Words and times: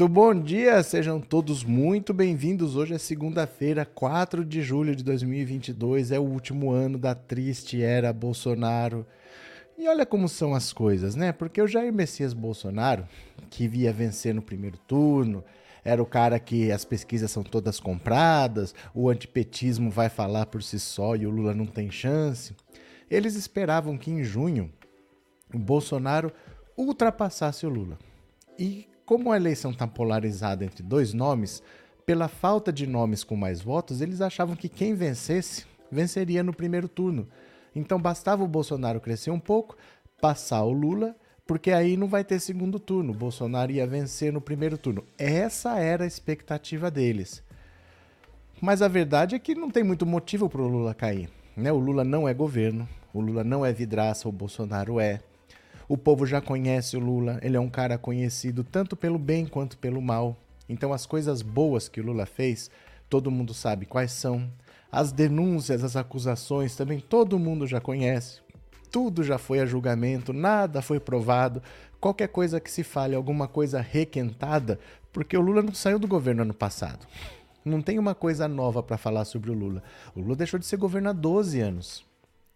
Muito 0.00 0.14
bom 0.14 0.34
dia, 0.34 0.82
sejam 0.82 1.20
todos 1.20 1.62
muito 1.62 2.14
bem-vindos. 2.14 2.74
Hoje 2.74 2.94
é 2.94 2.98
segunda-feira, 2.98 3.84
4 3.84 4.46
de 4.46 4.62
julho 4.62 4.96
de 4.96 5.04
2022, 5.04 6.10
é 6.10 6.18
o 6.18 6.22
último 6.22 6.70
ano 6.70 6.96
da 6.96 7.14
triste 7.14 7.82
era 7.82 8.10
Bolsonaro. 8.10 9.06
E 9.76 9.86
olha 9.86 10.06
como 10.06 10.26
são 10.26 10.54
as 10.54 10.72
coisas, 10.72 11.14
né? 11.14 11.32
Porque 11.32 11.60
o 11.60 11.66
Jair 11.66 11.92
Messias 11.92 12.32
Bolsonaro, 12.32 13.06
que 13.50 13.68
via 13.68 13.92
vencer 13.92 14.34
no 14.34 14.40
primeiro 14.40 14.78
turno, 14.78 15.44
era 15.84 16.02
o 16.02 16.06
cara 16.06 16.40
que 16.40 16.72
as 16.72 16.82
pesquisas 16.82 17.30
são 17.30 17.42
todas 17.42 17.78
compradas, 17.78 18.74
o 18.94 19.10
antipetismo 19.10 19.90
vai 19.90 20.08
falar 20.08 20.46
por 20.46 20.62
si 20.62 20.80
só 20.80 21.14
e 21.14 21.26
o 21.26 21.30
Lula 21.30 21.52
não 21.52 21.66
tem 21.66 21.90
chance. 21.90 22.56
Eles 23.10 23.34
esperavam 23.34 23.98
que 23.98 24.10
em 24.10 24.24
junho 24.24 24.72
o 25.52 25.58
Bolsonaro 25.58 26.32
ultrapassasse 26.74 27.66
o 27.66 27.68
Lula. 27.68 27.98
E 28.58 28.89
como 29.10 29.32
a 29.32 29.36
eleição 29.36 29.72
está 29.72 29.88
polarizada 29.88 30.64
entre 30.64 30.84
dois 30.84 31.12
nomes, 31.12 31.64
pela 32.06 32.28
falta 32.28 32.72
de 32.72 32.86
nomes 32.86 33.24
com 33.24 33.34
mais 33.34 33.60
votos, 33.60 34.00
eles 34.00 34.20
achavam 34.20 34.54
que 34.54 34.68
quem 34.68 34.94
vencesse, 34.94 35.66
venceria 35.90 36.44
no 36.44 36.54
primeiro 36.54 36.86
turno. 36.86 37.26
Então 37.74 38.00
bastava 38.00 38.44
o 38.44 38.46
Bolsonaro 38.46 39.00
crescer 39.00 39.32
um 39.32 39.40
pouco, 39.40 39.76
passar 40.20 40.62
o 40.62 40.70
Lula, 40.70 41.16
porque 41.44 41.72
aí 41.72 41.96
não 41.96 42.06
vai 42.06 42.22
ter 42.22 42.38
segundo 42.38 42.78
turno. 42.78 43.12
O 43.12 43.16
Bolsonaro 43.16 43.72
ia 43.72 43.84
vencer 43.84 44.32
no 44.32 44.40
primeiro 44.40 44.78
turno. 44.78 45.02
Essa 45.18 45.80
era 45.80 46.04
a 46.04 46.06
expectativa 46.06 46.88
deles. 46.88 47.42
Mas 48.60 48.80
a 48.80 48.86
verdade 48.86 49.34
é 49.34 49.40
que 49.40 49.56
não 49.56 49.72
tem 49.72 49.82
muito 49.82 50.06
motivo 50.06 50.48
para 50.48 50.62
o 50.62 50.68
Lula 50.68 50.94
cair. 50.94 51.28
Né? 51.56 51.72
O 51.72 51.80
Lula 51.80 52.04
não 52.04 52.28
é 52.28 52.32
governo, 52.32 52.88
o 53.12 53.20
Lula 53.20 53.42
não 53.42 53.66
é 53.66 53.72
vidraça, 53.72 54.28
o 54.28 54.32
Bolsonaro 54.32 55.00
é. 55.00 55.20
O 55.90 55.98
povo 55.98 56.24
já 56.24 56.40
conhece 56.40 56.96
o 56.96 57.00
Lula, 57.00 57.40
ele 57.42 57.56
é 57.56 57.60
um 57.60 57.68
cara 57.68 57.98
conhecido 57.98 58.62
tanto 58.62 58.94
pelo 58.94 59.18
bem 59.18 59.44
quanto 59.44 59.76
pelo 59.76 60.00
mal. 60.00 60.36
Então, 60.68 60.92
as 60.92 61.04
coisas 61.04 61.42
boas 61.42 61.88
que 61.88 62.00
o 62.00 62.04
Lula 62.04 62.26
fez, 62.26 62.70
todo 63.08 63.28
mundo 63.28 63.52
sabe 63.52 63.86
quais 63.86 64.12
são. 64.12 64.48
As 64.92 65.10
denúncias, 65.10 65.82
as 65.82 65.96
acusações 65.96 66.76
também 66.76 67.00
todo 67.00 67.40
mundo 67.40 67.66
já 67.66 67.80
conhece. 67.80 68.40
Tudo 68.88 69.24
já 69.24 69.36
foi 69.36 69.58
a 69.58 69.66
julgamento, 69.66 70.32
nada 70.32 70.80
foi 70.80 71.00
provado. 71.00 71.60
Qualquer 72.00 72.28
coisa 72.28 72.60
que 72.60 72.70
se 72.70 72.84
fale, 72.84 73.16
alguma 73.16 73.48
coisa 73.48 73.80
requentada, 73.80 74.78
porque 75.12 75.36
o 75.36 75.40
Lula 75.40 75.60
não 75.60 75.74
saiu 75.74 75.98
do 75.98 76.06
governo 76.06 76.42
ano 76.42 76.54
passado. 76.54 77.04
Não 77.64 77.82
tem 77.82 77.98
uma 77.98 78.14
coisa 78.14 78.46
nova 78.46 78.80
para 78.80 78.96
falar 78.96 79.24
sobre 79.24 79.50
o 79.50 79.54
Lula. 79.54 79.82
O 80.14 80.20
Lula 80.20 80.36
deixou 80.36 80.60
de 80.60 80.66
ser 80.66 80.76
governo 80.76 81.08
há 81.08 81.12
12 81.12 81.60
anos. 81.60 82.06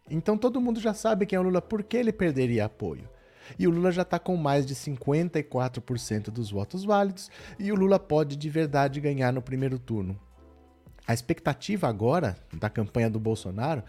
Então 0.09 0.39
todo 0.39 0.61
mundo 0.61 0.79
já 0.79 0.95
sabe 0.95 1.27
quem 1.27 1.37
é 1.37 1.41
o 1.41 1.43
Lula, 1.43 1.61
por 1.61 1.83
que 1.83 1.97
ele 1.97 2.13
perderia 2.13 2.67
apoio? 2.67 3.13
E 3.59 3.67
o 3.67 3.71
Lula 3.71 3.93
já 3.93 4.03
está 4.03 4.19
com 4.19 4.37
mais 4.37 4.65
de 4.67 4.75
54% 4.75 6.31
dos 6.31 6.51
votos 6.51 6.85
válidos 6.85 7.31
e 7.59 7.71
o 7.71 7.75
Lula 7.75 7.99
pode 7.99 8.37
de 8.37 8.51
verdade 8.51 9.01
ganhar 9.01 9.33
no 9.33 9.43
primeiro 9.43 9.79
turno. 9.79 10.19
A 11.07 11.13
expectativa 11.13 11.89
agora 11.89 12.37
da 12.53 12.71
campanha 12.71 13.11
do 13.11 13.21
Bolsonaro 13.21 13.83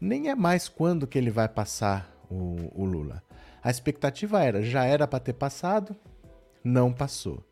nem 0.00 0.30
é 0.30 0.34
mais 0.34 0.68
quando 0.68 1.06
que 1.06 1.18
ele 1.18 1.30
vai 1.30 1.48
passar 1.48 2.12
o, 2.30 2.56
o 2.74 2.84
Lula. 2.84 3.22
A 3.62 3.70
expectativa 3.70 4.42
era, 4.42 4.62
já 4.62 4.84
era 4.84 5.06
para 5.06 5.20
ter 5.20 5.34
passado, 5.34 5.94
não 6.64 6.92
passou. 6.92 7.44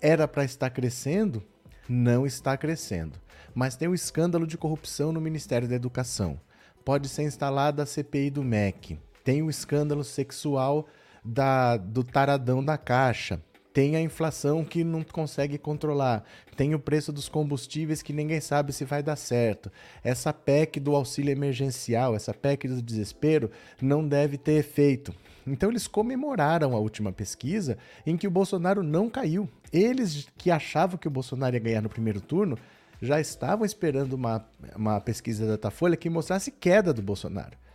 Era 0.00 0.28
para 0.28 0.44
estar 0.44 0.68
crescendo, 0.70 1.42
não 1.88 2.26
está 2.26 2.56
crescendo. 2.56 3.18
Mas 3.54 3.76
tem 3.76 3.88
um 3.88 3.94
escândalo 3.94 4.46
de 4.46 4.58
corrupção 4.58 5.12
no 5.12 5.20
Ministério 5.20 5.66
da 5.66 5.74
Educação. 5.74 6.38
Pode 6.84 7.08
ser 7.08 7.22
instalada 7.22 7.82
a 7.82 7.86
CPI 7.86 8.30
do 8.30 8.44
MEC 8.44 8.98
tem 9.26 9.42
o 9.42 9.50
escândalo 9.50 10.04
sexual 10.04 10.86
da, 11.24 11.76
do 11.76 12.04
taradão 12.04 12.64
da 12.64 12.78
caixa, 12.78 13.42
tem 13.72 13.96
a 13.96 14.00
inflação 14.00 14.64
que 14.64 14.84
não 14.84 15.02
consegue 15.02 15.58
controlar, 15.58 16.22
tem 16.56 16.76
o 16.76 16.78
preço 16.78 17.12
dos 17.12 17.28
combustíveis 17.28 18.02
que 18.02 18.12
ninguém 18.12 18.40
sabe 18.40 18.72
se 18.72 18.84
vai 18.84 19.02
dar 19.02 19.16
certo. 19.16 19.68
Essa 20.04 20.32
PEC 20.32 20.78
do 20.78 20.94
auxílio 20.94 21.32
emergencial, 21.32 22.14
essa 22.14 22.32
PEC 22.32 22.68
do 22.68 22.80
desespero, 22.80 23.50
não 23.82 24.06
deve 24.06 24.38
ter 24.38 24.52
efeito. 24.52 25.12
Então 25.44 25.70
eles 25.70 25.88
comemoraram 25.88 26.76
a 26.76 26.78
última 26.78 27.10
pesquisa 27.10 27.76
em 28.06 28.16
que 28.16 28.28
o 28.28 28.30
Bolsonaro 28.30 28.80
não 28.80 29.10
caiu. 29.10 29.48
Eles 29.72 30.28
que 30.38 30.52
achavam 30.52 30.96
que 30.96 31.08
o 31.08 31.10
Bolsonaro 31.10 31.56
ia 31.56 31.60
ganhar 31.60 31.82
no 31.82 31.88
primeiro 31.88 32.20
turno 32.20 32.56
já 33.02 33.20
estavam 33.20 33.66
esperando 33.66 34.12
uma, 34.12 34.48
uma 34.76 35.00
pesquisa 35.00 35.44
da 35.44 35.52
Datafolha 35.52 35.96
que 35.96 36.08
mostrasse 36.08 36.52
queda 36.52 36.94
do 36.94 37.02
Bolsonaro 37.02 37.65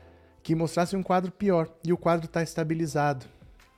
que 0.44 0.56
mostrasse 0.56 0.96
um 0.96 1.04
quadro 1.04 1.32
pior 1.32 1.70
e 1.84 1.94
o 1.94 1.98
quadro 1.98 2.26
está 2.26 2.42
estabilizado. 2.42 3.26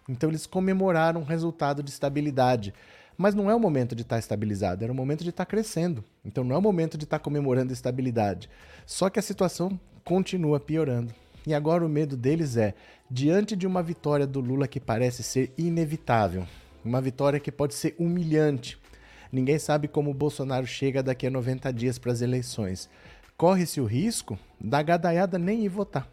Então 0.07 0.29
eles 0.29 0.46
comemoraram 0.46 1.22
um 1.22 1.25
resultado 1.25 1.81
de 1.81 1.90
estabilidade. 1.90 2.74
Mas 3.18 3.35
não 3.35 3.50
é 3.50 3.56
o 3.56 3.59
momento 3.59 3.96
de 3.96 4.01
estar 4.01 4.16
tá 4.16 4.19
estabilizado, 4.19 4.84
era 4.84 4.91
o 4.91 4.96
momento 4.96 5.23
de 5.23 5.29
estar 5.29 5.46
tá 5.46 5.50
crescendo. 5.50 6.03
Então 6.25 6.44
não 6.44 6.56
é 6.56 6.57
o 6.57 6.62
momento 6.62 6.97
de 6.97 7.03
estar 7.03 7.19
tá 7.19 7.23
comemorando 7.23 7.72
estabilidade. 7.72 8.50
Só 8.85 9.09
que 9.09 9.19
a 9.19 9.23
situação 9.23 9.79
continua 10.03 10.59
piorando. 10.59 11.13
E 11.46 11.53
agora 11.53 11.85
o 11.85 11.90
medo 11.90 12.16
deles 12.18 12.57
é, 12.57 12.73
diante 13.12 13.56
de 13.56 13.68
uma 13.68 13.84
vitória 13.84 14.25
do 14.25 14.40
Lula 14.40 14.68
que 14.68 14.79
parece 14.79 15.22
ser 15.22 15.53
inevitável, 15.57 16.46
uma 16.84 17.02
vitória 17.02 17.40
que 17.40 17.52
pode 17.52 17.73
ser 17.73 17.96
humilhante. 18.00 18.78
Ninguém 19.31 19.59
sabe 19.59 19.88
como 19.88 20.12
o 20.12 20.13
Bolsonaro 20.13 20.66
chega 20.66 21.03
daqui 21.03 21.28
a 21.28 21.31
90 21.31 21.72
dias 21.73 22.00
para 22.00 22.12
as 22.12 22.22
eleições. 22.22 22.90
Corre-se 23.35 23.81
o 23.81 23.85
risco 23.85 24.40
da 24.59 24.81
gadaiada 24.81 25.38
nem 25.38 25.66
ir 25.66 25.69
votar 25.69 26.07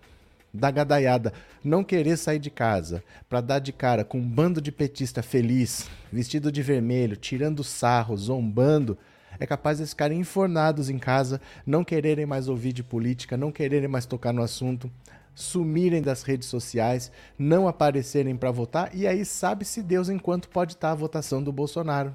da 0.53 0.71
gadaiada 0.71 1.33
não 1.62 1.84
querer 1.84 2.16
sair 2.16 2.38
de 2.38 2.50
casa 2.50 3.03
para 3.28 3.41
dar 3.41 3.59
de 3.59 3.72
cara 3.72 4.05
com 4.05 4.19
um 4.19 4.28
bando 4.28 4.61
de 4.61 4.72
petista 4.72 5.22
feliz, 5.22 5.88
vestido 6.12 6.50
de 6.50 6.62
vermelho, 6.62 7.16
tirando 7.16 7.62
sarro, 7.62 8.16
zombando, 8.16 8.99
é 9.39 9.47
capaz 9.47 9.78
de 9.78 9.87
ficarem 9.87 10.21
enfornados 10.21 10.91
em 10.91 10.99
casa, 10.99 11.41
não 11.65 11.84
quererem 11.84 12.27
mais 12.27 12.49
ouvir 12.49 12.72
de 12.72 12.83
política, 12.83 13.37
não 13.37 13.53
quererem 13.53 13.89
mais 13.89 14.06
tocar 14.06 14.33
no 14.33 14.43
assunto, 14.43 14.91
sumirem 15.34 16.03
das 16.03 16.22
redes 16.22 16.49
sociais, 16.49 17.10
não 17.39 17.66
aparecerem 17.66 18.37
para 18.37 18.50
votar 18.50 18.94
e 18.94 19.06
aí 19.06 19.25
sabe-se 19.25 19.83
Deus 19.83 20.09
enquanto 20.09 20.49
pode 20.49 20.75
estar 20.75 20.89
tá 20.89 20.93
a 20.93 20.97
votação 20.97 21.43
do 21.43 21.53
Bolsonaro. 21.53 22.15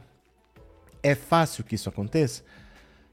É 1.02 1.16
fácil 1.16 1.64
que 1.64 1.76
isso 1.76 1.90
aconteça? 1.90 2.44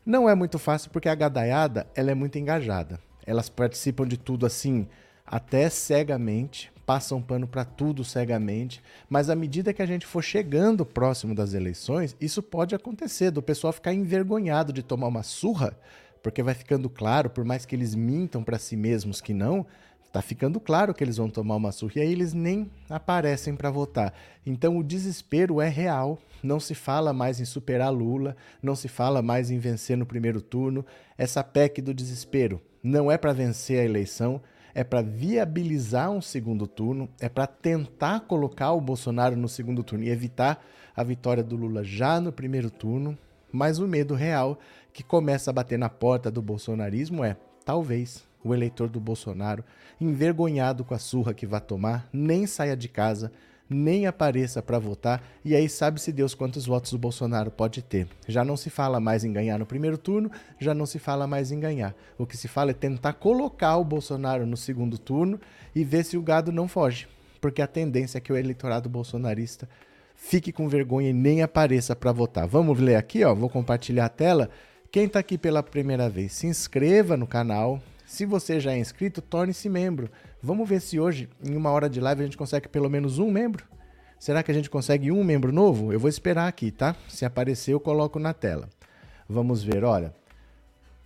Não 0.04 0.28
é 0.28 0.34
muito 0.34 0.58
fácil 0.58 0.90
porque 0.90 1.08
a 1.08 1.14
gadaiada 1.14 1.86
ela 1.94 2.10
é 2.10 2.14
muito 2.14 2.38
engajada. 2.38 2.98
Elas 3.24 3.48
participam 3.48 4.06
de 4.06 4.16
tudo 4.16 4.44
assim, 4.44 4.88
até 5.32 5.70
cegamente, 5.70 6.70
passam 6.84 7.22
pano 7.22 7.48
para 7.48 7.64
tudo 7.64 8.04
cegamente, 8.04 8.82
mas 9.08 9.30
à 9.30 9.34
medida 9.34 9.72
que 9.72 9.80
a 9.80 9.86
gente 9.86 10.04
for 10.04 10.20
chegando 10.20 10.84
próximo 10.84 11.34
das 11.34 11.54
eleições, 11.54 12.14
isso 12.20 12.42
pode 12.42 12.74
acontecer, 12.74 13.30
do 13.30 13.40
pessoal 13.40 13.72
ficar 13.72 13.94
envergonhado 13.94 14.74
de 14.74 14.82
tomar 14.82 15.06
uma 15.06 15.22
surra, 15.22 15.74
porque 16.22 16.42
vai 16.42 16.52
ficando 16.52 16.90
claro, 16.90 17.30
por 17.30 17.46
mais 17.46 17.64
que 17.64 17.74
eles 17.74 17.94
mintam 17.94 18.44
para 18.44 18.58
si 18.58 18.76
mesmos 18.76 19.22
que 19.22 19.32
não, 19.32 19.64
tá 20.12 20.20
ficando 20.20 20.60
claro 20.60 20.92
que 20.92 21.02
eles 21.02 21.16
vão 21.16 21.30
tomar 21.30 21.56
uma 21.56 21.72
surra 21.72 21.94
e 21.96 22.00
aí 22.02 22.12
eles 22.12 22.34
nem 22.34 22.70
aparecem 22.90 23.56
para 23.56 23.70
votar. 23.70 24.12
Então 24.44 24.76
o 24.76 24.84
desespero 24.84 25.62
é 25.62 25.68
real, 25.70 26.18
não 26.42 26.60
se 26.60 26.74
fala 26.74 27.14
mais 27.14 27.40
em 27.40 27.46
superar 27.46 27.90
Lula, 27.90 28.36
não 28.62 28.76
se 28.76 28.86
fala 28.86 29.22
mais 29.22 29.50
em 29.50 29.58
vencer 29.58 29.96
no 29.96 30.04
primeiro 30.04 30.42
turno. 30.42 30.84
Essa 31.16 31.42
PEC 31.42 31.80
do 31.80 31.94
desespero 31.94 32.60
não 32.82 33.10
é 33.10 33.16
para 33.16 33.32
vencer 33.32 33.80
a 33.80 33.84
eleição, 33.84 34.42
é 34.74 34.82
para 34.82 35.02
viabilizar 35.02 36.10
um 36.10 36.20
segundo 36.20 36.66
turno, 36.66 37.08
é 37.20 37.28
para 37.28 37.46
tentar 37.46 38.20
colocar 38.20 38.72
o 38.72 38.80
Bolsonaro 38.80 39.36
no 39.36 39.48
segundo 39.48 39.82
turno 39.82 40.04
e 40.04 40.10
evitar 40.10 40.64
a 40.94 41.02
vitória 41.02 41.42
do 41.42 41.56
Lula 41.56 41.84
já 41.84 42.20
no 42.20 42.32
primeiro 42.32 42.70
turno. 42.70 43.16
Mas 43.50 43.78
o 43.78 43.86
medo 43.86 44.14
real 44.14 44.58
que 44.92 45.02
começa 45.02 45.50
a 45.50 45.52
bater 45.52 45.78
na 45.78 45.88
porta 45.88 46.30
do 46.30 46.40
bolsonarismo 46.40 47.24
é, 47.24 47.36
talvez, 47.64 48.24
o 48.42 48.54
eleitor 48.54 48.88
do 48.88 49.00
Bolsonaro, 49.00 49.64
envergonhado 50.00 50.84
com 50.84 50.94
a 50.94 50.98
surra 50.98 51.34
que 51.34 51.46
vai 51.46 51.60
tomar, 51.60 52.08
nem 52.12 52.46
saia 52.46 52.76
de 52.76 52.88
casa, 52.88 53.30
nem 53.72 54.06
apareça 54.06 54.62
para 54.62 54.78
votar, 54.78 55.22
e 55.44 55.54
aí 55.56 55.68
sabe-se 55.68 56.12
Deus 56.12 56.34
quantos 56.34 56.66
votos 56.66 56.92
o 56.92 56.98
Bolsonaro 56.98 57.50
pode 57.50 57.82
ter. 57.82 58.06
Já 58.28 58.44
não 58.44 58.56
se 58.56 58.70
fala 58.70 59.00
mais 59.00 59.24
em 59.24 59.32
ganhar 59.32 59.58
no 59.58 59.66
primeiro 59.66 59.98
turno, 59.98 60.30
já 60.60 60.74
não 60.74 60.86
se 60.86 60.98
fala 60.98 61.26
mais 61.26 61.50
em 61.50 61.58
ganhar. 61.58 61.94
O 62.18 62.26
que 62.26 62.36
se 62.36 62.48
fala 62.48 62.70
é 62.70 62.74
tentar 62.74 63.14
colocar 63.14 63.76
o 63.76 63.84
Bolsonaro 63.84 64.46
no 64.46 64.56
segundo 64.56 64.98
turno 64.98 65.40
e 65.74 65.84
ver 65.84 66.04
se 66.04 66.16
o 66.16 66.22
gado 66.22 66.52
não 66.52 66.68
foge, 66.68 67.08
porque 67.40 67.62
a 67.62 67.66
tendência 67.66 68.18
é 68.18 68.20
que 68.20 68.32
o 68.32 68.36
eleitorado 68.36 68.88
bolsonarista 68.88 69.68
fique 70.14 70.52
com 70.52 70.68
vergonha 70.68 71.10
e 71.10 71.12
nem 71.12 71.42
apareça 71.42 71.96
para 71.96 72.12
votar. 72.12 72.46
Vamos 72.46 72.78
ler 72.78 72.96
aqui, 72.96 73.24
ó, 73.24 73.34
vou 73.34 73.48
compartilhar 73.48 74.06
a 74.06 74.08
tela. 74.08 74.50
Quem 74.90 75.06
está 75.06 75.18
aqui 75.18 75.36
pela 75.36 75.62
primeira 75.62 76.08
vez, 76.08 76.32
se 76.32 76.46
inscreva 76.46 77.16
no 77.16 77.26
canal. 77.26 77.82
Se 78.06 78.26
você 78.26 78.60
já 78.60 78.72
é 78.72 78.78
inscrito, 78.78 79.22
torne-se 79.22 79.68
membro. 79.68 80.10
Vamos 80.42 80.68
ver 80.68 80.80
se 80.80 80.98
hoje, 80.98 81.28
em 81.44 81.54
uma 81.54 81.70
hora 81.70 81.88
de 81.88 82.00
live, 82.00 82.22
a 82.22 82.24
gente 82.24 82.36
consegue 82.36 82.68
pelo 82.68 82.90
menos 82.90 83.20
um 83.20 83.30
membro. 83.30 83.64
Será 84.18 84.42
que 84.42 84.50
a 84.50 84.54
gente 84.54 84.68
consegue 84.68 85.12
um 85.12 85.22
membro 85.22 85.52
novo? 85.52 85.92
Eu 85.92 86.00
vou 86.00 86.08
esperar 86.08 86.48
aqui, 86.48 86.72
tá? 86.72 86.96
Se 87.08 87.24
aparecer, 87.24 87.72
eu 87.72 87.80
coloco 87.80 88.18
na 88.18 88.34
tela. 88.34 88.68
Vamos 89.28 89.62
ver, 89.62 89.84
olha. 89.84 90.12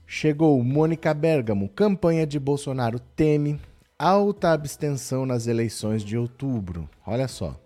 Chegou 0.06 0.62
Mônica 0.62 1.12
Bergamo. 1.12 1.68
Campanha 1.68 2.26
de 2.26 2.38
Bolsonaro 2.38 2.98
teme 2.98 3.60
alta 3.98 4.52
abstenção 4.52 5.26
nas 5.26 5.46
eleições 5.46 6.02
de 6.02 6.16
outubro. 6.16 6.88
Olha 7.06 7.28
só. 7.28 7.60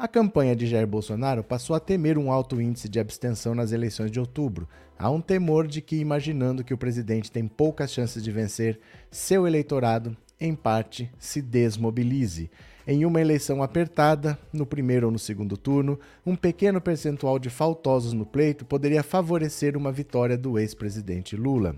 A 0.00 0.06
campanha 0.06 0.54
de 0.54 0.64
Jair 0.64 0.86
Bolsonaro 0.86 1.42
passou 1.42 1.74
a 1.74 1.80
temer 1.80 2.16
um 2.16 2.30
alto 2.30 2.60
índice 2.60 2.88
de 2.88 3.00
abstenção 3.00 3.52
nas 3.52 3.72
eleições 3.72 4.12
de 4.12 4.20
outubro. 4.20 4.68
Há 4.96 5.10
um 5.10 5.20
temor 5.20 5.66
de 5.66 5.82
que, 5.82 5.96
imaginando 5.96 6.62
que 6.62 6.72
o 6.72 6.78
presidente 6.78 7.32
tem 7.32 7.48
poucas 7.48 7.90
chances 7.90 8.22
de 8.22 8.30
vencer, 8.30 8.78
seu 9.10 9.44
eleitorado, 9.44 10.16
em 10.38 10.54
parte, 10.54 11.10
se 11.18 11.42
desmobilize. 11.42 12.48
Em 12.86 13.04
uma 13.04 13.20
eleição 13.20 13.60
apertada, 13.60 14.38
no 14.52 14.64
primeiro 14.64 15.06
ou 15.06 15.12
no 15.12 15.18
segundo 15.18 15.56
turno, 15.56 15.98
um 16.24 16.36
pequeno 16.36 16.80
percentual 16.80 17.36
de 17.36 17.50
faltosos 17.50 18.12
no 18.12 18.24
pleito 18.24 18.64
poderia 18.64 19.02
favorecer 19.02 19.76
uma 19.76 19.90
vitória 19.90 20.38
do 20.38 20.60
ex-presidente 20.60 21.34
Lula. 21.34 21.74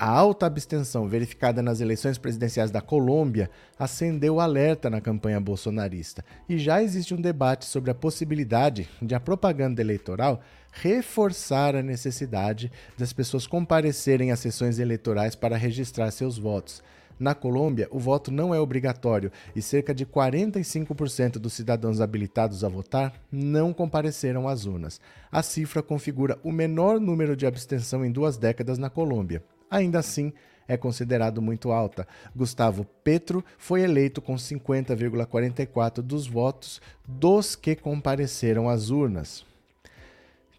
A 0.00 0.08
alta 0.08 0.46
abstenção 0.46 1.08
verificada 1.08 1.60
nas 1.60 1.80
eleições 1.80 2.18
presidenciais 2.18 2.70
da 2.70 2.80
Colômbia 2.80 3.50
acendeu 3.76 4.38
alerta 4.38 4.88
na 4.88 5.00
campanha 5.00 5.40
bolsonarista 5.40 6.24
e 6.48 6.56
já 6.56 6.80
existe 6.80 7.14
um 7.14 7.20
debate 7.20 7.64
sobre 7.64 7.90
a 7.90 7.94
possibilidade 7.96 8.88
de 9.02 9.16
a 9.16 9.18
propaganda 9.18 9.80
eleitoral 9.80 10.40
reforçar 10.70 11.74
a 11.74 11.82
necessidade 11.82 12.70
das 12.96 13.12
pessoas 13.12 13.44
comparecerem 13.44 14.30
às 14.30 14.38
sessões 14.38 14.78
eleitorais 14.78 15.34
para 15.34 15.56
registrar 15.56 16.12
seus 16.12 16.38
votos. 16.38 16.80
Na 17.18 17.34
Colômbia, 17.34 17.88
o 17.90 17.98
voto 17.98 18.30
não 18.30 18.54
é 18.54 18.60
obrigatório 18.60 19.32
e 19.56 19.60
cerca 19.60 19.92
de 19.92 20.06
45% 20.06 21.40
dos 21.40 21.54
cidadãos 21.54 22.00
habilitados 22.00 22.62
a 22.62 22.68
votar 22.68 23.12
não 23.32 23.72
compareceram 23.72 24.46
às 24.46 24.64
urnas. 24.64 25.00
A 25.32 25.42
cifra 25.42 25.82
configura 25.82 26.38
o 26.44 26.52
menor 26.52 27.00
número 27.00 27.34
de 27.34 27.48
abstenção 27.48 28.04
em 28.04 28.12
duas 28.12 28.36
décadas 28.36 28.78
na 28.78 28.88
Colômbia 28.88 29.42
ainda 29.70 29.98
assim 29.98 30.32
é 30.68 30.76
considerado 30.76 31.40
muito 31.40 31.72
alta. 31.72 32.06
Gustavo 32.36 32.84
Petro 33.02 33.42
foi 33.56 33.80
eleito 33.80 34.20
com 34.20 34.34
50,44% 34.34 36.02
dos 36.02 36.26
votos 36.26 36.80
dos 37.06 37.56
que 37.56 37.74
compareceram 37.74 38.68
às 38.68 38.90
urnas. 38.90 39.46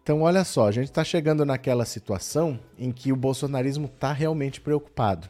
Então, 0.02 0.24
olha 0.24 0.44
só, 0.44 0.68
a 0.68 0.72
gente 0.72 0.86
está 0.86 1.04
chegando 1.04 1.46
naquela 1.46 1.86
situação 1.86 2.60
em 2.80 2.92
que 2.92 3.12
o 3.12 3.16
bolsonarismo 3.16 3.86
está 3.86 4.12
realmente 4.12 4.60
preocupado. 4.60 5.30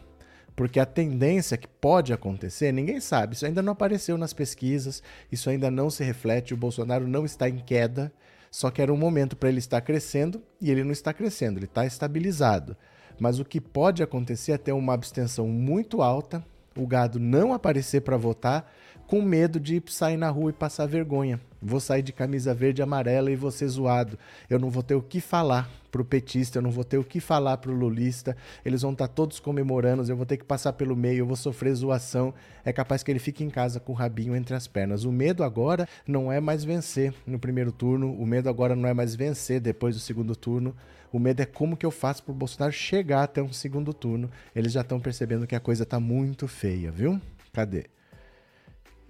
Porque 0.56 0.80
a 0.80 0.86
tendência 0.86 1.58
que 1.58 1.68
pode 1.68 2.14
acontecer, 2.14 2.72
ninguém 2.72 3.02
sabe, 3.02 3.34
isso 3.34 3.46
ainda 3.46 3.62
não 3.62 3.74
apareceu 3.74 4.18
nas 4.18 4.34
pesquisas, 4.34 5.04
isso 5.30 5.50
ainda 5.50 5.70
não 5.70 5.90
se 5.90 6.04
reflete, 6.04 6.54
o 6.54 6.58
Bolsonaro 6.58 7.08
não 7.08 7.26
está 7.26 7.50
em 7.50 7.58
queda, 7.58 8.12
só 8.52 8.70
que 8.72 8.82
era 8.82 8.94
um 8.94 8.98
momento 8.98 9.36
para 9.36 9.50
ele 9.50 9.60
estar 9.60 9.82
crescendo 9.82 10.42
e 10.62 10.72
ele 10.72 10.84
não 10.84 10.92
está 10.92 11.14
crescendo, 11.14 11.60
ele 11.60 11.66
está 11.66 11.86
estabilizado. 11.86 12.76
Mas 13.20 13.40
o 13.40 13.46
que 13.46 13.60
pode 13.60 14.02
acontecer 14.02 14.54
é 14.54 14.58
ter 14.58 14.72
uma 14.72 14.94
abstenção 14.94 15.48
muito 15.48 16.02
alta, 16.02 16.44
o 16.76 16.88
gado 16.88 17.20
não 17.20 17.54
aparecer 17.54 18.02
para 18.02 18.18
votar, 18.18 18.72
com 19.10 19.24
medo 19.24 19.60
de 19.60 19.82
sair 19.88 20.18
na 20.18 20.30
rua 20.30 20.52
e 20.52 20.54
passar 20.54 20.86
vergonha. 20.86 21.42
Vou 21.60 21.80
sair 21.80 22.04
de 22.04 22.14
camisa 22.14 22.54
verde 22.54 22.80
e 22.80 22.84
amarela 22.84 23.32
e 23.32 23.36
vou 23.36 23.50
ser 23.50 23.68
zoado. 23.68 24.20
Eu 24.48 24.60
não 24.60 24.70
vou 24.70 24.84
ter 24.84 24.94
o 24.94 25.02
que 25.02 25.20
falar 25.20 25.68
pro 25.92 26.06
petista, 26.06 26.60
eu 26.60 26.62
não 26.62 26.70
vou 26.70 26.84
ter 26.84 27.00
o 27.00 27.04
que 27.04 27.20
falar 27.20 27.58
pro 27.58 27.74
lulista. 27.74 28.38
Eles 28.64 28.84
vão 28.84 28.92
estar 28.92 29.08
tá 29.08 29.14
todos 29.14 29.40
comemorando, 29.40 30.10
eu 30.10 30.16
vou 30.16 30.28
ter 30.28 30.38
que 30.38 30.46
passar 30.46 30.74
pelo 30.74 30.96
meio, 30.96 31.20
eu 31.20 31.26
vou 31.26 31.36
sofrer 31.36 31.74
zoação. 31.74 32.34
É 32.64 32.72
capaz 32.72 33.02
que 33.02 33.12
ele 33.12 33.20
fique 33.20 33.44
em 33.44 33.50
casa 33.50 33.80
com 33.80 33.92
o 33.92 33.96
rabinho 33.96 34.36
entre 34.36 34.56
as 34.56 34.68
pernas. 34.68 35.04
O 35.04 35.12
medo 35.12 35.44
agora 35.44 35.90
não 36.08 36.32
é 36.32 36.40
mais 36.40 36.64
vencer 36.64 37.12
no 37.26 37.40
primeiro 37.40 37.72
turno, 37.72 38.14
o 38.14 38.28
medo 38.28 38.48
agora 38.48 38.76
não 38.76 38.88
é 38.88 38.94
mais 38.94 39.16
vencer 39.16 39.60
depois 39.60 39.96
do 39.96 40.02
segundo 40.02 40.36
turno. 40.36 40.76
O 41.12 41.20
medo 41.20 41.42
é 41.42 41.46
como 41.46 41.76
que 41.76 41.86
eu 41.86 41.92
faço 41.92 42.24
pro 42.24 42.34
Bolsonaro 42.34 42.72
chegar 42.72 43.24
até 43.24 43.42
um 43.42 43.52
segundo 43.52 43.94
turno. 43.94 44.30
Eles 44.56 44.72
já 44.72 44.82
estão 44.82 45.00
percebendo 45.00 45.48
que 45.48 45.56
a 45.56 45.60
coisa 45.60 45.86
tá 45.86 46.00
muito 46.00 46.48
feia, 46.48 46.92
viu? 46.92 47.20
Cadê? 47.52 47.86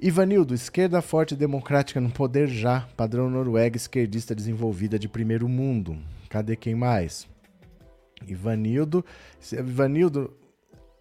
Ivanildo, 0.01 0.53
esquerda 0.53 1.01
forte 1.01 1.35
democrática 1.35 1.99
no 1.99 2.09
poder 2.09 2.47
já, 2.47 2.87
padrão 2.95 3.29
Noruega, 3.29 3.75
esquerdista 3.75 4.33
desenvolvida 4.33 4.97
de 4.97 5.09
primeiro 5.09 5.49
mundo. 5.49 5.97
Cadê 6.29 6.55
quem 6.55 6.73
mais? 6.73 7.27
Ivanildo, 8.25 9.03
Ivanildo, 9.51 10.33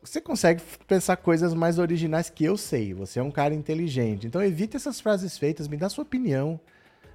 você 0.02 0.20
consegue 0.20 0.62
pensar 0.86 1.16
coisas 1.16 1.54
mais 1.54 1.78
originais 1.78 2.28
que 2.28 2.44
eu 2.44 2.56
sei. 2.56 2.92
Você 2.92 3.20
é 3.20 3.22
um 3.22 3.30
cara 3.30 3.54
inteligente. 3.54 4.26
Então 4.26 4.42
evite 4.42 4.76
essas 4.76 5.00
frases 5.00 5.38
feitas, 5.38 5.68
me 5.68 5.76
dá 5.76 5.88
sua 5.88 6.02
opinião. 6.02 6.58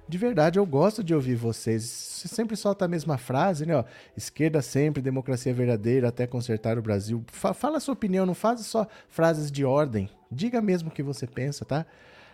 De 0.06 0.18
verdade, 0.18 0.58
eu 0.58 0.66
gosto 0.66 1.02
de 1.02 1.14
ouvir 1.14 1.34
vocês. 1.34 1.82
Você 1.82 2.28
sempre 2.28 2.56
solta 2.56 2.84
a 2.84 2.88
mesma 2.88 3.16
frase, 3.16 3.64
né? 3.64 3.74
Ó, 3.76 3.84
esquerda 4.16 4.60
sempre, 4.60 5.02
democracia 5.02 5.52
verdadeira, 5.54 6.08
até 6.08 6.26
consertar 6.26 6.78
o 6.78 6.82
Brasil. 6.82 7.24
fala 7.32 7.78
a 7.78 7.80
sua 7.80 7.94
opinião, 7.94 8.26
não 8.26 8.34
faz 8.34 8.60
só 8.66 8.86
frases 9.08 9.50
de 9.50 9.64
ordem. 9.64 10.10
Diga 10.30 10.60
mesmo 10.60 10.90
o 10.90 10.92
que 10.92 11.02
você 11.02 11.26
pensa, 11.26 11.64
tá? 11.64 11.86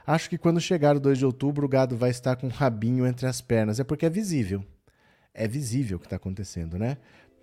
Acho 0.07 0.29
que 0.29 0.39
quando 0.39 0.61
chegar 0.61 0.97
o 0.97 1.01
2 1.01 1.19
de 1.19 1.27
outubro, 1.27 1.67
o 1.67 1.69
gado 1.69 1.97
vai 1.97 2.11
estar 2.11 2.35
com 2.35 2.49
um 2.49 2.51
rabinho 2.51 3.07
entre 3.07 3.27
as 3.27 3.41
pernas. 3.41 3.79
É 3.79 3.85
porque 3.85 4.07
é 4.07 4.11
visível. 4.11 4.65
É 5.33 5.47
visível 5.47 5.97
o 5.97 6.01
que 6.01 6.07
está 6.07 6.17
acontecendo, 6.17 6.77
né? 6.77 6.97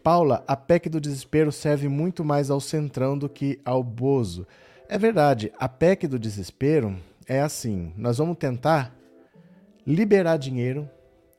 Paula, 0.04 0.44
a 0.48 0.56
PEC 0.56 0.90
do 0.90 1.02
desespero 1.02 1.52
serve 1.52 1.88
muito 1.88 2.24
mais 2.26 2.50
ao 2.50 2.60
centrão 2.60 3.18
do 3.18 3.30
que 3.30 3.60
ao 3.64 3.84
Bozo. 3.84 4.46
É 4.90 4.98
verdade, 4.98 5.52
a 5.58 5.70
PEC 5.70 6.08
do 6.08 6.20
desespero 6.20 6.98
é 7.28 7.42
assim: 7.42 7.94
nós 7.98 8.18
vamos 8.18 8.38
tentar 8.38 8.94
liberar 9.88 10.36
dinheiro, 10.36 10.90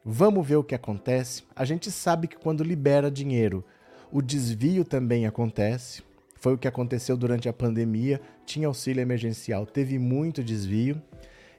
vamos 0.03 0.49
ver 0.49 0.57
o 0.57 0.65
que 0.65 0.75
acontece. 0.75 1.43
A 1.55 1.67
gente 1.67 1.91
sabe 1.91 2.27
que 2.27 2.39
quando 2.39 2.65
libera 2.65 3.11
dinheiro, 3.11 3.63
o 4.11 4.23
desvio 4.23 4.87
também 4.87 5.27
acontece. 5.27 6.03
Foi 6.35 6.55
o 6.55 6.59
que 6.59 6.67
aconteceu 6.67 7.15
durante 7.15 7.47
a 7.47 7.53
pandemia, 7.53 8.23
tinha 8.47 8.67
auxílio 8.67 9.03
emergencial, 9.03 9.67
teve 9.67 9.99
muito 9.99 10.43
desvio. 10.43 11.03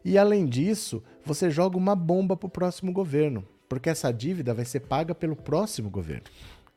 E 0.03 0.17
além 0.17 0.48
disso, 0.48 1.03
você 1.24 1.51
joga 1.51 1.77
uma 1.77 1.96
bomba 1.96 2.36
para 2.36 2.48
o 2.48 2.50
próximo 2.50 2.91
governo, 2.91 3.46
porque 3.67 3.89
essa 3.89 4.12
dívida 4.12 4.51
vai 4.51 4.65
ser 4.65 4.79
paga 4.79 5.13
pelo 5.13 5.36
próximo 5.36 5.91
governo. 5.91 6.24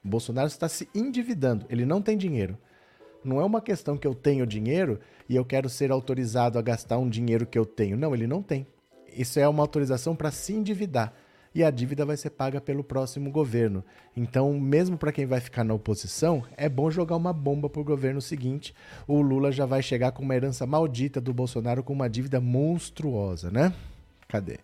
O 0.05 0.09
Bolsonaro 0.09 0.49
está 0.49 0.69
se 0.69 0.91
endividando, 0.95 1.65
ele 1.71 1.87
não 1.87 2.03
tem 2.03 2.19
dinheiro. 2.19 2.59
Não 3.25 3.41
é 3.41 3.45
uma 3.45 3.63
questão 3.63 3.97
que 3.97 4.07
eu 4.07 4.15
tenho 4.15 4.47
dinheiro 4.47 5.01
e 5.27 5.37
eu 5.37 5.45
quero 5.45 5.71
ser 5.71 5.91
autorizado 5.91 6.59
a 6.59 6.63
gastar 6.63 6.99
um 6.99 7.09
dinheiro 7.09 7.47
que 7.47 7.59
eu 7.59 7.65
tenho. 7.65 7.97
Não, 7.97 8.15
ele 8.15 8.27
não 8.27 8.43
tem. 8.43 8.67
Isso 9.17 9.39
é 9.39 9.49
uma 9.49 9.63
autorização 9.63 10.15
para 10.15 10.31
se 10.31 10.53
endividar. 10.53 11.13
E 11.55 11.63
a 11.63 11.71
dívida 11.71 12.07
vai 12.07 12.17
ser 12.17 12.31
paga 12.31 12.61
pelo 12.61 12.83
próximo 12.83 13.31
governo. 13.31 13.85
Então, 14.17 14.59
mesmo 14.59 14.97
para 14.97 15.13
quem 15.13 15.27
vai 15.27 15.39
ficar 15.39 15.65
na 15.65 15.75
oposição, 15.75 16.43
é 16.57 16.67
bom 16.69 16.91
jogar 16.91 17.17
uma 17.17 17.33
bomba 17.33 17.69
para 17.69 17.81
o 17.81 17.85
governo 17.85 18.23
seguinte. 18.23 18.75
O 19.07 19.21
Lula 19.21 19.53
já 19.53 19.67
vai 19.67 19.83
chegar 19.83 20.13
com 20.13 20.23
uma 20.23 20.35
herança 20.35 20.67
maldita 20.67 21.21
do 21.21 21.35
Bolsonaro 21.35 21.83
com 21.83 21.93
uma 21.93 22.09
dívida 22.09 22.41
monstruosa, 22.41 23.51
né? 23.51 23.75
Cadê? 24.29 24.61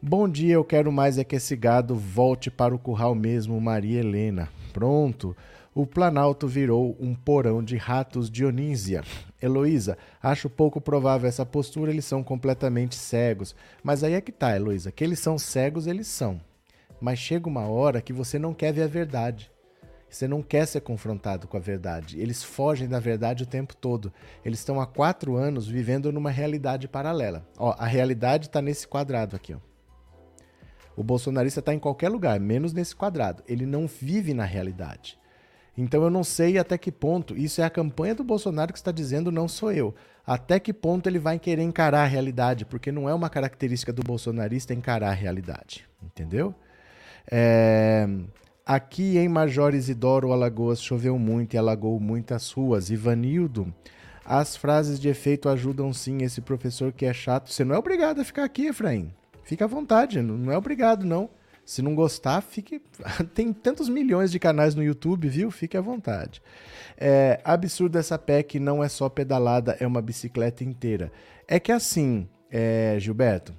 Bom 0.00 0.28
dia, 0.28 0.54
eu 0.54 0.64
quero 0.64 0.92
mais 0.92 1.18
é 1.18 1.24
que 1.24 1.36
esse 1.36 1.56
gado 1.56 1.96
volte 1.96 2.50
para 2.50 2.74
o 2.74 2.78
curral 2.78 3.14
mesmo, 3.14 3.60
Maria 3.60 4.00
Helena. 4.00 4.48
Pronto 4.72 5.36
o 5.74 5.86
Planalto 5.86 6.48
virou 6.48 6.96
um 7.00 7.14
porão 7.14 7.62
de 7.62 7.76
ratos 7.76 8.28
Dionísia. 8.28 9.04
Heloísa, 9.40 9.96
acho 10.22 10.50
pouco 10.50 10.80
provável 10.80 11.28
essa 11.28 11.46
postura, 11.46 11.90
eles 11.90 12.04
são 12.04 12.22
completamente 12.22 12.94
cegos. 12.94 13.54
Mas 13.82 14.04
aí 14.04 14.14
é 14.14 14.20
que 14.20 14.32
tá, 14.32 14.54
Heloísa, 14.54 14.92
que 14.92 15.02
eles 15.02 15.18
são 15.18 15.38
cegos, 15.38 15.86
eles 15.86 16.06
são. 16.06 16.40
Mas 17.00 17.18
chega 17.18 17.48
uma 17.48 17.66
hora 17.66 18.02
que 18.02 18.12
você 18.12 18.38
não 18.38 18.52
quer 18.52 18.72
ver 18.72 18.82
a 18.82 18.88
verdade. 18.88 19.50
Você 20.08 20.26
não 20.26 20.42
quer 20.42 20.66
ser 20.66 20.80
confrontado 20.80 21.46
com 21.46 21.56
a 21.56 21.60
verdade. 21.60 22.20
Eles 22.20 22.42
fogem 22.42 22.88
da 22.88 22.98
verdade 22.98 23.44
o 23.44 23.46
tempo 23.46 23.76
todo. 23.76 24.12
Eles 24.44 24.58
estão 24.58 24.80
há 24.80 24.86
quatro 24.86 25.36
anos 25.36 25.68
vivendo 25.68 26.10
numa 26.10 26.30
realidade 26.30 26.88
paralela. 26.88 27.46
Ó, 27.56 27.74
a 27.78 27.86
realidade 27.86 28.46
está 28.46 28.60
nesse 28.60 28.88
quadrado 28.88 29.36
aqui. 29.36 29.54
Ó. 29.54 29.58
O 30.96 31.04
bolsonarista 31.04 31.60
está 31.60 31.72
em 31.72 31.78
qualquer 31.78 32.08
lugar, 32.08 32.40
menos 32.40 32.72
nesse 32.72 32.94
quadrado. 32.94 33.42
Ele 33.46 33.64
não 33.64 33.86
vive 33.86 34.34
na 34.34 34.44
realidade. 34.44 35.16
Então 35.76 36.02
eu 36.02 36.10
não 36.10 36.24
sei 36.24 36.58
até 36.58 36.76
que 36.76 36.92
ponto, 36.92 37.36
isso 37.36 37.60
é 37.60 37.64
a 37.64 37.70
campanha 37.70 38.14
do 38.14 38.24
Bolsonaro 38.24 38.72
que 38.72 38.78
está 38.78 38.92
dizendo, 38.92 39.32
não 39.32 39.48
sou 39.48 39.72
eu. 39.72 39.94
Até 40.26 40.60
que 40.60 40.72
ponto 40.72 41.08
ele 41.08 41.18
vai 41.18 41.38
querer 41.38 41.62
encarar 41.62 42.02
a 42.02 42.06
realidade, 42.06 42.64
porque 42.64 42.92
não 42.92 43.08
é 43.08 43.14
uma 43.14 43.30
característica 43.30 43.92
do 43.92 44.02
bolsonarista 44.02 44.74
encarar 44.74 45.08
a 45.10 45.14
realidade, 45.14 45.88
entendeu? 46.02 46.54
É... 47.30 48.06
Aqui 48.64 49.18
em 49.18 49.28
Major 49.28 49.74
Isidoro, 49.74 50.32
Alagoas, 50.32 50.80
choveu 50.80 51.18
muito 51.18 51.54
e 51.54 51.58
alagou 51.58 51.98
muitas 51.98 52.52
ruas. 52.52 52.90
Ivanildo, 52.90 53.74
as 54.24 54.54
frases 54.54 55.00
de 55.00 55.08
efeito 55.08 55.48
ajudam 55.48 55.92
sim 55.92 56.22
esse 56.22 56.40
professor 56.40 56.92
que 56.92 57.04
é 57.04 57.12
chato. 57.12 57.50
Você 57.50 57.64
não 57.64 57.74
é 57.74 57.78
obrigado 57.78 58.20
a 58.20 58.24
ficar 58.24 58.44
aqui, 58.44 58.66
Efraim. 58.66 59.12
Fica 59.42 59.64
à 59.64 59.68
vontade, 59.68 60.22
não 60.22 60.52
é 60.52 60.56
obrigado, 60.56 61.04
não. 61.04 61.28
Se 61.70 61.82
não 61.82 61.94
gostar, 61.94 62.40
fique. 62.40 62.82
Tem 63.32 63.52
tantos 63.52 63.88
milhões 63.88 64.32
de 64.32 64.40
canais 64.40 64.74
no 64.74 64.82
YouTube, 64.82 65.28
viu? 65.28 65.52
Fique 65.52 65.76
à 65.76 65.80
vontade. 65.80 66.42
É 66.98 67.40
absurdo 67.44 67.96
essa 67.96 68.18
PEC 68.18 68.58
não 68.58 68.82
é 68.82 68.88
só 68.88 69.08
pedalada, 69.08 69.76
é 69.78 69.86
uma 69.86 70.02
bicicleta 70.02 70.64
inteira. 70.64 71.12
É 71.46 71.60
que 71.60 71.70
assim, 71.70 72.28
é, 72.50 72.96
Gilberto, 72.98 73.54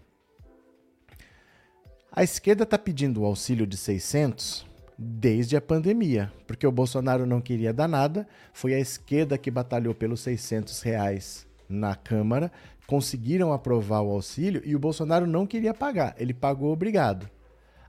a 2.12 2.22
esquerda 2.22 2.63
está 2.63 2.77
pedindo 2.77 3.22
o 3.22 3.25
auxílio 3.25 3.65
de 3.65 3.77
600 3.77 4.65
desde 4.98 5.56
a 5.56 5.62
pandemia, 5.62 6.34
porque 6.46 6.68
o 6.68 6.72
Bolsonaro 6.72 7.25
não 7.25 7.39
queria 7.39 7.72
dar 7.72 7.88
nada, 7.88 8.27
foi 8.51 8.74
a 8.74 8.80
esquerda 8.80 9.38
que 9.38 9.50
batalhou 9.50 9.96
pelos 9.96 10.20
600 10.20 10.82
reais 10.82 11.48
na 11.70 11.96
Câmara, 11.96 12.51
conseguiram 12.86 13.53
aprovar 13.53 14.01
o 14.01 14.12
auxílio 14.12 14.62
e 14.65 14.75
o 14.75 14.80
Bolsonaro 14.80 15.25
não 15.25 15.48
queria 15.48 15.74
pagar, 15.74 16.13
ele 16.20 16.34
pagou 16.34 16.74
obrigado. 16.74 17.30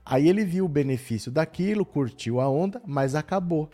Aí 0.05 0.27
ele 0.27 0.43
viu 0.43 0.65
o 0.65 0.69
benefício 0.69 1.31
daquilo, 1.31 1.85
curtiu 1.85 2.41
a 2.41 2.49
onda, 2.49 2.81
mas 2.85 3.15
acabou. 3.15 3.69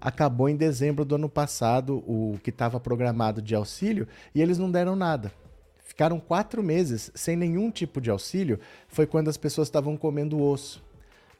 Acabou 0.00 0.48
em 0.48 0.56
dezembro 0.56 1.04
do 1.04 1.14
ano 1.14 1.28
passado 1.28 1.98
o 2.06 2.38
que 2.42 2.50
estava 2.50 2.80
programado 2.80 3.40
de 3.40 3.54
auxílio 3.54 4.06
e 4.34 4.42
eles 4.42 4.58
não 4.58 4.70
deram 4.70 4.96
nada. 4.96 5.32
Ficaram 5.78 6.18
quatro 6.18 6.62
meses 6.62 7.10
sem 7.14 7.36
nenhum 7.36 7.70
tipo 7.70 8.00
de 8.00 8.10
auxílio. 8.10 8.58
Foi 8.88 9.06
quando 9.06 9.28
as 9.28 9.36
pessoas 9.36 9.68
estavam 9.68 9.96
comendo 9.96 10.42
osso. 10.42 10.82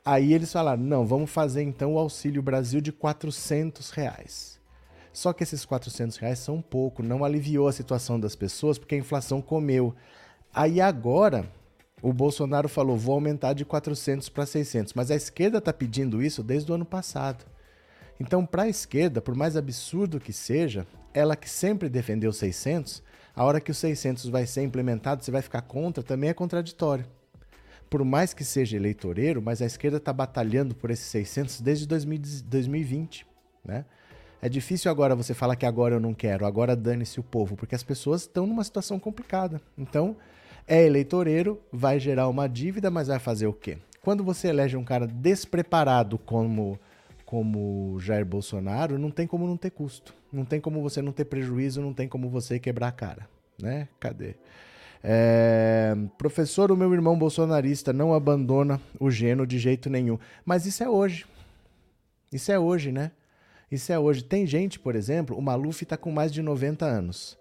Aí 0.05 0.33
eles 0.33 0.53
falaram: 0.53 0.83
não, 0.83 1.07
vamos 1.07 1.31
fazer 1.31 1.63
então 1.63 1.95
o 1.95 1.99
Auxílio 1.99 2.43
Brasil 2.43 2.81
de 2.81 2.93
400 2.93 3.91
reais. 3.91 4.61
Só 5.13 5.33
que 5.33 5.43
esses 5.43 5.65
400 5.65 6.17
reais 6.17 6.39
são 6.39 6.61
pouco, 6.63 7.03
não 7.03 7.25
aliviou 7.25 7.69
a 7.69 7.73
situação 7.73 8.19
das 8.19 8.35
pessoas 8.35 8.79
porque 8.79 8.95
a 8.95 8.99
inflação 8.99 9.43
comeu. 9.43 9.95
Aí 10.53 10.81
agora 10.81 11.49
o 12.03 12.13
Bolsonaro 12.13 12.69
falou: 12.69 12.97
vou 12.97 13.15
aumentar 13.15 13.53
de 13.53 13.65
400 13.65 14.29
para 14.29 14.45
600, 14.45 14.93
mas 14.93 15.11
a 15.11 15.15
esquerda 15.15 15.59
está 15.59 15.73
pedindo 15.73 16.21
isso 16.21 16.43
desde 16.43 16.71
o 16.71 16.75
ano 16.75 16.85
passado. 16.85 17.45
Então, 18.19 18.45
para 18.45 18.65
a 18.65 18.69
esquerda, 18.69 19.23
por 19.23 19.35
mais 19.35 19.57
absurdo 19.57 20.21
que 20.21 20.33
seja, 20.33 20.87
ela 21.15 21.37
que 21.37 21.49
sempre 21.49 21.89
defendeu 21.89 22.33
600, 22.33 23.03
a 23.35 23.45
hora 23.45 23.61
que 23.61 23.71
o 23.71 23.75
600 23.75 24.27
vai 24.27 24.47
ser 24.47 24.63
implementado, 24.63 25.25
você 25.25 25.31
vai 25.31 25.43
ficar 25.43 25.63
contra, 25.63 26.03
também 26.03 26.29
é 26.29 26.35
contraditório. 26.35 27.07
Por 27.89 28.05
mais 28.05 28.35
que 28.35 28.45
seja 28.45 28.77
eleitoreiro, 28.77 29.41
mas 29.41 29.63
a 29.63 29.67
esquerda 29.67 29.99
está 29.99 30.13
batalhando 30.13 30.75
por 30.75 30.91
esses 30.91 31.07
600 31.07 31.61
desde 31.61 31.87
2020, 31.87 33.27
né? 33.65 33.85
É 34.41 34.49
difícil 34.49 34.91
agora 34.91 35.15
você 35.15 35.35
falar 35.35 35.55
que 35.55 35.65
agora 35.65 35.95
eu 35.95 36.01
não 36.01 36.13
quero, 36.13 36.45
agora 36.45 36.75
dane-se 36.75 37.21
o 37.21 37.23
povo, 37.23 37.55
porque 37.55 37.77
as 37.77 37.83
pessoas 37.85 38.23
estão 38.23 38.45
numa 38.45 38.65
situação 38.65 38.99
complicada. 38.99 39.61
Então, 39.79 40.17
é 40.67 40.85
eleitoreiro, 40.85 41.61
vai 41.73 41.99
gerar 41.99 42.29
uma 42.29 42.49
dívida, 42.49 42.91
mas 42.91 43.09
vai 43.09 43.19
fazer 43.19 43.47
o 43.47 43.53
quê? 43.53 43.79
Quando 44.03 44.25
você 44.25 44.49
elege 44.49 44.77
um 44.77 44.85
cara 44.85 45.07
despreparado 45.07 46.19
como 46.19 46.79
como 47.33 47.99
Jair 47.99 48.27
Bolsonaro, 48.27 48.99
não 48.99 49.11
tem 49.11 49.27
como 49.27 49.47
não 49.47 49.57
ter 49.57 49.71
custo. 49.71 50.15
Não 50.31 50.45
tem 50.45 50.61
como 50.61 50.83
você 50.83 51.01
não 51.01 51.13
ter 51.13 51.25
prejuízo, 51.25 51.81
não 51.81 51.95
tem 51.95 52.07
como 52.07 52.29
você 52.29 52.59
quebrar 52.59 52.89
a 52.89 52.93
cara, 52.93 53.27
né? 53.59 53.89
Cadê? 53.99 54.35
É... 55.03 55.97
Professor, 56.19 56.71
o 56.71 56.77
meu 56.77 56.93
irmão 56.93 57.19
bolsonarista 57.19 57.91
não 57.91 58.13
abandona 58.13 58.79
o 59.01 59.11
geno 59.11 59.47
de 59.47 59.59
jeito 59.59 59.89
nenhum. 59.89 60.19
Mas 60.45 60.67
isso 60.67 60.85
é 60.85 60.89
hoje. 60.91 61.25
Isso 62.31 62.53
é 62.53 62.59
hoje, 62.59 62.93
né? 62.93 63.13
Isso 63.71 63.91
é 63.91 63.99
hoje. 63.99 64.23
Tem 64.23 64.47
gente, 64.47 64.79
por 64.79 64.95
exemplo, 64.95 65.35
o 65.35 65.41
Maluf 65.41 65.83
está 65.83 65.97
com 65.97 66.13
mais 66.13 66.31
de 66.31 66.43
90 66.43 66.85
anos. 66.85 67.39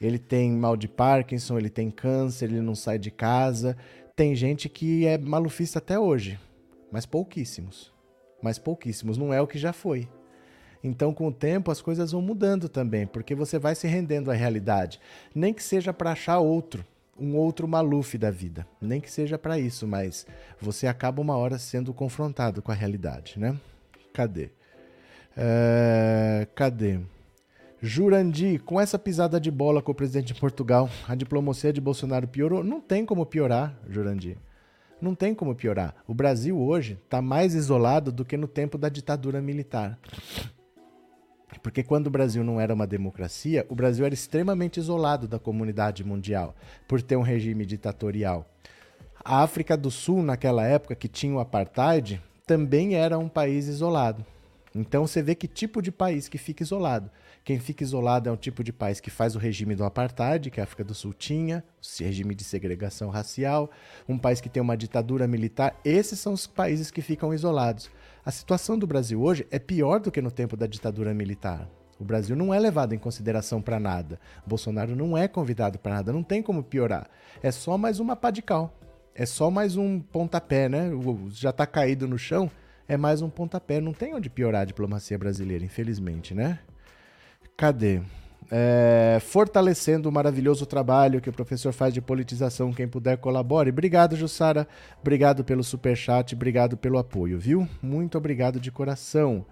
Ele 0.00 0.18
tem 0.18 0.50
mal 0.50 0.76
de 0.76 0.88
Parkinson, 0.88 1.58
ele 1.58 1.68
tem 1.68 1.90
câncer, 1.90 2.46
ele 2.46 2.60
não 2.60 2.74
sai 2.74 2.98
de 2.98 3.10
casa. 3.10 3.76
Tem 4.16 4.34
gente 4.34 4.68
que 4.68 5.06
é 5.06 5.18
malufista 5.18 5.78
até 5.78 5.98
hoje, 5.98 6.38
mas 6.90 7.04
pouquíssimos. 7.04 7.92
Mas 8.42 8.58
pouquíssimos, 8.58 9.18
não 9.18 9.34
é 9.34 9.40
o 9.40 9.46
que 9.46 9.58
já 9.58 9.72
foi. 9.72 10.08
Então, 10.82 11.12
com 11.12 11.28
o 11.28 11.32
tempo, 11.32 11.70
as 11.70 11.82
coisas 11.82 12.12
vão 12.12 12.22
mudando 12.22 12.68
também, 12.68 13.06
porque 13.06 13.34
você 13.34 13.58
vai 13.58 13.74
se 13.74 13.86
rendendo 13.86 14.30
à 14.30 14.34
realidade. 14.34 14.98
Nem 15.34 15.52
que 15.52 15.62
seja 15.62 15.92
para 15.92 16.12
achar 16.12 16.38
outro, 16.38 16.84
um 17.18 17.36
outro 17.36 17.68
maluf 17.68 18.16
da 18.16 18.30
vida. 18.30 18.66
Nem 18.80 19.00
que 19.00 19.10
seja 19.10 19.38
para 19.38 19.58
isso, 19.58 19.86
mas 19.86 20.26
você 20.58 20.86
acaba 20.86 21.20
uma 21.20 21.36
hora 21.36 21.58
sendo 21.58 21.92
confrontado 21.92 22.62
com 22.62 22.72
a 22.72 22.74
realidade, 22.74 23.38
né? 23.38 23.54
Cadê? 24.14 24.50
É... 25.36 26.48
Cadê? 26.54 27.00
Jurandi, 27.82 28.58
com 28.58 28.78
essa 28.78 28.98
pisada 28.98 29.40
de 29.40 29.50
bola 29.50 29.80
com 29.80 29.90
o 29.90 29.94
presidente 29.94 30.34
de 30.34 30.40
Portugal, 30.40 30.90
a 31.08 31.14
diplomacia 31.14 31.72
de 31.72 31.80
Bolsonaro 31.80 32.28
piorou? 32.28 32.62
Não 32.62 32.78
tem 32.78 33.06
como 33.06 33.24
piorar, 33.24 33.74
Jurandi. 33.88 34.36
Não 35.00 35.14
tem 35.14 35.34
como 35.34 35.54
piorar. 35.54 35.94
O 36.06 36.12
Brasil 36.12 36.60
hoje 36.60 36.98
está 37.02 37.22
mais 37.22 37.54
isolado 37.54 38.12
do 38.12 38.22
que 38.22 38.36
no 38.36 38.46
tempo 38.46 38.76
da 38.76 38.90
ditadura 38.90 39.40
militar. 39.40 39.98
Porque 41.62 41.82
quando 41.82 42.08
o 42.08 42.10
Brasil 42.10 42.44
não 42.44 42.60
era 42.60 42.74
uma 42.74 42.86
democracia, 42.86 43.64
o 43.70 43.74
Brasil 43.74 44.04
era 44.04 44.12
extremamente 44.12 44.78
isolado 44.78 45.26
da 45.26 45.38
comunidade 45.38 46.04
mundial, 46.04 46.54
por 46.86 47.00
ter 47.00 47.16
um 47.16 47.22
regime 47.22 47.64
ditatorial. 47.64 48.46
A 49.24 49.42
África 49.42 49.74
do 49.74 49.90
Sul, 49.90 50.22
naquela 50.22 50.66
época, 50.66 50.94
que 50.94 51.08
tinha 51.08 51.34
o 51.34 51.40
apartheid, 51.40 52.20
também 52.46 52.94
era 52.94 53.18
um 53.18 53.28
país 53.28 53.68
isolado. 53.68 54.24
Então 54.74 55.06
você 55.06 55.22
vê 55.22 55.34
que 55.34 55.48
tipo 55.48 55.80
de 55.80 55.90
país 55.90 56.28
que 56.28 56.36
fica 56.36 56.62
isolado. 56.62 57.10
Quem 57.42 57.58
fica 57.58 57.82
isolado 57.82 58.28
é 58.28 58.32
um 58.32 58.36
tipo 58.36 58.62
de 58.62 58.72
país 58.72 59.00
que 59.00 59.10
faz 59.10 59.34
o 59.34 59.38
regime 59.38 59.74
do 59.74 59.84
apartheid, 59.84 60.50
que 60.50 60.60
a 60.60 60.64
África 60.64 60.84
do 60.84 60.94
Sul 60.94 61.14
tinha, 61.14 61.64
o 61.80 62.04
regime 62.04 62.34
de 62.34 62.44
segregação 62.44 63.08
racial, 63.08 63.70
um 64.08 64.18
país 64.18 64.40
que 64.40 64.48
tem 64.48 64.62
uma 64.62 64.76
ditadura 64.76 65.26
militar. 65.26 65.74
Esses 65.84 66.18
são 66.18 66.34
os 66.34 66.46
países 66.46 66.90
que 66.90 67.00
ficam 67.00 67.32
isolados. 67.32 67.90
A 68.24 68.30
situação 68.30 68.78
do 68.78 68.86
Brasil 68.86 69.20
hoje 69.22 69.46
é 69.50 69.58
pior 69.58 70.00
do 70.00 70.10
que 70.10 70.20
no 70.20 70.30
tempo 70.30 70.56
da 70.56 70.66
ditadura 70.66 71.14
militar. 71.14 71.68
O 71.98 72.04
Brasil 72.04 72.36
não 72.36 72.52
é 72.52 72.58
levado 72.58 72.94
em 72.94 72.98
consideração 72.98 73.60
para 73.60 73.80
nada. 73.80 74.20
Bolsonaro 74.46 74.94
não 74.94 75.16
é 75.16 75.26
convidado 75.26 75.78
para 75.78 75.94
nada, 75.94 76.12
não 76.12 76.22
tem 76.22 76.42
como 76.42 76.62
piorar. 76.62 77.08
É 77.42 77.50
só 77.50 77.76
mais 77.76 78.00
uma 78.00 78.16
pá 78.16 78.30
de 78.30 78.42
cal. 78.42 78.74
É 79.14 79.26
só 79.26 79.50
mais 79.50 79.76
um 79.76 80.00
pontapé, 80.00 80.68
né? 80.68 80.90
Já 81.30 81.50
está 81.50 81.66
caído 81.66 82.06
no 82.06 82.16
chão, 82.16 82.50
é 82.86 82.96
mais 82.96 83.20
um 83.20 83.28
pontapé. 83.28 83.80
Não 83.80 83.92
tem 83.92 84.14
onde 84.14 84.30
piorar 84.30 84.62
a 84.62 84.64
diplomacia 84.64 85.18
brasileira, 85.18 85.64
infelizmente, 85.64 86.34
né? 86.34 86.60
Cadê? 87.60 88.00
É, 88.50 89.18
fortalecendo 89.20 90.08
o 90.08 90.12
maravilhoso 90.12 90.64
trabalho 90.64 91.20
que 91.20 91.28
o 91.28 91.32
professor 91.32 91.74
faz 91.74 91.92
de 91.92 92.00
politização. 92.00 92.72
Quem 92.72 92.88
puder, 92.88 93.18
colabore. 93.18 93.68
Obrigado, 93.68 94.16
Jussara. 94.16 94.66
Obrigado 94.98 95.44
pelo 95.44 95.62
super 95.62 95.94
chat, 95.94 96.34
obrigado 96.34 96.74
pelo 96.74 96.96
apoio, 96.96 97.38
viu? 97.38 97.68
Muito 97.82 98.16
obrigado 98.16 98.58
de 98.58 98.70
coração. 98.70 99.44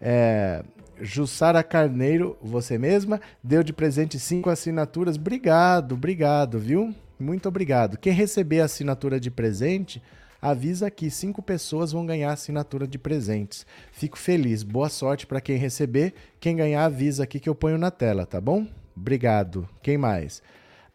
É, 0.00 0.64
Jussara 1.00 1.62
Carneiro, 1.62 2.36
você 2.42 2.76
mesma, 2.76 3.20
deu 3.44 3.62
de 3.62 3.72
presente 3.72 4.18
cinco 4.18 4.50
assinaturas. 4.50 5.14
Obrigado, 5.14 5.92
obrigado, 5.92 6.58
viu? 6.58 6.92
Muito 7.16 7.48
obrigado. 7.48 7.96
Quem 7.96 8.12
receber 8.12 8.60
a 8.62 8.64
assinatura 8.64 9.20
de 9.20 9.30
presente 9.30 10.02
avisa 10.42 10.90
que 10.90 11.08
cinco 11.08 11.40
pessoas 11.40 11.92
vão 11.92 12.04
ganhar 12.04 12.32
assinatura 12.32 12.84
de 12.84 12.98
presentes. 12.98 13.64
Fico 13.92 14.18
feliz. 14.18 14.64
Boa 14.64 14.88
sorte 14.88 15.24
para 15.24 15.40
quem 15.40 15.56
receber. 15.56 16.12
Quem 16.40 16.56
ganhar, 16.56 16.84
avisa 16.84 17.22
aqui 17.22 17.38
que 17.38 17.48
eu 17.48 17.54
ponho 17.54 17.78
na 17.78 17.92
tela, 17.92 18.26
tá 18.26 18.40
bom? 18.40 18.66
Obrigado. 18.96 19.68
Quem 19.80 19.96
mais? 19.96 20.42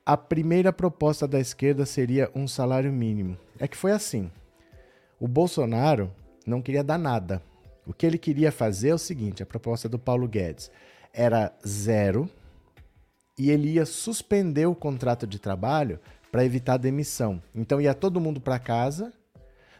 A 0.05 0.17
primeira 0.17 0.73
proposta 0.73 1.25
da 1.25 1.39
esquerda 1.39 1.85
seria 1.85 2.29
um 2.35 2.45
salário 2.45 2.91
mínimo. 2.91 3.37
É 3.57 3.69
que 3.69 3.77
foi 3.77 3.93
assim. 3.93 4.29
O 5.17 5.27
Bolsonaro 5.29 6.11
não 6.45 6.61
queria 6.61 6.83
dar 6.83 6.97
nada. 6.97 7.41
O 7.85 7.93
que 7.93 8.05
ele 8.05 8.17
queria 8.17 8.51
fazer 8.51 8.89
é 8.89 8.93
o 8.93 8.99
seguinte: 8.99 9.41
a 9.41 9.45
proposta 9.45 9.87
do 9.87 9.97
Paulo 9.97 10.27
Guedes 10.27 10.69
era 11.13 11.53
zero 11.65 12.29
e 13.37 13.49
ele 13.49 13.69
ia 13.71 13.85
suspender 13.85 14.65
o 14.65 14.75
contrato 14.75 15.25
de 15.25 15.39
trabalho 15.39 15.99
para 16.31 16.43
evitar 16.43 16.77
demissão. 16.77 17.41
Então 17.55 17.79
ia 17.79 17.93
todo 17.93 18.19
mundo 18.19 18.41
para 18.41 18.59
casa 18.59 19.13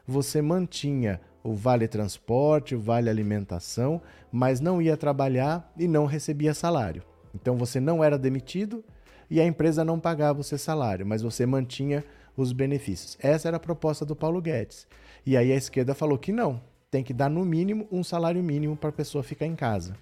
você 0.08 0.42
mantinha 0.42 1.20
o 1.44 1.54
vale 1.54 1.88
transporte, 1.88 2.76
o 2.76 2.80
vale 2.80 3.10
alimentação, 3.10 4.02
mas 4.32 4.60
não 4.62 4.82
ia 4.82 4.96
trabalhar 4.96 5.72
e 5.78 5.88
não 5.88 6.06
recebia 6.06 6.54
salário. 6.54 7.04
Então 7.36 7.58
você 7.58 7.80
não 7.80 8.04
era 8.04 8.18
demitido 8.18 8.84
e 9.30 9.42
a 9.42 9.46
empresa 9.46 9.84
não 9.84 10.00
pagava 10.00 10.40
o 10.40 10.44
seu 10.44 10.58
salário, 10.58 11.06
mas 11.06 11.22
você 11.22 11.46
mantinha 11.46 12.04
os 12.36 12.54
benefícios. 12.54 13.18
Essa 13.22 13.50
era 13.50 13.58
a 13.58 13.60
proposta 13.60 14.06
do 14.06 14.16
Paulo 14.16 14.42
Guedes. 14.42 14.88
E 15.26 15.36
aí 15.36 15.52
a 15.52 15.56
esquerda 15.56 15.94
falou 15.94 16.18
que 16.18 16.32
não, 16.32 16.62
tem 16.90 17.04
que 17.04 17.14
dar 17.14 17.30
no 17.30 17.44
mínimo 17.44 17.88
um 17.92 18.04
salário 18.04 18.42
mínimo 18.42 18.78
para 18.78 18.90
a 18.90 18.94
pessoa 18.94 19.24
ficar 19.24 19.46
em 19.46 19.56
casa. 19.56 19.96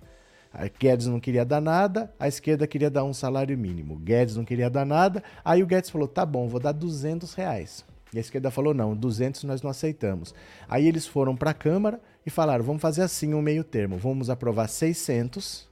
A 0.54 0.68
Guedes 0.68 1.08
não 1.08 1.20
queria 1.20 1.44
dar 1.44 1.60
nada, 1.60 2.14
a 2.20 2.28
esquerda 2.28 2.68
queria 2.68 2.90
dar 2.90 3.04
um 3.04 3.14
salário 3.14 3.58
mínimo. 3.58 3.98
Guedes 3.98 4.38
não 4.38 4.46
queria 4.46 4.70
dar 4.70 4.86
nada, 4.86 5.22
aí 5.44 5.62
o 5.62 5.68
Guedes 5.68 5.90
falou: 5.90 6.08
tá 6.08 6.26
bom, 6.26 6.48
vou 6.48 6.60
dar 6.60 6.72
200 6.72 7.34
reais. 7.34 7.84
E 8.16 8.18
a 8.18 8.22
esquerda 8.22 8.50
falou: 8.50 8.74
não, 8.74 8.96
200 8.96 9.44
nós 9.44 9.62
não 9.62 9.70
aceitamos. 9.70 10.34
Aí 10.70 10.88
eles 10.88 11.06
foram 11.06 11.36
para 11.36 11.52
a 11.52 11.54
Câmara 11.54 12.00
e 12.26 12.30
falaram: 12.30 12.64
vamos 12.64 12.82
fazer 12.82 13.02
assim 13.02 13.34
um 13.34 13.42
meio 13.42 13.62
termo, 13.62 13.98
vamos 13.98 14.30
aprovar 14.30 14.70
600, 14.70 15.70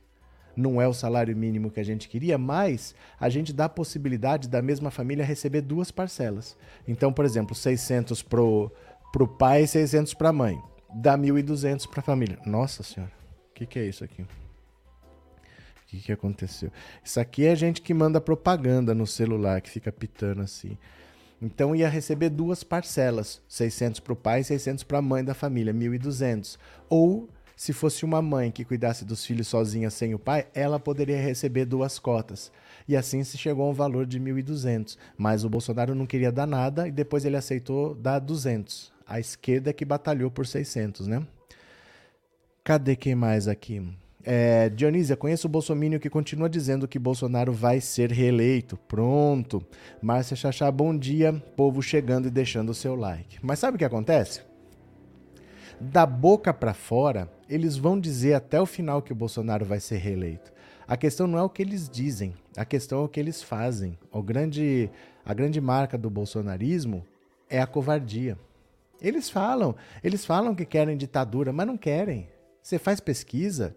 não 0.56 0.82
é 0.82 0.88
o 0.88 0.94
salário 0.94 1.36
mínimo 1.36 1.72
que 1.72 1.80
a 1.80 1.86
gente 1.86 2.10
queria, 2.10 2.38
mas 2.38 2.94
a 3.18 3.30
gente 3.30 3.54
dá 3.54 3.66
a 3.66 3.70
possibilidade 3.70 4.50
da 4.50 4.62
mesma 4.62 4.92
família 4.92 5.24
receber 5.24 5.62
duas 5.62 5.90
parcelas. 5.90 6.58
Então, 6.86 7.14
por 7.14 7.24
exemplo, 7.24 7.56
600 7.56 8.22
pro, 8.22 8.70
pro 9.14 9.26
pai 9.26 9.64
e 9.64 9.68
600 9.68 10.14
para 10.14 10.30
a 10.30 10.34
mãe. 10.34 10.62
Dá 10.94 11.18
1.200 11.18 11.90
para 11.90 12.02
a 12.02 12.04
família. 12.04 12.38
Nossa 12.46 12.84
senhora, 12.84 13.12
o 13.50 13.54
que, 13.54 13.66
que 13.66 13.80
é 13.80 13.86
isso 13.86 14.04
aqui? 14.04 14.26
que, 15.98 16.06
que 16.08 16.12
aconteceu? 16.12 16.72
Isso 17.04 17.20
aqui 17.20 17.46
é 17.46 17.56
gente 17.56 17.82
que 17.82 17.94
manda 17.94 18.20
propaganda 18.20 18.96
no 18.96 19.06
celular, 19.06 19.62
que 19.62 19.70
fica 19.70 19.92
pitando 19.92 20.42
assim. 20.42 20.78
Então 21.44 21.76
ia 21.76 21.90
receber 21.90 22.30
duas 22.30 22.64
parcelas, 22.64 23.42
600 23.50 24.00
para 24.00 24.14
o 24.14 24.16
pai 24.16 24.40
e 24.40 24.44
600 24.46 24.86
para 24.86 25.00
a 25.00 25.02
mãe 25.02 25.22
da 25.22 25.34
família, 25.34 25.74
1.200. 25.74 26.58
Ou 26.90 27.28
se 27.54 27.74
fosse 27.74 28.06
uma 28.06 28.22
mãe 28.22 28.50
que 28.50 28.64
cuidasse 28.64 29.04
dos 29.04 29.26
filhos 29.26 29.50
sozinha 29.50 29.90
sem 29.90 30.16
o 30.16 30.20
pai, 30.20 30.48
ela 30.54 30.80
poderia 30.80 31.22
receber 31.22 31.66
duas 31.66 32.00
cotas. 32.00 32.50
E 32.88 32.96
assim 32.96 33.26
se 33.26 33.38
chegou 33.38 33.66
a 33.66 33.70
um 33.70 33.74
valor 33.74 34.06
de 34.06 34.22
1.200. 34.22 34.98
Mas 35.18 35.44
o 35.44 35.50
Bolsonaro 35.50 35.94
não 35.94 36.06
queria 36.06 36.32
dar 36.32 36.48
nada 36.48 36.88
e 36.88 36.92
depois 36.92 37.26
ele 37.26 37.36
aceitou 37.36 37.94
dar 37.94 38.20
200. 38.20 38.94
A 39.06 39.20
esquerda 39.20 39.70
é 39.70 39.74
que 39.74 39.84
batalhou 39.84 40.32
por 40.32 40.48
600, 40.48 41.08
né? 41.08 41.28
Cadê 42.64 42.96
quem 42.96 43.16
mais 43.16 43.50
aqui? 43.50 43.86
É, 44.26 44.70
Dionísia, 44.70 45.18
conheço 45.18 45.48
o 45.48 45.50
Bolsonaro 45.50 46.00
que 46.00 46.10
continua 46.10 46.50
dizendo 46.50 46.88
que 46.88 46.98
Bolsonaro 46.98 47.52
vai 47.52 47.82
ser 47.82 48.12
reeleito. 48.12 48.78
Pronto. 48.88 49.62
Márcia 50.02 50.36
Chachá, 50.36 50.72
bom 50.72 50.98
dia. 50.98 51.34
Povo 51.56 51.82
chegando 51.82 52.28
e 52.28 52.32
deixando 52.32 52.70
o 52.70 52.74
seu 52.74 52.96
like. 52.96 53.38
Mas 53.42 53.60
sabe 53.60 53.76
o 53.76 53.78
que 53.78 53.86
acontece? 53.86 54.42
Da 55.80 56.06
boca 56.06 56.54
para 56.54 56.74
fora, 56.74 57.30
eles 57.50 57.76
vão 57.76 58.00
dizer 58.00 58.36
até 58.36 58.62
o 58.62 58.66
final 58.66 59.02
que 59.02 59.12
o 59.12 59.16
Bolsonaro 59.16 59.66
vai 59.66 59.80
ser 59.80 59.98
reeleito. 59.98 60.54
A 60.88 60.96
questão 60.96 61.28
não 61.28 61.40
é 61.40 61.44
o 61.44 61.50
que 61.50 61.62
eles 61.62 61.90
dizem, 61.90 62.34
a 62.56 62.66
questão 62.66 63.02
é 63.02 63.04
o 63.04 63.10
que 63.10 63.20
eles 63.20 63.42
fazem. 63.42 63.98
O 64.12 64.22
grande, 64.22 64.90
a 65.26 65.34
grande 65.34 65.60
marca 65.60 65.98
do 65.98 66.10
bolsonarismo 66.10 67.06
é 67.50 67.62
a 67.62 67.68
covardia. 67.68 68.38
Eles 69.02 69.30
falam, 69.30 69.76
eles 70.04 70.26
falam 70.26 70.56
que 70.56 70.66
querem 70.66 70.96
ditadura, 70.96 71.52
mas 71.52 71.68
não 71.68 71.78
querem. 71.78 72.30
Você 72.62 72.80
faz 72.80 73.00
pesquisa, 73.00 73.76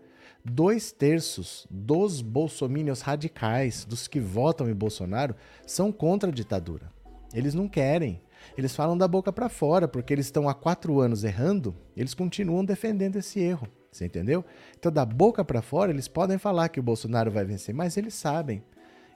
dois 0.51 0.93
terços 0.93 1.67
dos 1.69 2.23
bolsomínios 2.23 3.01
radicais, 3.01 3.85
dos 3.85 4.07
que 4.07 4.21
votam 4.21 4.69
em 4.69 4.75
Bolsonaro, 4.75 5.35
são 5.67 5.91
contra 5.91 6.31
a 6.31 6.33
ditadura. 6.33 6.91
Eles 7.35 7.55
não 7.55 7.69
querem. 7.69 8.21
Eles 8.57 8.75
falam 8.75 8.97
da 8.97 9.09
boca 9.09 9.33
para 9.33 9.49
fora, 9.49 9.89
porque 9.89 10.13
eles 10.13 10.27
estão 10.27 10.49
há 10.49 10.55
quatro 10.55 11.01
anos 11.01 11.25
errando, 11.25 11.75
eles 11.97 12.15
continuam 12.15 12.65
defendendo 12.65 13.17
esse 13.17 13.41
erro. 13.41 13.67
Você 13.91 14.05
entendeu? 14.07 14.45
Então, 14.79 14.93
da 14.93 15.05
boca 15.05 15.45
para 15.45 15.63
fora, 15.63 15.91
eles 15.91 16.07
podem 16.07 16.39
falar 16.39 16.69
que 16.69 16.79
o 16.79 16.83
Bolsonaro 16.83 17.31
vai 17.31 17.45
vencer, 17.45 17.75
mas 17.75 17.97
eles 17.97 18.15
sabem. 18.15 18.63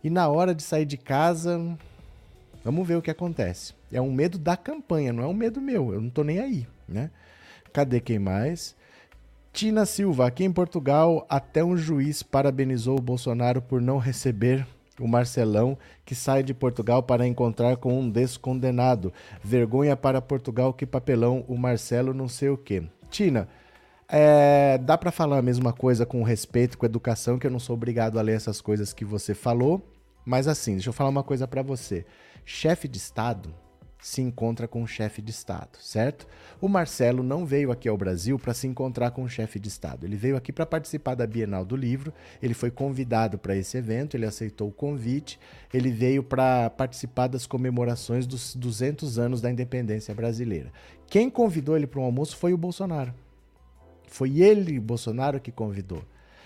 E 0.03 0.11
na 0.11 0.27
hora 0.29 0.55
de 0.55 0.63
sair 0.63 0.87
de 0.87 0.97
casa, 0.97 1.61
vamos 2.65 2.89
ver 2.89 2.97
o 2.97 3.03
que 3.03 3.11
acontece. 3.11 3.75
É 3.93 4.01
um 4.01 4.11
medo 4.11 4.39
da 4.39 4.57
campanha, 4.57 5.13
não 5.13 5.23
é 5.23 5.27
um 5.27 5.35
medo 5.35 5.61
meu. 5.61 5.93
Eu 5.93 6.01
não 6.01 6.11
tô 6.11 6.25
nem 6.25 6.41
aí, 6.41 6.67
né? 6.89 7.11
Cadê 7.73 8.01
quem 8.01 8.19
mais? 8.19 8.75
Tina 9.53 9.85
Silva, 9.85 10.27
aqui 10.27 10.45
em 10.45 10.53
Portugal, 10.53 11.27
até 11.29 11.63
um 11.63 11.77
juiz 11.77 12.23
parabenizou 12.23 12.97
o 12.97 13.03
Bolsonaro 13.03 13.61
por 13.61 13.81
não 13.81 13.99
receber 13.99 14.67
o 14.99 15.09
Marcelão, 15.09 15.77
que 16.05 16.15
sai 16.15 16.43
de 16.43 16.55
Portugal 16.55 17.03
para 17.03 17.27
encontrar 17.27 17.77
com 17.77 17.99
um 17.99 18.09
descondenado. 18.09 19.13
Vergonha 19.43 19.97
para 19.97 20.23
Portugal, 20.23 20.73
que 20.73 20.87
papelão, 20.87 21.45
o 21.49 21.57
Marcelo 21.57 22.15
não 22.15 22.29
sei 22.29 22.49
o 22.49 22.57
quê. 22.57 22.85
Tina, 23.11 23.49
é, 24.09 24.79
dá 24.79 24.97
para 24.97 25.11
falar 25.11 25.39
a 25.39 25.43
mesma 25.43 25.73
coisa 25.73 26.07
com 26.07 26.23
respeito, 26.23 26.79
com 26.79 26.87
educação, 26.87 27.39
que 27.39 27.47
eu 27.47 27.51
não 27.51 27.59
sou 27.59 27.75
obrigado 27.75 28.19
a 28.19 28.23
ler 28.23 28.37
essas 28.37 28.61
coisas 28.61 28.93
que 28.93 29.05
você 29.05 29.35
falou, 29.35 29.83
mas 30.25 30.47
assim, 30.47 30.75
deixa 30.75 30.91
eu 30.91 30.95
falar 30.95 31.11
uma 31.11 31.25
coisa 31.25 31.49
para 31.49 31.63
você. 31.63 32.07
Chefe 32.45 32.87
de 32.87 32.99
Estado 32.99 33.53
se 34.01 34.23
encontra 34.23 34.67
com 34.67 34.83
o 34.83 34.87
chefe 34.87 35.21
de 35.21 35.31
Estado, 35.31 35.79
certo? 35.79 36.27
O 36.61 36.69
Marcelo 36.69 37.23
não 37.23 37.45
veio 37.45 37.71
aqui 37.71 37.89
ao 37.89 37.97
Brasil 37.97 38.39
para 38.39 38.55
se 38.55 38.67
encontrar 38.67 39.11
com 39.11 39.23
o 39.23 39.29
chefe 39.29 39.59
de 39.59 39.69
Estado. 39.69 40.07
Ele 40.07 40.17
veio 40.17 40.37
aqui 40.37 40.53
para 40.53 40.65
participar 40.65 41.15
da 41.15 41.27
Bienal 41.27 41.65
do 41.65 41.77
Livro, 41.77 42.13
ele 42.43 42.55
foi 42.55 42.71
convidado 42.71 43.39
para 43.39 43.57
esse 43.57 43.77
evento, 43.77 44.17
ele 44.17 44.27
aceitou 44.27 44.69
o 44.69 44.73
convite, 44.73 45.39
ele 45.73 45.91
veio 45.91 46.23
para 46.23 46.71
participar 46.71 47.27
das 47.27 47.47
comemorações 47.47 48.27
dos 48.27 48.55
200 48.55 49.19
anos 49.19 49.41
da 49.41 49.51
independência 49.51 50.15
brasileira. 50.15 50.73
Quem 51.07 51.29
convidou 51.29 51.77
ele 51.77 51.87
para 51.87 52.01
um 52.01 52.05
almoço 52.05 52.37
foi 52.37 52.53
o 52.53 52.59
Bolsonaro. 52.59 53.13
Foi 54.07 54.41
ele, 54.41 54.81
Bolsonaro, 54.81 55.41
que 55.41 55.53
convidou. 55.53 56.03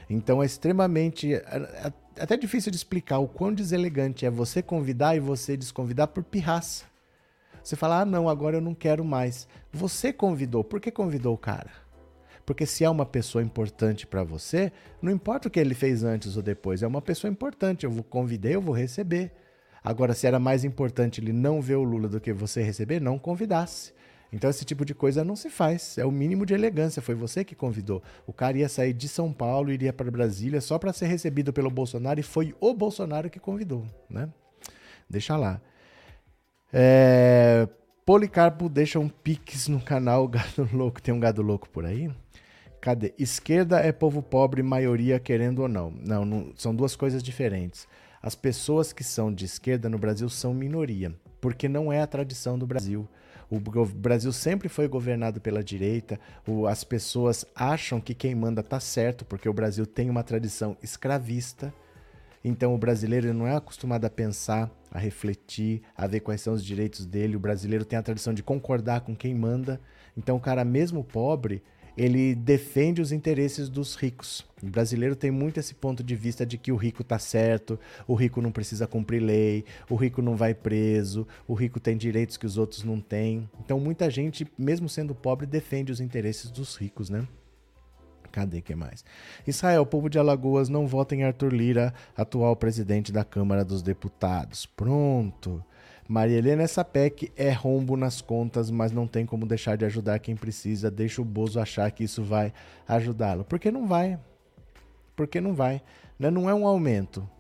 Então 0.08 0.42
é 0.42 0.46
extremamente. 0.46 1.34
É, 1.34 1.38
é 1.38 1.92
até 2.22 2.36
difícil 2.36 2.70
de 2.70 2.76
explicar 2.76 3.18
o 3.18 3.26
quão 3.26 3.52
deselegante 3.52 4.26
é 4.26 4.30
você 4.30 4.62
convidar 4.62 5.16
e 5.16 5.20
você 5.20 5.56
desconvidar 5.56 6.08
por 6.08 6.22
pirraça. 6.22 6.84
Você 7.64 7.76
fala, 7.76 8.00
ah, 8.00 8.04
não, 8.04 8.28
agora 8.28 8.58
eu 8.58 8.60
não 8.60 8.74
quero 8.74 9.02
mais. 9.02 9.48
Você 9.72 10.12
convidou. 10.12 10.62
Por 10.62 10.78
que 10.78 10.90
convidou 10.90 11.32
o 11.32 11.38
cara? 11.38 11.70
Porque 12.44 12.66
se 12.66 12.84
é 12.84 12.90
uma 12.90 13.06
pessoa 13.06 13.42
importante 13.42 14.06
para 14.06 14.22
você, 14.22 14.70
não 15.00 15.10
importa 15.10 15.48
o 15.48 15.50
que 15.50 15.58
ele 15.58 15.74
fez 15.74 16.04
antes 16.04 16.36
ou 16.36 16.42
depois, 16.42 16.82
é 16.82 16.86
uma 16.86 17.00
pessoa 17.00 17.30
importante. 17.30 17.84
Eu 17.84 17.90
vou 17.90 18.04
convidei, 18.04 18.54
eu 18.54 18.60
vou 18.60 18.74
receber. 18.74 19.32
Agora, 19.82 20.12
se 20.12 20.26
era 20.26 20.38
mais 20.38 20.62
importante 20.62 21.22
ele 21.22 21.32
não 21.32 21.62
ver 21.62 21.76
o 21.76 21.82
Lula 21.82 22.06
do 22.06 22.20
que 22.20 22.34
você 22.34 22.62
receber, 22.62 23.00
não 23.00 23.18
convidasse. 23.18 23.94
Então, 24.30 24.50
esse 24.50 24.64
tipo 24.64 24.84
de 24.84 24.94
coisa 24.94 25.24
não 25.24 25.34
se 25.34 25.48
faz. 25.48 25.96
É 25.96 26.04
o 26.04 26.10
mínimo 26.10 26.44
de 26.44 26.52
elegância. 26.52 27.00
Foi 27.00 27.14
você 27.14 27.44
que 27.44 27.54
convidou. 27.54 28.02
O 28.26 28.32
cara 28.32 28.58
ia 28.58 28.68
sair 28.68 28.92
de 28.92 29.08
São 29.08 29.32
Paulo, 29.32 29.72
iria 29.72 29.92
para 29.92 30.10
Brasília 30.10 30.60
só 30.60 30.78
para 30.78 30.92
ser 30.92 31.06
recebido 31.06 31.50
pelo 31.50 31.70
Bolsonaro 31.70 32.20
e 32.20 32.22
foi 32.22 32.54
o 32.60 32.74
Bolsonaro 32.74 33.30
que 33.30 33.40
convidou, 33.40 33.86
né? 34.10 34.28
Deixa 35.08 35.34
lá. 35.34 35.62
É, 36.76 37.68
Policarpo 38.04 38.68
deixa 38.68 38.98
um 38.98 39.08
pix 39.08 39.68
no 39.68 39.80
canal 39.80 40.26
Gado 40.26 40.68
Louco. 40.74 41.00
Tem 41.00 41.14
um 41.14 41.20
gado 41.20 41.40
louco 41.40 41.70
por 41.70 41.86
aí? 41.86 42.10
Cadê? 42.80 43.14
Esquerda 43.16 43.78
é 43.78 43.92
povo 43.92 44.20
pobre, 44.20 44.60
maioria 44.60 45.20
querendo 45.20 45.60
ou 45.60 45.68
não. 45.68 45.92
Não, 46.04 46.24
não, 46.24 46.52
são 46.56 46.74
duas 46.74 46.96
coisas 46.96 47.22
diferentes. 47.22 47.86
As 48.20 48.34
pessoas 48.34 48.92
que 48.92 49.04
são 49.04 49.32
de 49.32 49.44
esquerda 49.44 49.88
no 49.88 49.98
Brasil 49.98 50.28
são 50.28 50.52
minoria, 50.52 51.14
porque 51.40 51.68
não 51.68 51.92
é 51.92 52.02
a 52.02 52.06
tradição 52.06 52.58
do 52.58 52.66
Brasil. 52.66 53.08
O 53.48 53.60
Brasil 53.60 54.32
sempre 54.32 54.68
foi 54.68 54.88
governado 54.88 55.40
pela 55.40 55.62
direita. 55.62 56.18
As 56.68 56.82
pessoas 56.82 57.46
acham 57.54 58.00
que 58.00 58.14
quem 58.14 58.34
manda 58.34 58.62
tá 58.62 58.80
certo, 58.80 59.24
porque 59.24 59.48
o 59.48 59.52
Brasil 59.52 59.86
tem 59.86 60.10
uma 60.10 60.24
tradição 60.24 60.76
escravista. 60.82 61.72
Então 62.44 62.74
o 62.74 62.78
brasileiro 62.78 63.32
não 63.32 63.46
é 63.46 63.56
acostumado 63.56 64.04
a 64.04 64.10
pensar, 64.10 64.70
a 64.94 64.98
refletir, 65.00 65.82
a 65.96 66.06
ver 66.06 66.20
quais 66.20 66.40
são 66.40 66.54
os 66.54 66.64
direitos 66.64 67.04
dele. 67.04 67.34
O 67.34 67.40
brasileiro 67.40 67.84
tem 67.84 67.98
a 67.98 68.02
tradição 68.02 68.32
de 68.32 68.44
concordar 68.44 69.00
com 69.00 69.14
quem 69.14 69.34
manda. 69.34 69.80
Então 70.16 70.36
o 70.36 70.40
cara 70.40 70.64
mesmo 70.64 71.02
pobre, 71.02 71.60
ele 71.96 72.34
defende 72.34 73.02
os 73.02 73.10
interesses 73.10 73.68
dos 73.68 73.96
ricos. 73.96 74.46
O 74.62 74.66
brasileiro 74.66 75.16
tem 75.16 75.32
muito 75.32 75.58
esse 75.58 75.74
ponto 75.74 76.02
de 76.02 76.14
vista 76.14 76.46
de 76.46 76.56
que 76.56 76.70
o 76.70 76.76
rico 76.76 77.02
tá 77.02 77.18
certo, 77.18 77.78
o 78.06 78.14
rico 78.14 78.40
não 78.40 78.52
precisa 78.52 78.86
cumprir 78.86 79.20
lei, 79.20 79.64
o 79.90 79.96
rico 79.96 80.22
não 80.22 80.36
vai 80.36 80.54
preso, 80.54 81.26
o 81.46 81.54
rico 81.54 81.80
tem 81.80 81.96
direitos 81.96 82.36
que 82.36 82.46
os 82.46 82.56
outros 82.56 82.84
não 82.84 83.00
têm. 83.00 83.50
Então 83.64 83.80
muita 83.80 84.08
gente, 84.08 84.46
mesmo 84.56 84.88
sendo 84.88 85.14
pobre, 85.14 85.44
defende 85.44 85.90
os 85.90 86.00
interesses 86.00 86.50
dos 86.50 86.76
ricos, 86.76 87.10
né? 87.10 87.26
Cadê 88.34 88.60
que 88.60 88.74
mais? 88.74 89.04
Israel, 89.46 89.86
povo 89.86 90.10
de 90.10 90.18
Alagoas, 90.18 90.68
não 90.68 90.88
vota 90.88 91.14
em 91.14 91.22
Arthur 91.22 91.52
Lira, 91.52 91.94
atual 92.16 92.56
presidente 92.56 93.12
da 93.12 93.22
Câmara 93.22 93.64
dos 93.64 93.80
Deputados. 93.80 94.66
Pronto. 94.66 95.64
Maria 96.08 96.38
Helena, 96.38 96.64
essa 96.64 96.84
PEC 96.84 97.30
é 97.36 97.52
rombo 97.52 97.96
nas 97.96 98.20
contas, 98.20 98.72
mas 98.72 98.90
não 98.90 99.06
tem 99.06 99.24
como 99.24 99.46
deixar 99.46 99.76
de 99.76 99.84
ajudar 99.84 100.18
quem 100.18 100.34
precisa. 100.34 100.90
Deixa 100.90 101.22
o 101.22 101.24
Bozo 101.24 101.60
achar 101.60 101.88
que 101.92 102.02
isso 102.02 102.24
vai 102.24 102.52
ajudá-lo. 102.88 103.44
Porque 103.44 103.70
não 103.70 103.86
vai. 103.86 104.18
Porque 105.14 105.40
não 105.40 105.54
vai. 105.54 105.80
Né? 106.18 106.28
Não 106.28 106.50
é 106.50 106.54
um 106.54 106.66
aumento. 106.66 107.30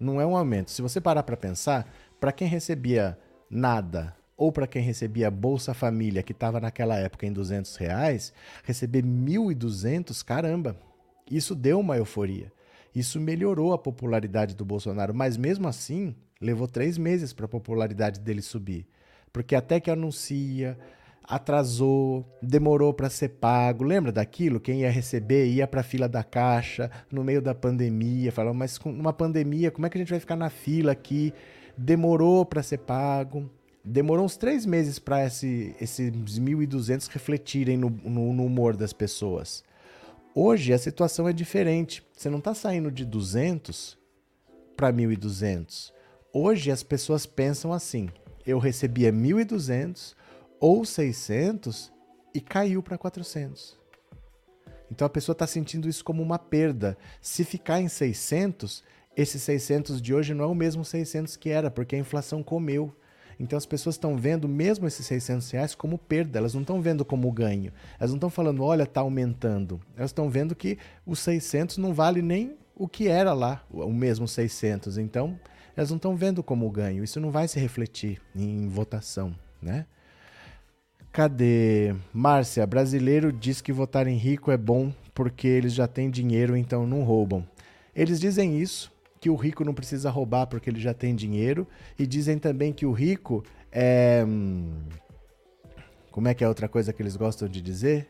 Não 0.00 0.20
é 0.20 0.26
um 0.26 0.36
aumento. 0.36 0.72
Se 0.72 0.82
você 0.82 1.00
parar 1.00 1.22
para 1.22 1.36
pensar, 1.36 1.88
para 2.18 2.32
quem 2.32 2.48
recebia 2.48 3.16
nada 3.48 4.16
ou 4.40 4.50
para 4.50 4.66
quem 4.66 4.80
recebia 4.80 5.30
Bolsa 5.30 5.74
Família, 5.74 6.22
que 6.22 6.32
estava 6.32 6.58
naquela 6.58 6.96
época 6.96 7.26
em 7.26 7.32
200 7.32 7.76
reais, 7.76 8.32
receber 8.64 9.02
1.200, 9.02 10.24
caramba, 10.24 10.74
isso 11.30 11.54
deu 11.54 11.78
uma 11.78 11.98
euforia. 11.98 12.50
Isso 12.94 13.20
melhorou 13.20 13.74
a 13.74 13.78
popularidade 13.78 14.56
do 14.56 14.64
Bolsonaro, 14.64 15.14
mas 15.14 15.36
mesmo 15.36 15.68
assim 15.68 16.16
levou 16.40 16.66
três 16.66 16.96
meses 16.96 17.34
para 17.34 17.44
a 17.44 17.48
popularidade 17.50 18.18
dele 18.18 18.40
subir. 18.40 18.86
Porque 19.30 19.54
até 19.54 19.78
que 19.78 19.90
anuncia, 19.90 20.78
atrasou, 21.22 22.26
demorou 22.40 22.94
para 22.94 23.10
ser 23.10 23.28
pago. 23.28 23.84
Lembra 23.84 24.10
daquilo? 24.10 24.58
Quem 24.58 24.80
ia 24.80 24.90
receber 24.90 25.48
ia 25.48 25.66
para 25.66 25.82
a 25.82 25.84
fila 25.84 26.08
da 26.08 26.24
caixa 26.24 26.90
no 27.12 27.22
meio 27.22 27.42
da 27.42 27.54
pandemia, 27.54 28.32
falava, 28.32 28.54
mas 28.54 28.78
com 28.78 28.90
uma 28.90 29.12
pandemia, 29.12 29.70
como 29.70 29.86
é 29.86 29.90
que 29.90 29.98
a 29.98 30.00
gente 30.00 30.10
vai 30.10 30.18
ficar 30.18 30.36
na 30.36 30.48
fila 30.48 30.92
aqui? 30.92 31.30
Demorou 31.76 32.46
para 32.46 32.62
ser 32.62 32.78
pago. 32.78 33.59
Demorou 33.84 34.24
uns 34.24 34.36
três 34.36 34.66
meses 34.66 34.98
para 34.98 35.26
esse, 35.26 35.74
esses 35.80 36.10
1.200 36.10 37.08
refletirem 37.08 37.76
no, 37.76 37.88
no, 37.88 38.32
no 38.32 38.44
humor 38.44 38.76
das 38.76 38.92
pessoas. 38.92 39.64
Hoje 40.34 40.72
a 40.72 40.78
situação 40.78 41.28
é 41.28 41.32
diferente. 41.32 42.06
Você 42.12 42.28
não 42.28 42.38
está 42.38 42.54
saindo 42.54 42.90
de 42.90 43.04
200 43.04 43.98
para 44.76 44.92
1.200. 44.92 45.92
Hoje 46.32 46.70
as 46.70 46.82
pessoas 46.82 47.26
pensam 47.26 47.72
assim: 47.72 48.08
eu 48.46 48.58
recebia 48.58 49.12
1.200 49.12 50.14
ou 50.60 50.84
600 50.84 51.92
e 52.34 52.40
caiu 52.40 52.82
para 52.82 52.98
400. 52.98 53.78
Então 54.90 55.06
a 55.06 55.10
pessoa 55.10 55.32
está 55.32 55.46
sentindo 55.46 55.88
isso 55.88 56.04
como 56.04 56.22
uma 56.22 56.38
perda. 56.38 56.98
Se 57.20 57.44
ficar 57.44 57.80
em 57.80 57.88
600, 57.88 58.82
esse 59.16 59.38
600 59.38 60.00
de 60.02 60.14
hoje 60.14 60.34
não 60.34 60.44
é 60.44 60.48
o 60.48 60.54
mesmo 60.54 60.84
600 60.84 61.36
que 61.36 61.48
era, 61.48 61.70
porque 61.70 61.96
a 61.96 61.98
inflação 61.98 62.42
comeu. 62.42 62.94
Então 63.40 63.56
as 63.56 63.64
pessoas 63.64 63.94
estão 63.94 64.18
vendo 64.18 64.46
mesmo 64.46 64.86
esses 64.86 65.06
600 65.06 65.50
reais 65.50 65.74
como 65.74 65.96
perda, 65.96 66.38
elas 66.38 66.52
não 66.52 66.60
estão 66.60 66.82
vendo 66.82 67.06
como 67.06 67.32
ganho. 67.32 67.72
Elas 67.98 68.10
não 68.10 68.18
estão 68.18 68.28
falando, 68.28 68.62
olha, 68.62 68.82
está 68.82 69.00
aumentando. 69.00 69.80
Elas 69.96 70.10
estão 70.10 70.28
vendo 70.28 70.54
que 70.54 70.76
os 71.06 71.20
600 71.20 71.78
não 71.78 71.94
vale 71.94 72.20
nem 72.20 72.54
o 72.76 72.86
que 72.86 73.08
era 73.08 73.32
lá, 73.32 73.64
o 73.70 73.90
mesmo 73.90 74.28
600. 74.28 74.98
Então 74.98 75.40
elas 75.74 75.88
não 75.88 75.96
estão 75.96 76.14
vendo 76.14 76.42
como 76.42 76.70
ganho. 76.70 77.02
Isso 77.02 77.18
não 77.18 77.30
vai 77.30 77.48
se 77.48 77.58
refletir 77.58 78.20
em 78.36 78.68
votação, 78.68 79.34
né? 79.62 79.86
Cadê? 81.10 81.94
Márcia, 82.12 82.66
brasileiro 82.66 83.32
diz 83.32 83.62
que 83.62 83.72
votar 83.72 84.06
em 84.06 84.16
rico 84.16 84.50
é 84.50 84.56
bom 84.58 84.92
porque 85.14 85.48
eles 85.48 85.72
já 85.72 85.88
têm 85.88 86.10
dinheiro, 86.10 86.54
então 86.54 86.86
não 86.86 87.02
roubam. 87.02 87.44
Eles 87.96 88.20
dizem 88.20 88.60
isso, 88.60 88.92
que 89.20 89.28
o 89.28 89.36
rico 89.36 89.64
não 89.64 89.74
precisa 89.74 90.10
roubar 90.10 90.46
porque 90.46 90.70
ele 90.70 90.80
já 90.80 90.94
tem 90.94 91.14
dinheiro, 91.14 91.68
e 91.98 92.06
dizem 92.06 92.38
também 92.38 92.72
que 92.72 92.86
o 92.86 92.92
rico 92.92 93.44
é. 93.70 94.24
Hum, 94.26 94.82
como 96.10 96.26
é 96.26 96.34
que 96.34 96.42
é 96.42 96.48
outra 96.48 96.68
coisa 96.68 96.92
que 96.92 97.00
eles 97.02 97.16
gostam 97.16 97.48
de 97.48 97.60
dizer? 97.60 98.08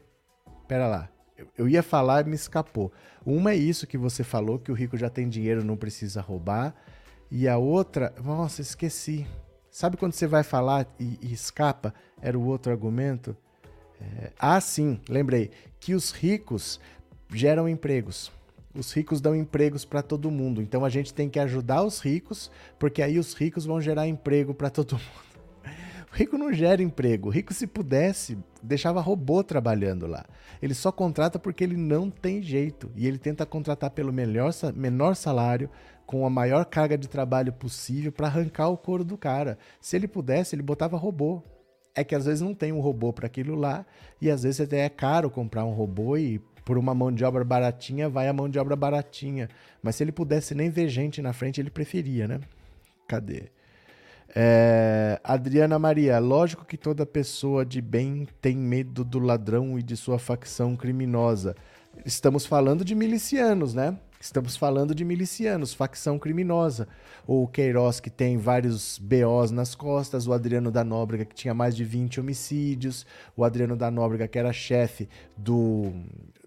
Pera 0.67 0.87
lá. 0.87 1.11
Eu 1.57 1.69
ia 1.69 1.83
falar 1.83 2.27
e 2.27 2.29
me 2.31 2.35
escapou. 2.35 2.93
Uma 3.25 3.53
é 3.53 3.57
isso 3.57 3.87
que 3.87 3.99
você 3.99 4.23
falou, 4.23 4.59
que 4.59 4.71
o 4.71 4.75
rico 4.75 4.97
já 4.97 5.11
tem 5.11 5.29
dinheiro, 5.29 5.65
não 5.65 5.77
precisa 5.77 6.21
roubar. 6.21 6.75
E 7.31 7.47
a 7.47 7.59
outra, 7.59 8.15
nossa, 8.23 8.63
esqueci. 8.63 9.27
Sabe 9.71 9.97
quando 9.97 10.13
você 10.13 10.27
vai 10.27 10.43
falar 10.43 10.87
e, 10.99 11.19
e 11.23 11.33
escapa? 11.33 11.95
Era 12.21 12.39
o 12.39 12.45
outro 12.45 12.73
argumento. 12.73 13.37
É, 14.01 14.33
ah, 14.39 14.61
sim, 14.61 15.01
lembrei. 15.09 15.51
Que 15.79 15.95
os 15.95 16.11
ricos 16.11 16.81
geram 17.33 17.69
empregos. 17.69 18.33
Os 18.75 18.93
ricos 18.93 19.21
dão 19.21 19.35
empregos 19.35 19.85
para 19.85 20.03
todo 20.03 20.31
mundo. 20.31 20.63
Então 20.63 20.85
a 20.85 20.89
gente 20.89 21.13
tem 21.13 21.29
que 21.29 21.41
ajudar 21.41 21.83
os 21.83 22.01
ricos, 22.01 22.51
porque 22.79 23.03
aí 23.03 23.19
os 23.19 23.35
ricos 23.35 23.65
vão 23.65 23.81
gerar 23.81 24.07
emprego 24.07 24.55
para 24.55 24.71
todo 24.71 24.93
mundo. 24.93 25.31
O 26.13 26.17
rico 26.17 26.37
não 26.37 26.53
gera 26.53 26.83
emprego. 26.83 27.29
O 27.29 27.31
rico, 27.31 27.55
se 27.55 27.69
pudesse, 27.69 28.37
deixava 28.61 29.01
robô 29.01 29.45
trabalhando 29.45 30.09
lá. 30.09 30.25
Ele 30.61 30.75
só 30.75 30.91
contrata 30.91 31.39
porque 31.39 31.63
ele 31.63 31.77
não 31.77 32.11
tem 32.11 32.43
jeito. 32.43 32.91
E 32.97 33.07
ele 33.07 33.17
tenta 33.17 33.47
contratar 33.47 33.91
pelo 33.91 34.13
melhor, 34.13 34.53
menor 34.75 35.15
salário, 35.15 35.71
com 36.05 36.27
a 36.27 36.31
maior 36.31 36.65
carga 36.65 36.99
de 36.99 37.09
trabalho 37.09 37.53
possível 37.53 38.11
para 38.11 38.27
arrancar 38.27 38.71
o 38.71 38.77
couro 38.77 39.05
do 39.05 39.17
cara. 39.17 39.57
Se 39.81 39.95
ele 39.95 40.09
pudesse, 40.09 40.57
ele 40.57 40.63
botava 40.65 40.97
robô. 40.97 41.41
É 41.95 42.03
que 42.03 42.17
às 42.17 42.25
vezes 42.25 42.41
não 42.41 42.55
tem 42.55 42.73
um 42.73 42.81
robô 42.81 43.13
para 43.13 43.27
aquilo 43.27 43.55
lá, 43.55 43.87
e 44.21 44.29
às 44.29 44.43
vezes 44.43 44.61
até 44.61 44.85
é 44.85 44.89
caro 44.89 45.31
comprar 45.31 45.65
um 45.65 45.73
robô 45.73 46.17
e 46.17 46.41
por 46.71 46.79
uma 46.79 46.95
mão 46.95 47.11
de 47.11 47.25
obra 47.25 47.43
baratinha 47.43 48.09
vai 48.09 48.29
a 48.29 48.33
mão 48.33 48.49
de 48.49 48.57
obra 48.57 48.77
baratinha. 48.77 49.49
Mas 49.83 49.97
se 49.97 50.05
ele 50.05 50.13
pudesse 50.13 50.55
nem 50.55 50.71
ver 50.71 50.89
gente 50.89 51.21
na 51.21 51.33
frente, 51.33 51.61
ele 51.61 51.69
preferia, 51.69 52.29
né? 52.29 52.39
Cadê? 53.09 53.47
É, 54.33 55.21
Adriana 55.25 55.81
Maria, 55.81 56.21
lógico 56.21 56.65
que 56.65 56.77
toda 56.77 57.05
pessoa 57.05 57.67
de 57.67 57.83
bem 57.83 58.29
tem 58.41 58.57
medo 58.57 59.05
do 59.05 59.19
ladrão 59.19 59.81
e 59.81 59.83
de 59.83 59.97
sua 59.97 60.17
facção 60.17 60.77
criminosa. 60.77 61.57
Estamos 62.07 62.47
falando 62.47 62.85
de 62.85 62.95
milicianos, 62.95 63.75
né? 63.75 63.99
Estamos 64.21 64.57
falando 64.57 64.95
de 64.95 65.05
milicianos, 65.05 65.75
facção 65.75 66.21
criminosa. 66.21 66.87
O 67.27 67.49
Queiroz, 67.49 67.99
que 67.99 68.11
tem 68.11 68.39
vários 68.39 68.97
BOs 68.97 69.51
nas 69.51 69.75
costas, 69.75 70.29
o 70.29 70.33
Adriano 70.33 70.71
da 70.71 70.85
Nóbrega, 70.85 71.25
que 71.25 71.35
tinha 71.35 71.55
mais 71.55 71.75
de 71.75 71.85
20 71.85 72.21
homicídios, 72.21 73.05
o 73.37 73.43
Adriano 73.43 73.77
da 73.77 73.91
Nóbrega, 73.91 74.29
que 74.29 74.39
era 74.39 74.53
chefe 74.53 75.09
do 75.37 75.91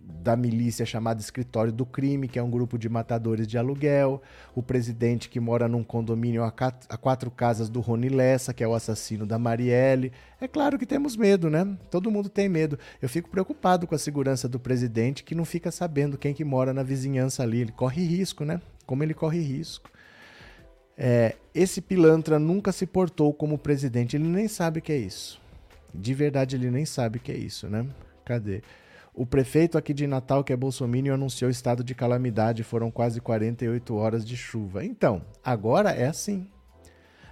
da 0.05 0.35
milícia 0.35 0.85
chamada 0.85 1.19
Escritório 1.19 1.71
do 1.71 1.85
Crime, 1.85 2.27
que 2.27 2.39
é 2.39 2.43
um 2.43 2.49
grupo 2.49 2.77
de 2.77 2.89
matadores 2.89 3.47
de 3.47 3.57
aluguel, 3.57 4.21
o 4.55 4.61
presidente 4.61 5.29
que 5.29 5.39
mora 5.39 5.67
num 5.67 5.83
condomínio 5.83 6.43
a 6.43 6.97
quatro 6.97 7.31
casas 7.31 7.69
do 7.69 7.79
Rony 7.79 8.09
Lessa, 8.09 8.53
que 8.53 8.63
é 8.63 8.67
o 8.67 8.73
assassino 8.73 9.25
da 9.25 9.39
Marielle. 9.39 10.11
É 10.39 10.47
claro 10.47 10.77
que 10.77 10.85
temos 10.85 11.15
medo, 11.15 11.49
né? 11.49 11.77
Todo 11.89 12.11
mundo 12.11 12.29
tem 12.29 12.47
medo. 12.49 12.77
Eu 13.01 13.09
fico 13.09 13.29
preocupado 13.29 13.87
com 13.87 13.95
a 13.95 13.99
segurança 13.99 14.47
do 14.47 14.59
presidente, 14.59 15.23
que 15.23 15.35
não 15.35 15.45
fica 15.45 15.71
sabendo 15.71 16.17
quem 16.17 16.33
que 16.33 16.43
mora 16.43 16.73
na 16.73 16.83
vizinhança 16.83 17.43
ali. 17.43 17.61
Ele 17.61 17.71
corre 17.71 18.05
risco, 18.05 18.43
né? 18.43 18.61
Como 18.85 19.03
ele 19.03 19.13
corre 19.13 19.39
risco. 19.39 19.89
É, 20.97 21.35
esse 21.55 21.81
pilantra 21.81 22.37
nunca 22.37 22.71
se 22.71 22.85
portou 22.85 23.33
como 23.33 23.57
presidente, 23.57 24.15
ele 24.15 24.27
nem 24.27 24.47
sabe 24.47 24.79
o 24.79 24.81
que 24.81 24.91
é 24.91 24.97
isso. 24.97 25.41
De 25.93 26.13
verdade, 26.13 26.55
ele 26.55 26.69
nem 26.69 26.85
sabe 26.85 27.17
o 27.17 27.21
que 27.21 27.31
é 27.31 27.37
isso, 27.37 27.67
né? 27.67 27.85
Cadê? 28.23 28.61
O 29.15 29.27
prefeito 29.27 29.77
aqui 29.77 29.93
de 29.93 30.07
Natal, 30.07 30.43
que 30.43 30.51
é 30.51 30.55
Bolsonaro, 30.55 31.13
anunciou 31.13 31.51
estado 31.51 31.83
de 31.83 31.93
calamidade, 31.93 32.63
foram 32.63 32.89
quase 32.89 33.21
48 33.21 33.95
horas 33.95 34.25
de 34.25 34.35
chuva. 34.35 34.83
Então, 34.83 35.21
agora 35.43 35.91
é 35.91 36.07
assim. 36.07 36.49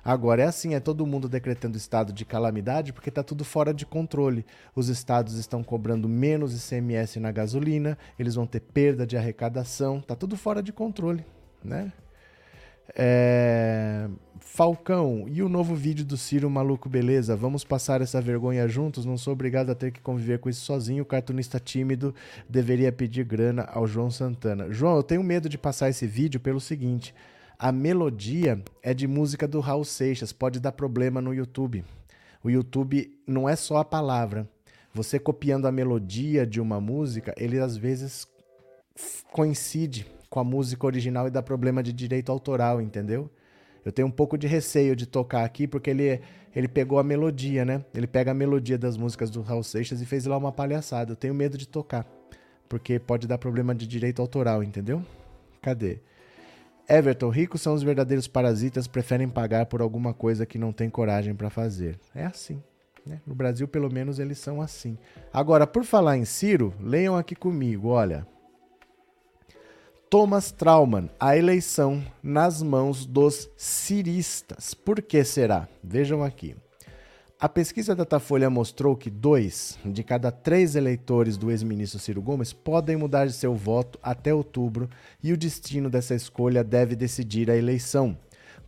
Agora 0.04 0.42
é 0.42 0.46
assim, 0.46 0.74
é 0.74 0.80
todo 0.80 1.06
mundo 1.06 1.30
decretando 1.30 1.78
estado 1.78 2.12
de 2.12 2.26
calamidade 2.26 2.92
porque 2.92 3.10
está 3.10 3.24
tudo 3.24 3.44
fora 3.44 3.74
de 3.74 3.86
controle. 3.86 4.46
Os 4.76 4.90
estados 4.90 5.36
estão 5.36 5.64
cobrando 5.64 6.10
menos 6.10 6.56
ICMS 6.56 7.20
na 7.20 7.32
gasolina, 7.32 7.98
eles 8.18 8.36
vão 8.36 8.48
ter 8.48 8.62
perda 8.62 9.06
de 9.06 9.16
arrecadação, 9.16 10.00
está 10.00 10.16
tudo 10.16 10.36
fora 10.36 10.62
de 10.62 10.74
controle, 10.74 11.24
né? 11.64 11.92
É... 12.96 14.08
Falcão, 14.54 15.28
e 15.30 15.42
o 15.42 15.48
novo 15.48 15.74
vídeo 15.74 16.04
do 16.04 16.18
Ciro 16.18 16.50
Maluco 16.50 16.90
Beleza? 16.90 17.38
Vamos 17.38 17.64
passar 17.64 18.02
essa 18.02 18.20
vergonha 18.20 18.68
juntos? 18.68 19.06
Não 19.06 19.18
sou 19.18 19.32
obrigado 19.32 19.70
a 19.70 19.76
ter 19.76 19.92
que 19.92 20.02
conviver 20.02 20.40
com 20.40 20.50
isso 20.50 20.66
sozinho. 20.66 21.04
O 21.04 21.06
cartunista 21.06 21.58
tímido 21.58 22.14
deveria 22.50 22.92
pedir 22.92 23.24
grana 23.24 23.64
ao 23.72 23.88
João 23.88 24.12
Santana. 24.12 24.70
João, 24.70 24.98
eu 24.98 25.04
tenho 25.04 25.24
medo 25.24 25.48
de 25.48 25.58
passar 25.58 25.90
esse 25.90 26.06
vídeo 26.06 26.38
pelo 26.38 26.60
seguinte: 26.60 27.16
a 27.58 27.72
melodia 27.72 28.62
é 28.84 28.94
de 28.94 29.08
música 29.08 29.48
do 29.48 29.62
Raul 29.62 29.86
Seixas, 29.86 30.34
pode 30.34 30.60
dar 30.60 30.74
problema 30.74 31.22
no 31.22 31.34
YouTube. 31.34 31.86
O 32.44 32.50
YouTube 32.50 33.18
não 33.26 33.48
é 33.48 33.56
só 33.56 33.78
a 33.78 33.86
palavra. 33.86 34.50
Você 34.94 35.18
copiando 35.18 35.66
a 35.66 35.72
melodia 35.72 36.46
de 36.46 36.60
uma 36.60 36.82
música, 36.82 37.34
ele 37.38 37.58
às 37.58 37.78
vezes 37.78 38.28
coincide 39.32 40.06
com 40.32 40.40
a 40.40 40.44
música 40.46 40.86
original 40.86 41.28
e 41.28 41.30
dá 41.30 41.44
problema 41.44 41.84
de 41.84 41.92
direito 41.92 42.32
autoral, 42.32 42.82
entendeu? 42.82 43.30
Eu 43.84 43.92
tenho 43.92 44.08
um 44.08 44.12
pouco 44.12 44.38
de 44.38 44.48
receio 44.48 44.96
de 44.96 45.06
tocar 45.06 45.44
aqui 45.44 45.68
porque 45.68 45.90
ele, 45.90 46.22
ele 46.56 46.70
pegou 46.70 47.00
a 47.00 47.04
melodia, 47.04 47.66
né? 47.66 47.84
Ele 47.94 48.08
pega 48.08 48.32
a 48.32 48.34
melodia 48.34 48.78
das 48.78 48.96
músicas 48.96 49.30
do 49.30 49.42
Raul 49.42 49.62
Seixas 49.62 50.02
e 50.02 50.06
fez 50.06 50.26
lá 50.26 50.38
uma 50.38 50.52
palhaçada. 50.52 51.12
Eu 51.12 51.16
tenho 51.18 51.34
medo 51.34 51.58
de 51.58 51.68
tocar 51.68 52.08
porque 52.70 52.98
pode 52.98 53.28
dar 53.28 53.38
problema 53.38 53.76
de 53.76 53.86
direito 53.86 54.22
autoral, 54.22 54.64
entendeu? 54.64 55.04
Cadê? 55.62 56.00
Everton, 56.88 57.30
ricos 57.30 57.62
são 57.62 57.74
os 57.74 57.84
verdadeiros 57.84 58.28
parasitas, 58.28 58.88
preferem 58.88 59.28
pagar 59.28 59.66
por 59.66 59.82
alguma 59.82 60.14
coisa 60.14 60.46
que 60.46 60.58
não 60.58 60.72
tem 60.72 60.90
coragem 60.90 61.36
para 61.36 61.50
fazer. 61.50 62.00
É 62.16 62.26
assim. 62.26 62.64
Né? 63.06 63.20
No 63.28 63.36
Brasil, 63.36 63.68
pelo 63.68 63.92
menos, 63.92 64.18
eles 64.18 64.38
são 64.38 64.62
assim. 64.62 64.98
Agora, 65.34 65.68
por 65.68 65.84
falar 65.84 66.18
em 66.18 66.24
Ciro, 66.24 66.74
leiam 66.80 67.18
aqui 67.18 67.36
comigo, 67.36 67.90
olha. 67.90 68.26
Thomas 70.12 70.52
Trauman, 70.52 71.10
a 71.18 71.38
eleição 71.38 72.04
nas 72.22 72.62
mãos 72.62 73.06
dos 73.06 73.50
ciristas. 73.56 74.74
Por 74.74 75.02
que 75.02 75.24
será? 75.24 75.70
Vejam 75.82 76.22
aqui. 76.22 76.54
A 77.40 77.48
pesquisa 77.48 77.96
da 77.96 78.04
Datafolha 78.04 78.50
mostrou 78.50 78.94
que 78.94 79.10
dois 79.10 79.80
de 79.86 80.04
cada 80.04 80.30
três 80.30 80.76
eleitores 80.76 81.38
do 81.38 81.50
ex-ministro 81.50 81.98
Ciro 81.98 82.22
Gomes 82.22 82.52
podem 82.52 82.98
mudar 82.98 83.26
de 83.26 83.32
seu 83.32 83.56
voto 83.56 83.98
até 84.04 84.34
outubro 84.34 84.90
e 85.24 85.32
o 85.32 85.38
destino 85.38 85.90
dessa 85.90 86.14
escolha 86.14 86.62
deve 86.62 86.94
decidir 86.94 87.50
a 87.50 87.56
eleição. 87.56 88.18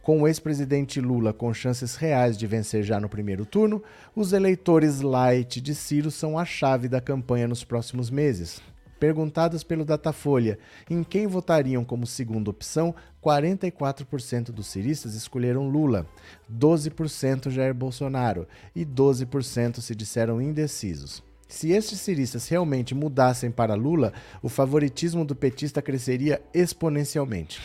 Com 0.01 0.21
o 0.21 0.27
ex-presidente 0.29 1.01
Lula 1.01 1.34
com 1.34 1.53
chances 1.53 1.97
reais 1.97 2.38
de 2.38 2.47
vencer 2.47 2.84
já 2.84 3.01
no 3.01 3.10
primeiro 3.10 3.45
turno, 3.45 3.84
os 4.15 4.32
eleitores 4.32 5.01
light 5.01 5.60
de 5.60 5.75
Ciro 5.75 6.10
são 6.10 6.39
a 6.39 6.45
chave 6.45 6.88
da 6.88 7.01
campanha 7.01 7.49
nos 7.49 7.65
próximos 7.65 8.10
meses 8.10 8.62
Perguntados 9.03 9.65
pelo 9.65 9.83
Datafolha 9.83 10.57
em 10.89 11.03
quem 11.03 11.27
votariam 11.27 11.83
como 11.83 12.07
segunda 12.07 12.49
opção, 12.49 12.95
44% 13.21 14.45
dos 14.45 14.67
ciristas 14.67 15.13
escolheram 15.13 15.67
Lula, 15.67 16.07
12% 16.49 17.49
Jair 17.49 17.73
Bolsonaro 17.73 18.47
e 18.73 18.85
12% 18.85 19.81
se 19.81 19.93
disseram 19.93 20.41
indecisos. 20.41 21.21
Se 21.49 21.71
estes 21.71 21.99
ciristas 21.99 22.47
realmente 22.47 22.95
mudassem 22.95 23.51
para 23.51 23.75
Lula, 23.75 24.13
o 24.41 24.47
favoritismo 24.47 25.25
do 25.25 25.35
petista 25.35 25.81
cresceria 25.81 26.41
exponencialmente. 26.53 27.59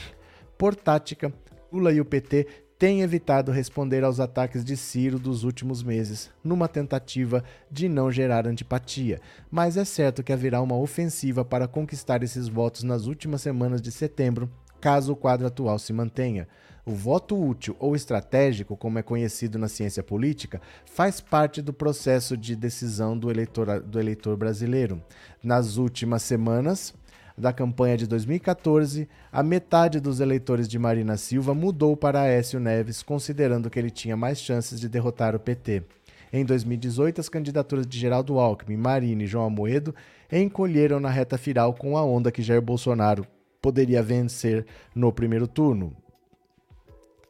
Por 0.58 0.74
tática, 0.74 1.32
Lula 1.72 1.92
e 1.92 2.00
o 2.00 2.04
PT 2.04 2.48
têm 2.78 3.02
evitado 3.02 3.50
responder 3.50 4.04
aos 4.04 4.20
ataques 4.20 4.64
de 4.64 4.76
Ciro 4.76 5.18
dos 5.18 5.42
últimos 5.42 5.82
meses, 5.82 6.30
numa 6.44 6.68
tentativa 6.68 7.42
de 7.68 7.88
não 7.88 8.10
gerar 8.10 8.46
antipatia, 8.46 9.20
mas 9.50 9.76
é 9.76 9.84
certo 9.84 10.22
que 10.22 10.32
haverá 10.32 10.62
uma 10.62 10.76
ofensiva 10.76 11.44
para 11.44 11.66
conquistar 11.66 12.22
esses 12.22 12.46
votos 12.46 12.84
nas 12.84 13.06
últimas 13.06 13.42
semanas 13.42 13.82
de 13.82 13.90
setembro, 13.90 14.48
caso 14.80 15.12
o 15.12 15.16
quadro 15.16 15.46
atual 15.46 15.78
se 15.78 15.92
mantenha. 15.92 16.46
O 16.86 16.92
voto 16.92 17.38
útil 17.38 17.76
ou 17.78 17.94
estratégico, 17.94 18.76
como 18.76 18.98
é 18.98 19.02
conhecido 19.02 19.58
na 19.58 19.68
ciência 19.68 20.02
política, 20.02 20.58
faz 20.86 21.20
parte 21.20 21.60
do 21.60 21.72
processo 21.72 22.34
de 22.34 22.56
decisão 22.56 23.18
do 23.18 23.30
eleitor, 23.30 23.82
do 23.82 24.00
eleitor 24.00 24.36
brasileiro. 24.38 25.02
Nas 25.42 25.76
últimas 25.76 26.22
semanas, 26.22 26.94
da 27.38 27.52
campanha 27.52 27.96
de 27.96 28.06
2014, 28.06 29.08
a 29.30 29.42
metade 29.42 30.00
dos 30.00 30.20
eleitores 30.20 30.68
de 30.68 30.78
Marina 30.78 31.16
Silva 31.16 31.54
mudou 31.54 31.96
para 31.96 32.22
Aécio 32.22 32.58
Neves, 32.58 33.02
considerando 33.02 33.70
que 33.70 33.78
ele 33.78 33.90
tinha 33.90 34.16
mais 34.16 34.40
chances 34.40 34.80
de 34.80 34.88
derrotar 34.88 35.34
o 35.36 35.38
PT. 35.38 35.84
Em 36.32 36.44
2018, 36.44 37.20
as 37.20 37.28
candidaturas 37.28 37.86
de 37.86 37.98
Geraldo 37.98 38.38
Alckmin, 38.38 38.76
Marina 38.76 39.22
e 39.22 39.26
João 39.26 39.46
Amoedo 39.46 39.94
encolheram 40.30 41.00
na 41.00 41.08
reta 41.08 41.38
final 41.38 41.72
com 41.72 41.96
a 41.96 42.04
onda 42.04 42.30
que 42.30 42.42
Jair 42.42 42.60
Bolsonaro 42.60 43.26
poderia 43.62 44.02
vencer 44.02 44.66
no 44.94 45.12
primeiro 45.12 45.46
turno. 45.46 45.96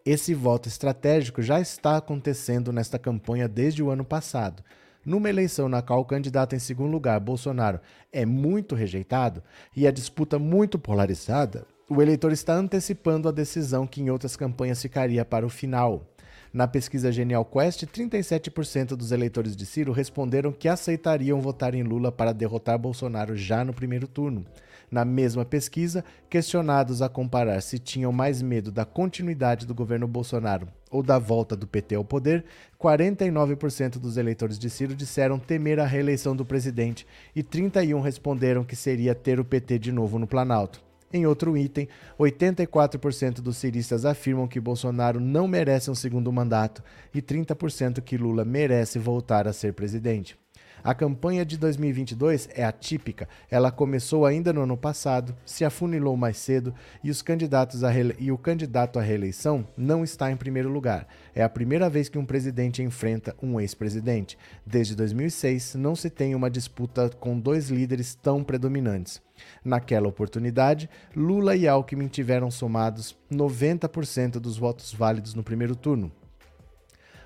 Esse 0.04 0.34
voto 0.34 0.68
estratégico 0.68 1.42
já 1.42 1.60
está 1.60 1.98
acontecendo 1.98 2.72
nesta 2.72 2.98
campanha 2.98 3.46
desde 3.46 3.82
o 3.82 3.90
ano 3.90 4.04
passado. 4.04 4.64
Numa 5.04 5.28
eleição 5.28 5.68
na 5.68 5.80
qual 5.80 6.00
o 6.00 6.04
candidato 6.04 6.54
em 6.54 6.58
segundo 6.58 6.92
lugar, 6.92 7.18
Bolsonaro, 7.20 7.80
é 8.12 8.26
muito 8.26 8.74
rejeitado 8.74 9.42
e 9.76 9.86
a 9.86 9.90
disputa 9.90 10.38
muito 10.38 10.78
polarizada, 10.78 11.66
o 11.88 12.02
eleitor 12.02 12.32
está 12.32 12.54
antecipando 12.54 13.28
a 13.28 13.32
decisão 13.32 13.86
que 13.86 14.02
em 14.02 14.10
outras 14.10 14.36
campanhas 14.36 14.82
ficaria 14.82 15.24
para 15.24 15.46
o 15.46 15.50
final. 15.50 16.06
Na 16.52 16.66
pesquisa 16.66 17.12
Genial 17.12 17.44
Quest, 17.44 17.84
37% 17.84 18.96
dos 18.96 19.12
eleitores 19.12 19.54
de 19.54 19.66
Ciro 19.66 19.92
responderam 19.92 20.50
que 20.50 20.68
aceitariam 20.68 21.40
votar 21.40 21.74
em 21.74 21.82
Lula 21.82 22.10
para 22.10 22.32
derrotar 22.32 22.78
Bolsonaro 22.78 23.36
já 23.36 23.64
no 23.64 23.72
primeiro 23.72 24.06
turno. 24.06 24.44
Na 24.90 25.04
mesma 25.04 25.44
pesquisa, 25.44 26.04
questionados 26.30 27.02
a 27.02 27.08
comparar 27.08 27.60
se 27.60 27.78
tinham 27.78 28.10
mais 28.10 28.40
medo 28.40 28.72
da 28.72 28.84
continuidade 28.84 29.66
do 29.66 29.74
governo 29.74 30.08
Bolsonaro 30.08 30.68
ou 30.90 31.02
da 31.02 31.18
volta 31.18 31.54
do 31.54 31.66
PT 31.66 31.94
ao 31.94 32.04
poder, 32.04 32.44
49% 32.80 33.98
dos 33.98 34.16
eleitores 34.16 34.58
de 34.58 34.70
Ciro 34.70 34.94
disseram 34.94 35.38
temer 35.38 35.78
a 35.78 35.86
reeleição 35.86 36.34
do 36.34 36.44
presidente 36.44 37.06
e 37.36 37.42
31 37.42 38.00
responderam 38.00 38.64
que 38.64 38.74
seria 38.74 39.14
ter 39.14 39.38
o 39.38 39.44
PT 39.44 39.78
de 39.78 39.92
novo 39.92 40.18
no 40.18 40.26
Planalto. 40.26 40.88
Em 41.12 41.26
outro 41.26 41.56
item, 41.56 41.88
84% 42.18 43.40
dos 43.40 43.56
ciristas 43.56 44.04
afirmam 44.04 44.46
que 44.46 44.60
Bolsonaro 44.60 45.18
não 45.18 45.48
merece 45.48 45.90
um 45.90 45.94
segundo 45.94 46.30
mandato 46.30 46.82
e 47.14 47.22
30% 47.22 48.02
que 48.02 48.18
Lula 48.18 48.44
merece 48.44 48.98
voltar 48.98 49.48
a 49.48 49.52
ser 49.52 49.72
presidente. 49.72 50.38
A 50.82 50.94
campanha 50.94 51.44
de 51.44 51.56
2022 51.56 52.48
é 52.54 52.64
atípica. 52.64 53.28
Ela 53.50 53.70
começou 53.70 54.24
ainda 54.24 54.52
no 54.52 54.62
ano 54.62 54.76
passado, 54.76 55.34
se 55.44 55.64
afunilou 55.64 56.16
mais 56.16 56.36
cedo 56.36 56.74
e, 57.02 57.10
os 57.10 57.22
candidatos 57.22 57.82
a 57.84 57.90
rele... 57.90 58.14
e 58.18 58.30
o 58.30 58.38
candidato 58.38 58.98
à 58.98 59.02
reeleição 59.02 59.66
não 59.76 60.04
está 60.04 60.30
em 60.30 60.36
primeiro 60.36 60.68
lugar. 60.68 61.06
É 61.34 61.42
a 61.42 61.48
primeira 61.48 61.90
vez 61.90 62.08
que 62.08 62.18
um 62.18 62.24
presidente 62.24 62.82
enfrenta 62.82 63.36
um 63.42 63.60
ex-presidente. 63.60 64.38
Desde 64.64 64.94
2006, 64.94 65.74
não 65.74 65.94
se 65.94 66.10
tem 66.10 66.34
uma 66.34 66.50
disputa 66.50 67.10
com 67.10 67.38
dois 67.38 67.68
líderes 67.68 68.14
tão 68.14 68.42
predominantes. 68.44 69.20
Naquela 69.64 70.08
oportunidade, 70.08 70.88
Lula 71.14 71.54
e 71.56 71.68
Alckmin 71.68 72.08
tiveram 72.08 72.50
somados 72.50 73.16
90% 73.30 74.38
dos 74.40 74.56
votos 74.58 74.92
válidos 74.92 75.34
no 75.34 75.42
primeiro 75.42 75.76
turno. 75.76 76.10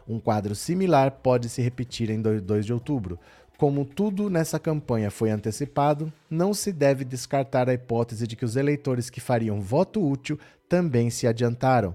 Um 0.07 0.19
quadro 0.19 0.55
similar 0.55 1.11
pode 1.23 1.49
se 1.49 1.63
repetir 1.63 2.11
em 2.11 2.21
2 2.21 2.67
de 2.67 2.73
outubro. 2.73 3.19
Como 3.59 3.85
tudo 3.85 4.29
nessa 4.29 4.59
campanha 4.59 5.11
foi 5.11 5.31
antecipado, 5.31 6.13
não 6.29 6.53
se 6.53 6.73
deve 6.73 7.05
descartar 7.05 7.69
a 7.69 7.75
hipótese 7.75 8.27
de 8.27 8.35
que 8.35 8.45
os 8.45 8.57
eleitores 8.57 9.09
que 9.09 9.21
fariam 9.21 9.61
voto 9.61 10.05
útil 10.05 10.39
também 10.69 11.11
se 11.11 11.27
adiantaram. 11.27 11.95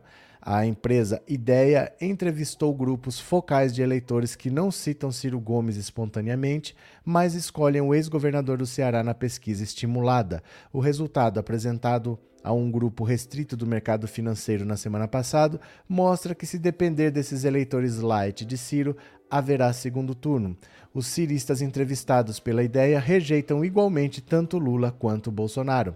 A 0.50 0.66
empresa 0.66 1.22
Ideia 1.28 1.92
entrevistou 2.00 2.74
grupos 2.74 3.20
focais 3.20 3.76
de 3.76 3.82
eleitores 3.82 4.34
que 4.34 4.50
não 4.50 4.72
citam 4.72 5.12
Ciro 5.12 5.42
Gomes 5.42 5.76
espontaneamente, 5.76 6.74
mas 7.04 7.34
escolhem 7.34 7.82
o 7.82 7.94
ex-governador 7.94 8.58
do 8.58 8.66
Ceará 8.66 9.04
na 9.04 9.14
pesquisa 9.14 9.62
estimulada. 9.62 10.42
O 10.72 10.80
resultado, 10.80 11.38
apresentado 11.38 12.18
a 12.42 12.54
um 12.54 12.72
grupo 12.72 13.04
restrito 13.04 13.58
do 13.58 13.68
mercado 13.68 14.08
financeiro 14.08 14.64
na 14.64 14.78
semana 14.78 15.06
passada, 15.06 15.60
mostra 15.90 16.34
que, 16.34 16.46
se 16.46 16.58
depender 16.58 17.12
desses 17.12 17.44
eleitores 17.44 17.98
light 17.98 18.46
de 18.46 18.58
Ciro, 18.58 18.96
haverá 19.30 19.72
segundo 19.74 20.16
turno. 20.16 20.58
Os 20.94 21.08
ciristas 21.08 21.62
entrevistados 21.62 22.40
pela 22.40 22.64
ideia 22.64 23.00
rejeitam 23.00 23.64
igualmente 23.64 24.22
tanto 24.22 24.58
Lula 24.58 24.92
quanto 24.92 25.32
Bolsonaro. 25.32 25.96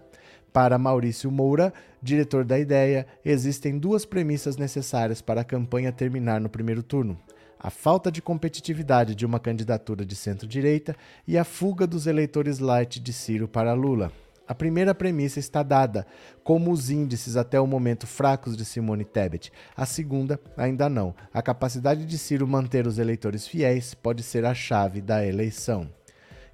Para 0.54 0.78
Maurício 0.78 1.32
Moura, 1.32 1.74
diretor 2.02 2.44
da 2.44 2.60
ideia, 2.60 3.08
existem 3.24 3.80
duas 3.80 4.06
premissas 4.06 4.58
necessárias 4.58 5.22
para 5.22 5.42
a 5.42 5.46
campanha 5.46 5.92
terminar 5.92 6.42
no 6.42 6.50
primeiro 6.50 6.84
turno: 6.84 7.18
a 7.58 7.70
falta 7.70 8.12
de 8.12 8.22
competitividade 8.22 9.16
de 9.16 9.26
uma 9.26 9.40
candidatura 9.40 10.06
de 10.06 10.16
centro-direita 10.16 10.96
e 11.28 11.38
a 11.38 11.46
fuga 11.46 11.88
dos 11.88 12.06
eleitores 12.06 12.60
light 12.60 13.00
de 13.00 13.14
Ciro 13.14 13.48
para 13.48 13.74
Lula. 13.74 14.12
A 14.48 14.56
primeira 14.56 14.94
premissa 14.94 15.40
está 15.40 15.64
dada, 15.64 16.06
como 16.44 16.72
os 16.72 16.90
índices 16.90 17.38
até 17.38 17.60
o 17.60 17.68
momento 17.68 18.06
fracos 18.06 18.58
de 18.58 18.66
Simone 18.66 19.06
Tebet. 19.06 19.52
A 19.76 19.86
segunda, 19.86 20.40
ainda 20.58 20.90
não. 20.90 21.16
A 21.34 21.42
capacidade 21.42 22.06
de 22.06 22.18
Ciro 22.18 22.48
manter 22.48 22.86
os 22.86 22.98
eleitores 22.98 23.48
fiéis 23.48 23.94
pode 23.94 24.24
ser 24.24 24.46
a 24.46 24.54
chave 24.54 25.02
da 25.02 25.26
eleição. 25.26 25.90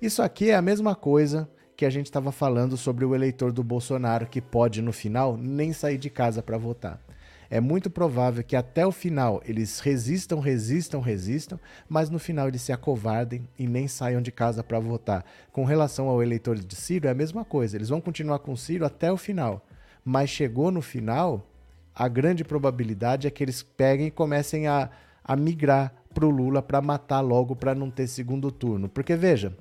Isso 0.01 0.21
aqui 0.21 0.51
é 0.51 0.55
a 0.55 0.61
mesma 0.61 0.95
coisa 0.95 1.49
que 1.75 1.85
a 1.85 1.89
gente 1.89 2.05
estava 2.05 2.31
falando 2.31 2.77
sobre 2.77 3.05
o 3.05 3.15
eleitor 3.15 3.51
do 3.51 3.63
Bolsonaro 3.63 4.27
que 4.27 4.41
pode, 4.41 4.81
no 4.81 4.91
final, 4.91 5.37
nem 5.37 5.73
sair 5.73 5.97
de 5.97 6.09
casa 6.09 6.43
para 6.43 6.57
votar 6.57 7.06
é 7.49 7.59
muito 7.59 7.89
provável 7.89 8.43
que 8.43 8.55
até 8.55 8.85
o 8.85 8.91
final 8.91 9.41
eles 9.45 9.79
resistam, 9.79 10.39
resistam, 10.39 10.99
resistam, 10.99 11.59
mas 11.87 12.09
no 12.09 12.19
final 12.19 12.47
eles 12.47 12.61
se 12.61 12.71
acovardem 12.71 13.47
e 13.57 13.67
nem 13.67 13.87
saiam 13.87 14.21
de 14.21 14.31
casa 14.31 14.63
para 14.63 14.79
votar. 14.79 15.25
Com 15.51 15.63
relação 15.63 16.09
ao 16.09 16.21
eleitor 16.21 16.57
de 16.57 16.75
Ciro, 16.75 17.07
é 17.07 17.11
a 17.11 17.15
mesma 17.15 17.45
coisa. 17.45 17.77
Eles 17.77 17.89
vão 17.89 18.01
continuar 18.01 18.39
com 18.39 18.55
Ciro 18.55 18.85
até 18.85 19.11
o 19.11 19.17
final. 19.17 19.65
Mas 20.03 20.29
chegou 20.29 20.71
no 20.71 20.81
final, 20.81 21.49
a 21.95 22.07
grande 22.07 22.43
probabilidade 22.43 23.27
é 23.27 23.29
que 23.29 23.43
eles 23.43 23.63
peguem 23.63 24.07
e 24.07 24.11
comecem 24.11 24.67
a, 24.67 24.89
a 25.23 25.35
migrar 25.35 25.93
para 26.13 26.25
o 26.25 26.29
Lula 26.29 26.61
para 26.61 26.81
matar 26.81 27.21
logo 27.21 27.55
para 27.55 27.75
não 27.75 27.91
ter 27.91 28.07
segundo 28.07 28.51
turno. 28.51 28.89
Porque 28.89 29.15
veja, 29.15 29.55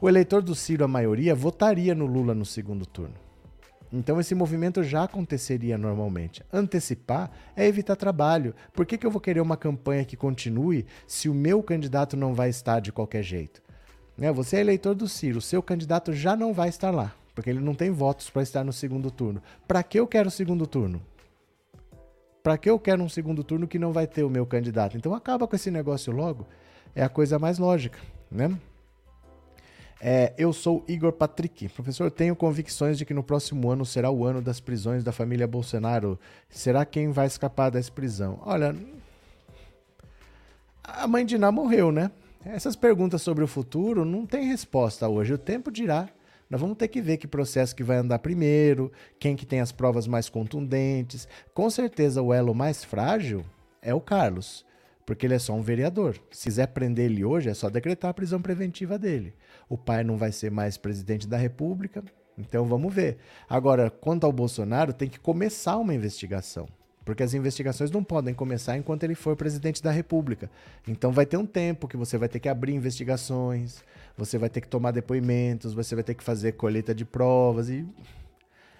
o 0.00 0.08
eleitor 0.08 0.42
do 0.42 0.54
Ciro, 0.54 0.84
a 0.84 0.88
maioria, 0.88 1.34
votaria 1.34 1.94
no 1.94 2.06
Lula 2.06 2.34
no 2.34 2.44
segundo 2.44 2.84
turno. 2.84 3.23
Então 3.94 4.18
esse 4.18 4.34
movimento 4.34 4.82
já 4.82 5.04
aconteceria 5.04 5.78
normalmente. 5.78 6.42
Antecipar 6.52 7.30
é 7.54 7.64
evitar 7.64 7.94
trabalho. 7.94 8.52
Por 8.72 8.84
que, 8.84 8.98
que 8.98 9.06
eu 9.06 9.10
vou 9.10 9.20
querer 9.20 9.40
uma 9.40 9.56
campanha 9.56 10.04
que 10.04 10.16
continue 10.16 10.84
se 11.06 11.28
o 11.28 11.34
meu 11.34 11.62
candidato 11.62 12.16
não 12.16 12.34
vai 12.34 12.48
estar 12.48 12.80
de 12.80 12.90
qualquer 12.90 13.22
jeito? 13.22 13.62
Né? 14.18 14.32
Você 14.32 14.56
é 14.56 14.60
eleitor 14.60 14.96
do 14.96 15.08
Ciro, 15.08 15.40
seu 15.40 15.62
candidato 15.62 16.12
já 16.12 16.34
não 16.34 16.52
vai 16.52 16.68
estar 16.68 16.90
lá, 16.90 17.14
porque 17.36 17.48
ele 17.48 17.60
não 17.60 17.72
tem 17.72 17.92
votos 17.92 18.28
para 18.28 18.42
estar 18.42 18.64
no 18.64 18.72
segundo 18.72 19.12
turno. 19.12 19.40
Para 19.66 19.80
que 19.84 20.00
eu 20.00 20.08
quero 20.08 20.26
o 20.26 20.32
segundo 20.32 20.66
turno? 20.66 21.00
Para 22.42 22.58
que 22.58 22.68
eu 22.68 22.80
quero 22.80 23.00
um 23.00 23.08
segundo 23.08 23.44
turno 23.44 23.68
que 23.68 23.78
não 23.78 23.92
vai 23.92 24.08
ter 24.08 24.24
o 24.24 24.30
meu 24.30 24.44
candidato? 24.44 24.96
Então 24.96 25.14
acaba 25.14 25.46
com 25.46 25.54
esse 25.54 25.70
negócio 25.70 26.12
logo. 26.12 26.48
É 26.96 27.04
a 27.04 27.08
coisa 27.08 27.38
mais 27.38 27.58
lógica, 27.58 27.98
né? 28.28 28.58
É, 30.06 30.34
eu 30.36 30.52
sou 30.52 30.84
Igor 30.86 31.12
Patrick. 31.12 31.66
Professor, 31.70 32.10
tenho 32.10 32.36
convicções 32.36 32.98
de 32.98 33.06
que 33.06 33.14
no 33.14 33.22
próximo 33.22 33.70
ano 33.70 33.86
será 33.86 34.10
o 34.10 34.22
ano 34.26 34.42
das 34.42 34.60
prisões 34.60 35.02
da 35.02 35.12
família 35.12 35.46
Bolsonaro. 35.46 36.20
Será 36.50 36.84
quem 36.84 37.10
vai 37.10 37.26
escapar 37.26 37.70
dessa 37.70 37.90
prisão? 37.90 38.38
Olha, 38.44 38.76
a 40.82 41.08
mãe 41.08 41.24
de 41.24 41.38
Ná 41.38 41.50
morreu, 41.50 41.90
né? 41.90 42.10
Essas 42.44 42.76
perguntas 42.76 43.22
sobre 43.22 43.42
o 43.42 43.48
futuro 43.48 44.04
não 44.04 44.26
tem 44.26 44.44
resposta 44.44 45.08
hoje. 45.08 45.32
O 45.32 45.38
tempo 45.38 45.72
dirá. 45.72 46.10
Nós 46.50 46.60
vamos 46.60 46.76
ter 46.76 46.88
que 46.88 47.00
ver 47.00 47.16
que 47.16 47.26
processo 47.26 47.74
que 47.74 47.82
vai 47.82 47.96
andar 47.96 48.18
primeiro, 48.18 48.92
quem 49.18 49.34
que 49.34 49.46
tem 49.46 49.60
as 49.60 49.72
provas 49.72 50.06
mais 50.06 50.28
contundentes. 50.28 51.26
Com 51.54 51.70
certeza 51.70 52.20
o 52.20 52.30
elo 52.30 52.54
mais 52.54 52.84
frágil 52.84 53.42
é 53.80 53.94
o 53.94 54.02
Carlos 54.02 54.66
Porque 55.06 55.26
ele 55.26 55.34
é 55.34 55.38
só 55.38 55.52
um 55.52 55.62
vereador. 55.62 56.18
Se 56.30 56.44
quiser 56.44 56.68
prender 56.68 57.06
ele 57.06 57.24
hoje, 57.24 57.50
é 57.50 57.54
só 57.54 57.68
decretar 57.68 58.10
a 58.10 58.14
prisão 58.14 58.40
preventiva 58.40 58.98
dele. 58.98 59.34
O 59.68 59.76
pai 59.76 60.02
não 60.02 60.16
vai 60.16 60.32
ser 60.32 60.50
mais 60.50 60.76
presidente 60.76 61.28
da 61.28 61.36
República, 61.36 62.02
então 62.38 62.64
vamos 62.64 62.92
ver. 62.92 63.18
Agora, 63.48 63.90
quanto 63.90 64.24
ao 64.24 64.32
Bolsonaro, 64.32 64.92
tem 64.92 65.08
que 65.08 65.20
começar 65.20 65.76
uma 65.76 65.94
investigação. 65.94 66.66
Porque 67.04 67.22
as 67.22 67.34
investigações 67.34 67.90
não 67.90 68.02
podem 68.02 68.32
começar 68.32 68.78
enquanto 68.78 69.04
ele 69.04 69.14
for 69.14 69.36
presidente 69.36 69.82
da 69.82 69.90
República. 69.90 70.50
Então 70.88 71.12
vai 71.12 71.26
ter 71.26 71.36
um 71.36 71.44
tempo 71.44 71.86
que 71.86 71.98
você 71.98 72.16
vai 72.16 72.28
ter 72.28 72.40
que 72.40 72.48
abrir 72.48 72.74
investigações, 72.74 73.84
você 74.16 74.38
vai 74.38 74.48
ter 74.48 74.62
que 74.62 74.68
tomar 74.68 74.90
depoimentos, 74.90 75.74
você 75.74 75.94
vai 75.94 76.02
ter 76.02 76.14
que 76.14 76.24
fazer 76.24 76.52
colheita 76.52 76.94
de 76.94 77.04
provas 77.04 77.68
e 77.68 77.86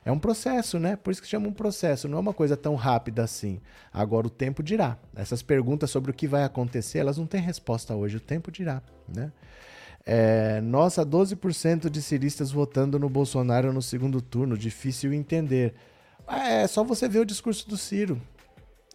é 0.04 0.12
um 0.12 0.18
processo, 0.18 0.78
né? 0.78 0.96
Por 0.96 1.10
isso 1.10 1.22
que 1.22 1.28
chama 1.28 1.48
um 1.48 1.52
processo, 1.52 2.06
não 2.08 2.18
é 2.18 2.20
uma 2.20 2.34
coisa 2.34 2.56
tão 2.56 2.74
rápida 2.74 3.24
assim. 3.24 3.60
Agora 3.92 4.26
o 4.26 4.30
tempo 4.30 4.62
dirá. 4.62 4.98
Essas 5.16 5.42
perguntas 5.42 5.90
sobre 5.90 6.10
o 6.10 6.14
que 6.14 6.26
vai 6.26 6.44
acontecer, 6.44 6.98
elas 6.98 7.16
não 7.16 7.26
têm 7.26 7.40
resposta 7.40 7.94
hoje, 7.94 8.18
o 8.18 8.20
tempo 8.20 8.52
dirá, 8.52 8.82
né? 9.08 9.32
É, 10.06 10.60
nossa, 10.60 11.04
12% 11.04 11.88
de 11.88 12.02
ciristas 12.02 12.50
votando 12.50 12.98
no 12.98 13.08
Bolsonaro 13.08 13.72
no 13.72 13.80
segundo 13.80 14.20
turno, 14.20 14.58
difícil 14.58 15.14
entender. 15.14 15.74
É 16.28 16.66
só 16.66 16.84
você 16.84 17.08
ver 17.08 17.20
o 17.20 17.24
discurso 17.24 17.66
do 17.68 17.78
Ciro. 17.78 18.20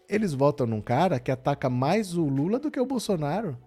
Eles 0.08 0.34
votam 0.34 0.68
num 0.68 0.82
cara 0.82 1.20
que 1.20 1.32
ataca 1.32 1.70
mais 1.70 2.16
o 2.16 2.26
Lula 2.26 2.60
do 2.60 2.70
que 2.70 2.80
o 2.80 2.86
Bolsonaro. 2.86 3.58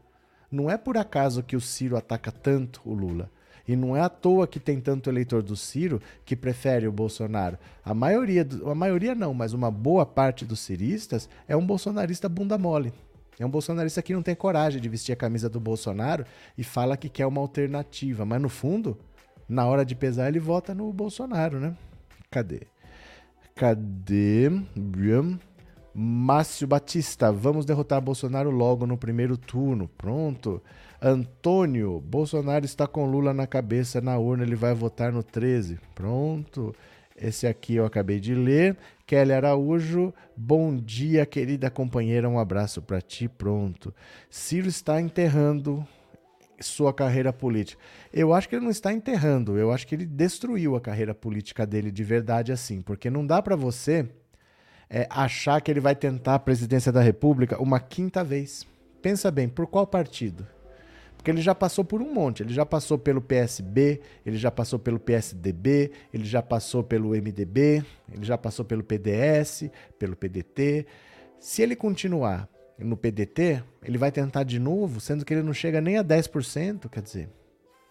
Não 0.50 0.70
é 0.70 0.76
por 0.76 0.96
acaso 0.96 1.42
que 1.42 1.56
o 1.56 1.60
Ciro 1.60 1.96
ataca 1.96 2.30
tanto 2.30 2.80
o 2.84 2.94
Lula. 2.94 3.28
E 3.66 3.76
não 3.76 3.96
é 3.96 4.00
à 4.00 4.08
toa 4.08 4.46
que 4.46 4.58
tem 4.58 4.80
tanto 4.80 5.08
eleitor 5.08 5.42
do 5.42 5.56
Ciro 5.56 6.00
que 6.24 6.34
prefere 6.34 6.86
o 6.86 6.92
Bolsonaro. 6.92 7.58
A 7.84 7.94
maioria, 7.94 8.46
a 8.66 8.74
maioria 8.74 9.14
não, 9.14 9.32
mas 9.32 9.52
uma 9.52 9.70
boa 9.70 10.04
parte 10.04 10.44
dos 10.44 10.60
ciristas 10.60 11.28
é 11.46 11.56
um 11.56 11.64
bolsonarista 11.64 12.28
bunda 12.28 12.58
mole. 12.58 12.92
É 13.38 13.46
um 13.46 13.50
bolsonarista 13.50 14.02
que 14.02 14.14
não 14.14 14.22
tem 14.22 14.34
coragem 14.34 14.80
de 14.80 14.88
vestir 14.88 15.12
a 15.12 15.16
camisa 15.16 15.48
do 15.48 15.58
Bolsonaro 15.58 16.24
e 16.56 16.62
fala 16.62 16.96
que 16.96 17.08
quer 17.08 17.26
uma 17.26 17.40
alternativa. 17.40 18.24
Mas 18.24 18.40
no 18.40 18.48
fundo, 18.48 18.98
na 19.48 19.66
hora 19.66 19.84
de 19.84 19.94
pesar, 19.94 20.28
ele 20.28 20.38
vota 20.38 20.74
no 20.74 20.92
Bolsonaro, 20.92 21.58
né? 21.58 21.74
Cadê? 22.30 22.62
Cadê? 23.54 24.50
Márcio 25.94 26.66
Batista, 26.66 27.30
vamos 27.30 27.66
derrotar 27.66 28.00
Bolsonaro 28.00 28.50
logo 28.50 28.86
no 28.86 28.96
primeiro 28.96 29.36
turno. 29.36 29.88
Pronto. 29.98 30.62
Antônio, 31.04 32.00
Bolsonaro 32.00 32.64
está 32.64 32.86
com 32.86 33.04
Lula 33.04 33.34
na 33.34 33.44
cabeça 33.44 34.00
na 34.00 34.16
urna, 34.18 34.44
ele 34.44 34.54
vai 34.54 34.72
votar 34.72 35.10
no 35.10 35.20
13. 35.20 35.80
Pronto. 35.96 36.72
Esse 37.16 37.44
aqui 37.44 37.74
eu 37.74 37.84
acabei 37.84 38.20
de 38.20 38.36
ler. 38.36 38.76
Kelly 39.04 39.32
Araújo, 39.32 40.14
bom 40.36 40.76
dia, 40.76 41.26
querida 41.26 41.68
companheira, 41.68 42.28
um 42.28 42.38
abraço 42.38 42.80
para 42.80 43.00
ti. 43.00 43.28
Pronto. 43.28 43.92
Ciro 44.30 44.68
está 44.68 45.00
enterrando 45.00 45.84
sua 46.60 46.94
carreira 46.94 47.32
política. 47.32 47.82
Eu 48.12 48.32
acho 48.32 48.48
que 48.48 48.54
ele 48.54 48.64
não 48.64 48.70
está 48.70 48.92
enterrando, 48.92 49.58
eu 49.58 49.72
acho 49.72 49.88
que 49.88 49.96
ele 49.96 50.06
destruiu 50.06 50.76
a 50.76 50.80
carreira 50.80 51.12
política 51.12 51.66
dele 51.66 51.90
de 51.90 52.04
verdade 52.04 52.52
assim, 52.52 52.80
porque 52.80 53.10
não 53.10 53.26
dá 53.26 53.42
para 53.42 53.56
você 53.56 54.08
é, 54.88 55.08
achar 55.10 55.60
que 55.60 55.68
ele 55.68 55.80
vai 55.80 55.96
tentar 55.96 56.36
a 56.36 56.38
presidência 56.38 56.92
da 56.92 57.00
República 57.00 57.60
uma 57.60 57.80
quinta 57.80 58.22
vez. 58.22 58.64
Pensa 59.02 59.32
bem, 59.32 59.48
por 59.48 59.66
qual 59.66 59.84
partido? 59.84 60.46
Porque 61.22 61.30
ele 61.30 61.40
já 61.40 61.54
passou 61.54 61.84
por 61.84 62.02
um 62.02 62.12
monte. 62.12 62.42
Ele 62.42 62.52
já 62.52 62.66
passou 62.66 62.98
pelo 62.98 63.20
PSB, 63.20 64.00
ele 64.26 64.36
já 64.36 64.50
passou 64.50 64.76
pelo 64.76 64.98
PSDB, 64.98 65.92
ele 66.12 66.24
já 66.24 66.42
passou 66.42 66.82
pelo 66.82 67.10
MDB, 67.10 67.84
ele 68.12 68.24
já 68.24 68.36
passou 68.36 68.64
pelo 68.64 68.82
PDS, 68.82 69.70
pelo 70.00 70.16
PDT. 70.16 70.84
Se 71.38 71.62
ele 71.62 71.76
continuar 71.76 72.48
no 72.76 72.96
PDT, 72.96 73.62
ele 73.84 73.98
vai 73.98 74.10
tentar 74.10 74.42
de 74.42 74.58
novo, 74.58 74.98
sendo 74.98 75.24
que 75.24 75.32
ele 75.32 75.44
não 75.44 75.52
chega 75.52 75.80
nem 75.80 75.96
a 75.96 76.02
10%, 76.02 76.88
quer 76.88 77.02
dizer, 77.02 77.30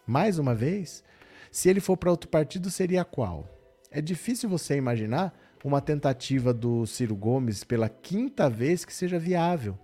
mais 0.05 0.37
uma 0.37 0.53
vez. 0.53 1.01
Se 1.49 1.69
ele 1.69 1.79
for 1.79 1.95
para 1.95 2.11
outro 2.11 2.27
partido, 2.29 2.69
seria 2.69 3.05
qual? 3.05 3.47
É 3.89 4.01
difícil 4.01 4.49
você 4.49 4.75
imaginar 4.75 5.33
uma 5.63 5.79
tentativa 5.79 6.53
do 6.53 6.85
Ciro 6.85 7.15
Gomes 7.15 7.63
pela 7.63 7.87
quinta 7.87 8.49
vez 8.49 8.83
que 8.83 8.93
seja 8.93 9.17
viável. 9.17 9.79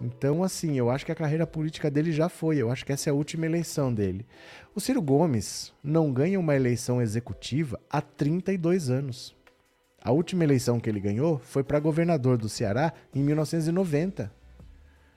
Então, 0.00 0.42
assim, 0.42 0.76
eu 0.76 0.90
acho 0.90 1.06
que 1.06 1.12
a 1.12 1.14
carreira 1.14 1.46
política 1.46 1.90
dele 1.90 2.12
já 2.12 2.28
foi. 2.28 2.56
Eu 2.56 2.70
acho 2.70 2.84
que 2.84 2.92
essa 2.92 3.08
é 3.08 3.12
a 3.12 3.14
última 3.14 3.46
eleição 3.46 3.92
dele. 3.94 4.26
O 4.74 4.80
Ciro 4.80 5.00
Gomes 5.00 5.72
não 5.82 6.12
ganha 6.12 6.38
uma 6.38 6.54
eleição 6.54 7.00
executiva 7.00 7.80
há 7.88 8.00
32 8.00 8.90
anos. 8.90 9.34
A 10.02 10.10
última 10.10 10.44
eleição 10.44 10.78
que 10.78 10.90
ele 10.90 11.00
ganhou 11.00 11.38
foi 11.38 11.62
para 11.62 11.80
governador 11.80 12.36
do 12.36 12.48
Ceará 12.48 12.92
em 13.14 13.22
1990. 13.22 14.30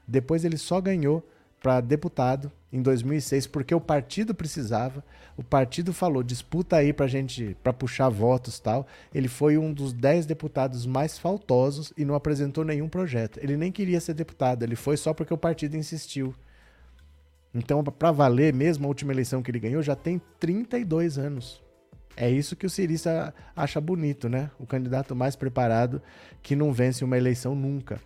Depois 0.07 0.45
ele 0.45 0.57
só 0.57 0.79
ganhou 0.79 1.27
para 1.59 1.81
deputado 1.81 2.51
em 2.71 2.81
2006 2.81 3.47
porque 3.47 3.73
o 3.73 3.79
partido 3.79 4.33
precisava. 4.35 5.03
O 5.35 5.43
partido 5.43 5.93
falou: 5.93 6.23
disputa 6.23 6.77
aí 6.77 6.91
para 6.91 7.07
gente, 7.07 7.55
para 7.63 7.73
puxar 7.73 8.09
votos 8.09 8.59
tal. 8.59 8.85
Ele 9.13 9.27
foi 9.27 9.57
um 9.57 9.71
dos 9.71 9.93
dez 9.93 10.25
deputados 10.25 10.85
mais 10.85 11.17
faltosos 11.17 11.93
e 11.97 12.03
não 12.03 12.15
apresentou 12.15 12.63
nenhum 12.63 12.89
projeto. 12.89 13.39
Ele 13.41 13.57
nem 13.57 13.71
queria 13.71 13.99
ser 13.99 14.13
deputado, 14.13 14.63
ele 14.63 14.75
foi 14.75 14.97
só 14.97 15.13
porque 15.13 15.33
o 15.33 15.37
partido 15.37 15.75
insistiu. 15.75 16.33
Então, 17.53 17.83
para 17.83 18.11
valer 18.11 18.53
mesmo, 18.53 18.85
a 18.85 18.87
última 18.87 19.11
eleição 19.11 19.41
que 19.41 19.49
ele 19.49 19.59
ganhou 19.59 19.81
já 19.81 19.95
tem 19.95 20.21
32 20.39 21.17
anos. 21.17 21.63
É 22.15 22.29
isso 22.29 22.55
que 22.55 22.65
o 22.65 22.69
Cirista 22.69 23.33
acha 23.55 23.79
bonito, 23.79 24.27
né? 24.27 24.49
O 24.59 24.65
candidato 24.65 25.15
mais 25.15 25.35
preparado 25.35 26.01
que 26.41 26.55
não 26.55 26.73
vence 26.73 27.03
uma 27.03 27.17
eleição 27.17 27.55
nunca. 27.55 27.99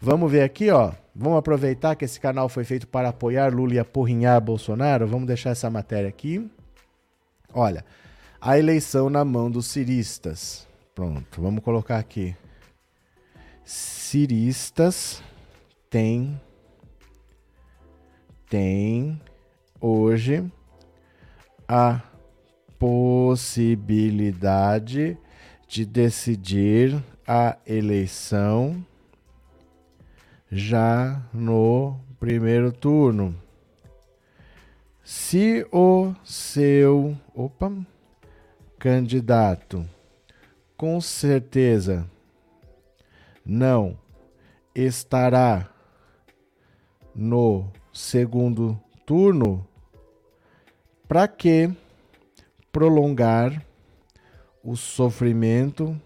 Vamos 0.00 0.30
ver 0.30 0.42
aqui, 0.42 0.70
ó. 0.70 0.92
Vamos 1.14 1.38
aproveitar 1.38 1.96
que 1.96 2.04
esse 2.04 2.20
canal 2.20 2.48
foi 2.48 2.64
feito 2.64 2.86
para 2.86 3.08
apoiar 3.08 3.52
Lula 3.52 3.74
e 3.74 3.78
apurrinhar 3.78 4.40
Bolsonaro. 4.40 5.06
Vamos 5.06 5.26
deixar 5.26 5.50
essa 5.50 5.70
matéria 5.70 6.08
aqui. 6.08 6.50
Olha, 7.54 7.84
a 8.40 8.58
eleição 8.58 9.08
na 9.08 9.24
mão 9.24 9.50
dos 9.50 9.66
ciristas. 9.66 10.66
Pronto, 10.94 11.40
vamos 11.40 11.64
colocar 11.64 11.98
aqui. 11.98 12.36
Ciristas 13.64 15.22
tem 15.88 16.38
tem 18.48 19.20
hoje 19.80 20.44
a 21.66 22.00
possibilidade 22.78 25.18
de 25.66 25.84
decidir 25.84 27.02
a 27.26 27.56
eleição 27.66 28.86
já 30.50 31.22
no 31.32 31.98
primeiro 32.18 32.72
turno. 32.72 33.34
Se 35.02 35.66
o 35.70 36.14
seu 36.24 37.16
opa, 37.34 37.72
candidato 38.78 39.88
com 40.76 41.00
certeza 41.00 42.08
não 43.44 43.98
estará 44.74 45.70
no 47.14 47.70
segundo 47.92 48.78
turno, 49.06 49.66
para 51.08 51.26
que 51.26 51.72
prolongar 52.70 53.64
o 54.62 54.76
sofrimento 54.76 55.98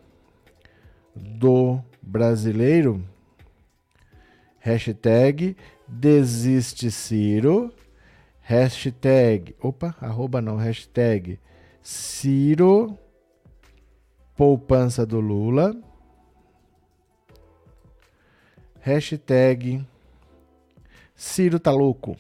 do 1.17 1.81
brasileiro? 2.01 3.03
Hashtag 4.61 5.57
desiste 5.89 6.91
Ciro, 6.91 7.73
hashtag, 8.41 9.57
opa, 9.61 9.95
arroba 10.01 10.41
não, 10.41 10.57
hashtag 10.57 11.41
Ciro, 11.83 12.97
poupança 14.37 15.05
do 15.05 15.19
Lula, 15.19 15.75
hashtag 18.81 19.85
Ciro 21.15 21.59
tá 21.59 21.71
louco. 21.71 22.17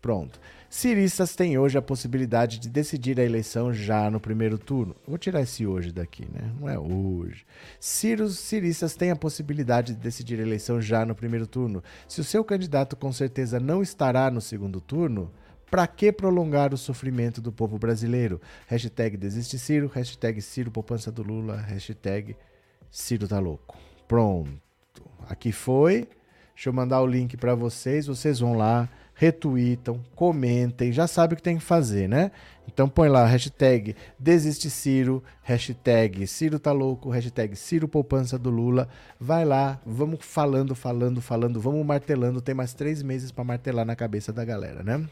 Pronto. 0.00 0.38
Ciristas 0.74 1.36
têm 1.36 1.56
hoje 1.56 1.78
a 1.78 1.80
possibilidade 1.80 2.58
de 2.58 2.68
decidir 2.68 3.20
a 3.20 3.24
eleição 3.24 3.72
já 3.72 4.10
no 4.10 4.18
primeiro 4.18 4.58
turno. 4.58 4.96
Vou 5.06 5.16
tirar 5.16 5.40
esse 5.40 5.64
hoje 5.64 5.92
daqui, 5.92 6.26
né? 6.26 6.52
Não 6.58 6.68
é 6.68 6.76
hoje. 6.76 7.46
Ciros, 7.78 8.40
ciristas 8.40 8.96
têm 8.96 9.12
a 9.12 9.16
possibilidade 9.16 9.94
de 9.94 10.00
decidir 10.00 10.40
a 10.40 10.42
eleição 10.42 10.80
já 10.82 11.06
no 11.06 11.14
primeiro 11.14 11.46
turno. 11.46 11.80
Se 12.08 12.20
o 12.20 12.24
seu 12.24 12.42
candidato 12.42 12.96
com 12.96 13.12
certeza 13.12 13.60
não 13.60 13.82
estará 13.82 14.28
no 14.32 14.40
segundo 14.40 14.80
turno, 14.80 15.30
para 15.70 15.86
que 15.86 16.10
prolongar 16.10 16.74
o 16.74 16.76
sofrimento 16.76 17.40
do 17.40 17.52
povo 17.52 17.78
brasileiro? 17.78 18.40
Hashtag 18.66 19.16
desiste 19.16 19.60
Ciro, 19.60 19.86
hashtag 19.94 20.42
Ciro 20.42 20.72
poupança 20.72 21.12
do 21.12 21.22
Lula, 21.22 21.56
hashtag 21.56 22.36
Ciro 22.90 23.28
tá 23.28 23.38
louco. 23.38 23.78
Pronto. 24.08 24.60
Aqui 25.28 25.52
foi. 25.52 26.08
Deixa 26.52 26.68
eu 26.68 26.72
mandar 26.72 27.00
o 27.00 27.06
link 27.06 27.36
para 27.36 27.54
vocês. 27.54 28.08
Vocês 28.08 28.40
vão 28.40 28.54
lá 28.54 28.88
retweetam, 29.14 30.00
comentem, 30.14 30.92
já 30.92 31.06
sabe 31.06 31.34
o 31.34 31.36
que 31.36 31.42
tem 31.42 31.56
que 31.56 31.62
fazer, 31.62 32.08
né? 32.08 32.30
Então 32.66 32.88
põe 32.88 33.08
lá, 33.08 33.24
hashtag 33.24 33.94
desiste 34.18 34.68
Ciro, 34.68 35.22
hashtag 35.42 36.26
Ciro 36.26 36.58
tá 36.58 36.72
louco, 36.72 37.10
hashtag 37.10 37.54
Ciro 37.54 37.86
poupança 37.86 38.38
do 38.38 38.50
Lula. 38.50 38.88
Vai 39.20 39.44
lá, 39.44 39.80
vamos 39.86 40.24
falando, 40.24 40.74
falando, 40.74 41.20
falando, 41.20 41.60
vamos 41.60 41.86
martelando. 41.86 42.40
Tem 42.40 42.54
mais 42.54 42.74
três 42.74 43.02
meses 43.02 43.30
para 43.30 43.44
martelar 43.44 43.84
na 43.84 43.94
cabeça 43.94 44.32
da 44.32 44.44
galera, 44.44 44.82
né? 44.82 45.06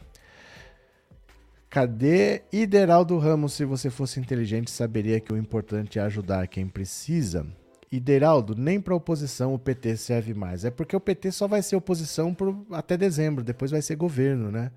Cadê 1.71 2.43
Ideraldo 2.53 3.17
Ramos? 3.19 3.55
Se 3.55 3.65
você 3.65 3.89
fosse 3.89 4.21
inteligente, 4.21 4.71
saberia 4.71 5.21
que 5.21 5.33
o 5.33 5.39
importante 5.39 5.99
é 5.99 6.03
ajudar 6.03 6.47
quem 6.49 6.67
precisa. 6.67 7.47
Ideraldo, 7.93 8.55
nem 8.57 8.81
para 8.81 8.95
oposição 8.95 9.53
o 9.53 9.59
PT 9.59 9.99
serve 9.99 10.33
mais. 10.33 10.65
É 10.65 10.71
porque 10.71 10.97
o 10.97 11.01
PT 11.01 11.31
só 11.31 11.47
vai 11.47 11.61
ser 11.61 11.77
oposição 11.77 12.33
por, 12.33 12.57
até 12.71 12.97
dezembro, 12.97 13.45
depois 13.45 13.71
vai 13.71 13.83
ser 13.83 13.97
governo, 13.97 14.51
né? 14.51 14.73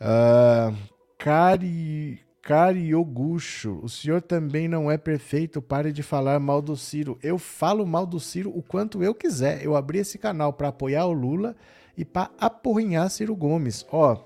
Uh, 0.00 0.76
Cari, 1.18 2.20
Cariogucho, 2.40 3.80
o 3.82 3.88
senhor 3.88 4.22
também 4.22 4.68
não 4.68 4.88
é 4.88 4.96
perfeito, 4.96 5.60
pare 5.60 5.90
de 5.90 6.04
falar 6.04 6.38
mal 6.38 6.62
do 6.62 6.76
Ciro. 6.76 7.18
Eu 7.20 7.36
falo 7.36 7.84
mal 7.84 8.06
do 8.06 8.20
Ciro 8.20 8.52
o 8.56 8.62
quanto 8.62 9.02
eu 9.02 9.12
quiser. 9.12 9.64
Eu 9.64 9.74
abri 9.74 9.98
esse 9.98 10.16
canal 10.16 10.52
para 10.52 10.68
apoiar 10.68 11.06
o 11.06 11.12
Lula 11.12 11.56
e 11.96 12.04
para 12.04 12.30
aporrinhar 12.38 13.10
Ciro 13.10 13.34
Gomes. 13.34 13.84
Ó, 13.90 14.22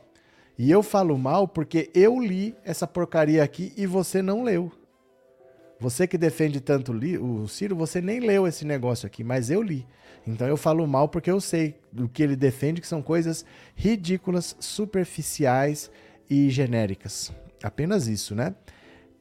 e 0.59 0.71
eu 0.71 0.83
falo 0.83 1.17
mal 1.17 1.49
porque 1.49 1.91
eu 1.95 2.21
li 2.21 2.55
essa 2.65 2.87
porcaria 2.87 3.43
aqui 3.43 3.73
e 3.77 3.87
você 3.87 4.21
não 4.21 4.43
leu. 4.43 4.73
Você 5.81 6.07
que 6.07 6.19
defende 6.19 6.61
tanto 6.61 6.93
o 6.93 7.47
Ciro, 7.47 7.77
você 7.77 8.01
nem 8.01 8.19
leu 8.19 8.47
esse 8.47 8.65
negócio 8.65 9.07
aqui, 9.07 9.23
mas 9.23 9.49
eu 9.51 9.63
li. 9.63 9.87
Então 10.27 10.47
eu 10.47 10.57
falo 10.57 10.87
mal 10.87 11.09
porque 11.09 11.31
eu 11.31 11.41
sei 11.41 11.77
do 11.93 12.09
que 12.09 12.23
ele 12.23 12.35
defende, 12.35 12.81
que 12.81 12.87
são 12.87 13.01
coisas 13.01 13.45
ridículas, 13.77 14.57
superficiais 14.59 15.91
e 16.29 16.51
genéricas. 16.51 17.33
Apenas 17.63 18.09
isso, 18.09 18.35
né? 18.35 18.55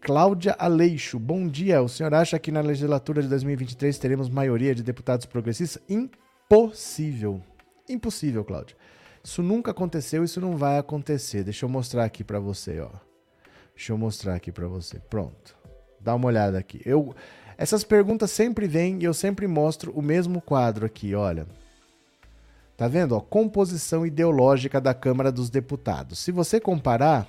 Cláudia 0.02 0.56
Aleixo, 0.58 1.20
bom 1.20 1.48
dia. 1.48 1.82
O 1.82 1.90
senhor 1.90 2.14
acha 2.14 2.38
que 2.40 2.52
na 2.52 2.62
legislatura 2.62 3.22
de 3.22 3.28
2023 3.28 3.98
teremos 3.98 4.30
maioria 4.30 4.74
de 4.74 4.84
deputados 4.84 5.26
progressistas? 5.26 5.82
Impossível. 5.88 7.42
Impossível, 7.90 8.44
Cláudia. 8.44 8.76
Isso 9.24 9.42
nunca 9.44 9.72
aconteceu, 9.72 10.24
isso 10.24 10.40
não 10.40 10.56
vai 10.56 10.78
acontecer. 10.78 11.44
Deixa 11.44 11.66
eu 11.66 11.70
mostrar 11.70 12.06
aqui 12.06 12.24
para 12.24 12.40
você, 12.40 12.80
ó. 12.80 12.90
Deixa 13.76 13.92
eu 13.92 13.98
mostrar 13.98 14.36
aqui 14.36 14.52
para 14.52 14.68
você. 14.68 15.00
Pronto. 15.00 15.57
Dá 16.08 16.16
uma 16.16 16.28
olhada 16.28 16.58
aqui. 16.58 16.80
Eu 16.86 17.14
essas 17.58 17.84
perguntas 17.84 18.32
sempre 18.32 18.66
vêm 18.66 18.98
e 19.02 19.04
eu 19.04 19.14
sempre 19.14 19.46
mostro 19.46 19.92
o 19.92 20.02
mesmo 20.02 20.40
quadro 20.40 20.86
aqui, 20.86 21.14
olha. 21.14 21.46
Tá 22.78 22.88
vendo, 22.88 23.14
ó? 23.14 23.20
Composição 23.20 24.06
ideológica 24.06 24.80
da 24.80 24.94
Câmara 24.94 25.34
dos 25.34 25.50
Deputados. 25.50 26.20
Se 26.20 26.32
você 26.32 26.62
comparar 26.62 27.28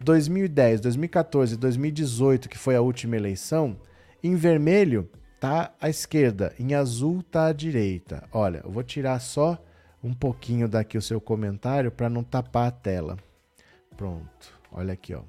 2010, 0.00 0.80
2014, 0.80 1.58
2018, 1.58 2.48
que 2.48 2.56
foi 2.56 2.74
a 2.74 2.80
última 2.80 3.16
eleição, 3.16 3.76
em 4.24 4.34
vermelho 4.34 5.06
tá 5.38 5.74
a 5.78 5.90
esquerda, 5.90 6.54
em 6.58 6.72
azul 6.72 7.22
tá 7.22 7.48
a 7.48 7.52
direita. 7.52 8.26
Olha, 8.32 8.62
eu 8.64 8.70
vou 8.70 8.82
tirar 8.82 9.20
só 9.20 9.62
um 10.02 10.14
pouquinho 10.14 10.66
daqui 10.66 10.96
o 10.96 11.02
seu 11.02 11.20
comentário 11.20 11.90
para 11.90 12.08
não 12.08 12.24
tapar 12.24 12.68
a 12.68 12.70
tela. 12.70 13.18
Pronto, 13.94 14.58
olha 14.72 14.94
aqui, 14.94 15.12
ó. 15.12 15.20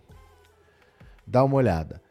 Dá 1.27 1.43
uma 1.43 1.57
olhada. 1.57 2.01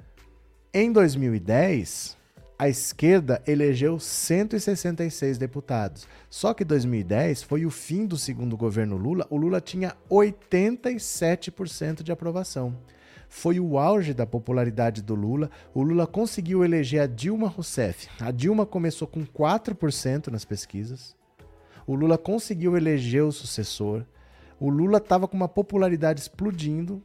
Em 0.73 0.93
2010, 0.93 2.17
a 2.57 2.69
esquerda 2.69 3.43
elegeu 3.45 3.99
166 3.99 5.37
deputados. 5.37 6.07
Só 6.29 6.55
que 6.55 6.65
2010 6.65 7.43
foi 7.43 7.67
o 7.67 7.71
fim 7.71 8.07
do 8.07 8.17
segundo 8.17 8.57
governo 8.57 8.97
Lula. 8.97 9.27
O 9.31 9.37
Lula 9.37 9.61
tinha 9.61 9.97
87% 10.09 12.05
de 12.05 12.13
aprovação. 12.13 12.79
Foi 13.29 13.59
o 13.59 13.81
auge 13.81 14.15
da 14.15 14.25
popularidade 14.25 15.03
do 15.03 15.17
Lula. 15.17 15.51
O 15.75 15.83
Lula 15.83 16.07
conseguiu 16.07 16.65
eleger 16.65 17.03
a 17.03 17.07
Dilma 17.09 17.49
Rousseff. 17.49 18.09
A 18.21 18.31
Dilma 18.31 18.65
começou 18.65 19.09
com 19.09 19.27
4% 19.27 20.29
nas 20.29 20.45
pesquisas. 20.45 21.17
O 21.85 21.97
Lula 21.97 22.17
conseguiu 22.17 22.77
eleger 22.77 23.25
o 23.25 23.33
sucessor. 23.33 24.05
O 24.61 24.71
Lula 24.71 24.99
estava 24.99 25.27
com 25.27 25.37
uma 25.37 25.49
popularidade 25.49 26.21
explodindo 26.21 27.03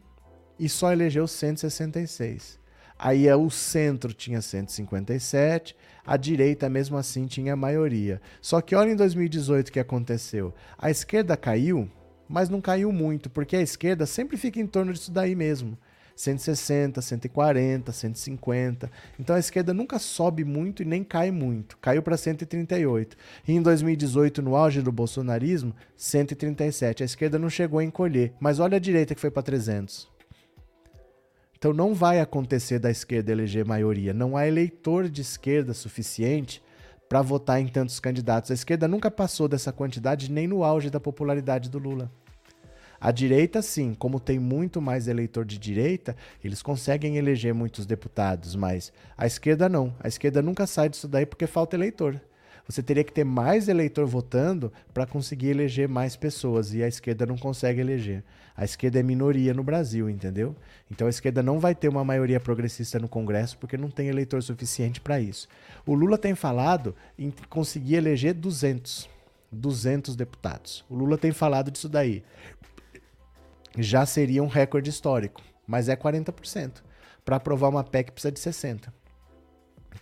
e 0.59 0.69
só 0.69 0.91
elegeu 0.91 1.27
166. 1.27 2.63
Aí 2.97 3.27
é 3.27 3.35
o 3.35 3.49
centro 3.49 4.13
tinha 4.13 4.41
157, 4.41 5.75
a 6.05 6.15
direita 6.15 6.69
mesmo 6.69 6.97
assim 6.97 7.25
tinha 7.25 7.55
maioria. 7.55 8.21
Só 8.41 8.61
que 8.61 8.75
olha 8.75 8.91
em 8.91 8.95
2018 8.95 9.67
o 9.67 9.71
que 9.71 9.79
aconteceu. 9.79 10.53
A 10.77 10.89
esquerda 10.89 11.35
caiu, 11.35 11.89
mas 12.27 12.49
não 12.49 12.61
caiu 12.61 12.91
muito, 12.91 13.29
porque 13.29 13.55
a 13.55 13.61
esquerda 13.61 14.05
sempre 14.05 14.37
fica 14.37 14.59
em 14.59 14.67
torno 14.67 14.93
disso 14.93 15.11
daí 15.11 15.35
mesmo. 15.35 15.77
160, 16.15 17.01
140, 17.01 17.91
150. 17.91 18.91
Então 19.19 19.35
a 19.35 19.39
esquerda 19.39 19.73
nunca 19.73 19.99
sobe 19.99 20.45
muito 20.45 20.81
e 20.81 20.85
nem 20.85 21.03
cai 21.03 21.29
muito. 21.29 21.77
Caiu 21.77 22.01
para 22.01 22.15
138. 22.15 23.17
E 23.45 23.51
em 23.51 23.61
2018, 23.61 24.41
no 24.41 24.55
auge 24.55 24.81
do 24.81 24.91
bolsonarismo, 24.93 25.75
137. 25.97 27.03
A 27.03 27.05
esquerda 27.05 27.37
não 27.37 27.49
chegou 27.49 27.79
a 27.79 27.83
encolher. 27.83 28.33
Mas 28.39 28.59
olha 28.59 28.77
a 28.77 28.79
direita 28.79 29.13
que 29.13 29.19
foi 29.19 29.29
para 29.29 29.43
300. 29.43 30.14
Então 31.65 31.73
não 31.73 31.95
vai 31.95 32.19
acontecer 32.19 32.77
da 32.77 32.91
esquerda 32.91 33.31
eleger 33.31 33.65
maioria. 33.65 34.13
Não 34.13 34.37
há 34.37 34.47
eleitor 34.47 35.09
de 35.09 35.21
esquerda 35.23 35.73
suficiente 35.73 36.61
para 37.09 37.23
votar 37.23 37.59
em 37.59 37.67
tantos 37.67 37.99
candidatos. 37.99 38.51
A 38.51 38.53
esquerda 38.53 38.87
nunca 38.87 39.09
passou 39.09 39.47
dessa 39.47 39.73
quantidade 39.73 40.31
nem 40.31 40.45
no 40.45 40.63
auge 40.63 40.91
da 40.91 40.99
popularidade 40.99 41.67
do 41.67 41.79
Lula. 41.79 42.11
A 43.01 43.09
direita, 43.09 43.63
sim, 43.63 43.95
como 43.95 44.19
tem 44.19 44.37
muito 44.37 44.79
mais 44.79 45.07
eleitor 45.07 45.43
de 45.43 45.57
direita, 45.57 46.15
eles 46.43 46.61
conseguem 46.61 47.17
eleger 47.17 47.51
muitos 47.51 47.87
deputados, 47.87 48.55
mas 48.55 48.93
a 49.17 49.25
esquerda 49.25 49.67
não. 49.67 49.91
A 49.99 50.07
esquerda 50.07 50.43
nunca 50.43 50.67
sai 50.67 50.87
disso 50.87 51.07
daí 51.07 51.25
porque 51.25 51.47
falta 51.47 51.75
eleitor. 51.75 52.21
Você 52.67 52.81
teria 52.81 53.03
que 53.03 53.13
ter 53.13 53.23
mais 53.23 53.67
eleitor 53.67 54.05
votando 54.07 54.73
para 54.93 55.05
conseguir 55.05 55.49
eleger 55.49 55.87
mais 55.87 56.15
pessoas 56.15 56.73
e 56.73 56.81
a 56.81 56.87
esquerda 56.87 57.25
não 57.25 57.37
consegue 57.37 57.79
eleger. 57.79 58.23
A 58.57 58.65
esquerda 58.65 58.99
é 58.99 59.03
minoria 59.03 59.53
no 59.53 59.63
Brasil, 59.63 60.09
entendeu? 60.09 60.55
Então 60.89 61.05
a 61.07 61.09
esquerda 61.09 61.43
não 61.43 61.59
vai 61.59 61.75
ter 61.75 61.87
uma 61.87 62.03
maioria 62.03 62.39
progressista 62.39 62.97
no 62.97 63.07
Congresso 63.07 63.57
porque 63.57 63.77
não 63.77 63.89
tem 63.89 64.07
eleitor 64.07 64.41
suficiente 64.41 64.99
para 64.99 65.19
isso. 65.19 65.47
O 65.85 65.93
Lula 65.93 66.17
tem 66.17 66.33
falado 66.33 66.95
em 67.19 67.31
conseguir 67.49 67.95
eleger 67.95 68.33
200, 68.33 69.07
200 69.51 70.15
deputados. 70.15 70.83
O 70.89 70.95
Lula 70.95 71.17
tem 71.17 71.31
falado 71.31 71.69
disso 71.69 71.87
daí 71.87 72.23
já 73.77 74.05
seria 74.05 74.43
um 74.43 74.47
recorde 74.47 74.89
histórico, 74.89 75.41
mas 75.67 75.89
é 75.89 75.95
40%. 75.95 76.83
Para 77.23 77.37
aprovar 77.37 77.69
uma 77.69 77.83
PEC 77.83 78.11
precisa 78.11 78.31
de 78.31 78.39
60%. 78.39 78.91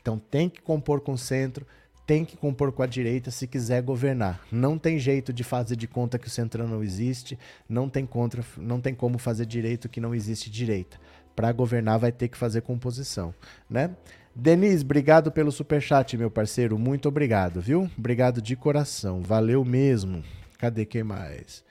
Então 0.01 0.17
tem 0.17 0.49
que 0.49 0.61
compor 0.61 1.01
com 1.01 1.13
o 1.13 1.17
centro, 1.17 1.65
tem 2.05 2.25
que 2.25 2.35
compor 2.35 2.71
com 2.71 2.83
a 2.83 2.87
direita 2.87 3.31
se 3.31 3.47
quiser 3.47 3.81
governar. 3.81 4.41
Não 4.51 4.77
tem 4.77 4.99
jeito 4.99 5.31
de 5.31 5.43
fazer 5.43 5.75
de 5.75 5.87
conta 5.87 6.19
que 6.19 6.27
o 6.27 6.29
centrão 6.29 6.67
não 6.67 6.83
existe, 6.83 7.37
não 7.67 7.89
tem, 7.89 8.05
contra, 8.05 8.43
não 8.57 8.81
tem 8.81 8.93
como 8.93 9.17
fazer 9.17 9.45
direito 9.45 9.89
que 9.89 10.01
não 10.01 10.13
existe 10.13 10.49
direita. 10.49 10.97
Para 11.35 11.51
governar 11.51 11.99
vai 11.99 12.11
ter 12.11 12.27
que 12.27 12.37
fazer 12.37 12.61
composição, 12.61 13.33
né? 13.69 13.91
Denise, 14.35 14.83
obrigado 14.83 15.31
pelo 15.31 15.51
super 15.51 15.81
chat, 15.81 16.17
meu 16.17 16.29
parceiro. 16.29 16.77
Muito 16.77 17.07
obrigado, 17.07 17.61
viu? 17.61 17.89
Obrigado 17.97 18.41
de 18.41 18.55
coração. 18.55 19.21
Valeu 19.21 19.63
mesmo. 19.63 20.23
Cadê 20.57 20.85
quem 20.85 21.03
mais? 21.03 21.63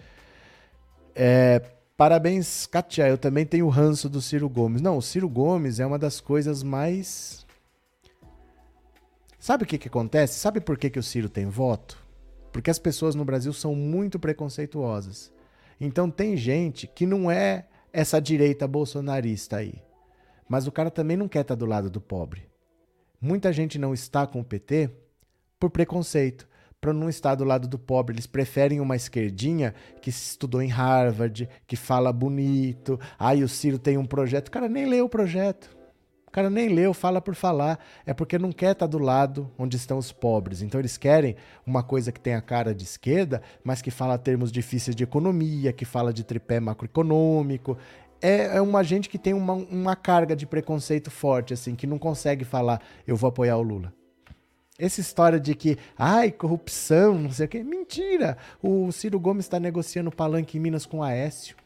É, 1.14 1.60
Parabéns, 2.02 2.66
Katia. 2.66 3.06
Eu 3.06 3.16
também 3.16 3.46
tenho 3.46 3.66
o 3.66 3.68
ranço 3.68 4.08
do 4.08 4.20
Ciro 4.20 4.48
Gomes. 4.48 4.82
Não, 4.82 4.96
o 4.96 5.02
Ciro 5.02 5.28
Gomes 5.28 5.78
é 5.78 5.86
uma 5.86 5.98
das 5.98 6.20
coisas 6.20 6.62
mais. 6.62 7.46
Sabe 9.42 9.64
o 9.64 9.66
que, 9.66 9.76
que 9.76 9.88
acontece? 9.88 10.38
Sabe 10.38 10.60
por 10.60 10.78
que, 10.78 10.88
que 10.88 11.00
o 11.00 11.02
Ciro 11.02 11.28
tem 11.28 11.46
voto? 11.46 11.98
Porque 12.52 12.70
as 12.70 12.78
pessoas 12.78 13.16
no 13.16 13.24
Brasil 13.24 13.52
são 13.52 13.74
muito 13.74 14.16
preconceituosas. 14.16 15.32
Então 15.80 16.08
tem 16.08 16.36
gente 16.36 16.86
que 16.86 17.04
não 17.04 17.28
é 17.28 17.66
essa 17.92 18.20
direita 18.20 18.68
bolsonarista 18.68 19.56
aí. 19.56 19.82
Mas 20.48 20.68
o 20.68 20.70
cara 20.70 20.92
também 20.92 21.16
não 21.16 21.26
quer 21.26 21.40
estar 21.40 21.56
do 21.56 21.66
lado 21.66 21.90
do 21.90 22.00
pobre. 22.00 22.48
Muita 23.20 23.52
gente 23.52 23.80
não 23.80 23.92
está 23.92 24.28
com 24.28 24.38
o 24.38 24.44
PT 24.44 24.90
por 25.58 25.70
preconceito 25.70 26.48
para 26.80 26.92
não 26.92 27.08
estar 27.08 27.34
do 27.34 27.42
lado 27.42 27.66
do 27.66 27.80
pobre. 27.80 28.14
Eles 28.14 28.28
preferem 28.28 28.78
uma 28.78 28.94
esquerdinha 28.94 29.74
que 30.00 30.10
estudou 30.10 30.62
em 30.62 30.68
Harvard, 30.68 31.48
que 31.66 31.74
fala 31.74 32.12
bonito. 32.12 32.96
Aí 33.18 33.42
o 33.42 33.48
Ciro 33.48 33.80
tem 33.80 33.98
um 33.98 34.06
projeto. 34.06 34.46
O 34.46 34.52
cara 34.52 34.68
nem 34.68 34.86
leu 34.86 35.06
o 35.06 35.08
projeto. 35.08 35.81
O 36.32 36.34
cara 36.34 36.48
nem 36.48 36.70
leu, 36.70 36.94
fala 36.94 37.20
por 37.20 37.34
falar. 37.34 37.78
É 38.06 38.14
porque 38.14 38.38
não 38.38 38.52
quer 38.52 38.72
estar 38.72 38.86
do 38.86 38.96
lado 38.96 39.50
onde 39.58 39.76
estão 39.76 39.98
os 39.98 40.12
pobres. 40.12 40.62
Então 40.62 40.80
eles 40.80 40.96
querem 40.96 41.36
uma 41.66 41.82
coisa 41.82 42.10
que 42.10 42.18
tem 42.18 42.34
a 42.34 42.40
cara 42.40 42.74
de 42.74 42.84
esquerda, 42.84 43.42
mas 43.62 43.82
que 43.82 43.90
fala 43.90 44.16
termos 44.16 44.50
difíceis 44.50 44.96
de 44.96 45.04
economia, 45.04 45.74
que 45.74 45.84
fala 45.84 46.10
de 46.10 46.24
tripé 46.24 46.58
macroeconômico. 46.58 47.76
É, 48.18 48.56
é 48.56 48.62
uma 48.62 48.82
gente 48.82 49.10
que 49.10 49.18
tem 49.18 49.34
uma, 49.34 49.52
uma 49.52 49.94
carga 49.94 50.34
de 50.34 50.46
preconceito 50.46 51.10
forte, 51.10 51.52
assim, 51.52 51.74
que 51.74 51.86
não 51.86 51.98
consegue 51.98 52.46
falar, 52.46 52.80
eu 53.06 53.14
vou 53.14 53.28
apoiar 53.28 53.58
o 53.58 53.62
Lula. 53.62 53.92
Essa 54.78 55.02
história 55.02 55.38
de 55.38 55.54
que, 55.54 55.76
ai, 55.98 56.32
corrupção, 56.32 57.18
não 57.18 57.30
sei 57.30 57.44
o 57.44 57.48
quê, 57.50 57.62
mentira! 57.62 58.38
O 58.62 58.90
Ciro 58.90 59.20
Gomes 59.20 59.44
está 59.44 59.60
negociando 59.60 60.10
palanque 60.10 60.56
em 60.56 60.60
Minas 60.62 60.86
com 60.86 61.00
o 61.00 61.02
Aécio. 61.02 61.56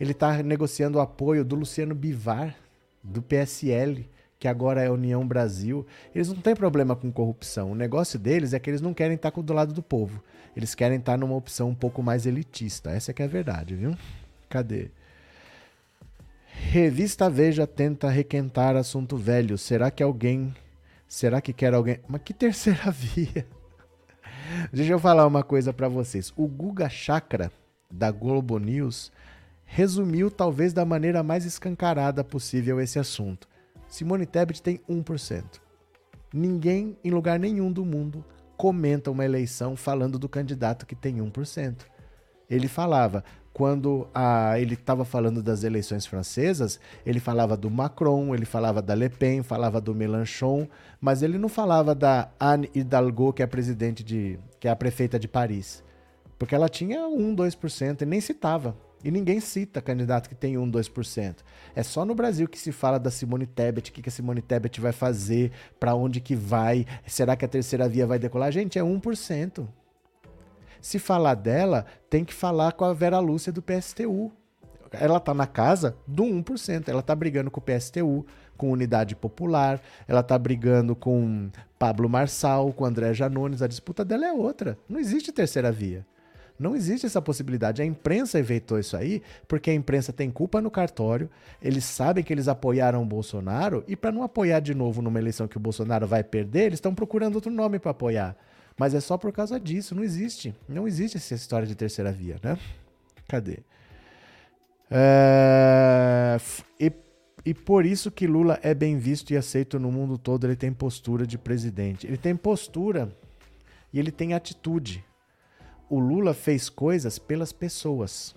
Ele 0.00 0.10
está 0.10 0.42
negociando 0.42 0.98
o 0.98 1.00
apoio 1.00 1.44
do 1.44 1.54
Luciano 1.54 1.94
Bivar, 1.94 2.56
do 3.02 3.22
PSL, 3.22 4.08
que 4.38 4.48
agora 4.48 4.82
é 4.82 4.90
União 4.90 5.26
Brasil. 5.26 5.86
Eles 6.14 6.28
não 6.28 6.36
têm 6.36 6.54
problema 6.54 6.96
com 6.96 7.12
corrupção. 7.12 7.72
O 7.72 7.74
negócio 7.74 8.18
deles 8.18 8.52
é 8.52 8.58
que 8.58 8.70
eles 8.70 8.80
não 8.80 8.94
querem 8.94 9.16
estar 9.16 9.30
do 9.30 9.52
lado 9.52 9.72
do 9.72 9.82
povo. 9.82 10.22
Eles 10.56 10.74
querem 10.74 10.98
estar 10.98 11.18
numa 11.18 11.36
opção 11.36 11.68
um 11.68 11.74
pouco 11.74 12.02
mais 12.02 12.26
elitista. 12.26 12.90
Essa 12.90 13.10
é 13.10 13.14
que 13.14 13.22
é 13.22 13.26
a 13.26 13.28
verdade, 13.28 13.74
viu? 13.74 13.96
Cadê? 14.48 14.90
Revista 16.46 17.30
Veja 17.30 17.66
tenta 17.66 18.08
requentar 18.08 18.76
assunto 18.76 19.16
velho. 19.16 19.56
Será 19.56 19.90
que 19.90 20.02
alguém. 20.02 20.54
Será 21.06 21.40
que 21.40 21.52
quer 21.52 21.74
alguém. 21.74 22.00
Mas 22.08 22.22
que 22.22 22.32
terceira 22.32 22.90
via? 22.92 23.46
Deixa 24.72 24.92
eu 24.92 24.98
falar 24.98 25.26
uma 25.26 25.42
coisa 25.42 25.72
para 25.72 25.88
vocês. 25.88 26.32
O 26.36 26.46
Guga 26.46 26.88
Chakra, 26.88 27.52
da 27.90 28.10
Globo 28.10 28.58
News, 28.58 29.12
resumiu 29.72 30.32
talvez 30.32 30.72
da 30.72 30.84
maneira 30.84 31.22
mais 31.22 31.44
escancarada 31.44 32.24
possível 32.24 32.80
esse 32.80 32.98
assunto. 32.98 33.48
Simone 33.86 34.26
Tebet 34.26 34.60
tem 34.60 34.80
1%. 34.90 35.44
Ninguém, 36.34 36.98
em 37.04 37.10
lugar 37.12 37.38
nenhum 37.38 37.70
do 37.70 37.84
mundo, 37.84 38.24
comenta 38.56 39.12
uma 39.12 39.24
eleição 39.24 39.76
falando 39.76 40.18
do 40.18 40.28
candidato 40.28 40.84
que 40.84 40.96
tem 40.96 41.18
1%. 41.18 41.82
Ele 42.50 42.66
falava, 42.66 43.22
quando 43.52 44.08
a, 44.12 44.58
ele 44.58 44.74
estava 44.74 45.04
falando 45.04 45.40
das 45.40 45.62
eleições 45.62 46.04
francesas, 46.04 46.80
ele 47.06 47.20
falava 47.20 47.56
do 47.56 47.70
Macron, 47.70 48.34
ele 48.34 48.44
falava 48.44 48.82
da 48.82 48.92
Le 48.92 49.08
Pen, 49.08 49.44
falava 49.44 49.80
do 49.80 49.94
Mélenchon, 49.94 50.66
mas 51.00 51.22
ele 51.22 51.38
não 51.38 51.48
falava 51.48 51.94
da 51.94 52.28
Anne 52.40 52.68
Hidalgo, 52.74 53.32
que 53.32 53.40
é 53.40 53.44
a 53.44 53.48
presidente 53.48 54.02
de, 54.02 54.36
que 54.58 54.66
é 54.66 54.70
a 54.72 54.76
prefeita 54.76 55.16
de 55.16 55.28
Paris, 55.28 55.84
porque 56.36 56.56
ela 56.56 56.68
tinha 56.68 57.06
1, 57.06 57.36
2% 57.36 58.02
e 58.02 58.06
nem 58.06 58.20
citava. 58.20 58.74
E 59.02 59.10
ninguém 59.10 59.40
cita 59.40 59.80
candidato 59.80 60.28
que 60.28 60.34
tem 60.34 60.58
1, 60.58 60.70
2%. 60.70 61.36
É 61.74 61.82
só 61.82 62.04
no 62.04 62.14
Brasil 62.14 62.46
que 62.46 62.58
se 62.58 62.70
fala 62.70 62.98
da 62.98 63.10
Simone 63.10 63.46
Tebet, 63.46 63.90
o 63.90 63.94
que, 63.94 64.02
que 64.02 64.08
a 64.08 64.12
Simone 64.12 64.42
Tebet 64.42 64.80
vai 64.80 64.92
fazer, 64.92 65.52
para 65.78 65.94
onde 65.94 66.20
que 66.20 66.36
vai, 66.36 66.86
será 67.06 67.34
que 67.34 67.44
a 67.44 67.48
terceira 67.48 67.88
via 67.88 68.06
vai 68.06 68.18
decolar? 68.18 68.52
Gente, 68.52 68.78
é 68.78 68.82
1%. 68.82 69.66
Se 70.80 70.98
falar 70.98 71.34
dela, 71.34 71.86
tem 72.08 72.24
que 72.24 72.34
falar 72.34 72.72
com 72.72 72.84
a 72.84 72.92
Vera 72.92 73.18
Lúcia 73.18 73.52
do 73.52 73.62
PSTU. 73.62 74.32
Ela 74.92 75.20
tá 75.20 75.32
na 75.32 75.46
casa 75.46 75.96
do 76.06 76.24
1%. 76.24 76.88
Ela 76.88 77.02
tá 77.02 77.14
brigando 77.14 77.50
com 77.50 77.60
o 77.60 77.62
PSTU, 77.62 78.26
com 78.56 78.70
Unidade 78.70 79.16
Popular, 79.16 79.80
ela 80.06 80.22
tá 80.22 80.38
brigando 80.38 80.94
com 80.94 81.50
Pablo 81.78 82.10
Marçal, 82.10 82.70
com 82.74 82.84
André 82.84 83.14
Janones. 83.14 83.62
A 83.62 83.66
disputa 83.66 84.04
dela 84.04 84.26
é 84.26 84.32
outra. 84.32 84.76
Não 84.86 85.00
existe 85.00 85.32
terceira 85.32 85.72
via. 85.72 86.04
Não 86.60 86.76
existe 86.76 87.06
essa 87.06 87.22
possibilidade. 87.22 87.80
A 87.80 87.86
imprensa 87.86 88.38
inventou 88.38 88.78
isso 88.78 88.94
aí 88.94 89.22
porque 89.48 89.70
a 89.70 89.74
imprensa 89.74 90.12
tem 90.12 90.30
culpa 90.30 90.60
no 90.60 90.70
cartório, 90.70 91.30
eles 91.62 91.84
sabem 91.84 92.22
que 92.22 92.30
eles 92.30 92.48
apoiaram 92.48 93.02
o 93.02 93.06
Bolsonaro 93.06 93.82
e 93.88 93.96
para 93.96 94.12
não 94.12 94.22
apoiar 94.22 94.60
de 94.60 94.74
novo 94.74 95.00
numa 95.00 95.18
eleição 95.18 95.48
que 95.48 95.56
o 95.56 95.60
Bolsonaro 95.60 96.06
vai 96.06 96.22
perder, 96.22 96.64
eles 96.66 96.76
estão 96.76 96.94
procurando 96.94 97.36
outro 97.36 97.50
nome 97.50 97.78
para 97.78 97.92
apoiar. 97.92 98.36
Mas 98.78 98.92
é 98.92 99.00
só 99.00 99.16
por 99.16 99.32
causa 99.32 99.58
disso, 99.58 99.94
não 99.94 100.04
existe. 100.04 100.54
Não 100.68 100.86
existe 100.86 101.16
essa 101.16 101.32
história 101.32 101.66
de 101.66 101.74
terceira 101.74 102.12
via, 102.12 102.36
né? 102.42 102.58
Cadê? 103.26 103.60
É... 104.90 106.36
E, 106.78 106.92
e 107.46 107.54
por 107.54 107.86
isso 107.86 108.10
que 108.10 108.26
Lula 108.26 108.60
é 108.62 108.74
bem 108.74 108.98
visto 108.98 109.30
e 109.30 109.36
aceito 109.36 109.78
no 109.78 109.90
mundo 109.90 110.18
todo, 110.18 110.46
ele 110.46 110.56
tem 110.56 110.74
postura 110.74 111.26
de 111.26 111.38
presidente. 111.38 112.06
Ele 112.06 112.18
tem 112.18 112.36
postura 112.36 113.10
e 113.90 113.98
ele 113.98 114.10
tem 114.10 114.34
atitude 114.34 115.02
o 115.90 115.98
Lula 115.98 116.32
fez 116.32 116.68
coisas 116.68 117.18
pelas 117.18 117.52
pessoas. 117.52 118.32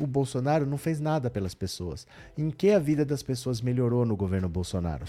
O 0.00 0.06
Bolsonaro 0.06 0.64
não 0.64 0.78
fez 0.78 1.00
nada 1.00 1.28
pelas 1.28 1.54
pessoas. 1.54 2.06
Em 2.38 2.50
que 2.50 2.70
a 2.70 2.78
vida 2.78 3.04
das 3.04 3.20
pessoas 3.20 3.60
melhorou 3.60 4.06
no 4.06 4.16
governo 4.16 4.48
Bolsonaro? 4.48 5.04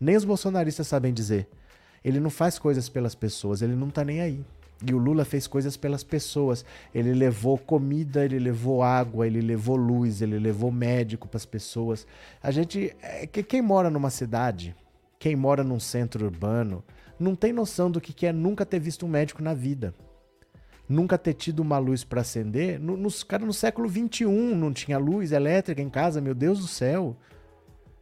Nem 0.00 0.16
os 0.16 0.24
bolsonaristas 0.24 0.86
sabem 0.86 1.12
dizer. 1.12 1.48
Ele 2.04 2.20
não 2.20 2.30
faz 2.30 2.56
coisas 2.56 2.88
pelas 2.88 3.16
pessoas, 3.16 3.62
ele 3.62 3.74
não 3.74 3.90
tá 3.90 4.04
nem 4.04 4.20
aí. 4.20 4.44
E 4.84 4.94
o 4.94 4.98
Lula 4.98 5.24
fez 5.24 5.48
coisas 5.48 5.76
pelas 5.76 6.04
pessoas. 6.04 6.64
Ele 6.94 7.12
levou 7.12 7.58
comida, 7.58 8.24
ele 8.24 8.38
levou 8.38 8.80
água, 8.84 9.26
ele 9.26 9.40
levou 9.40 9.74
luz, 9.74 10.22
ele 10.22 10.38
levou 10.38 10.70
médico 10.70 11.26
para 11.26 11.38
as 11.38 11.46
pessoas. 11.46 12.06
A 12.40 12.52
gente, 12.52 12.94
é, 13.02 13.26
quem 13.26 13.60
mora 13.60 13.90
numa 13.90 14.10
cidade, 14.10 14.74
quem 15.18 15.34
mora 15.34 15.64
num 15.64 15.80
centro 15.80 16.24
urbano, 16.24 16.84
não 17.18 17.34
tem 17.34 17.52
noção 17.52 17.90
do 17.90 18.00
que 18.00 18.24
é 18.24 18.32
nunca 18.32 18.64
ter 18.64 18.78
visto 18.78 19.04
um 19.04 19.08
médico 19.08 19.42
na 19.42 19.52
vida 19.52 19.92
nunca 20.92 21.18
ter 21.18 21.34
tido 21.34 21.60
uma 21.60 21.78
luz 21.78 22.04
para 22.04 22.20
acender. 22.20 22.78
No, 22.78 22.96
nos, 22.96 23.24
cara, 23.24 23.44
no 23.44 23.52
século 23.52 23.88
XXI 23.88 24.26
não 24.54 24.72
tinha 24.72 24.98
luz 24.98 25.32
elétrica 25.32 25.80
em 25.80 25.90
casa, 25.90 26.20
meu 26.20 26.34
Deus 26.34 26.60
do 26.60 26.68
céu. 26.68 27.16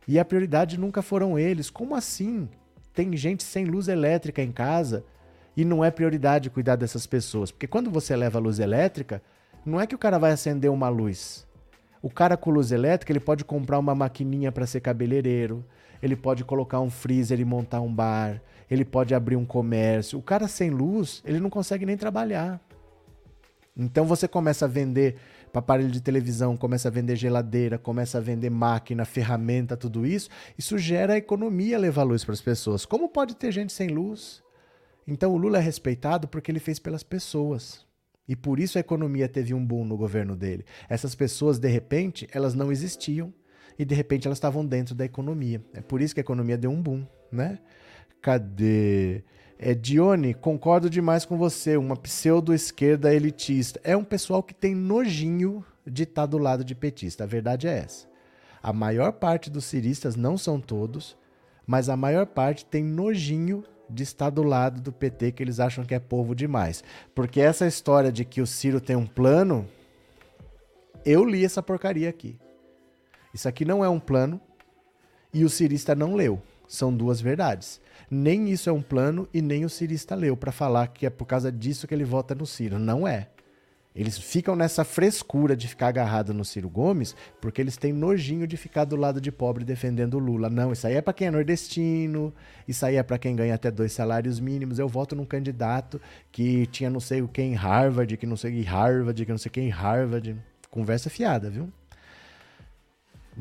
E 0.06 0.18
a 0.18 0.24
prioridade 0.24 0.78
nunca 0.78 1.00
foram 1.00 1.38
eles. 1.38 1.70
Como 1.70 1.94
assim? 1.94 2.48
Tem 2.92 3.16
gente 3.16 3.42
sem 3.42 3.64
luz 3.64 3.88
elétrica 3.88 4.42
em 4.42 4.50
casa 4.50 5.04
e 5.56 5.64
não 5.64 5.84
é 5.84 5.90
prioridade 5.90 6.50
cuidar 6.50 6.76
dessas 6.76 7.06
pessoas. 7.06 7.50
Porque 7.50 7.66
quando 7.66 7.90
você 7.90 8.16
leva 8.16 8.38
a 8.38 8.42
luz 8.42 8.58
elétrica, 8.58 9.22
não 9.64 9.80
é 9.80 9.86
que 9.86 9.94
o 9.94 9.98
cara 9.98 10.18
vai 10.18 10.32
acender 10.32 10.70
uma 10.70 10.88
luz. 10.88 11.46
O 12.02 12.10
cara 12.10 12.36
com 12.36 12.50
luz 12.50 12.72
elétrica, 12.72 13.12
ele 13.12 13.20
pode 13.20 13.44
comprar 13.44 13.78
uma 13.78 13.94
maquininha 13.94 14.50
para 14.50 14.66
ser 14.66 14.80
cabeleireiro, 14.80 15.64
ele 16.02 16.16
pode 16.16 16.44
colocar 16.44 16.80
um 16.80 16.88
freezer 16.88 17.38
e 17.38 17.44
montar 17.44 17.82
um 17.82 17.92
bar, 17.92 18.40
ele 18.70 18.86
pode 18.86 19.14
abrir 19.14 19.36
um 19.36 19.44
comércio. 19.44 20.18
O 20.18 20.22
cara 20.22 20.48
sem 20.48 20.70
luz, 20.70 21.22
ele 21.26 21.38
não 21.38 21.50
consegue 21.50 21.84
nem 21.84 21.96
trabalhar. 21.96 22.58
Então 23.76 24.04
você 24.04 24.26
começa 24.28 24.64
a 24.64 24.68
vender 24.68 25.16
aparelho 25.58 25.90
de 25.90 26.00
televisão, 26.00 26.56
começa 26.56 26.88
a 26.88 26.90
vender 26.90 27.16
geladeira, 27.16 27.78
começa 27.78 28.18
a 28.18 28.20
vender 28.20 28.50
máquina, 28.50 29.04
ferramenta, 29.04 29.76
tudo 29.76 30.06
isso. 30.06 30.28
Isso 30.56 30.78
gera 30.78 31.16
economia 31.16 31.78
levar 31.78 32.02
luz 32.02 32.24
para 32.24 32.34
as 32.34 32.40
pessoas. 32.40 32.84
Como 32.84 33.08
pode 33.08 33.34
ter 33.36 33.50
gente 33.52 33.72
sem 33.72 33.88
luz? 33.88 34.42
Então 35.06 35.32
o 35.32 35.36
Lula 35.36 35.58
é 35.58 35.60
respeitado 35.60 36.28
porque 36.28 36.50
ele 36.52 36.60
fez 36.60 36.78
pelas 36.78 37.02
pessoas. 37.02 37.84
E 38.28 38.36
por 38.36 38.60
isso 38.60 38.78
a 38.78 38.80
economia 38.80 39.28
teve 39.28 39.52
um 39.52 39.64
boom 39.64 39.84
no 39.84 39.96
governo 39.96 40.36
dele. 40.36 40.64
Essas 40.88 41.16
pessoas, 41.16 41.58
de 41.58 41.68
repente, 41.68 42.28
elas 42.32 42.54
não 42.54 42.70
existiam 42.70 43.34
e 43.76 43.84
de 43.84 43.94
repente 43.94 44.28
elas 44.28 44.36
estavam 44.36 44.64
dentro 44.64 44.94
da 44.94 45.04
economia. 45.04 45.60
É 45.74 45.80
por 45.80 46.00
isso 46.00 46.14
que 46.14 46.20
a 46.20 46.22
economia 46.22 46.56
deu 46.56 46.70
um 46.70 46.80
boom, 46.80 47.04
né? 47.32 47.58
Cadê? 48.22 49.24
É, 49.62 49.74
Dione, 49.74 50.32
concordo 50.32 50.88
demais 50.88 51.26
com 51.26 51.36
você. 51.36 51.76
Uma 51.76 51.94
pseudo-esquerda 51.94 53.12
elitista. 53.12 53.78
É 53.84 53.94
um 53.94 54.02
pessoal 54.02 54.42
que 54.42 54.54
tem 54.54 54.74
nojinho 54.74 55.62
de 55.86 56.04
estar 56.04 56.22
tá 56.22 56.26
do 56.26 56.38
lado 56.38 56.64
de 56.64 56.74
petista. 56.74 57.24
A 57.24 57.26
verdade 57.26 57.68
é 57.68 57.76
essa. 57.80 58.08
A 58.62 58.72
maior 58.72 59.12
parte 59.12 59.50
dos 59.50 59.66
ciristas, 59.66 60.16
não 60.16 60.38
são 60.38 60.58
todos, 60.58 61.14
mas 61.66 61.90
a 61.90 61.96
maior 61.96 62.24
parte 62.24 62.64
tem 62.64 62.82
nojinho 62.82 63.62
de 63.88 64.02
estar 64.02 64.30
do 64.30 64.42
lado 64.42 64.80
do 64.80 64.92
PT, 64.92 65.32
que 65.32 65.42
eles 65.42 65.60
acham 65.60 65.84
que 65.84 65.94
é 65.94 65.98
povo 65.98 66.34
demais. 66.34 66.82
Porque 67.14 67.38
essa 67.38 67.66
história 67.66 68.10
de 68.10 68.24
que 68.24 68.40
o 68.40 68.46
Ciro 68.46 68.80
tem 68.80 68.96
um 68.96 69.06
plano, 69.06 69.68
eu 71.04 71.22
li 71.22 71.44
essa 71.44 71.62
porcaria 71.62 72.08
aqui. 72.08 72.38
Isso 73.34 73.46
aqui 73.46 73.66
não 73.66 73.84
é 73.84 73.88
um 73.90 74.00
plano 74.00 74.40
e 75.34 75.44
o 75.44 75.50
cirista 75.50 75.94
não 75.94 76.14
leu. 76.14 76.40
São 76.70 76.96
duas 76.96 77.20
verdades. 77.20 77.80
Nem 78.08 78.48
isso 78.48 78.70
é 78.70 78.72
um 78.72 78.80
plano 78.80 79.28
e 79.34 79.42
nem 79.42 79.64
o 79.64 79.68
cirista 79.68 80.14
leu 80.14 80.36
para 80.36 80.52
falar 80.52 80.86
que 80.86 81.04
é 81.04 81.10
por 81.10 81.26
causa 81.26 81.50
disso 81.50 81.84
que 81.84 81.92
ele 81.92 82.04
vota 82.04 82.32
no 82.32 82.46
Ciro. 82.46 82.78
Não 82.78 83.08
é. 83.08 83.26
Eles 83.92 84.16
ficam 84.16 84.54
nessa 84.54 84.84
frescura 84.84 85.56
de 85.56 85.66
ficar 85.66 85.88
agarrado 85.88 86.32
no 86.32 86.44
Ciro 86.44 86.70
Gomes 86.70 87.16
porque 87.40 87.60
eles 87.60 87.76
têm 87.76 87.92
nojinho 87.92 88.46
de 88.46 88.56
ficar 88.56 88.84
do 88.84 88.94
lado 88.94 89.20
de 89.20 89.32
pobre 89.32 89.64
defendendo 89.64 90.14
o 90.14 90.20
Lula. 90.20 90.48
Não, 90.48 90.70
isso 90.70 90.86
aí 90.86 90.94
é 90.94 91.02
para 91.02 91.12
quem 91.12 91.26
é 91.26 91.30
nordestino, 91.32 92.32
isso 92.68 92.86
aí 92.86 92.94
é 92.94 93.02
para 93.02 93.18
quem 93.18 93.34
ganha 93.34 93.56
até 93.56 93.68
dois 93.68 93.92
salários 93.92 94.38
mínimos. 94.38 94.78
Eu 94.78 94.86
voto 94.86 95.16
num 95.16 95.26
candidato 95.26 96.00
que 96.30 96.66
tinha 96.66 96.88
não 96.88 97.00
sei 97.00 97.20
o 97.20 97.26
que 97.26 97.42
em 97.42 97.54
Harvard, 97.54 98.16
que 98.16 98.26
não 98.26 98.36
sei 98.36 98.62
Harvard, 98.62 99.26
que 99.26 99.32
não 99.32 99.38
sei 99.38 99.50
quem 99.50 99.66
em 99.66 99.70
Harvard. 99.70 100.36
Conversa 100.70 101.10
fiada, 101.10 101.50
viu? 101.50 101.68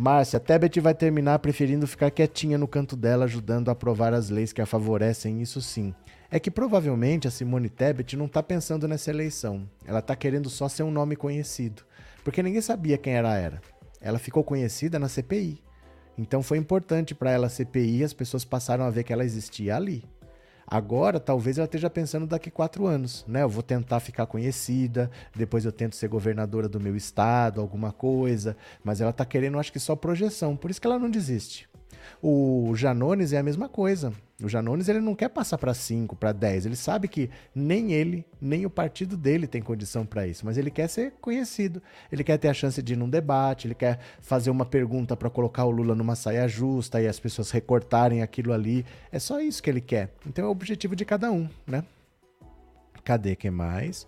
Márcia, 0.02 0.40
Tebet 0.40 0.80
vai 0.80 0.94
terminar 0.94 1.40
preferindo 1.40 1.86
ficar 1.86 2.10
quietinha 2.10 2.58
no 2.58 2.70
canto 2.70 2.96
dela, 2.96 3.26
ajudando 3.26 3.68
a 3.68 3.74
aprovar 3.74 4.14
as 4.14 4.30
leis 4.30 4.54
que 4.54 4.62
a 4.62 4.66
favorecem, 4.66 5.42
isso 5.42 5.62
sim. 5.62 5.94
É 6.32 6.40
que 6.40 6.50
provavelmente 6.50 7.28
a 7.28 7.32
Simone 7.32 7.68
Tebet 7.68 8.16
não 8.16 8.28
está 8.28 8.42
pensando 8.42 8.88
nessa 8.88 9.10
eleição. 9.10 9.70
Ela 9.86 10.00
está 10.00 10.16
querendo 10.16 10.50
só 10.50 10.70
ser 10.70 10.84
um 10.84 10.90
nome 10.90 11.18
conhecido. 11.18 11.84
Porque 12.24 12.42
ninguém 12.42 12.62
sabia 12.62 12.98
quem 12.98 13.12
ela 13.12 13.36
era. 13.36 13.62
Ela 14.00 14.18
ficou 14.20 14.42
conhecida 14.42 14.98
na 14.98 15.10
CPI. 15.10 15.62
Então 16.18 16.42
foi 16.42 16.58
importante 16.58 17.14
para 17.14 17.32
ela 17.32 17.48
a 17.48 17.50
CPI 17.50 17.98
e 17.98 18.04
as 18.06 18.14
pessoas 18.14 18.46
passaram 18.46 18.86
a 18.86 18.90
ver 18.90 19.04
que 19.04 19.12
ela 19.12 19.26
existia 19.26 19.76
ali. 19.76 20.06
Agora, 20.72 21.20
talvez 21.20 21.58
ela 21.58 21.66
esteja 21.66 21.90
pensando 21.90 22.28
daqui 22.28 22.52
quatro 22.52 22.86
anos, 22.86 23.26
né? 23.28 23.42
Eu 23.42 23.50
vou 23.50 23.64
tentar 23.64 24.00
ficar 24.00 24.28
conhecida, 24.28 25.10
depois 25.36 25.66
eu 25.66 25.72
tento 25.72 25.96
ser 25.96 26.08
governadora 26.08 26.70
do 26.70 26.80
meu 26.80 26.96
estado, 26.96 27.60
alguma 27.60 27.92
coisa, 27.92 28.56
mas 28.84 29.02
ela 29.02 29.10
está 29.10 29.26
querendo, 29.26 29.58
acho 29.58 29.74
que 29.74 29.80
só 29.80 29.96
projeção, 29.96 30.56
por 30.56 30.70
isso 30.70 30.80
que 30.80 30.86
ela 30.86 31.00
não 31.00 31.10
desiste. 31.10 31.68
O 32.22 32.72
Janones 32.76 33.34
é 33.34 33.40
a 33.40 33.44
mesma 33.44 33.68
coisa. 33.68 34.14
O 34.42 34.48
Janones 34.48 34.88
ele 34.88 35.02
não 35.02 35.16
quer 35.16 35.28
passar 35.30 35.58
para 35.58 35.74
5, 35.74 36.16
para 36.16 36.32
10. 36.32 36.66
Ele 36.66 36.76
sabe 36.76 37.08
que 37.08 37.30
nem 37.54 37.92
ele, 37.92 38.26
nem 38.40 38.66
o 38.66 38.70
partido 38.70 39.18
dele 39.18 39.46
tem 39.48 39.62
condição 39.62 40.06
para 40.06 40.26
isso, 40.26 40.46
mas 40.46 40.58
ele 40.58 40.72
quer 40.72 40.88
ser 40.88 41.14
conhecido. 41.20 41.82
Ele 42.12 42.24
quer 42.24 42.38
ter 42.38 42.48
a 42.48 42.54
chance 42.54 42.82
de 42.82 42.94
ir 42.94 42.96
num 42.96 43.10
debate, 43.10 43.68
ele 43.68 43.76
quer 43.76 44.00
fazer 44.22 44.50
uma 44.50 44.66
pergunta 44.66 45.16
para 45.18 45.30
colocar 45.30 45.66
o 45.66 45.72
Lula 45.72 45.94
numa 45.94 46.16
saia 46.16 46.48
justa 46.48 47.02
e 47.02 47.08
as 47.08 47.20
pessoas 47.20 47.52
recortarem 47.52 48.22
aquilo 48.22 48.54
ali. 48.54 48.86
É 49.12 49.20
só 49.20 49.42
isso 49.42 49.62
que 49.62 49.70
ele 49.70 49.82
quer. 49.82 50.14
Então 50.26 50.46
é 50.46 50.48
o 50.48 50.52
objetivo 50.52 50.96
de 50.96 51.04
cada 51.04 51.32
um, 51.32 51.50
né? 51.68 51.84
Cadê 53.04 53.36
que 53.36 53.50
mais? 53.50 54.08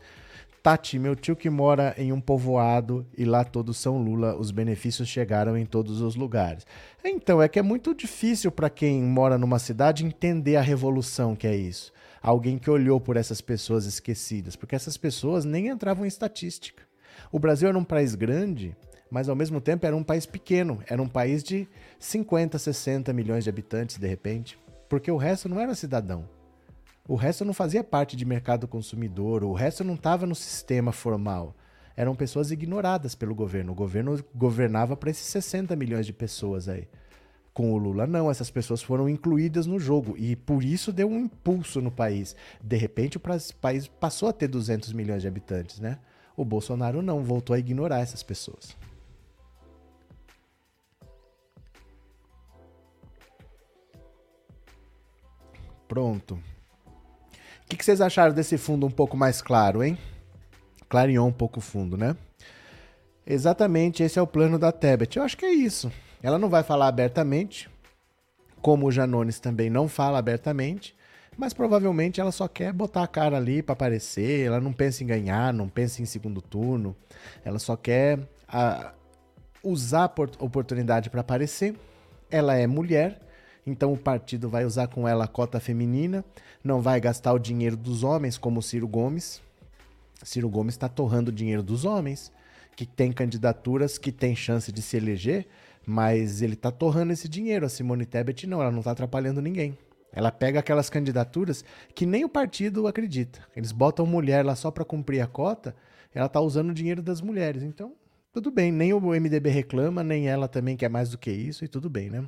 Tati, 0.64 1.00
meu 1.00 1.16
tio 1.16 1.36
que 1.36 1.50
mora 1.50 1.96
em 1.98 2.12
um 2.12 2.22
povoado 2.22 3.04
e 3.18 3.26
lá 3.26 3.44
todos 3.44 3.78
são 3.78 3.98
Lula, 3.98 4.36
os 4.36 4.52
benefícios 4.52 5.08
chegaram 5.08 5.58
em 5.58 5.66
todos 5.66 6.02
os 6.02 6.16
lugares. 6.16 6.68
Então, 7.04 7.42
é 7.42 7.50
que 7.50 7.58
é 7.58 7.64
muito 7.64 7.96
difícil 7.96 8.52
para 8.52 8.70
quem 8.70 9.02
mora 9.02 9.40
numa 9.40 9.58
cidade 9.58 10.06
entender 10.06 10.58
a 10.58 10.62
revolução 10.62 11.36
que 11.36 11.48
é 11.48 11.56
isso. 11.56 11.92
Alguém 12.22 12.60
que 12.60 12.70
olhou 12.70 13.02
por 13.02 13.18
essas 13.18 13.42
pessoas 13.42 13.88
esquecidas, 13.88 14.56
porque 14.56 14.76
essas 14.76 14.98
pessoas 14.98 15.46
nem 15.46 15.68
entravam 15.68 16.06
em 16.06 16.08
estatística. 16.08 16.84
O 17.32 17.40
Brasil 17.40 17.68
era 17.68 17.78
um 17.78 17.84
país 17.84 18.14
grande, 18.14 18.76
mas 19.10 19.30
ao 19.30 19.36
mesmo 19.36 19.60
tempo 19.60 19.88
era 19.88 19.96
um 19.96 20.04
país 20.04 20.28
pequeno, 20.28 20.84
era 20.88 21.02
um 21.02 21.08
país 21.08 21.44
de 21.44 21.68
50, 21.98 22.60
60 22.60 23.12
milhões 23.14 23.44
de 23.44 23.50
habitantes 23.50 23.98
de 23.98 24.08
repente, 24.08 24.60
porque 24.88 25.10
o 25.10 25.18
resto 25.18 25.50
não 25.50 25.60
era 25.60 25.74
cidadão. 25.74 26.30
O 27.08 27.16
resto 27.16 27.44
não 27.44 27.54
fazia 27.54 27.84
parte 27.84 28.16
de 28.16 28.26
mercado 28.26 28.68
consumidor, 28.68 29.44
o 29.44 29.54
resto 29.54 29.84
não 29.84 29.96
estava 29.96 30.26
no 30.26 30.36
sistema 30.36 30.92
formal. 30.92 31.56
Eram 31.96 32.16
pessoas 32.16 32.52
ignoradas 32.52 33.16
pelo 33.16 33.36
governo. 33.36 33.72
O 33.72 33.76
governo 33.76 34.24
governava 34.34 34.96
para 34.96 35.10
esses 35.10 35.26
60 35.26 35.76
milhões 35.76 36.06
de 36.06 36.14
pessoas 36.14 36.70
aí. 36.70 36.88
Com 37.54 37.74
o 37.74 37.78
Lula, 37.78 38.08
não, 38.08 38.32
essas 38.32 38.50
pessoas 38.50 38.82
foram 38.82 39.10
incluídas 39.10 39.66
no 39.66 39.78
jogo 39.78 40.16
e 40.18 40.36
por 40.36 40.64
isso 40.64 40.94
deu 40.94 41.10
um 41.10 41.20
impulso 41.20 41.82
no 41.82 41.92
país. 41.92 42.36
De 42.64 42.78
repente, 42.78 43.18
o 43.18 43.20
país 43.20 43.88
passou 43.88 44.30
a 44.30 44.34
ter 44.34 44.48
200 44.48 44.94
milhões 44.94 45.22
de 45.22 45.28
habitantes, 45.28 45.80
né? 45.80 46.00
O 46.38 46.46
Bolsonaro 46.46 47.02
não, 47.02 47.24
voltou 47.24 47.54
a 47.54 47.60
ignorar 47.60 48.00
essas 48.00 48.24
pessoas. 48.24 48.78
Pronto 55.90 56.42
que, 57.72 57.78
que 57.78 57.86
vocês 57.86 58.02
acharam 58.02 58.34
desse 58.34 58.58
fundo 58.58 58.86
um 58.86 58.92
pouco 58.92 59.16
mais 59.16 59.42
claro, 59.42 59.82
hein? 59.82 59.98
Clareou 60.90 61.26
um 61.26 61.32
pouco 61.32 61.60
o 61.60 61.62
fundo, 61.62 61.96
né? 61.96 62.18
Exatamente, 63.26 64.04
esse 64.04 64.20
é 64.20 64.22
o 64.22 64.28
plano 64.28 64.60
da 64.60 64.74
Tebet. 64.74 65.18
Eu 65.18 65.24
acho 65.24 65.38
que 65.38 65.46
é 65.46 65.54
isso. 65.54 65.90
Ela 66.22 66.38
não 66.38 66.50
vai 66.50 66.64
falar 66.64 66.88
abertamente, 66.88 67.70
como 68.62 68.88
o 68.88 68.92
Janones 68.92 69.40
também 69.40 69.70
não 69.70 69.88
fala 69.88 70.20
abertamente, 70.20 70.94
mas 71.38 71.54
provavelmente 71.54 72.20
ela 72.20 72.32
só 72.34 72.46
quer 72.46 72.74
botar 72.74 73.04
a 73.04 73.08
cara 73.08 73.38
ali 73.38 73.64
para 73.64 73.72
aparecer. 73.72 74.46
Ela 74.46 74.60
não 74.60 74.74
pensa 74.74 75.02
em 75.02 75.08
ganhar, 75.08 75.54
não 75.54 75.70
pensa 75.70 76.02
em 76.02 76.06
segundo 76.06 76.42
turno. 76.42 76.94
Ela 77.46 77.58
só 77.58 77.78
quer 77.78 78.20
a, 78.50 78.92
usar 79.64 80.04
a 80.04 80.44
oportunidade 80.44 81.10
para 81.10 81.22
aparecer. 81.22 81.74
Ela 82.30 82.56
é 82.56 82.68
mulher, 82.68 83.18
então 83.66 83.94
o 83.94 83.98
partido 83.98 84.50
vai 84.50 84.66
usar 84.66 84.88
com 84.88 85.08
ela 85.08 85.26
a 85.26 85.28
cota 85.28 85.60
feminina, 85.60 86.26
não 86.64 86.82
vai 86.82 87.00
gastar 87.00 87.34
o 87.34 87.40
dinheiro 87.40 87.78
dos 87.78 88.04
homens, 88.04 88.38
como 88.38 88.62
Ciro 88.62 88.88
Gomes. 88.88 89.42
Ciro 90.24 90.50
Gomes 90.50 90.74
está 90.74 90.88
torrando 90.88 91.30
o 91.30 91.34
dinheiro 91.34 91.64
dos 91.64 91.86
homens, 91.86 92.32
que 92.76 92.86
tem 92.86 93.12
candidaturas 93.12 93.98
que 93.98 94.12
tem 94.12 94.36
chance 94.36 94.72
de 94.72 94.82
se 94.82 94.98
eleger, 94.98 95.48
mas 95.86 96.42
ele 96.42 96.54
está 96.54 96.72
torrando 96.72 97.14
esse 97.14 97.28
dinheiro. 97.28 97.66
A 97.66 97.70
Simone 97.70 98.06
Tebet 98.06 98.48
não, 98.48 98.62
ela 98.62 98.72
não 98.72 98.80
está 98.80 98.92
atrapalhando 98.92 99.42
ninguém. 99.42 99.78
Ela 100.14 100.32
pega 100.32 100.60
aquelas 100.60 100.90
candidaturas 100.90 101.64
que 101.96 102.06
nem 102.06 102.26
o 102.26 102.30
partido 102.30 102.88
acredita. 102.88 103.40
Eles 103.56 103.72
botam 103.72 104.06
mulher 104.06 104.46
lá 104.46 104.56
só 104.56 104.70
para 104.70 104.84
cumprir 104.84 105.22
a 105.22 105.28
cota, 105.28 105.76
ela 106.14 106.26
está 106.26 106.42
usando 106.42 106.72
o 106.72 106.74
dinheiro 106.74 107.02
das 107.02 107.22
mulheres. 107.22 107.64
Então, 107.64 107.94
tudo 108.34 108.52
bem, 108.52 108.72
nem 108.72 108.94
o 108.94 109.00
MDB 109.00 109.50
reclama, 109.50 110.04
nem 110.04 110.28
ela 110.28 110.48
também 110.48 110.76
quer 110.76 110.90
mais 110.90 111.10
do 111.10 111.18
que 111.18 111.32
isso, 111.32 111.64
e 111.64 111.68
tudo 111.68 111.90
bem, 111.90 112.10
né? 112.10 112.26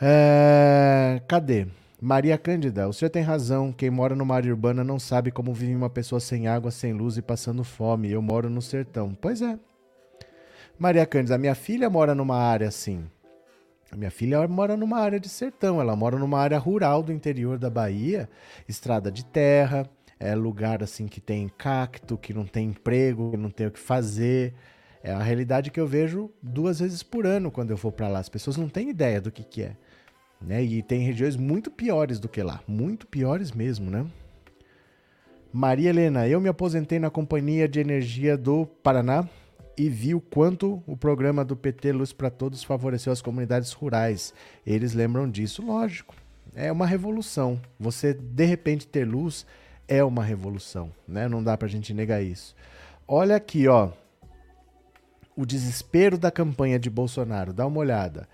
É... 0.00 1.20
Cadê? 1.28 1.66
Maria 2.00 2.38
Cândida, 2.38 2.88
o 2.88 2.92
senhor 2.92 3.10
tem 3.10 3.22
razão. 3.22 3.72
Quem 3.72 3.90
mora 3.90 4.16
numa 4.16 4.34
área 4.34 4.50
urbana 4.50 4.82
não 4.82 4.98
sabe 4.98 5.30
como 5.30 5.52
vive 5.52 5.74
uma 5.74 5.90
pessoa 5.90 6.18
sem 6.18 6.48
água, 6.48 6.70
sem 6.70 6.94
luz 6.94 7.18
e 7.18 7.22
passando 7.22 7.62
fome. 7.62 8.10
Eu 8.10 8.22
moro 8.22 8.48
no 8.48 8.62
sertão. 8.62 9.14
Pois 9.20 9.42
é. 9.42 9.58
Maria 10.78 11.04
Cândida, 11.04 11.36
minha 11.36 11.54
filha 11.54 11.90
mora 11.90 12.14
numa 12.14 12.36
área 12.36 12.68
assim. 12.68 13.04
Minha 13.94 14.10
filha 14.10 14.46
mora 14.48 14.76
numa 14.76 14.98
área 14.98 15.20
de 15.20 15.28
sertão, 15.28 15.80
ela 15.80 15.96
mora 15.96 16.16
numa 16.16 16.38
área 16.38 16.58
rural 16.58 17.02
do 17.02 17.12
interior 17.12 17.58
da 17.58 17.68
Bahia, 17.68 18.30
estrada 18.68 19.10
de 19.10 19.24
terra, 19.24 19.84
é 20.18 20.34
lugar 20.34 20.82
assim 20.82 21.08
que 21.08 21.20
tem 21.20 21.48
cacto, 21.48 22.16
que 22.16 22.32
não 22.32 22.46
tem 22.46 22.68
emprego, 22.68 23.32
que 23.32 23.36
não 23.36 23.50
tem 23.50 23.66
o 23.66 23.70
que 23.70 23.80
fazer. 23.80 24.54
É 25.02 25.12
a 25.12 25.22
realidade 25.22 25.70
que 25.70 25.80
eu 25.80 25.86
vejo 25.86 26.30
duas 26.42 26.78
vezes 26.78 27.02
por 27.02 27.26
ano 27.26 27.50
quando 27.50 27.70
eu 27.70 27.76
vou 27.76 27.90
para 27.90 28.06
lá. 28.06 28.18
As 28.20 28.28
pessoas 28.28 28.56
não 28.56 28.68
têm 28.68 28.90
ideia 28.90 29.20
do 29.20 29.32
que, 29.32 29.42
que 29.42 29.62
é. 29.62 29.76
Né? 30.40 30.62
E 30.62 30.82
tem 30.82 31.00
regiões 31.00 31.36
muito 31.36 31.70
piores 31.70 32.18
do 32.18 32.28
que 32.28 32.42
lá, 32.42 32.60
muito 32.66 33.06
piores 33.06 33.52
mesmo, 33.52 33.90
né? 33.90 34.06
Maria 35.52 35.90
Helena, 35.90 36.28
eu 36.28 36.40
me 36.40 36.48
aposentei 36.48 36.98
na 36.98 37.10
Companhia 37.10 37.68
de 37.68 37.80
Energia 37.80 38.36
do 38.36 38.66
Paraná 38.66 39.28
e 39.76 39.88
vi 39.88 40.14
o 40.14 40.20
quanto 40.20 40.82
o 40.86 40.96
programa 40.96 41.44
do 41.44 41.56
PT 41.56 41.92
Luz 41.92 42.12
para 42.12 42.30
Todos 42.30 42.62
favoreceu 42.62 43.12
as 43.12 43.20
comunidades 43.20 43.72
rurais. 43.72 44.32
Eles 44.64 44.92
lembram 44.92 45.28
disso, 45.28 45.64
lógico. 45.64 46.14
É 46.54 46.70
uma 46.70 46.86
revolução. 46.86 47.60
Você 47.78 48.14
de 48.14 48.44
repente 48.44 48.86
ter 48.86 49.04
luz 49.04 49.46
é 49.88 50.04
uma 50.04 50.22
revolução, 50.22 50.92
né? 51.06 51.28
Não 51.28 51.42
dá 51.42 51.56
pra 51.56 51.66
gente 51.66 51.92
negar 51.92 52.22
isso. 52.22 52.54
Olha 53.08 53.34
aqui, 53.34 53.66
ó. 53.66 53.90
O 55.34 55.44
desespero 55.44 56.16
da 56.16 56.30
campanha 56.30 56.78
de 56.78 56.88
Bolsonaro. 56.88 57.52
Dá 57.52 57.66
uma 57.66 57.80
olhada. 57.80 58.28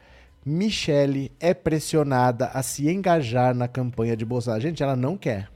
Michele 0.48 1.32
é 1.40 1.52
pressionada 1.52 2.46
a 2.54 2.62
se 2.62 2.88
engajar 2.88 3.52
na 3.52 3.66
campanha 3.66 4.16
de 4.16 4.24
Bolsonaro. 4.24 4.62
Gente, 4.62 4.80
ela 4.80 4.94
não 4.94 5.16
quer. 5.16 5.50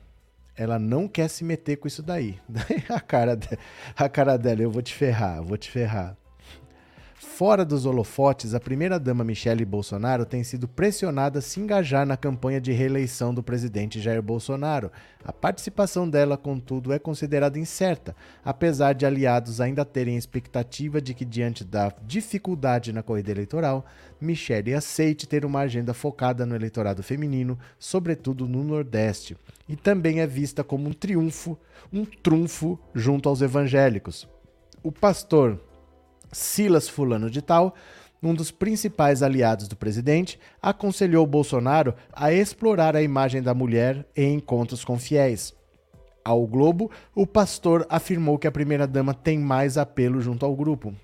Ela 0.56 0.80
não 0.80 1.06
quer 1.06 1.28
se 1.28 1.44
meter 1.44 1.76
com 1.76 1.86
isso 1.86 2.02
daí. 2.02 2.40
a 2.90 2.98
cara, 2.98 3.36
de, 3.36 3.56
a 3.96 4.08
cara 4.08 4.36
dela, 4.36 4.62
eu 4.62 4.70
vou 4.70 4.82
te 4.82 4.92
ferrar, 4.92 5.40
vou 5.44 5.56
te 5.56 5.70
ferrar. 5.70 6.16
Fora 7.22 7.66
dos 7.66 7.84
holofotes, 7.84 8.54
a 8.54 8.60
primeira-dama 8.60 9.22
Michele 9.22 9.62
Bolsonaro 9.66 10.24
tem 10.24 10.42
sido 10.42 10.66
pressionada 10.66 11.38
a 11.38 11.42
se 11.42 11.60
engajar 11.60 12.06
na 12.06 12.16
campanha 12.16 12.58
de 12.58 12.72
reeleição 12.72 13.34
do 13.34 13.42
presidente 13.42 14.00
Jair 14.00 14.22
Bolsonaro. 14.22 14.90
A 15.22 15.30
participação 15.30 16.08
dela, 16.08 16.38
contudo, 16.38 16.94
é 16.94 16.98
considerada 16.98 17.58
incerta, 17.58 18.16
apesar 18.42 18.94
de 18.94 19.04
aliados 19.04 19.60
ainda 19.60 19.84
terem 19.84 20.16
expectativa 20.16 20.98
de 20.98 21.12
que, 21.12 21.26
diante 21.26 21.62
da 21.62 21.92
dificuldade 22.06 22.90
na 22.90 23.02
corrida 23.02 23.30
eleitoral, 23.30 23.84
Michele 24.18 24.72
aceite 24.72 25.28
ter 25.28 25.44
uma 25.44 25.60
agenda 25.60 25.92
focada 25.92 26.46
no 26.46 26.56
eleitorado 26.56 27.02
feminino, 27.02 27.58
sobretudo 27.78 28.48
no 28.48 28.64
Nordeste, 28.64 29.36
e 29.68 29.76
também 29.76 30.20
é 30.20 30.26
vista 30.26 30.64
como 30.64 30.88
um 30.88 30.92
triunfo, 30.94 31.58
um 31.92 32.06
trunfo 32.06 32.80
junto 32.94 33.28
aos 33.28 33.42
evangélicos. 33.42 34.26
O 34.82 34.90
pastor 34.90 35.60
Silas 36.32 36.88
Fulano 36.88 37.30
de 37.30 37.42
Tal, 37.42 37.74
um 38.22 38.34
dos 38.34 38.50
principais 38.50 39.22
aliados 39.22 39.66
do 39.66 39.76
presidente, 39.76 40.38
aconselhou 40.60 41.26
Bolsonaro 41.26 41.94
a 42.12 42.32
explorar 42.32 42.94
a 42.94 43.02
imagem 43.02 43.42
da 43.42 43.54
mulher 43.54 44.06
em 44.14 44.34
encontros 44.34 44.84
com 44.84 44.98
fiéis. 44.98 45.54
Ao 46.22 46.46
Globo, 46.46 46.90
o 47.14 47.26
pastor 47.26 47.86
afirmou 47.88 48.38
que 48.38 48.46
a 48.46 48.52
primeira-dama 48.52 49.14
tem 49.14 49.38
mais 49.38 49.78
apelo 49.78 50.20
junto 50.20 50.44
ao 50.44 50.54
grupo. 50.54 50.94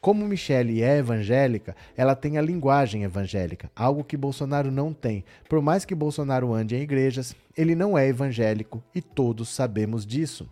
Como 0.00 0.26
Michele 0.26 0.82
é 0.82 0.98
evangélica, 0.98 1.74
ela 1.96 2.14
tem 2.14 2.36
a 2.36 2.42
linguagem 2.42 3.04
evangélica, 3.04 3.70
algo 3.74 4.04
que 4.04 4.18
Bolsonaro 4.18 4.70
não 4.70 4.92
tem. 4.92 5.24
Por 5.48 5.62
mais 5.62 5.84
que 5.84 5.94
Bolsonaro 5.94 6.52
ande 6.52 6.76
em 6.76 6.82
igrejas, 6.82 7.34
ele 7.56 7.74
não 7.74 7.96
é 7.96 8.06
evangélico 8.06 8.82
e 8.94 9.00
todos 9.00 9.48
sabemos 9.48 10.04
disso. 10.04 10.46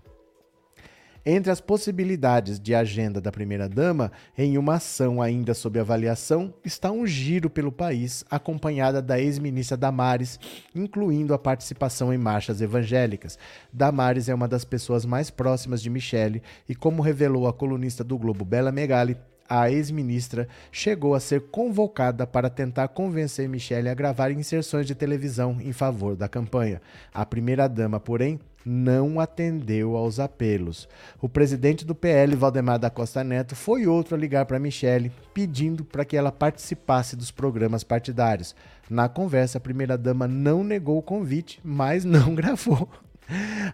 Entre 1.25 1.53
as 1.53 1.61
possibilidades 1.61 2.59
de 2.59 2.75
agenda 2.75 3.21
da 3.21 3.31
primeira-dama, 3.31 4.11
em 4.37 4.59
uma 4.59 4.75
ação 4.75 5.23
ainda 5.23 5.55
sob 5.55 5.79
avaliação, 5.79 6.53
está 6.65 6.91
um 6.91 7.07
giro 7.07 7.49
pelo 7.49 7.71
país, 7.71 8.25
acompanhada 8.29 9.01
da 9.01 9.21
ex-ministra 9.21 9.77
Damares, 9.77 10.41
incluindo 10.75 11.33
a 11.33 11.39
participação 11.39 12.13
em 12.13 12.19
marchas 12.19 12.61
evangélicas. 12.61 13.39
Damares 13.73 14.29
é 14.29 14.35
uma 14.35 14.49
das 14.49 14.65
pessoas 14.65 15.07
mais 15.07 15.31
próximas 15.31 15.81
de 15.81 15.89
Michele 15.89 16.43
e, 16.69 16.75
como 16.75 17.03
revelou 17.03 17.47
a 17.47 17.53
colunista 17.53 18.03
do 18.03 18.19
Globo 18.19 18.45
Bela 18.45 18.73
Megali, 18.73 19.17
a 19.55 19.71
ex-ministra 19.71 20.49
chegou 20.71 21.15
a 21.15 21.21
ser 21.21 21.43
convocada 21.51 22.27
para 22.27 22.49
tentar 22.49 22.89
convencer 22.89 23.47
Michele 23.47 23.91
a 23.91 23.95
gravar 23.95 24.31
inserções 24.31 24.87
de 24.87 24.95
televisão 24.95 25.59
em 25.61 25.75
favor 25.75 26.17
da 26.17 26.27
campanha. 26.27 26.81
A 27.13 27.27
primeira-dama, 27.27 28.01
porém, 28.01 28.41
não 28.65 29.21
atendeu 29.21 29.95
aos 29.95 30.19
apelos. 30.19 30.89
O 31.21 31.29
presidente 31.29 31.85
do 31.85 31.95
PL, 31.95 32.35
Valdemar 32.35 32.79
da 32.79 32.89
Costa 32.89 33.23
Neto, 33.23 33.55
foi 33.55 33.87
outro 33.87 34.15
a 34.15 34.19
ligar 34.19 34.47
para 34.47 34.59
Michele, 34.59 35.13
pedindo 35.35 35.85
para 35.85 36.07
que 36.07 36.17
ela 36.17 36.33
participasse 36.33 37.15
dos 37.15 37.31
programas 37.31 37.85
partidários. 37.85 38.57
Na 38.89 39.07
conversa, 39.07 39.59
a 39.59 39.61
primeira-dama 39.61 40.27
não 40.27 40.65
negou 40.65 40.97
o 40.97 41.03
convite, 41.03 41.61
mas 41.63 42.07
não 42.07 42.33
gravou. 42.35 42.89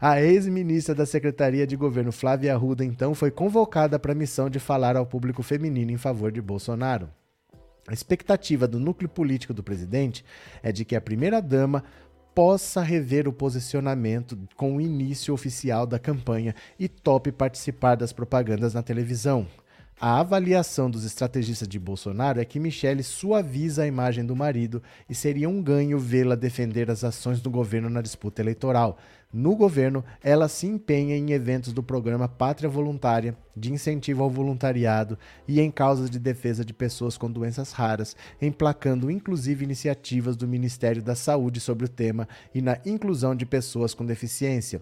A 0.01 0.21
ex-ministra 0.21 0.95
da 0.95 1.07
Secretaria 1.07 1.67
de 1.67 1.77
Governo, 1.77 2.13
Flávia 2.13 2.55
Arruda, 2.55 2.85
então, 2.85 3.15
foi 3.15 3.31
convocada 3.31 3.99
para 3.99 4.13
a 4.13 4.15
missão 4.15 4.49
de 4.49 4.59
falar 4.59 4.97
ao 4.97 5.07
público 5.07 5.43
feminino 5.43 5.91
em 5.91 5.97
favor 5.97 6.31
de 6.31 6.41
Bolsonaro. 6.41 7.09
A 7.89 7.93
expectativa 7.93 8.69
do 8.69 8.79
núcleo 8.79 9.09
político 9.09 9.55
do 9.55 9.63
presidente 9.63 10.25
é 10.63 10.71
de 10.71 10.85
que 10.85 10.95
a 10.95 11.01
primeira-dama 11.01 11.83
possa 12.35 12.83
rever 12.83 13.27
o 13.27 13.33
posicionamento 13.33 14.39
com 14.55 14.77
o 14.77 14.81
início 14.81 15.35
oficial 15.35 15.87
da 15.87 15.99
campanha 15.99 16.55
e 16.79 16.87
tope 16.87 17.33
participar 17.33 17.97
das 17.97 18.13
propagandas 18.13 18.75
na 18.75 18.83
televisão. 18.83 19.47
A 20.01 20.21
avaliação 20.21 20.89
dos 20.89 21.03
estrategistas 21.05 21.67
de 21.67 21.77
Bolsonaro 21.77 22.41
é 22.41 22.45
que 22.45 22.61
Michele 22.61 23.03
suaviza 23.03 23.83
a 23.83 23.87
imagem 23.87 24.25
do 24.25 24.37
marido 24.37 24.81
e 25.11 25.15
seria 25.15 25.49
um 25.49 25.61
ganho 25.61 25.99
vê-la 25.99 26.37
defender 26.37 26.89
as 26.89 27.03
ações 27.03 27.41
do 27.41 27.51
governo 27.51 27.91
na 27.91 28.01
disputa 28.01 28.41
eleitoral. 28.41 28.97
No 29.33 29.57
governo, 29.57 30.03
ela 30.23 30.49
se 30.49 30.67
empenha 30.67 31.15
em 31.17 31.33
eventos 31.33 31.73
do 31.73 31.83
programa 31.83 32.27
Pátria 32.27 32.69
Voluntária, 32.69 33.37
de 33.55 33.73
incentivo 33.73 34.23
ao 34.23 34.31
voluntariado 34.31 35.19
e 35.47 35.61
em 35.61 35.71
causas 35.71 36.09
de 36.09 36.19
defesa 36.19 36.65
de 36.65 36.73
pessoas 36.73 37.19
com 37.19 37.31
doenças 37.31 37.73
raras, 37.73 38.17
emplacando 38.41 39.11
inclusive 39.11 39.65
iniciativas 39.65 40.35
do 40.35 40.49
Ministério 40.49 41.03
da 41.03 41.15
Saúde 41.15 41.61
sobre 41.61 41.85
o 41.85 41.89
tema 41.89 42.27
e 42.55 42.63
na 42.63 42.79
inclusão 42.87 43.35
de 43.35 43.45
pessoas 43.45 43.93
com 43.93 44.07
deficiência. 44.07 44.81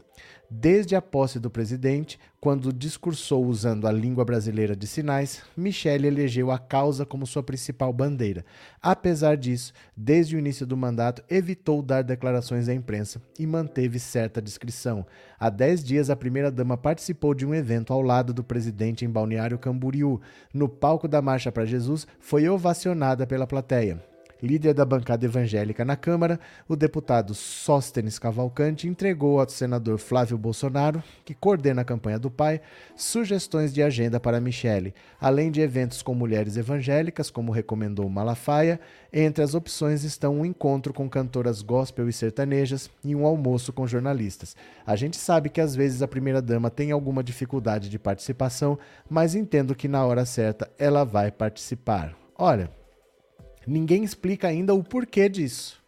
Desde 0.49 0.95
a 0.95 1.03
posse 1.03 1.41
do 1.41 1.51
presidente, 1.51 2.21
quando 2.41 2.73
discursou 2.73 3.45
usando 3.47 3.89
a 3.89 3.91
língua 3.91 4.25
brasileira 4.25 4.77
de 4.77 4.87
sinais, 4.87 5.43
Michele 5.57 6.07
elegeu 6.07 6.53
a 6.53 6.59
causa 6.59 7.05
como 7.05 7.27
sua 7.27 7.43
principal 7.43 7.93
bandeira. 7.93 8.45
Apesar 8.81 9.37
disso, 9.37 9.73
desde 9.97 10.37
o 10.37 10.39
início 10.39 10.65
do 10.65 10.77
mandato, 10.77 11.25
evitou 11.29 11.83
dar 11.83 12.03
declarações 12.03 12.69
à 12.69 12.75
imprensa 12.75 13.21
e 13.37 13.45
manteve 13.45 13.99
certa 13.99 14.41
discrição. 14.41 15.05
Há 15.39 15.51
dez 15.51 15.83
dias, 15.83 16.11
a 16.11 16.17
primeira-dama 16.17 16.77
participou 16.77 17.35
de 17.35 17.45
um 17.45 17.53
evento 17.53 17.93
ao 17.93 18.01
lado 18.01 18.33
do 18.33 18.45
presidente 18.45 19.05
em 19.05 19.11
Balneário 19.11 19.59
Camboriú. 19.59 20.21
No 20.55 20.69
palco 20.69 21.09
da 21.09 21.21
Marcha 21.21 21.51
para 21.51 21.65
Jesus, 21.65 22.07
foi 22.21 22.49
ovacionada 22.49 23.27
pela 23.27 23.49
plateia 23.49 24.01
líder 24.43 24.75
da 24.75 24.85
bancada 24.85 25.25
evangélica 25.25 25.85
na 25.85 25.97
Câmara, 25.97 26.39
o 26.69 26.77
deputado 26.77 27.35
Sóstenes 27.35 28.19
Cavalcante 28.19 28.87
entregou 28.89 29.41
ao 29.41 29.49
senador 29.49 29.99
Flávio 29.99 30.37
Bolsonaro, 30.37 31.03
que 31.25 31.35
coordena 31.35 31.83
a 31.83 31.85
campanha 31.85 32.19
do 32.19 32.31
pai, 32.31 32.61
sugestões 32.95 33.73
de 33.73 33.83
agenda 33.83 34.21
para 34.21 34.41
Michele, 34.41 34.95
além 35.21 35.51
de 35.51 35.61
eventos 35.61 36.03
com 36.03 36.15
mulheres 36.15 36.57
evangélicas, 36.57 37.31
como 37.31 37.53
recomendou 37.53 38.09
Malafaia. 38.09 38.81
Entre 39.13 39.43
as 39.43 39.55
opções 39.55 40.05
estão 40.05 40.41
um 40.41 40.45
encontro 40.45 40.93
com 40.93 41.09
cantoras 41.09 41.63
gospel 41.63 42.09
e 42.09 42.13
sertanejas 42.13 42.91
e 43.05 43.15
um 43.15 43.25
almoço 43.25 43.73
com 43.73 43.87
jornalistas. 43.87 44.57
A 44.87 44.97
gente 44.97 45.17
sabe 45.17 45.49
que 45.49 45.61
às 45.61 45.75
vezes 45.75 46.03
a 46.03 46.09
primeira-dama 46.09 46.71
tem 46.71 46.91
alguma 46.91 47.23
dificuldade 47.23 47.89
de 47.89 47.99
participação, 47.99 48.79
mas 49.09 49.35
entendo 49.35 49.75
que 49.75 49.89
na 49.89 50.05
hora 50.05 50.25
certa 50.25 50.71
ela 50.79 51.05
vai 51.05 51.31
participar. 51.31 52.15
Olha, 52.37 52.71
Ninguém 53.67 54.05
explica 54.05 54.49
ainda 54.49 54.75
o 54.75 54.85
porquê 54.85 55.29
disso. 55.29 55.85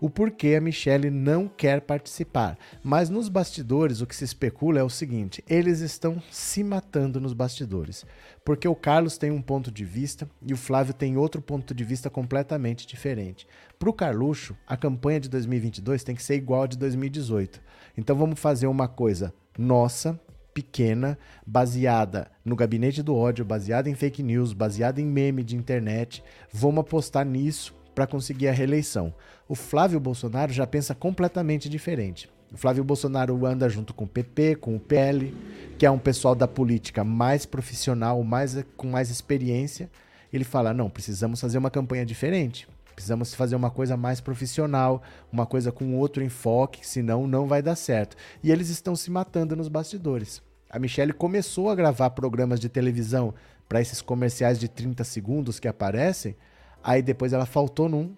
O 0.00 0.10
porquê 0.10 0.56
a 0.56 0.60
Michelle 0.60 1.10
não 1.10 1.48
quer 1.48 1.80
participar. 1.80 2.58
Mas 2.82 3.08
nos 3.08 3.28
bastidores, 3.28 4.00
o 4.00 4.06
que 4.06 4.14
se 4.14 4.24
especula 4.24 4.80
é 4.80 4.82
o 4.82 4.90
seguinte: 4.90 5.42
eles 5.48 5.80
estão 5.80 6.22
se 6.30 6.62
matando 6.62 7.20
nos 7.20 7.32
bastidores. 7.32 8.04
Porque 8.44 8.68
o 8.68 8.74
Carlos 8.74 9.16
tem 9.16 9.30
um 9.30 9.40
ponto 9.40 9.70
de 9.70 9.84
vista 9.84 10.28
e 10.44 10.52
o 10.52 10.56
Flávio 10.58 10.92
tem 10.92 11.16
outro 11.16 11.40
ponto 11.40 11.72
de 11.72 11.84
vista 11.84 12.10
completamente 12.10 12.86
diferente. 12.86 13.46
Para 13.78 13.88
o 13.88 13.94
Carluxo, 13.94 14.56
a 14.66 14.76
campanha 14.76 15.20
de 15.20 15.28
2022 15.28 16.04
tem 16.04 16.14
que 16.14 16.22
ser 16.22 16.34
igual 16.34 16.64
a 16.64 16.66
de 16.66 16.76
2018. 16.76 17.60
Então 17.96 18.16
vamos 18.16 18.38
fazer 18.38 18.66
uma 18.66 18.88
coisa 18.88 19.32
nossa, 19.56 20.20
pequena, 20.54 21.18
baseada 21.44 22.30
no 22.44 22.54
gabinete 22.54 23.02
do 23.02 23.14
ódio, 23.14 23.44
baseada 23.44 23.90
em 23.90 23.94
fake 23.94 24.22
news, 24.22 24.52
baseada 24.52 25.00
em 25.00 25.06
meme 25.06 25.42
de 25.42 25.56
internet. 25.56 26.22
Vamos 26.52 26.82
apostar 26.82 27.26
nisso 27.26 27.74
para 27.94 28.06
conseguir 28.06 28.48
a 28.48 28.52
reeleição. 28.52 29.12
O 29.48 29.54
Flávio 29.54 29.98
Bolsonaro 29.98 30.52
já 30.52 30.66
pensa 30.66 30.94
completamente 30.94 31.68
diferente. 31.68 32.30
O 32.52 32.56
Flávio 32.56 32.84
Bolsonaro 32.84 33.44
anda 33.44 33.68
junto 33.68 33.92
com 33.92 34.04
o 34.04 34.08
PP, 34.08 34.56
com 34.56 34.76
o 34.76 34.80
PL, 34.80 35.34
que 35.76 35.84
é 35.84 35.90
um 35.90 35.98
pessoal 35.98 36.36
da 36.36 36.46
política 36.46 37.02
mais 37.02 37.44
profissional, 37.44 38.22
mais, 38.22 38.64
com 38.76 38.86
mais 38.86 39.10
experiência. 39.10 39.90
Ele 40.32 40.44
fala: 40.44 40.72
não, 40.72 40.88
precisamos 40.88 41.40
fazer 41.40 41.58
uma 41.58 41.70
campanha 41.70 42.06
diferente. 42.06 42.68
Precisamos 42.94 43.34
fazer 43.34 43.56
uma 43.56 43.70
coisa 43.70 43.96
mais 43.96 44.20
profissional, 44.20 45.02
uma 45.32 45.46
coisa 45.46 45.72
com 45.72 45.96
outro 45.96 46.22
enfoque, 46.22 46.86
senão 46.86 47.26
não 47.26 47.46
vai 47.46 47.60
dar 47.60 47.76
certo. 47.76 48.16
E 48.42 48.50
eles 48.50 48.68
estão 48.68 48.94
se 48.94 49.10
matando 49.10 49.56
nos 49.56 49.68
bastidores. 49.68 50.42
A 50.70 50.78
Michelle 50.78 51.12
começou 51.12 51.70
a 51.70 51.74
gravar 51.74 52.10
programas 52.10 52.58
de 52.58 52.68
televisão 52.68 53.34
para 53.68 53.80
esses 53.80 54.00
comerciais 54.00 54.58
de 54.58 54.68
30 54.68 55.04
segundos 55.04 55.58
que 55.58 55.68
aparecem, 55.68 56.36
aí 56.82 57.02
depois 57.02 57.32
ela 57.32 57.46
faltou 57.46 57.88
num, 57.88 58.14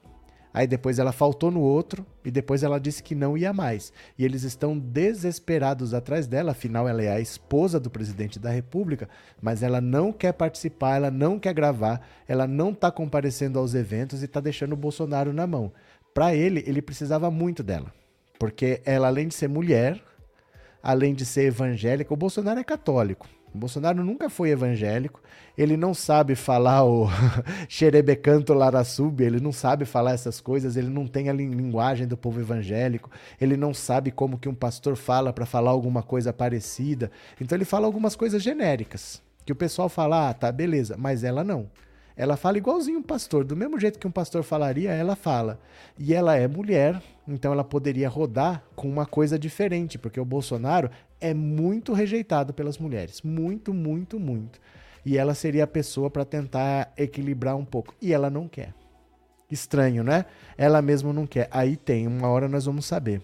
Aí 0.57 0.67
depois 0.67 0.99
ela 0.99 1.13
faltou 1.13 1.51
no 1.51 1.61
outro 1.61 2.07
e 2.25 2.31
depois 2.31 2.63
ela 2.63 2.81
disse 2.81 3.03
que 3.03 3.15
não 3.15 3.37
ia 3.37 3.53
mais. 3.53 3.93
E 4.19 4.25
eles 4.25 4.43
estão 4.43 4.79
desesperados 4.79 5.93
atrás 5.93 6.27
dela, 6.27 6.53
afinal 6.53 6.89
ela 6.89 7.03
é 7.03 7.13
a 7.13 7.21
esposa 7.21 7.79
do 7.79 7.91
presidente 7.91 8.39
da 8.39 8.49
República, 8.49 9.07
mas 9.39 9.63
ela 9.63 9.83
não 9.83 10.11
quer 10.11 10.33
participar, 10.33 10.97
ela 10.97 11.11
não 11.11 11.39
quer 11.39 11.53
gravar, 11.53 12.01
ela 12.27 12.47
não 12.47 12.71
está 12.71 12.91
comparecendo 12.91 13.59
aos 13.59 13.75
eventos 13.75 14.23
e 14.23 14.25
está 14.25 14.41
deixando 14.41 14.73
o 14.73 14.79
Bolsonaro 14.79 15.31
na 15.31 15.47
mão. 15.47 15.71
Para 16.15 16.35
ele, 16.35 16.65
ele 16.67 16.81
precisava 16.81 17.31
muito 17.31 17.63
dela, 17.63 17.93
porque 18.39 18.81
ela 18.87 19.09
além 19.09 19.29
de 19.29 19.35
ser 19.35 19.51
mulher, 19.51 20.03
além 20.83 21.15
de 21.15 21.27
ser 21.27 21.49
evangélica, 21.49 22.15
o 22.15 22.17
Bolsonaro 22.17 22.59
é 22.59 22.65
católico. 22.65 23.29
O 23.57 23.59
Bolsonaro 23.59 24.05
nunca 24.05 24.29
foi 24.29 24.51
evangélico, 24.51 25.19
ele 25.57 25.79
não 25.79 25.95
sabe 25.95 26.35
falar 26.35 26.85
o 26.85 27.09
xerebecanto 27.71 28.53
laraçube, 28.53 29.25
ele 29.25 29.41
não 29.41 29.51
sabe 29.51 29.87
falar 29.87 30.13
essas 30.13 30.43
coisas, 30.43 30.77
ele 30.77 30.91
não 30.91 31.07
tem 31.07 31.31
a 31.31 31.33
linguagem 31.33 32.07
do 32.07 32.19
povo 32.19 32.39
evangélico, 32.39 33.11
ele 33.41 33.57
não 33.57 33.73
sabe 33.73 34.11
como 34.11 34.39
que 34.39 34.47
um 34.47 34.55
pastor 34.55 34.95
fala 34.95 35.33
para 35.33 35.47
falar 35.47 35.71
alguma 35.71 36.03
coisa 36.03 36.35
parecida. 36.35 37.11
Então 37.41 37.57
ele 37.57 37.65
fala 37.65 37.87
algumas 37.87 38.15
coisas 38.15 38.43
genéricas, 38.43 39.23
que 39.47 39.53
o 39.53 39.57
pessoal 39.57 39.89
fala, 39.89 40.29
ah, 40.29 40.35
tá, 40.35 40.53
beleza, 40.53 40.95
mas 40.99 41.25
ela 41.25 41.43
não. 41.43 41.71
Ela 42.17 42.37
fala 42.37 42.57
igualzinho 42.57 42.99
um 42.99 43.03
pastor, 43.03 43.45
do 43.45 43.55
mesmo 43.55 43.79
jeito 43.79 43.99
que 43.99 44.07
um 44.07 44.11
pastor 44.11 44.43
falaria, 44.43 44.91
ela 44.91 45.15
fala. 45.15 45.61
E 45.99 46.15
ela 46.15 46.35
é 46.35 46.49
mulher, 46.49 47.03
então 47.29 47.53
ela 47.53 47.63
poderia 47.63 48.09
rodar 48.09 48.65
com 48.75 48.89
uma 48.89 49.05
coisa 49.05 49.39
diferente, 49.39 49.99
porque 49.99 50.19
o 50.19 50.25
Bolsonaro 50.25 50.91
é 51.21 51.35
muito 51.35 51.93
rejeitado 51.93 52.55
pelas 52.55 52.79
mulheres, 52.79 53.21
muito, 53.21 53.75
muito, 53.75 54.19
muito. 54.19 54.59
E 55.05 55.19
ela 55.19 55.35
seria 55.35 55.65
a 55.65 55.67
pessoa 55.69 56.09
para 56.09 56.25
tentar 56.25 56.91
equilibrar 56.97 57.55
um 57.55 57.67
pouco, 57.67 57.95
e 58.01 58.15
ela 58.15 58.31
não 58.31 58.49
quer. 58.49 58.73
Estranho, 59.51 60.03
né? 60.03 60.25
Ela 60.57 60.81
mesma 60.81 61.13
não 61.13 61.27
quer. 61.27 61.49
Aí 61.51 61.77
tem, 61.77 62.07
uma 62.07 62.29
hora 62.29 62.49
nós 62.49 62.65
vamos 62.65 62.87
saber. 62.87 63.21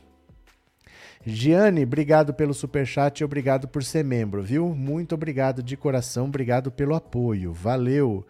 Giane, 1.25 1.83
obrigado 1.85 2.35
pelo 2.35 2.53
super 2.53 2.87
chat 2.87 3.21
e 3.21 3.25
obrigado 3.25 3.67
por 3.69 3.83
ser 3.83 4.05
membro, 4.05 4.43
viu? 4.43 4.75
Muito 4.75 5.15
obrigado 5.15 5.63
de 5.63 5.77
coração, 5.77 6.27
obrigado 6.27 6.71
pelo 6.71 6.95
apoio. 6.95 7.53
Valeu 7.53 8.25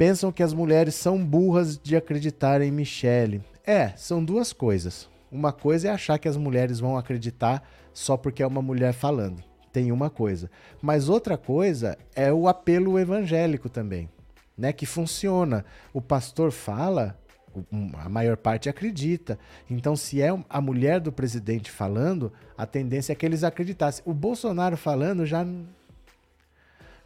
pensam 0.00 0.32
que 0.32 0.42
as 0.42 0.54
mulheres 0.54 0.94
são 0.94 1.22
burras 1.22 1.76
de 1.76 1.94
acreditar 1.94 2.62
em 2.62 2.70
Michelle. 2.70 3.42
É, 3.66 3.90
são 3.98 4.24
duas 4.24 4.50
coisas. 4.50 5.10
Uma 5.30 5.52
coisa 5.52 5.88
é 5.88 5.90
achar 5.90 6.18
que 6.18 6.26
as 6.26 6.38
mulheres 6.38 6.80
vão 6.80 6.96
acreditar 6.96 7.62
só 7.92 8.16
porque 8.16 8.42
é 8.42 8.46
uma 8.46 8.62
mulher 8.62 8.94
falando. 8.94 9.44
Tem 9.70 9.92
uma 9.92 10.08
coisa. 10.08 10.50
Mas 10.80 11.10
outra 11.10 11.36
coisa 11.36 11.98
é 12.16 12.32
o 12.32 12.48
apelo 12.48 12.98
evangélico 12.98 13.68
também, 13.68 14.08
né? 14.56 14.72
Que 14.72 14.86
funciona. 14.86 15.66
O 15.92 16.00
pastor 16.00 16.50
fala, 16.50 17.14
a 17.92 18.08
maior 18.08 18.38
parte 18.38 18.70
acredita. 18.70 19.38
Então, 19.68 19.94
se 19.94 20.22
é 20.22 20.30
a 20.48 20.60
mulher 20.62 20.98
do 20.98 21.12
presidente 21.12 21.70
falando, 21.70 22.32
a 22.56 22.64
tendência 22.64 23.12
é 23.12 23.14
que 23.14 23.26
eles 23.26 23.44
acreditassem. 23.44 24.02
O 24.06 24.14
Bolsonaro 24.14 24.78
falando 24.78 25.26
já 25.26 25.46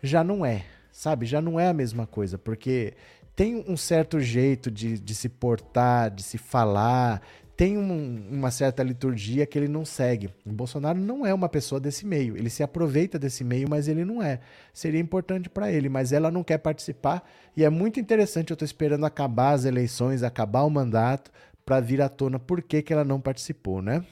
já 0.00 0.22
não 0.22 0.46
é 0.46 0.64
sabe? 0.94 1.26
Já 1.26 1.42
não 1.42 1.58
é 1.58 1.66
a 1.66 1.74
mesma 1.74 2.06
coisa, 2.06 2.38
porque 2.38 2.94
tem 3.34 3.64
um 3.68 3.76
certo 3.76 4.20
jeito 4.20 4.70
de, 4.70 4.98
de 4.98 5.14
se 5.14 5.28
portar, 5.28 6.08
de 6.08 6.22
se 6.22 6.38
falar, 6.38 7.20
tem 7.56 7.76
um, 7.76 8.28
uma 8.30 8.50
certa 8.50 8.82
liturgia 8.82 9.44
que 9.44 9.58
ele 9.58 9.66
não 9.66 9.84
segue. 9.84 10.30
O 10.46 10.52
Bolsonaro 10.52 10.98
não 10.98 11.26
é 11.26 11.34
uma 11.34 11.48
pessoa 11.48 11.80
desse 11.80 12.06
meio. 12.06 12.36
Ele 12.36 12.48
se 12.48 12.62
aproveita 12.62 13.18
desse 13.18 13.42
meio, 13.42 13.68
mas 13.68 13.88
ele 13.88 14.04
não 14.04 14.22
é. 14.22 14.38
Seria 14.72 15.00
importante 15.00 15.50
para 15.50 15.70
ele, 15.70 15.88
mas 15.88 16.12
ela 16.12 16.30
não 16.30 16.44
quer 16.44 16.58
participar. 16.58 17.28
E 17.56 17.64
é 17.64 17.70
muito 17.70 17.98
interessante. 17.98 18.50
Eu 18.50 18.54
estou 18.54 18.66
esperando 18.66 19.04
acabar 19.04 19.52
as 19.52 19.64
eleições, 19.64 20.22
acabar 20.22 20.62
o 20.62 20.70
mandato, 20.70 21.30
para 21.66 21.80
vir 21.80 22.00
à 22.00 22.08
tona 22.08 22.38
por 22.38 22.62
que, 22.62 22.82
que 22.82 22.92
ela 22.92 23.04
não 23.04 23.20
participou, 23.20 23.82
né? 23.82 24.04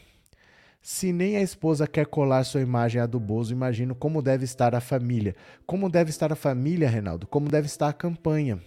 Se 0.82 1.12
nem 1.12 1.36
a 1.36 1.40
esposa 1.40 1.86
quer 1.86 2.06
colar 2.06 2.42
sua 2.42 2.60
imagem 2.60 3.00
à 3.00 3.06
do 3.06 3.20
Bozo, 3.20 3.52
imagino 3.52 3.94
como 3.94 4.20
deve 4.20 4.44
estar 4.44 4.74
a 4.74 4.80
família. 4.80 5.36
Como 5.64 5.88
deve 5.88 6.10
estar 6.10 6.32
a 6.32 6.36
família, 6.36 6.88
Reinaldo? 6.88 7.24
Como 7.24 7.48
deve 7.48 7.66
estar 7.66 7.88
a 7.88 7.92
campanha? 7.92 8.60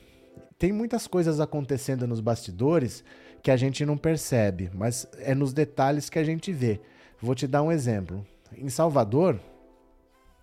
Tem 0.58 0.72
muitas 0.72 1.08
coisas 1.08 1.42
acontecendo 1.42 2.08
nos 2.08 2.22
bastidores 2.22 3.04
que 3.44 3.52
a 3.52 3.58
gente 3.58 3.86
não 3.86 3.98
percebe, 3.98 4.72
mas 4.74 5.06
é 5.20 5.36
nos 5.36 5.52
detalhes 5.52 6.10
que 6.10 6.18
a 6.18 6.24
gente 6.24 6.54
vê. 6.54 6.80
Vou 7.22 7.36
te 7.36 7.48
dar 7.48 7.62
um 7.62 7.72
exemplo. 7.72 8.26
Em 8.58 8.70
Salvador, 8.70 9.38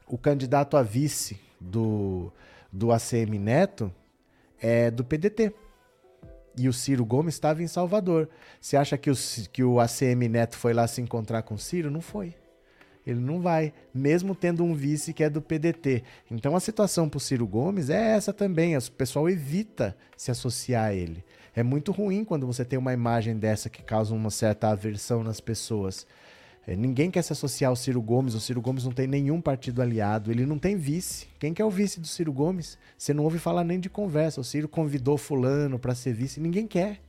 o 0.07 0.18
candidato 0.18 0.77
a 0.77 0.83
vice 0.83 1.41
do, 1.59 2.31
do 2.70 2.93
ACM 2.93 3.39
Neto 3.39 3.91
é 4.61 4.91
do 4.91 5.03
PDT. 5.03 5.55
E 6.57 6.69
o 6.69 6.73
Ciro 6.73 7.05
Gomes 7.05 7.35
estava 7.35 7.63
em 7.63 7.67
Salvador. 7.67 8.29
Você 8.61 8.77
acha 8.77 8.99
que 8.99 9.11
o, 9.11 9.15
que 9.53 9.65
o 9.65 9.81
ACM 9.81 10.29
Neto 10.29 10.57
foi 10.57 10.73
lá 10.73 10.87
se 10.87 11.01
encontrar 11.01 11.43
com 11.43 11.55
o 11.55 11.59
Ciro? 11.59 11.91
Não 11.91 12.01
foi. 12.01 12.35
Ele 13.07 13.19
não 13.19 13.41
vai, 13.41 13.73
mesmo 13.93 14.35
tendo 14.35 14.63
um 14.63 14.75
vice 14.75 15.13
que 15.13 15.25
é 15.25 15.31
do 15.31 15.43
PDT. 15.43 16.05
Então 16.31 16.55
a 16.55 16.61
situação 16.61 17.09
para 17.09 17.17
o 17.17 17.21
Ciro 17.21 17.47
Gomes 17.47 17.91
é 17.91 18.13
essa 18.13 18.33
também. 18.33 18.77
O 18.77 18.93
pessoal 18.93 19.29
evita 19.29 19.97
se 20.17 20.31
associar 20.31 20.85
a 20.87 20.95
ele. 20.95 21.25
É 21.55 21.63
muito 21.63 21.91
ruim 21.91 22.25
quando 22.25 22.47
você 22.47 22.65
tem 22.65 22.79
uma 22.79 22.93
imagem 22.93 23.37
dessa 23.37 23.69
que 23.69 23.83
causa 23.83 24.15
uma 24.15 24.31
certa 24.31 24.69
aversão 24.69 25.25
nas 25.25 25.41
pessoas. 25.41 26.07
É, 26.67 26.77
ninguém 26.77 27.11
quer 27.11 27.23
se 27.23 27.33
associar 27.33 27.71
ao 27.71 27.77
Ciro 27.77 28.01
Gomes. 28.01 28.35
O 28.35 28.41
Ciro 28.41 28.61
Gomes 28.61 28.85
não 28.85 28.93
tem 28.93 29.07
nenhum 29.07 29.41
partido 29.41 29.83
aliado. 29.83 30.31
Ele 30.31 30.47
não 30.47 30.59
tem 30.59 30.77
vice. 30.77 31.27
Quem 31.39 31.53
que 31.53 31.61
é 31.61 31.65
o 31.65 31.71
vice 31.71 31.99
do 31.99 32.07
Ciro 32.07 32.33
Gomes? 32.33 32.79
Você 32.97 33.13
não 33.13 33.25
ouve 33.25 33.39
falar 33.39 33.65
nem 33.65 33.81
de 33.81 33.91
conversa. 33.91 34.41
O 34.41 34.45
Ciro 34.45 34.69
convidou 34.69 35.19
fulano 35.19 35.79
para 35.79 35.95
ser 35.95 36.13
vice. 36.13 36.41
Ninguém 36.41 36.67
quer. 36.67 37.01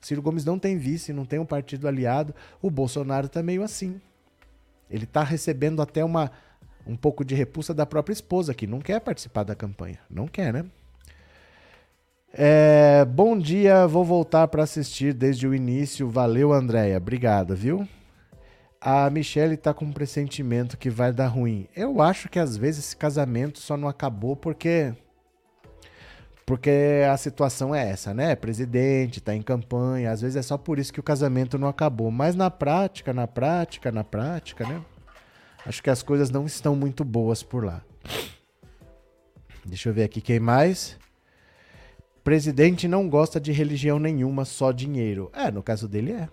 O 0.00 0.06
Ciro 0.06 0.22
Gomes 0.22 0.44
não 0.44 0.58
tem 0.58 0.78
vice, 0.78 1.12
não 1.12 1.26
tem 1.26 1.38
um 1.38 1.44
partido 1.44 1.86
aliado. 1.86 2.34
O 2.62 2.70
Bolsonaro 2.70 3.28
tá 3.28 3.42
meio 3.42 3.62
assim. 3.62 4.00
Ele 4.90 5.04
está 5.04 5.22
recebendo 5.22 5.82
até 5.82 6.04
uma 6.04 6.30
um 6.86 6.96
pouco 6.96 7.24
de 7.24 7.34
repulsa 7.34 7.74
da 7.74 7.84
própria 7.84 8.12
esposa, 8.12 8.54
que 8.54 8.66
não 8.66 8.80
quer 8.80 9.00
participar 9.00 9.42
da 9.42 9.56
campanha. 9.56 9.98
Não 10.08 10.28
quer, 10.28 10.52
né? 10.52 10.64
É, 12.32 13.04
bom 13.04 13.36
dia, 13.36 13.86
vou 13.86 14.04
voltar 14.04 14.46
para 14.48 14.62
assistir 14.62 15.12
desde 15.12 15.48
o 15.48 15.54
início. 15.54 16.08
Valeu, 16.08 16.52
Andréia. 16.52 16.96
Obrigada, 16.98 17.54
viu? 17.54 17.88
A 18.80 19.08
Michelle 19.10 19.56
tá 19.56 19.72
com 19.72 19.86
um 19.86 19.92
pressentimento 19.92 20.76
que 20.76 20.90
vai 20.90 21.12
dar 21.12 21.28
ruim. 21.28 21.66
Eu 21.74 22.00
acho 22.00 22.28
que 22.28 22.38
às 22.38 22.56
vezes 22.56 22.86
esse 22.86 22.96
casamento 22.96 23.58
só 23.58 23.76
não 23.76 23.88
acabou 23.88 24.36
porque 24.36 24.94
porque 26.46 27.02
a 27.10 27.16
situação 27.16 27.74
é 27.74 27.90
essa, 27.90 28.14
né? 28.14 28.36
Presidente, 28.36 29.20
tá 29.20 29.34
em 29.34 29.42
campanha, 29.42 30.12
às 30.12 30.20
vezes 30.20 30.36
é 30.36 30.42
só 30.42 30.56
por 30.56 30.78
isso 30.78 30.92
que 30.92 31.00
o 31.00 31.02
casamento 31.02 31.58
não 31.58 31.66
acabou. 31.66 32.08
Mas 32.12 32.36
na 32.36 32.48
prática, 32.48 33.12
na 33.12 33.26
prática, 33.26 33.90
na 33.90 34.04
prática, 34.04 34.64
né? 34.64 34.80
Acho 35.66 35.82
que 35.82 35.90
as 35.90 36.04
coisas 36.04 36.30
não 36.30 36.46
estão 36.46 36.76
muito 36.76 37.04
boas 37.04 37.42
por 37.42 37.64
lá. 37.64 37.82
Deixa 39.64 39.88
eu 39.88 39.92
ver 39.92 40.04
aqui 40.04 40.20
quem 40.20 40.38
mais. 40.38 40.96
Presidente 42.22 42.86
não 42.86 43.08
gosta 43.08 43.40
de 43.40 43.50
religião 43.50 43.98
nenhuma, 43.98 44.44
só 44.44 44.70
dinheiro. 44.70 45.28
É, 45.32 45.50
no 45.50 45.64
caso 45.64 45.88
dele 45.88 46.12
é. 46.12 46.28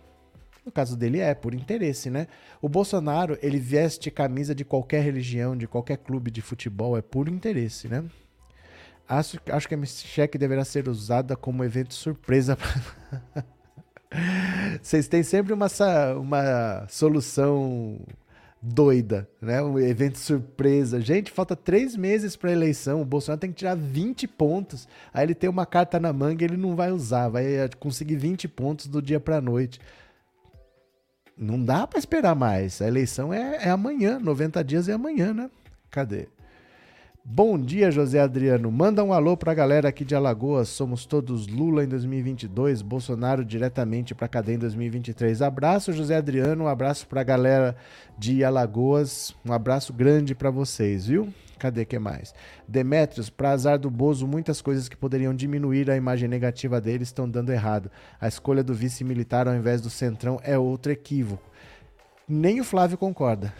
No 0.66 0.72
caso 0.72 0.95
dele 0.95 1.20
é, 1.20 1.34
por 1.34 1.53
interesse, 1.53 2.09
né? 2.09 2.28
O 2.61 2.70
Bolsonaro, 2.70 3.38
ele 3.41 3.59
veste 3.59 4.09
camisa 4.09 4.55
de 4.55 4.64
qualquer 4.64 5.03
religião, 5.03 5.57
de 5.57 5.68
qualquer 5.68 5.97
clube 5.97 6.32
de 6.32 6.41
futebol, 6.41 6.97
é 6.97 7.01
por 7.01 7.28
interesse, 7.28 7.88
né? 7.88 8.03
Acho, 9.07 9.38
acho 9.49 9.68
que 9.68 9.76
a 9.76 9.86
cheque 9.86 10.38
deverá 10.38 10.64
ser 10.64 10.88
usada 10.88 11.36
como 11.36 11.64
evento 11.64 11.93
surpresa. 11.93 12.57
Vocês 14.82 15.07
têm 15.07 15.24
sempre 15.24 15.53
uma, 15.53 15.68
uma 16.18 16.88
solução 16.88 17.99
doida, 18.61 19.28
né? 19.41 19.61
Um 19.61 19.78
evento 19.78 20.18
surpresa. 20.18 21.01
Gente, 21.01 21.32
falta 21.32 21.55
três 21.55 21.97
meses 21.97 22.38
para 22.38 22.51
eleição. 22.51 23.01
O 23.01 23.05
Bolsonaro 23.05 23.41
tem 23.41 23.51
que 23.51 23.57
tirar 23.57 23.76
20 23.76 24.26
pontos. 24.30 24.88
Aí 25.14 25.26
ele 25.26 25.36
tem 25.36 25.49
uma 25.49 25.66
carta 25.66 25.99
na 25.99 26.14
manga, 26.14 26.45
ele 26.45 26.55
não 26.55 26.76
vai 26.76 26.91
usar, 26.91 27.28
vai 27.28 27.45
conseguir 27.80 28.16
20 28.16 28.47
pontos 28.47 28.88
do 28.88 29.01
dia 29.01 29.20
para 29.20 29.41
noite. 29.41 29.82
Não 31.38 31.63
dá 31.63 31.88
para 31.88 31.99
esperar 31.99 32.36
mais. 32.36 32.81
A 32.81 32.88
eleição 32.88 33.34
é, 33.34 33.65
é 33.65 33.69
amanhã, 33.69 34.19
90 34.19 34.63
dias 34.63 34.88
é 34.88 34.93
amanhã, 34.93 35.34
né? 35.34 35.49
Cadê? 35.89 36.27
Bom 37.26 37.57
dia, 37.57 37.89
José 37.89 38.19
Adriano. 38.19 38.69
Manda 38.69 39.01
um 39.01 39.13
alô 39.13 39.38
pra 39.38 39.53
galera 39.53 39.88
aqui 39.88 40.03
de 40.03 40.13
Alagoas. 40.13 40.67
Somos 40.67 41.05
todos 41.05 41.47
Lula 41.47 41.86
em 41.86 41.88
2022, 41.88 42.82
Bolsonaro 42.82 43.45
diretamente 43.45 44.13
pra 44.13 44.28
cadeia 44.28 44.55
em 44.55 44.59
2023. 44.59 45.41
Abraço, 45.41 45.93
José 45.93 46.17
Adriano. 46.17 46.65
Um 46.65 46.67
abraço 46.67 47.07
pra 47.07 47.24
galera 47.24 47.78
de 48.17 48.43
Alagoas. 48.43 49.34
Um 49.45 49.53
abraço 49.53 49.93
grande 49.93 50.36
para 50.36 50.51
vocês, 50.51 51.07
viu? 51.07 51.34
Cadê 51.57 51.86
que 51.86 51.97
mais? 51.97 52.36
Demetrios, 52.67 53.30
pra 53.30 53.51
azar 53.51 53.80
do 53.80 53.89
Bozo, 53.89 54.28
muitas 54.28 54.61
coisas 54.61 54.89
que 54.89 54.97
poderiam 54.97 55.34
diminuir 55.34 55.89
a 55.89 55.95
imagem 55.95 56.28
negativa 56.28 56.82
dele 56.82 57.03
estão 57.03 57.28
dando 57.28 57.53
errado. 57.53 57.89
A 58.19 58.28
escolha 58.28 58.61
do 58.61 58.74
vice 58.74 59.01
militar 59.05 59.47
ao 59.47 59.55
invés 59.55 59.80
do 59.80 59.89
centrão 59.89 60.41
é 60.43 60.57
outro 60.57 60.91
equívoco. 60.91 61.49
Nem 62.28 62.59
o 62.59 62.65
Flávio 62.65 62.97
concorda. 62.97 63.53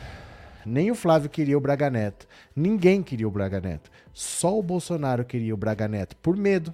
Nem 0.66 0.92
o 0.92 0.96
Flávio 0.96 1.30
queria 1.30 1.58
o 1.58 1.62
Braga 1.62 1.90
Neto. 1.90 2.28
Ninguém 2.56 3.02
queria 3.04 3.28
o 3.28 3.32
Braga 3.32 3.60
Neto. 3.60 3.92
Só 4.14 4.58
o 4.58 4.64
Bolsonaro 4.64 5.26
queria 5.26 5.54
o 5.54 5.58
Braga 5.58 5.88
Neto 5.88 6.16
por 6.18 6.38
medo, 6.38 6.74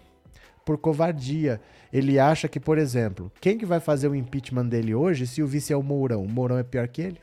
por 0.65 0.77
covardia. 0.77 1.59
Ele 1.91 2.19
acha 2.19 2.47
que, 2.47 2.59
por 2.59 2.77
exemplo, 2.77 3.31
quem 3.41 3.57
que 3.57 3.65
vai 3.65 3.79
fazer 3.79 4.07
o 4.07 4.15
impeachment 4.15 4.67
dele 4.67 4.93
hoje 4.93 5.25
se 5.25 5.41
o 5.41 5.47
vice 5.47 5.73
é 5.73 5.77
o 5.77 5.83
Mourão? 5.83 6.23
O 6.23 6.29
Mourão 6.29 6.57
é 6.57 6.63
pior 6.63 6.87
que 6.87 7.01
ele? 7.01 7.19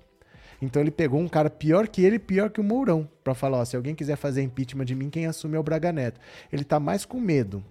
Então 0.61 0.81
ele 0.81 0.91
pegou 0.91 1.21
um 1.21 1.29
cara 1.29 1.51
pior 1.51 1.87
que 1.87 2.03
ele, 2.03 2.19
pior 2.19 2.51
que 2.51 2.61
o 2.61 2.64
Mourão, 2.64 3.09
para 3.23 3.35
falar, 3.35 3.59
ó, 3.59 3.64
se 3.64 3.77
alguém 3.77 3.95
quiser 3.95 4.17
fazer 4.17 4.43
impeachment 4.43 4.87
de 4.87 4.95
mim, 4.95 5.11
quem 5.11 5.27
assume 5.27 5.57
é 5.57 5.59
o 5.61 5.62
Braga 5.62 5.93
Neto. 5.93 6.21
Ele 6.53 6.64
tá 6.64 6.81
mais 6.81 7.05
com 7.05 7.21
medo 7.21 7.62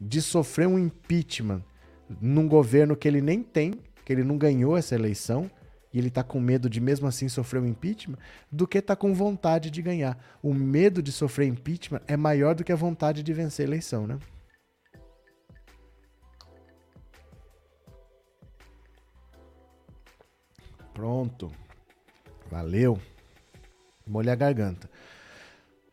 de 0.00 0.22
sofrer 0.22 0.66
um 0.66 0.78
impeachment 0.78 1.62
num 2.20 2.48
governo 2.48 2.96
que 2.96 3.06
ele 3.06 3.20
nem 3.20 3.42
tem, 3.42 3.74
que 4.04 4.12
ele 4.12 4.24
não 4.24 4.38
ganhou 4.38 4.76
essa 4.76 4.94
eleição, 4.94 5.50
e 5.92 5.98
ele 5.98 6.08
está 6.08 6.22
com 6.22 6.40
medo 6.40 6.70
de 6.70 6.80
mesmo 6.80 7.06
assim 7.06 7.28
sofrer 7.28 7.60
um 7.60 7.66
impeachment, 7.66 8.18
do 8.50 8.66
que 8.66 8.78
está 8.78 8.94
com 8.94 9.12
vontade 9.12 9.70
de 9.70 9.82
ganhar. 9.82 10.18
O 10.42 10.54
medo 10.54 11.02
de 11.02 11.10
sofrer 11.10 11.46
impeachment 11.48 12.00
é 12.06 12.16
maior 12.16 12.54
do 12.54 12.64
que 12.64 12.72
a 12.72 12.76
vontade 12.76 13.22
de 13.22 13.32
vencer 13.32 13.66
a 13.66 13.68
eleição, 13.68 14.06
né? 14.06 14.18
Pronto. 20.94 21.50
Valeu. 22.50 23.00
Molha 24.06 24.32
a 24.32 24.36
garganta. 24.36 24.90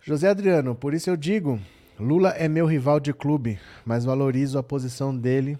José 0.02 0.30
Adriano, 0.30 0.74
por 0.74 0.94
isso 0.94 1.10
eu 1.10 1.18
digo, 1.18 1.60
Lula 2.00 2.30
é 2.30 2.48
meu 2.48 2.66
rival 2.66 3.00
de 3.00 3.14
clube, 3.14 3.60
mas 3.86 4.06
valorizo 4.06 4.58
a 4.58 4.64
posição 4.64 5.16
dele 5.16 5.58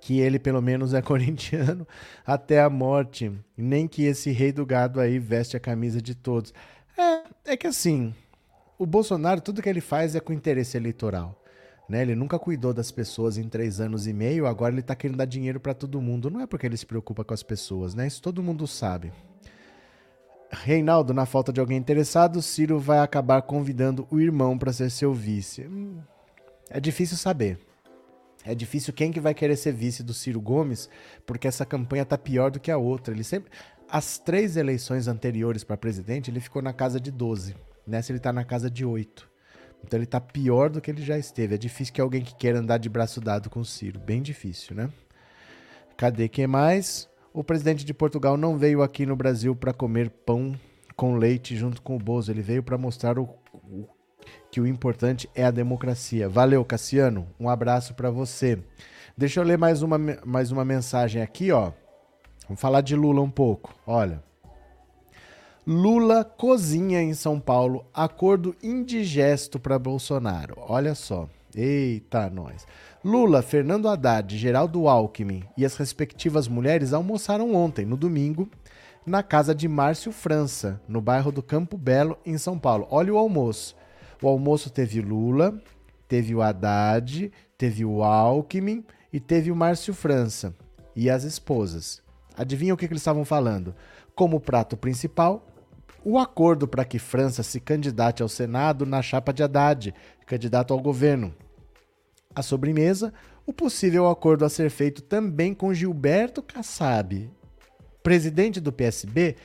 que 0.00 0.18
ele 0.18 0.38
pelo 0.38 0.62
menos 0.62 0.94
é 0.94 1.02
corintiano 1.02 1.86
até 2.26 2.60
a 2.60 2.70
morte, 2.70 3.32
nem 3.56 3.86
que 3.86 4.04
esse 4.04 4.30
rei 4.30 4.52
do 4.52 4.64
gado 4.64 5.00
aí 5.00 5.18
veste 5.18 5.56
a 5.56 5.60
camisa 5.60 6.00
de 6.00 6.14
todos. 6.14 6.52
É, 6.96 7.52
é 7.52 7.56
que 7.56 7.66
assim, 7.66 8.14
o 8.78 8.86
Bolsonaro, 8.86 9.40
tudo 9.40 9.60
que 9.60 9.68
ele 9.68 9.80
faz 9.80 10.14
é 10.14 10.20
com 10.20 10.32
interesse 10.32 10.76
eleitoral. 10.76 11.36
Né? 11.88 12.02
Ele 12.02 12.14
nunca 12.14 12.38
cuidou 12.38 12.72
das 12.72 12.90
pessoas 12.90 13.36
em 13.36 13.48
três 13.48 13.80
anos 13.80 14.06
e 14.06 14.12
meio, 14.12 14.46
agora 14.46 14.72
ele 14.72 14.80
está 14.80 14.94
querendo 14.94 15.16
dar 15.16 15.24
dinheiro 15.24 15.58
para 15.58 15.74
todo 15.74 16.00
mundo. 16.00 16.30
Não 16.30 16.40
é 16.40 16.46
porque 16.46 16.64
ele 16.64 16.76
se 16.76 16.86
preocupa 16.86 17.24
com 17.24 17.34
as 17.34 17.42
pessoas, 17.42 17.94
né? 17.94 18.06
Isso 18.06 18.22
todo 18.22 18.42
mundo 18.42 18.66
sabe. 18.66 19.12
Reinaldo, 20.52 21.12
na 21.12 21.26
falta 21.26 21.52
de 21.52 21.60
alguém 21.60 21.76
interessado, 21.76 22.40
Ciro 22.40 22.78
vai 22.78 23.00
acabar 23.00 23.42
convidando 23.42 24.06
o 24.10 24.20
irmão 24.20 24.56
para 24.56 24.72
ser 24.72 24.88
seu 24.90 25.12
vice. 25.12 25.62
Hum, 25.66 25.98
é 26.68 26.80
difícil 26.80 27.16
saber. 27.16 27.58
É 28.44 28.54
difícil 28.54 28.92
quem 28.92 29.12
que 29.12 29.20
vai 29.20 29.34
querer 29.34 29.56
ser 29.56 29.72
vice 29.72 30.02
do 30.02 30.14
Ciro 30.14 30.40
Gomes, 30.40 30.88
porque 31.26 31.46
essa 31.46 31.66
campanha 31.66 32.04
tá 32.04 32.16
pior 32.16 32.50
do 32.50 32.58
que 32.58 32.70
a 32.70 32.78
outra. 32.78 33.12
Ele 33.12 33.24
sempre 33.24 33.50
as 33.90 34.18
três 34.18 34.56
eleições 34.56 35.08
anteriores 35.08 35.64
para 35.64 35.76
presidente, 35.76 36.30
ele 36.30 36.40
ficou 36.40 36.62
na 36.62 36.72
casa 36.72 37.00
de 37.00 37.10
12. 37.10 37.56
Nessa 37.86 38.12
ele 38.12 38.20
tá 38.20 38.32
na 38.32 38.44
casa 38.44 38.70
de 38.70 38.84
8. 38.84 39.28
Então 39.84 39.98
ele 39.98 40.06
tá 40.06 40.20
pior 40.20 40.70
do 40.70 40.80
que 40.80 40.90
ele 40.90 41.02
já 41.02 41.18
esteve. 41.18 41.54
É 41.54 41.58
difícil 41.58 41.92
que 41.92 42.00
alguém 42.00 42.22
que 42.22 42.34
queira 42.34 42.60
andar 42.60 42.78
de 42.78 42.88
braço 42.88 43.20
dado 43.20 43.50
com 43.50 43.60
o 43.60 43.64
Ciro, 43.64 43.98
bem 43.98 44.22
difícil, 44.22 44.76
né? 44.76 44.90
Cadê 45.96 46.28
quem 46.28 46.46
mais? 46.46 47.08
O 47.32 47.42
presidente 47.42 47.84
de 47.84 47.92
Portugal 47.92 48.36
não 48.36 48.56
veio 48.56 48.82
aqui 48.82 49.04
no 49.04 49.16
Brasil 49.16 49.56
para 49.56 49.72
comer 49.72 50.10
pão 50.10 50.54
com 50.96 51.16
leite 51.16 51.56
junto 51.56 51.82
com 51.82 51.96
o 51.96 51.98
Bozo. 51.98 52.30
Ele 52.30 52.42
veio 52.42 52.62
para 52.62 52.78
mostrar 52.78 53.18
o, 53.18 53.22
o 53.22 53.38
que 54.50 54.60
o 54.60 54.66
importante 54.66 55.28
é 55.34 55.44
a 55.44 55.50
democracia. 55.50 56.28
Valeu, 56.28 56.64
Cassiano. 56.64 57.26
Um 57.38 57.48
abraço 57.48 57.94
para 57.94 58.10
você. 58.10 58.58
Deixa 59.16 59.40
eu 59.40 59.44
ler 59.44 59.58
mais 59.58 59.82
uma, 59.82 59.98
mais 60.24 60.50
uma 60.50 60.64
mensagem 60.64 61.22
aqui, 61.22 61.52
ó. 61.52 61.72
Vamos 62.48 62.60
falar 62.60 62.80
de 62.80 62.96
Lula 62.96 63.20
um 63.20 63.30
pouco. 63.30 63.74
Olha. 63.86 64.22
Lula 65.66 66.24
cozinha 66.24 67.00
em 67.02 67.14
São 67.14 67.38
Paulo 67.38 67.84
acordo 67.94 68.56
indigesto 68.62 69.60
para 69.60 69.78
Bolsonaro. 69.78 70.56
Olha 70.58 70.94
só. 70.94 71.28
Eita, 71.54 72.30
nós. 72.30 72.66
Lula, 73.04 73.42
Fernando 73.42 73.88
Haddad, 73.88 74.36
Geraldo 74.36 74.88
Alckmin 74.88 75.44
e 75.56 75.64
as 75.64 75.76
respectivas 75.76 76.48
mulheres 76.48 76.92
almoçaram 76.92 77.54
ontem, 77.54 77.84
no 77.84 77.96
domingo, 77.96 78.48
na 79.06 79.22
casa 79.22 79.54
de 79.54 79.66
Márcio 79.66 80.12
França, 80.12 80.80
no 80.88 81.00
bairro 81.00 81.32
do 81.32 81.42
Campo 81.42 81.76
Belo, 81.76 82.18
em 82.24 82.36
São 82.38 82.58
Paulo. 82.58 82.86
Olha 82.90 83.12
o 83.12 83.18
almoço. 83.18 83.76
O 84.22 84.28
almoço 84.28 84.70
teve 84.70 85.00
Lula, 85.00 85.60
teve 86.06 86.34
o 86.34 86.42
Haddad, 86.42 87.32
teve 87.56 87.84
o 87.84 88.02
Alckmin 88.02 88.84
e 89.12 89.18
teve 89.18 89.50
o 89.50 89.56
Márcio 89.56 89.94
França 89.94 90.54
e 90.94 91.08
as 91.08 91.24
esposas. 91.24 92.02
Adivinha 92.36 92.74
o 92.74 92.76
que, 92.76 92.86
que 92.86 92.92
eles 92.92 93.00
estavam 93.00 93.24
falando? 93.24 93.74
Como 94.14 94.40
prato 94.40 94.76
principal, 94.76 95.46
o 96.04 96.18
acordo 96.18 96.66
para 96.66 96.84
que 96.84 96.98
França 96.98 97.42
se 97.42 97.60
candidate 97.60 98.22
ao 98.22 98.28
Senado 98.28 98.86
na 98.86 99.02
chapa 99.02 99.32
de 99.32 99.42
Haddad, 99.42 99.94
candidato 100.26 100.72
ao 100.72 100.80
governo. 100.80 101.34
A 102.34 102.42
sobremesa, 102.42 103.12
o 103.46 103.52
possível 103.52 104.08
acordo 104.08 104.44
a 104.44 104.48
ser 104.48 104.70
feito 104.70 105.02
também 105.02 105.52
com 105.52 105.74
Gilberto 105.74 106.42
Kassab. 106.42 107.30
Presidente 108.02 108.60
do 108.60 108.72
PSB, 108.72 109.36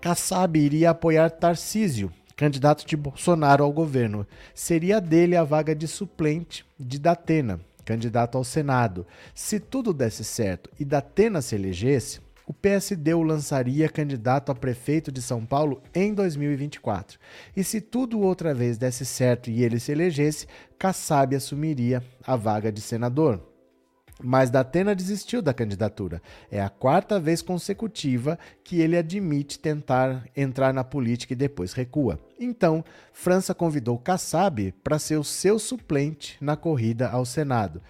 Kassab 0.00 0.58
iria 0.58 0.90
apoiar 0.90 1.30
Tarcísio, 1.30 2.12
candidato 2.42 2.84
de 2.84 2.96
Bolsonaro 2.96 3.62
ao 3.62 3.72
governo. 3.72 4.26
Seria 4.52 5.00
dele 5.00 5.36
a 5.36 5.44
vaga 5.44 5.76
de 5.76 5.86
suplente 5.86 6.66
de 6.76 6.98
Datena, 6.98 7.60
candidato 7.84 8.36
ao 8.36 8.42
Senado. 8.42 9.06
Se 9.32 9.60
tudo 9.60 9.92
desse 9.92 10.24
certo 10.24 10.68
e 10.76 10.84
Datena 10.84 11.40
se 11.40 11.54
elegesse, 11.54 12.20
o 12.44 12.52
PSD 12.52 13.14
o 13.14 13.22
lançaria 13.22 13.88
candidato 13.88 14.50
a 14.50 14.56
prefeito 14.56 15.12
de 15.12 15.22
São 15.22 15.46
Paulo 15.46 15.80
em 15.94 16.12
2024. 16.12 17.16
E 17.56 17.62
se 17.62 17.80
tudo 17.80 18.18
outra 18.18 18.52
vez 18.52 18.76
desse 18.76 19.06
certo 19.06 19.48
e 19.48 19.62
ele 19.62 19.78
se 19.78 19.92
elegesse, 19.92 20.48
Kassab 20.76 21.36
assumiria 21.36 22.02
a 22.26 22.34
vaga 22.34 22.72
de 22.72 22.80
senador. 22.80 23.51
Mas 24.20 24.50
Datena 24.50 24.94
desistiu 24.94 25.42
da 25.42 25.54
candidatura. 25.54 26.22
É 26.50 26.60
a 26.60 26.68
quarta 26.68 27.18
vez 27.18 27.42
consecutiva 27.42 28.38
que 28.62 28.80
ele 28.80 28.96
admite 28.96 29.58
tentar 29.58 30.28
entrar 30.36 30.72
na 30.72 30.84
política 30.84 31.32
e 31.32 31.36
depois 31.36 31.72
recua. 31.72 32.18
Então, 32.38 32.84
França 33.12 33.54
convidou 33.54 33.98
Kassab 33.98 34.72
para 34.82 34.98
ser 34.98 35.16
o 35.16 35.24
seu 35.24 35.58
suplente 35.58 36.36
na 36.40 36.56
corrida 36.56 37.08
ao 37.08 37.24
Senado. 37.24 37.82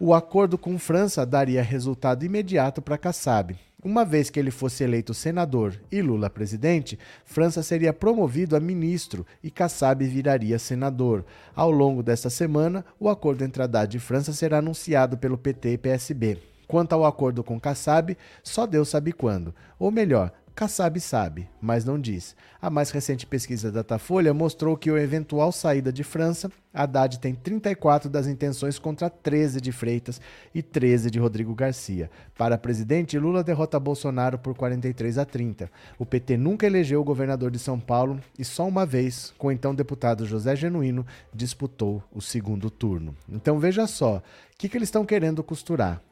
O 0.00 0.14
acordo 0.14 0.56
com 0.56 0.78
França 0.78 1.26
daria 1.26 1.62
resultado 1.62 2.24
imediato 2.24 2.80
para 2.80 2.96
Kassab. 2.96 3.58
Uma 3.82 4.04
vez 4.04 4.28
que 4.28 4.40
ele 4.40 4.50
fosse 4.50 4.82
eleito 4.82 5.14
senador 5.14 5.80
e 5.90 6.02
Lula 6.02 6.28
presidente, 6.28 6.98
França 7.24 7.62
seria 7.62 7.92
promovido 7.92 8.56
a 8.56 8.60
ministro 8.60 9.24
e 9.40 9.52
Kassab 9.52 10.04
viraria 10.04 10.58
senador. 10.58 11.24
Ao 11.54 11.70
longo 11.70 12.02
desta 12.02 12.28
semana, 12.28 12.84
o 12.98 13.08
acordo 13.08 13.44
entre 13.44 13.62
Haddad 13.62 13.96
e 13.96 14.00
França 14.00 14.32
será 14.32 14.58
anunciado 14.58 15.16
pelo 15.16 15.38
PT 15.38 15.74
e 15.74 15.78
PSB. 15.78 16.38
Quanto 16.66 16.92
ao 16.92 17.06
acordo 17.06 17.44
com 17.44 17.60
Kassab, 17.60 18.18
só 18.42 18.66
Deus 18.66 18.88
sabe 18.88 19.12
quando. 19.12 19.54
Ou 19.78 19.92
melhor, 19.92 20.32
Kassab 20.58 20.98
sabe, 20.98 21.48
mas 21.60 21.84
não 21.84 22.00
diz. 22.00 22.34
A 22.60 22.68
mais 22.68 22.90
recente 22.90 23.24
pesquisa 23.24 23.70
da 23.70 23.78
Datafolha 23.78 24.34
mostrou 24.34 24.76
que 24.76 24.90
o 24.90 24.98
eventual 24.98 25.52
saída 25.52 25.92
de 25.92 26.02
França, 26.02 26.50
Haddad 26.74 27.20
tem 27.20 27.32
34 27.32 28.10
das 28.10 28.26
intenções 28.26 28.76
contra 28.76 29.08
13 29.08 29.60
de 29.60 29.70
Freitas 29.70 30.20
e 30.52 30.60
13 30.60 31.12
de 31.12 31.18
Rodrigo 31.20 31.54
Garcia. 31.54 32.10
Para 32.36 32.58
presidente, 32.58 33.16
Lula 33.20 33.44
derrota 33.44 33.78
Bolsonaro 33.78 34.36
por 34.36 34.52
43 34.52 35.18
a 35.18 35.24
30. 35.24 35.70
O 35.96 36.04
PT 36.04 36.36
nunca 36.36 36.66
elegeu 36.66 37.00
o 37.00 37.04
governador 37.04 37.52
de 37.52 37.58
São 37.60 37.78
Paulo 37.78 38.20
e 38.36 38.44
só 38.44 38.66
uma 38.66 38.84
vez, 38.84 39.32
com 39.38 39.46
o 39.46 39.52
então 39.52 39.72
deputado 39.72 40.26
José 40.26 40.56
Genuíno, 40.56 41.06
disputou 41.32 42.02
o 42.12 42.20
segundo 42.20 42.68
turno. 42.68 43.14
Então 43.28 43.60
veja 43.60 43.86
só, 43.86 44.16
o 44.16 44.22
que, 44.58 44.68
que 44.68 44.76
eles 44.76 44.88
estão 44.88 45.06
querendo 45.06 45.40
costurar? 45.44 46.02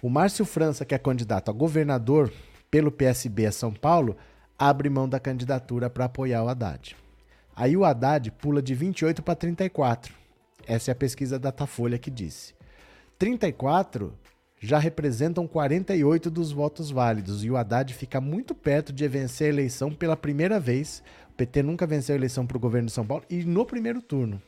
O 0.00 0.08
Márcio 0.08 0.46
França, 0.46 0.86
que 0.86 0.94
é 0.94 0.98
candidato 0.98 1.50
a 1.50 1.52
governador 1.52 2.32
pelo 2.70 2.92
PSB 2.92 3.46
a 3.46 3.52
São 3.52 3.72
Paulo, 3.72 4.16
abre 4.58 4.88
mão 4.88 5.08
da 5.08 5.18
candidatura 5.18 5.90
para 5.90 6.04
apoiar 6.04 6.44
o 6.44 6.48
Haddad. 6.48 6.96
Aí 7.56 7.76
o 7.76 7.84
Haddad 7.84 8.30
pula 8.30 8.62
de 8.62 8.74
28 8.74 9.22
para 9.22 9.34
34. 9.34 10.14
Essa 10.66 10.90
é 10.90 10.92
a 10.92 10.96
pesquisa 10.96 11.38
da 11.38 11.50
Datafolha 11.50 11.98
que 11.98 12.10
disse. 12.10 12.54
34 13.18 14.14
já 14.60 14.78
representam 14.78 15.46
48 15.46 16.30
dos 16.30 16.52
votos 16.52 16.90
válidos 16.90 17.42
e 17.44 17.50
o 17.50 17.56
Haddad 17.56 17.92
fica 17.94 18.20
muito 18.20 18.54
perto 18.54 18.92
de 18.92 19.08
vencer 19.08 19.46
a 19.46 19.54
eleição 19.54 19.90
pela 19.90 20.16
primeira 20.16 20.60
vez. 20.60 21.02
O 21.30 21.32
PT 21.32 21.62
nunca 21.62 21.86
venceu 21.86 22.14
a 22.14 22.18
eleição 22.18 22.46
para 22.46 22.56
o 22.56 22.60
governo 22.60 22.86
de 22.86 22.92
São 22.92 23.06
Paulo 23.06 23.24
e 23.28 23.42
no 23.44 23.64
primeiro 23.66 24.00
turno. 24.00 24.40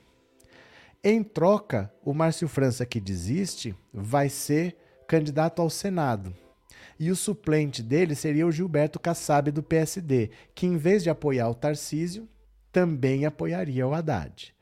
Em 1.02 1.22
troca, 1.22 1.92
o 2.04 2.14
Márcio 2.14 2.46
França, 2.46 2.86
que 2.86 3.00
desiste, 3.00 3.74
vai 3.92 4.28
ser 4.28 4.76
candidato 5.08 5.60
ao 5.60 5.68
Senado 5.68 6.32
e 7.02 7.10
o 7.10 7.16
suplente 7.16 7.82
dele 7.82 8.14
seria 8.14 8.46
o 8.46 8.52
Gilberto 8.52 9.00
Kassab 9.00 9.50
do 9.50 9.60
PSD, 9.60 10.30
que 10.54 10.68
em 10.68 10.76
vez 10.76 11.02
de 11.02 11.10
apoiar 11.10 11.48
o 11.48 11.54
Tarcísio, 11.54 12.28
também 12.70 13.26
apoiaria 13.26 13.84
o 13.88 13.92
Haddad. 13.92 14.54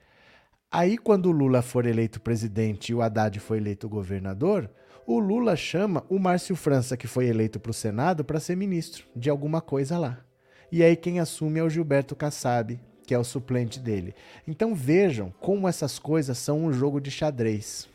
Aí, 0.72 0.96
quando 0.96 1.26
o 1.26 1.32
Lula 1.32 1.60
for 1.60 1.84
eleito 1.84 2.18
presidente 2.18 2.92
e 2.92 2.94
o 2.94 3.02
Haddad 3.02 3.38
for 3.40 3.58
eleito 3.58 3.90
governador, 3.90 4.70
o 5.06 5.18
Lula 5.18 5.54
chama 5.54 6.02
o 6.08 6.18
Márcio 6.18 6.56
França, 6.56 6.96
que 6.96 7.06
foi 7.06 7.26
eleito 7.26 7.60
para 7.60 7.72
o 7.72 7.74
Senado, 7.74 8.24
para 8.24 8.40
ser 8.40 8.56
ministro 8.56 9.04
de 9.14 9.28
alguma 9.28 9.60
coisa 9.60 9.98
lá. 9.98 10.24
E 10.72 10.82
aí 10.82 10.96
quem 10.96 11.20
assume 11.20 11.60
é 11.60 11.62
o 11.62 11.68
Gilberto 11.68 12.16
Kassab, 12.16 12.80
que 13.06 13.12
é 13.12 13.18
o 13.18 13.24
suplente 13.24 13.78
dele. 13.78 14.14
Então 14.48 14.74
vejam 14.74 15.30
como 15.40 15.68
essas 15.68 15.98
coisas 15.98 16.38
são 16.38 16.64
um 16.64 16.72
jogo 16.72 17.02
de 17.02 17.10
xadrez 17.10 17.86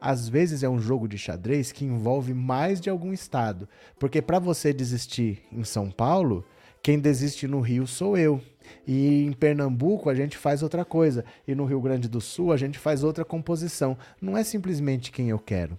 às 0.00 0.28
vezes 0.28 0.62
é 0.62 0.68
um 0.68 0.80
jogo 0.80 1.06
de 1.06 1.18
xadrez 1.18 1.72
que 1.72 1.84
envolve 1.84 2.32
mais 2.32 2.80
de 2.80 2.88
algum 2.88 3.12
estado. 3.12 3.68
Porque 3.98 4.22
para 4.22 4.38
você 4.38 4.72
desistir 4.72 5.42
em 5.52 5.62
São 5.62 5.90
Paulo, 5.90 6.44
quem 6.82 6.98
desiste 6.98 7.46
no 7.46 7.60
Rio 7.60 7.86
sou 7.86 8.16
eu. 8.16 8.40
E 8.86 9.24
em 9.24 9.32
Pernambuco 9.32 10.08
a 10.08 10.14
gente 10.14 10.36
faz 10.38 10.62
outra 10.62 10.84
coisa. 10.84 11.24
E 11.46 11.54
no 11.54 11.64
Rio 11.64 11.80
Grande 11.80 12.08
do 12.08 12.20
Sul 12.20 12.52
a 12.52 12.56
gente 12.56 12.78
faz 12.78 13.04
outra 13.04 13.24
composição. 13.24 13.96
Não 14.20 14.36
é 14.36 14.42
simplesmente 14.42 15.12
quem 15.12 15.28
eu 15.28 15.38
quero. 15.38 15.78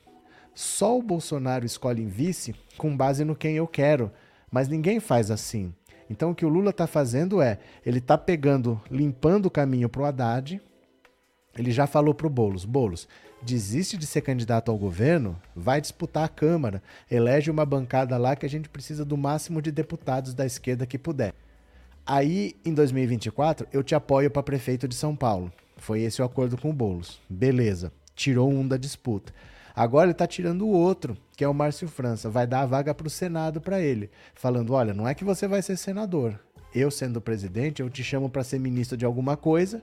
Só 0.53 0.97
o 0.97 1.01
Bolsonaro 1.01 1.65
escolhe 1.65 2.03
em 2.03 2.07
vice 2.07 2.53
com 2.77 2.95
base 2.95 3.23
no 3.23 3.35
quem 3.35 3.55
eu 3.55 3.67
quero. 3.67 4.11
Mas 4.51 4.67
ninguém 4.67 4.99
faz 4.99 5.31
assim. 5.31 5.73
Então 6.09 6.31
o 6.31 6.35
que 6.35 6.45
o 6.45 6.49
Lula 6.49 6.71
está 6.71 6.85
fazendo 6.85 7.41
é, 7.41 7.57
ele 7.85 7.99
está 7.99 8.17
pegando, 8.17 8.79
limpando 8.91 9.45
o 9.45 9.51
caminho 9.51 9.89
para 9.89 10.01
o 10.01 10.05
Haddad. 10.05 10.61
Ele 11.57 11.71
já 11.71 11.87
falou 11.87 12.13
para 12.13 12.27
o 12.27 12.29
Boulos, 12.29 12.65
Boulos, 12.65 13.07
desiste 13.41 13.97
de 13.97 14.05
ser 14.05 14.21
candidato 14.21 14.71
ao 14.71 14.77
governo, 14.77 15.39
vai 15.55 15.81
disputar 15.81 16.23
a 16.23 16.29
Câmara, 16.29 16.81
elege 17.09 17.49
uma 17.49 17.65
bancada 17.65 18.17
lá 18.17 18.35
que 18.35 18.45
a 18.45 18.49
gente 18.49 18.69
precisa 18.69 19.03
do 19.03 19.17
máximo 19.17 19.61
de 19.61 19.71
deputados 19.71 20.33
da 20.33 20.45
esquerda 20.45 20.85
que 20.85 20.97
puder. 20.97 21.33
Aí, 22.05 22.55
em 22.65 22.73
2024, 22.73 23.67
eu 23.71 23.83
te 23.83 23.95
apoio 23.95 24.29
para 24.29 24.43
prefeito 24.43 24.87
de 24.87 24.95
São 24.95 25.15
Paulo. 25.15 25.51
Foi 25.77 26.01
esse 26.01 26.21
o 26.21 26.25
acordo 26.25 26.57
com 26.57 26.69
o 26.69 26.73
Boulos. 26.73 27.19
Beleza, 27.29 27.91
tirou 28.15 28.51
um 28.51 28.67
da 28.67 28.77
disputa. 28.77 29.33
Agora 29.75 30.05
ele 30.05 30.11
está 30.11 30.27
tirando 30.27 30.63
o 30.63 30.71
outro, 30.71 31.17
que 31.35 31.43
é 31.43 31.47
o 31.47 31.53
Márcio 31.53 31.87
França. 31.87 32.29
Vai 32.29 32.45
dar 32.45 32.61
a 32.61 32.65
vaga 32.65 32.93
para 32.93 33.07
o 33.07 33.09
Senado 33.09 33.61
para 33.61 33.79
ele, 33.79 34.09
falando: 34.35 34.73
olha, 34.73 34.93
não 34.93 35.07
é 35.07 35.15
que 35.15 35.23
você 35.23 35.47
vai 35.47 35.61
ser 35.61 35.77
senador. 35.77 36.39
Eu, 36.73 36.91
sendo 36.91 37.21
presidente, 37.21 37.81
eu 37.81 37.89
te 37.89 38.03
chamo 38.03 38.29
para 38.29 38.43
ser 38.43 38.59
ministro 38.59 38.97
de 38.97 39.05
alguma 39.05 39.35
coisa 39.35 39.81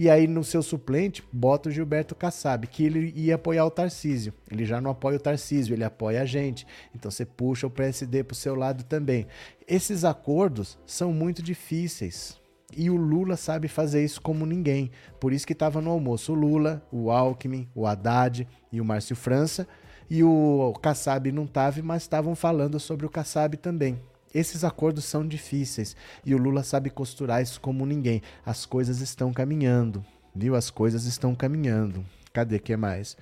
e 0.00 0.08
aí 0.08 0.26
no 0.26 0.42
seu 0.42 0.62
suplente 0.62 1.22
bota 1.30 1.68
o 1.68 1.70
Gilberto 1.70 2.14
Kassab, 2.14 2.66
que 2.66 2.82
ele 2.82 3.12
ia 3.14 3.34
apoiar 3.34 3.66
o 3.66 3.70
Tarcísio. 3.70 4.32
Ele 4.50 4.64
já 4.64 4.80
não 4.80 4.92
apoia 4.92 5.18
o 5.18 5.20
Tarcísio, 5.20 5.74
ele 5.74 5.84
apoia 5.84 6.22
a 6.22 6.24
gente. 6.24 6.66
Então 6.94 7.10
você 7.10 7.26
puxa 7.26 7.66
o 7.66 7.70
PSD 7.70 8.24
para 8.24 8.32
o 8.32 8.34
seu 8.34 8.54
lado 8.54 8.82
também. 8.84 9.26
Esses 9.68 10.02
acordos 10.02 10.78
são 10.86 11.12
muito 11.12 11.42
difíceis. 11.42 12.40
E 12.74 12.88
o 12.88 12.96
Lula 12.96 13.36
sabe 13.36 13.68
fazer 13.68 14.02
isso 14.02 14.22
como 14.22 14.46
ninguém. 14.46 14.90
Por 15.20 15.34
isso 15.34 15.46
que 15.46 15.52
estava 15.52 15.82
no 15.82 15.90
almoço 15.90 16.32
o 16.32 16.34
Lula, 16.34 16.82
o 16.90 17.10
Alckmin, 17.10 17.68
o 17.74 17.86
Haddad 17.86 18.48
e 18.72 18.80
o 18.80 18.84
Márcio 18.86 19.14
França. 19.14 19.68
E 20.08 20.24
o 20.24 20.72
Kassab 20.80 21.30
não 21.30 21.44
estava, 21.44 21.82
mas 21.82 22.04
estavam 22.04 22.34
falando 22.34 22.80
sobre 22.80 23.04
o 23.04 23.10
Kassab 23.10 23.54
também. 23.58 24.00
Esses 24.34 24.62
acordos 24.64 25.04
são 25.04 25.26
difíceis 25.26 25.96
e 26.24 26.34
o 26.34 26.38
Lula 26.38 26.62
sabe 26.62 26.90
costurar 26.90 27.42
isso 27.42 27.60
como 27.60 27.84
ninguém. 27.84 28.22
As 28.46 28.64
coisas 28.64 29.00
estão 29.00 29.32
caminhando, 29.32 30.04
viu? 30.34 30.54
As 30.54 30.70
coisas 30.70 31.04
estão 31.04 31.34
caminhando. 31.34 32.04
Cadê 32.32 32.58
que 32.58 32.76
mais? 32.76 33.16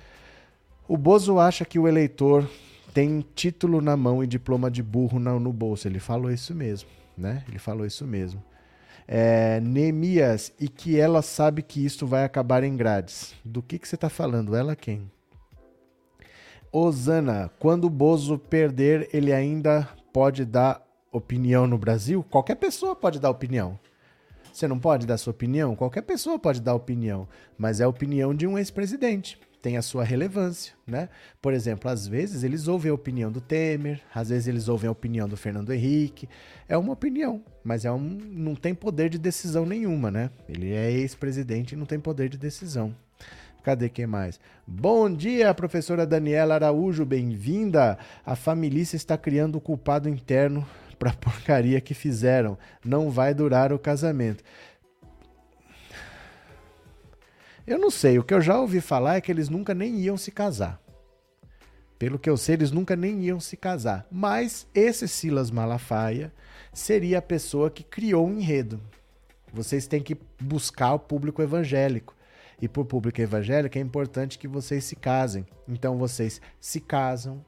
O 0.86 0.96
Bozo 0.96 1.38
acha 1.38 1.64
que 1.64 1.78
o 1.78 1.88
eleitor 1.88 2.48
tem 2.92 3.24
título 3.34 3.80
na 3.80 3.96
mão 3.96 4.24
e 4.24 4.26
diploma 4.26 4.70
de 4.70 4.82
burro 4.82 5.18
no, 5.18 5.52
bolso. 5.52 5.86
Ele 5.86 6.00
falou 6.00 6.30
isso 6.30 6.54
mesmo, 6.54 6.88
né? 7.16 7.44
Ele 7.48 7.58
falou 7.58 7.86
isso 7.86 8.06
mesmo. 8.06 8.42
É, 9.06 9.60
Neemias, 9.60 10.52
e 10.60 10.68
que 10.68 10.98
ela 10.98 11.22
sabe 11.22 11.62
que 11.62 11.84
isto 11.84 12.06
vai 12.06 12.24
acabar 12.24 12.62
em 12.62 12.76
grades. 12.76 13.34
Do 13.44 13.62
que, 13.62 13.78
que 13.78 13.88
você 13.88 13.94
está 13.94 14.10
falando? 14.10 14.54
Ela 14.54 14.76
quem? 14.76 15.10
Osana, 16.70 17.50
quando 17.58 17.84
o 17.84 17.90
Bozo 17.90 18.38
perder, 18.38 19.08
ele 19.12 19.32
ainda 19.32 19.88
pode 20.12 20.44
dar 20.44 20.82
opinião 21.12 21.66
no 21.66 21.78
Brasil? 21.78 22.22
Qualquer 22.22 22.56
pessoa 22.56 22.94
pode 22.94 23.18
dar 23.18 23.30
opinião. 23.30 23.78
Você 24.52 24.66
não 24.66 24.78
pode 24.78 25.06
dar 25.06 25.18
sua 25.18 25.30
opinião? 25.30 25.76
Qualquer 25.76 26.02
pessoa 26.02 26.38
pode 26.38 26.60
dar 26.60 26.74
opinião, 26.74 27.28
mas 27.56 27.80
é 27.80 27.84
a 27.84 27.88
opinião 27.88 28.34
de 28.34 28.46
um 28.46 28.58
ex-presidente. 28.58 29.38
Tem 29.60 29.76
a 29.76 29.82
sua 29.82 30.04
relevância, 30.04 30.74
né? 30.86 31.08
Por 31.42 31.52
exemplo, 31.52 31.90
às 31.90 32.06
vezes 32.06 32.44
eles 32.44 32.68
ouvem 32.68 32.90
a 32.90 32.94
opinião 32.94 33.30
do 33.30 33.40
Temer, 33.40 34.00
às 34.14 34.28
vezes 34.28 34.46
eles 34.46 34.68
ouvem 34.68 34.88
a 34.88 34.92
opinião 34.92 35.28
do 35.28 35.36
Fernando 35.36 35.72
Henrique. 35.72 36.28
É 36.68 36.76
uma 36.76 36.92
opinião, 36.92 37.42
mas 37.64 37.84
é 37.84 37.90
um, 37.90 37.98
não 37.98 38.54
tem 38.54 38.74
poder 38.74 39.08
de 39.10 39.18
decisão 39.18 39.66
nenhuma, 39.66 40.10
né? 40.10 40.30
Ele 40.48 40.72
é 40.72 40.90
ex-presidente 40.90 41.72
e 41.72 41.76
não 41.76 41.86
tem 41.86 41.98
poder 41.98 42.28
de 42.28 42.38
decisão. 42.38 42.94
Cadê 43.62 43.88
quem 43.88 44.06
mais? 44.06 44.40
Bom 44.66 45.12
dia, 45.12 45.52
professora 45.52 46.06
Daniela 46.06 46.54
Araújo, 46.54 47.04
bem-vinda. 47.04 47.98
A 48.24 48.36
família 48.36 48.82
está 48.82 49.18
criando 49.18 49.56
o 49.56 49.60
culpado 49.60 50.08
interno 50.08 50.66
para 50.98 51.10
a 51.10 51.14
porcaria 51.14 51.80
que 51.80 51.94
fizeram. 51.94 52.58
Não 52.84 53.10
vai 53.10 53.32
durar 53.32 53.72
o 53.72 53.78
casamento. 53.78 54.42
Eu 57.66 57.78
não 57.78 57.90
sei, 57.90 58.18
o 58.18 58.24
que 58.24 58.32
eu 58.32 58.40
já 58.40 58.58
ouvi 58.58 58.80
falar 58.80 59.16
é 59.16 59.20
que 59.20 59.30
eles 59.30 59.48
nunca 59.48 59.74
nem 59.74 60.00
iam 60.00 60.16
se 60.16 60.30
casar. 60.30 60.80
Pelo 61.98 62.18
que 62.18 62.30
eu 62.30 62.36
sei, 62.36 62.54
eles 62.54 62.70
nunca 62.70 62.96
nem 62.96 63.24
iam 63.24 63.38
se 63.40 63.56
casar. 63.56 64.06
Mas 64.10 64.66
esse 64.74 65.06
Silas 65.08 65.50
Malafaia 65.50 66.32
seria 66.72 67.18
a 67.18 67.22
pessoa 67.22 67.70
que 67.70 67.82
criou 67.82 68.26
o 68.26 68.32
enredo. 68.32 68.80
Vocês 69.52 69.86
têm 69.86 70.00
que 70.00 70.16
buscar 70.40 70.94
o 70.94 70.98
público 70.98 71.42
evangélico. 71.42 72.14
E 72.60 72.68
por 72.68 72.84
público 72.86 73.20
evangélico 73.20 73.76
é 73.76 73.80
importante 73.80 74.38
que 74.38 74.48
vocês 74.48 74.84
se 74.84 74.96
casem. 74.96 75.46
Então 75.68 75.98
vocês 75.98 76.40
se 76.60 76.80
casam. 76.80 77.44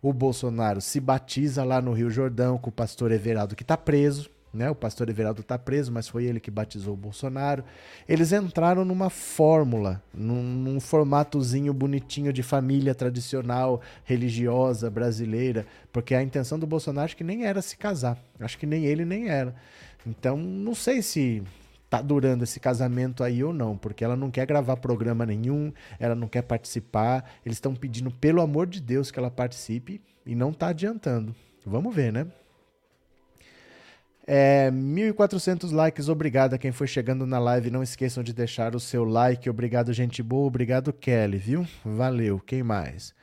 O 0.00 0.12
Bolsonaro 0.12 0.80
se 0.80 1.00
batiza 1.00 1.64
lá 1.64 1.80
no 1.80 1.92
Rio 1.92 2.10
Jordão 2.10 2.56
com 2.56 2.70
o 2.70 2.72
pastor 2.72 3.10
Everaldo 3.10 3.56
que 3.56 3.62
está 3.62 3.76
preso. 3.76 4.30
Né? 4.52 4.70
O 4.70 4.74
pastor 4.74 5.08
Everaldo 5.10 5.42
está 5.42 5.58
preso, 5.58 5.92
mas 5.92 6.08
foi 6.08 6.24
ele 6.24 6.40
que 6.40 6.50
batizou 6.50 6.94
o 6.94 6.96
Bolsonaro. 6.96 7.62
Eles 8.08 8.32
entraram 8.32 8.84
numa 8.84 9.10
fórmula, 9.10 10.02
num, 10.12 10.42
num 10.42 10.80
formatozinho 10.80 11.72
bonitinho 11.74 12.32
de 12.32 12.42
família 12.42 12.94
tradicional, 12.94 13.80
religiosa, 14.04 14.90
brasileira, 14.90 15.66
porque 15.92 16.14
a 16.14 16.22
intenção 16.22 16.58
do 16.58 16.66
Bolsonaro 16.66 17.04
acho 17.04 17.16
que 17.16 17.24
nem 17.24 17.44
era 17.44 17.60
se 17.60 17.76
casar. 17.76 18.18
Acho 18.40 18.56
que 18.56 18.66
nem 18.66 18.86
ele 18.86 19.04
nem 19.04 19.28
era. 19.28 19.54
Então, 20.06 20.36
não 20.36 20.74
sei 20.74 21.02
se 21.02 21.42
tá 21.88 22.02
durando 22.02 22.44
esse 22.44 22.60
casamento 22.60 23.24
aí 23.24 23.42
ou 23.42 23.52
não, 23.52 23.76
porque 23.76 24.04
ela 24.04 24.16
não 24.16 24.30
quer 24.30 24.46
gravar 24.46 24.76
programa 24.76 25.24
nenhum, 25.24 25.72
ela 25.98 26.14
não 26.14 26.28
quer 26.28 26.42
participar. 26.42 27.24
Eles 27.44 27.56
estão 27.56 27.74
pedindo, 27.74 28.10
pelo 28.10 28.40
amor 28.40 28.66
de 28.66 28.80
Deus, 28.80 29.10
que 29.10 29.18
ela 29.18 29.30
participe 29.30 30.00
e 30.26 30.34
não 30.34 30.52
tá 30.52 30.68
adiantando. 30.68 31.34
Vamos 31.64 31.94
ver, 31.94 32.12
né? 32.12 32.26
É, 34.30 34.70
1.400 34.70 35.72
likes, 35.72 36.10
obrigado 36.10 36.52
a 36.52 36.58
quem 36.58 36.70
foi 36.70 36.86
chegando 36.86 37.26
na 37.26 37.38
live. 37.38 37.70
Não 37.70 37.82
esqueçam 37.82 38.22
de 38.22 38.34
deixar 38.34 38.76
o 38.76 38.80
seu 38.80 39.02
like. 39.04 39.48
Obrigado, 39.48 39.90
gente 39.94 40.22
boa. 40.22 40.46
Obrigado, 40.46 40.92
Kelly, 40.92 41.38
viu? 41.38 41.66
Valeu. 41.82 42.38
Quem 42.38 42.62
mais? 42.62 43.14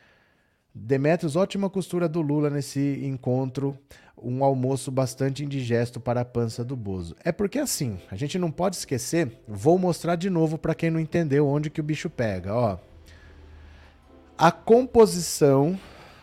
Demetrios, 0.78 1.38
ótima 1.38 1.70
costura 1.70 2.10
do 2.10 2.22
Lula 2.22 2.50
nesse 2.50 3.00
encontro. 3.02 3.78
Um 4.22 4.44
almoço 4.44 4.92
bastante 4.92 5.42
indigesto 5.42 6.02
para 6.02 6.22
a 6.22 6.26
pança 6.26 6.66
do 6.66 6.76
Bozo. 6.76 7.16
É 7.24 7.32
porque 7.32 7.60
assim, 7.60 7.98
a 8.12 8.16
gente 8.18 8.38
não 8.38 8.52
pode 8.52 8.76
esquecer. 8.76 9.32
Vou 9.48 9.80
mostrar 9.80 10.18
de 10.18 10.30
novo 10.30 10.58
para 10.58 10.76
quem 10.76 10.92
não 10.92 11.00
entendeu 11.00 11.48
onde 11.48 11.70
que 11.70 11.80
o 11.80 11.84
bicho 11.84 12.10
pega. 12.10 12.54
Ó, 12.54 12.78
a 14.38 14.52
composição 14.52 15.80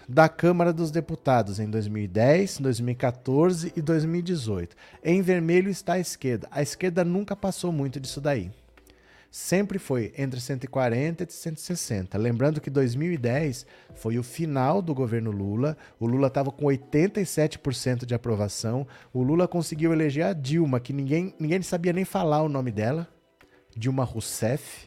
da 0.07 0.28
Câmara 0.28 0.70
dos 0.70 0.90
Deputados 0.90 1.59
em 1.59 1.70
2010, 1.70 2.59
2014 2.59 3.72
e 3.74 3.80
2018. 3.80 4.76
Em 5.03 5.22
vermelho 5.22 5.70
está 5.70 5.94
a 5.94 5.98
esquerda. 5.98 6.46
A 6.50 6.61
esquerda 6.61 7.03
nunca 7.03 7.34
passou 7.34 7.72
muito 7.72 7.98
disso 7.98 8.20
daí. 8.20 8.50
Sempre 9.35 9.78
foi 9.78 10.12
entre 10.18 10.39
140 10.39 11.24
e 11.24 11.33
160. 11.33 12.18
Lembrando 12.18 12.61
que 12.61 12.68
2010 12.68 13.64
foi 13.95 14.18
o 14.18 14.22
final 14.22 14.83
do 14.83 14.95
governo 14.95 15.30
Lula. 15.30 15.74
O 15.99 16.07
Lula 16.07 16.26
estava 16.26 16.53
com 16.53 16.66
87% 16.66 18.05
de 18.05 18.14
aprovação. 18.14 18.87
O 19.11 19.22
Lula 19.22 19.49
conseguiu 19.49 19.91
eleger 19.91 20.26
a 20.26 20.35
Dilma, 20.35 20.78
que 20.78 20.93
ninguém, 20.93 21.35
ninguém 21.41 21.62
sabia 21.62 21.95
nem 21.95 22.05
falar 22.05 22.43
o 22.43 22.49
nome 22.49 22.70
dela. 22.70 23.09
Dilma 23.74 24.05
Rousseff. 24.05 24.87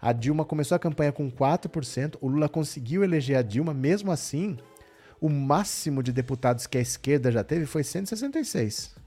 A 0.00 0.12
Dilma 0.12 0.44
começou 0.44 0.76
a 0.76 0.78
campanha 0.78 1.10
com 1.10 1.28
4%, 1.28 2.16
o 2.20 2.28
Lula 2.28 2.48
conseguiu 2.48 3.02
eleger 3.02 3.36
a 3.36 3.42
Dilma, 3.42 3.74
mesmo 3.74 4.12
assim, 4.12 4.56
o 5.20 5.28
máximo 5.28 6.00
de 6.00 6.12
deputados 6.12 6.68
que 6.68 6.78
a 6.78 6.80
esquerda 6.80 7.32
já 7.32 7.42
teve 7.42 7.66
foi 7.66 7.82
166. 7.82 8.99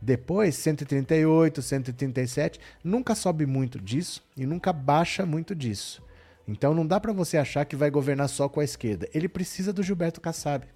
Depois, 0.00 0.54
138, 0.56 1.60
137, 1.60 2.60
nunca 2.82 3.14
sobe 3.14 3.44
muito 3.44 3.78
disso 3.78 4.22
e 4.36 4.46
nunca 4.46 4.72
baixa 4.72 5.26
muito 5.26 5.54
disso. 5.54 6.02
Então 6.48 6.74
não 6.74 6.86
dá 6.86 6.98
para 6.98 7.12
você 7.12 7.36
achar 7.36 7.64
que 7.64 7.76
vai 7.76 7.90
governar 7.90 8.28
só 8.28 8.48
com 8.48 8.60
a 8.60 8.64
esquerda. 8.64 9.08
Ele 9.14 9.28
precisa 9.28 9.72
do 9.72 9.82
Gilberto 9.82 10.20
Kassab. 10.20 10.66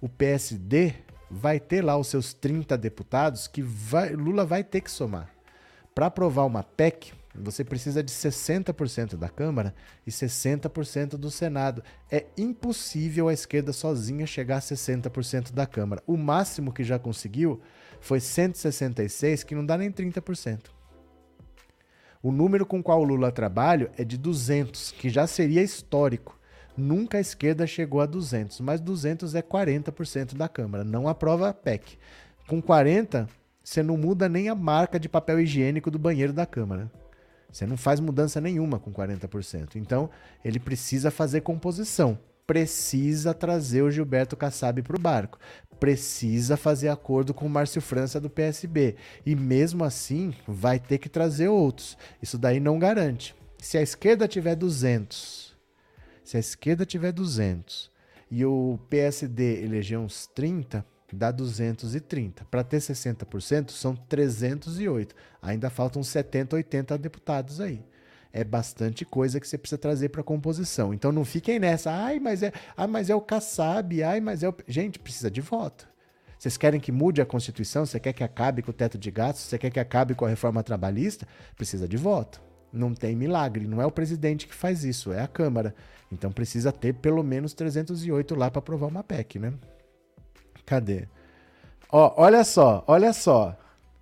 O 0.00 0.08
PSD 0.08 0.94
vai 1.30 1.58
ter 1.58 1.82
lá 1.82 1.96
os 1.96 2.08
seus 2.08 2.34
30 2.34 2.76
deputados 2.76 3.48
que 3.48 3.62
vai, 3.62 4.10
Lula 4.10 4.44
vai 4.44 4.62
ter 4.62 4.80
que 4.82 4.90
somar. 4.90 5.30
Para 5.94 6.06
aprovar 6.06 6.44
uma 6.44 6.62
PEC, 6.62 7.12
você 7.34 7.64
precisa 7.64 8.02
de 8.02 8.12
60% 8.12 9.16
da 9.16 9.28
Câmara 9.28 9.74
e 10.06 10.10
60% 10.10 11.16
do 11.16 11.30
Senado. 11.30 11.82
É 12.10 12.26
impossível 12.36 13.28
a 13.28 13.32
esquerda 13.32 13.72
sozinha 13.72 14.26
chegar 14.26 14.58
a 14.58 14.60
60% 14.60 15.52
da 15.52 15.66
Câmara. 15.66 16.02
O 16.06 16.16
máximo 16.16 16.72
que 16.72 16.84
já 16.84 16.98
conseguiu 16.98 17.60
foi 18.02 18.18
166, 18.18 19.44
que 19.44 19.54
não 19.54 19.64
dá 19.64 19.78
nem 19.78 19.90
30%. 19.90 20.66
O 22.20 22.32
número 22.32 22.66
com 22.66 22.82
qual 22.82 23.00
o 23.00 23.04
Lula 23.04 23.30
trabalha 23.30 23.92
é 23.96 24.04
de 24.04 24.18
200, 24.18 24.90
que 24.90 25.08
já 25.08 25.26
seria 25.26 25.62
histórico. 25.62 26.38
Nunca 26.76 27.18
a 27.18 27.20
esquerda 27.20 27.64
chegou 27.64 28.00
a 28.00 28.06
200, 28.06 28.60
mas 28.60 28.80
200 28.80 29.36
é 29.36 29.42
40% 29.42 30.34
da 30.34 30.48
Câmara. 30.48 30.82
Não 30.82 31.06
aprova 31.06 31.48
a 31.48 31.54
PEC. 31.54 31.96
Com 32.48 32.60
40, 32.60 33.28
você 33.62 33.84
não 33.84 33.96
muda 33.96 34.28
nem 34.28 34.48
a 34.48 34.54
marca 34.54 34.98
de 34.98 35.08
papel 35.08 35.40
higiênico 35.40 35.90
do 35.90 35.98
banheiro 35.98 36.32
da 36.32 36.44
Câmara. 36.44 36.90
Você 37.52 37.66
não 37.66 37.76
faz 37.76 38.00
mudança 38.00 38.40
nenhuma 38.40 38.80
com 38.80 38.92
40%. 38.92 39.76
Então, 39.76 40.10
ele 40.44 40.58
precisa 40.58 41.10
fazer 41.10 41.42
composição. 41.42 42.18
Precisa 42.46 43.32
trazer 43.32 43.82
o 43.82 43.90
Gilberto 43.90 44.36
Kassab 44.36 44.82
para 44.82 44.96
o 44.96 45.00
barco. 45.00 45.38
Precisa 45.78 46.56
fazer 46.56 46.88
acordo 46.88 47.34
com 47.34 47.46
o 47.46 47.50
Márcio 47.50 47.80
França 47.80 48.20
do 48.20 48.30
PSB. 48.30 48.96
E 49.24 49.34
mesmo 49.34 49.84
assim, 49.84 50.34
vai 50.46 50.78
ter 50.78 50.98
que 50.98 51.08
trazer 51.08 51.48
outros. 51.48 51.96
Isso 52.22 52.38
daí 52.38 52.60
não 52.60 52.78
garante. 52.78 53.34
Se 53.58 53.78
a 53.78 53.82
esquerda 53.82 54.26
tiver 54.26 54.56
200, 54.56 55.56
se 56.24 56.36
a 56.36 56.40
esquerda 56.40 56.84
tiver 56.84 57.12
200 57.12 57.90
e 58.30 58.44
o 58.44 58.78
PSD 58.88 59.62
eleger 59.62 59.98
uns 59.98 60.26
30, 60.26 60.84
dá 61.12 61.30
230. 61.30 62.44
Para 62.46 62.64
ter 62.64 62.78
60%, 62.78 63.70
são 63.70 63.94
308. 63.94 65.14
Ainda 65.40 65.70
faltam 65.70 66.02
70, 66.02 66.56
80 66.56 66.98
deputados 66.98 67.60
aí. 67.60 67.84
É 68.32 68.42
bastante 68.42 69.04
coisa 69.04 69.38
que 69.38 69.46
você 69.46 69.58
precisa 69.58 69.78
trazer 69.78 70.08
para 70.08 70.22
a 70.22 70.24
composição. 70.24 70.94
Então 70.94 71.12
não 71.12 71.24
fiquem 71.24 71.58
nessa, 71.58 71.92
ai, 71.92 72.18
mas 72.18 72.42
é, 72.42 72.52
ah, 72.76 72.86
mas 72.86 73.10
é 73.10 73.14
o 73.14 73.20
Kassab, 73.20 74.02
ai, 74.02 74.20
mas 74.20 74.42
é 74.42 74.48
o. 74.48 74.54
Gente, 74.66 74.98
precisa 74.98 75.30
de 75.30 75.40
voto. 75.40 75.86
Vocês 76.38 76.56
querem 76.56 76.80
que 76.80 76.90
mude 76.90 77.20
a 77.20 77.26
Constituição? 77.26 77.86
Você 77.86 78.00
quer 78.00 78.12
que 78.12 78.24
acabe 78.24 78.62
com 78.62 78.70
o 78.70 78.74
teto 78.74 78.98
de 78.98 79.10
gastos? 79.10 79.44
Você 79.44 79.58
quer 79.58 79.70
que 79.70 79.78
acabe 79.78 80.14
com 80.14 80.24
a 80.24 80.28
reforma 80.28 80.62
trabalhista? 80.62 81.28
Precisa 81.56 81.86
de 81.86 81.96
voto. 81.96 82.42
Não 82.72 82.94
tem 82.94 83.14
milagre. 83.14 83.66
Não 83.68 83.80
é 83.80 83.86
o 83.86 83.92
presidente 83.92 84.48
que 84.48 84.54
faz 84.54 84.82
isso, 84.82 85.12
é 85.12 85.20
a 85.20 85.28
Câmara. 85.28 85.74
Então 86.10 86.32
precisa 86.32 86.72
ter 86.72 86.94
pelo 86.94 87.22
menos 87.22 87.54
308 87.54 88.34
lá 88.34 88.50
para 88.50 88.58
aprovar 88.58 88.88
uma 88.88 89.04
PEC, 89.04 89.38
né? 89.38 89.52
Cadê? 90.66 91.06
Ó, 91.90 92.14
olha 92.16 92.42
só, 92.42 92.82
olha 92.86 93.12
só. 93.12 93.56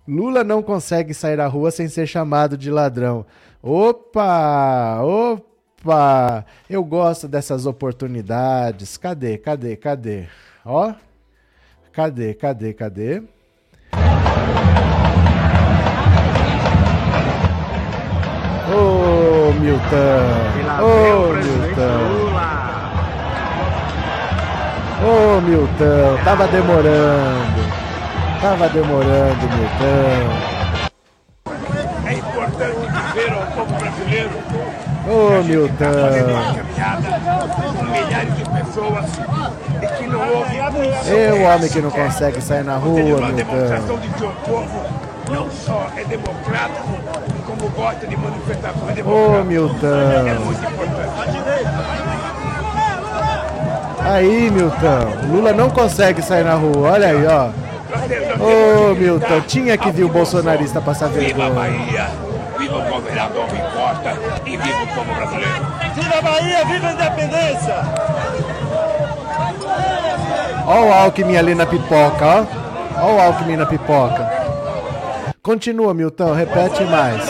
Lula 0.07 0.43
não 0.43 0.63
consegue 0.63 1.13
sair 1.13 1.39
à 1.39 1.47
rua 1.47 1.69
sem 1.69 1.87
ser 1.87 2.07
chamado 2.07 2.57
de 2.57 2.71
ladrão. 2.71 3.25
Opa! 3.63 5.01
Opa! 5.03 6.45
Eu 6.67 6.83
gosto 6.83 7.27
dessas 7.27 7.67
oportunidades. 7.67 8.97
Cadê? 8.97 9.37
Cadê? 9.37 9.75
Cadê? 9.75 10.25
Ó. 10.65 10.93
Cadê? 11.93 12.33
Cadê? 12.33 12.73
Cadê? 12.73 13.21
Ô, 18.67 19.49
oh, 19.49 19.53
Milton! 19.59 19.81
Ô, 20.81 20.85
oh, 20.87 21.33
Milton! 21.35 22.21
Ô, 25.03 25.37
oh, 25.37 25.41
Milton, 25.41 26.23
tava 26.23 26.47
demorando. 26.47 27.61
Tava 28.41 28.69
demorando, 28.69 29.41
Milton. 29.49 30.50
Ô, 35.11 35.39
oh, 35.39 35.43
Milton. 35.43 35.83
É 41.05 41.33
o 41.33 41.41
homem 41.43 41.69
que 41.69 41.81
não 41.81 41.91
consegue 41.91 42.41
sair 42.41 42.63
na 42.63 42.77
rua, 42.77 42.95
Milton. 42.95 43.51
não 45.29 45.51
só 45.51 45.87
é 45.97 46.05
democrático, 46.05 46.87
como 47.45 47.69
gosta 47.71 48.07
de 48.07 48.15
manifestações 48.15 48.95
democráticas. 48.95 49.41
Ô, 49.41 49.43
Milton. 49.43 49.87
É 49.87 50.39
muito 50.39 50.63
importante. 50.63 51.11
Aí, 53.99 54.49
Milton. 54.49 55.27
Lula 55.29 55.51
não 55.51 55.69
consegue 55.69 56.21
sair 56.21 56.45
na 56.45 56.55
rua. 56.55 56.91
Olha 56.91 57.07
aí, 57.09 57.27
ó. 57.27 57.49
Ô, 58.39 58.95
Milton, 58.95 59.41
tinha 59.41 59.77
que 59.77 59.91
vir 59.91 60.05
o 60.05 60.09
bolsonarista 60.09 60.79
passar 60.79 61.09
vergonha. 61.09 61.49
Viva 61.49 61.49
Bahia, 61.49 62.07
viva 62.57 62.77
o 62.77 62.83
governador 62.89 63.45
Rui 63.49 63.59
Costa 63.59 64.17
viva 64.61 64.83
o 64.83 64.87
povo 64.87 65.13
brasileiro. 65.13 65.65
Viva 65.95 66.17
a 66.17 66.21
Bahia, 66.21 66.65
viva 66.65 66.87
a 66.87 66.91
independência. 66.93 67.75
Ó 70.65 70.85
o 70.85 70.93
Alckmin 70.93 71.37
ali 71.37 71.55
na 71.55 71.65
pipoca, 71.65 72.25
ó. 72.25 72.45
Ó 73.03 73.15
o 73.15 73.21
Alckmin 73.21 73.57
na 73.57 73.65
pipoca. 73.65 74.29
Continua, 75.41 75.93
Milton, 75.93 76.33
repete 76.33 76.83
mais. 76.83 77.23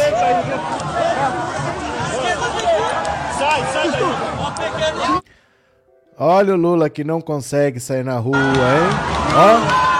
Sai, 3.38 3.64
sai 3.74 5.22
Olha 6.20 6.54
o 6.54 6.58
Lula 6.58 6.90
que 6.90 7.04
não 7.04 7.22
consegue 7.22 7.80
sair 7.80 8.04
na 8.04 8.18
rua, 8.18 8.38
hein? 8.38 8.90
Ó. 9.88 9.91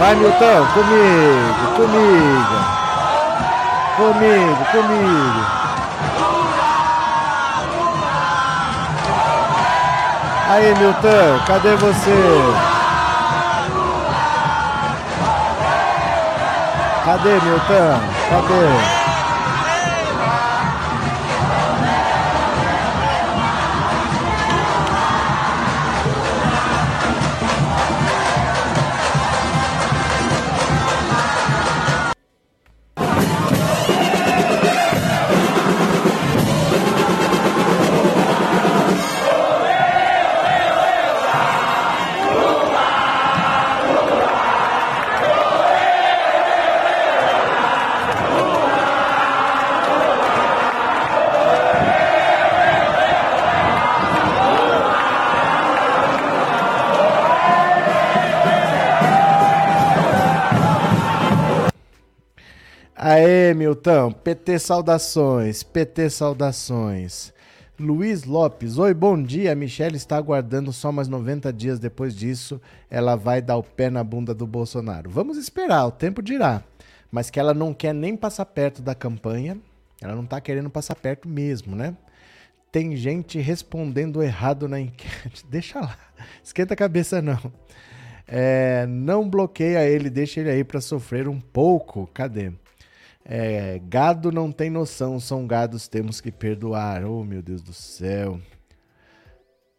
Vai, 0.00 0.14
Milton, 0.14 0.66
comigo, 0.72 1.66
comigo. 1.76 2.56
Comigo, 3.96 4.64
comigo. 4.72 5.46
Aí, 10.48 10.74
Milton, 10.78 11.44
cadê 11.46 11.76
você? 11.76 12.54
Cadê, 17.04 17.38
Milton? 17.42 18.00
Cadê? 18.30 19.09
PT 64.22 64.58
saudações. 64.58 65.62
PT 65.62 66.10
saudações. 66.10 67.32
Luiz 67.78 68.24
Lopes. 68.24 68.76
Oi, 68.76 68.92
bom 68.92 69.20
dia. 69.20 69.54
Michelle 69.54 69.96
está 69.96 70.18
aguardando 70.18 70.72
só 70.74 70.92
mais 70.92 71.08
90 71.08 71.50
dias 71.52 71.78
depois 71.78 72.14
disso. 72.14 72.60
Ela 72.90 73.16
vai 73.16 73.40
dar 73.40 73.56
o 73.56 73.62
pé 73.62 73.88
na 73.88 74.04
bunda 74.04 74.34
do 74.34 74.46
Bolsonaro. 74.46 75.08
Vamos 75.08 75.38
esperar, 75.38 75.86
o 75.86 75.90
tempo 75.90 76.20
dirá. 76.20 76.62
Mas 77.10 77.30
que 77.30 77.40
ela 77.40 77.54
não 77.54 77.72
quer 77.72 77.94
nem 77.94 78.14
passar 78.14 78.44
perto 78.44 78.82
da 78.82 78.94
campanha. 78.94 79.56
Ela 80.02 80.14
não 80.14 80.24
está 80.24 80.38
querendo 80.38 80.68
passar 80.68 80.96
perto 80.96 81.26
mesmo, 81.26 81.74
né? 81.74 81.96
Tem 82.70 82.94
gente 82.96 83.38
respondendo 83.38 84.22
errado 84.22 84.68
na 84.68 84.78
enquete. 84.78 85.46
Deixa 85.48 85.80
lá. 85.80 85.96
Esquenta 86.44 86.74
a 86.74 86.76
cabeça, 86.76 87.22
não. 87.22 87.40
É, 88.28 88.86
não 88.86 89.28
bloqueia 89.28 89.84
ele, 89.88 90.08
deixa 90.08 90.38
ele 90.38 90.50
aí 90.50 90.62
para 90.62 90.80
sofrer 90.80 91.26
um 91.26 91.40
pouco. 91.40 92.08
Cadê? 92.14 92.52
É, 93.32 93.80
gado 93.84 94.32
não 94.32 94.50
tem 94.50 94.68
noção, 94.68 95.20
são 95.20 95.46
gados, 95.46 95.86
temos 95.86 96.20
que 96.20 96.32
perdoar. 96.32 97.04
Oh, 97.04 97.22
meu 97.22 97.40
Deus 97.40 97.62
do 97.62 97.72
céu. 97.72 98.40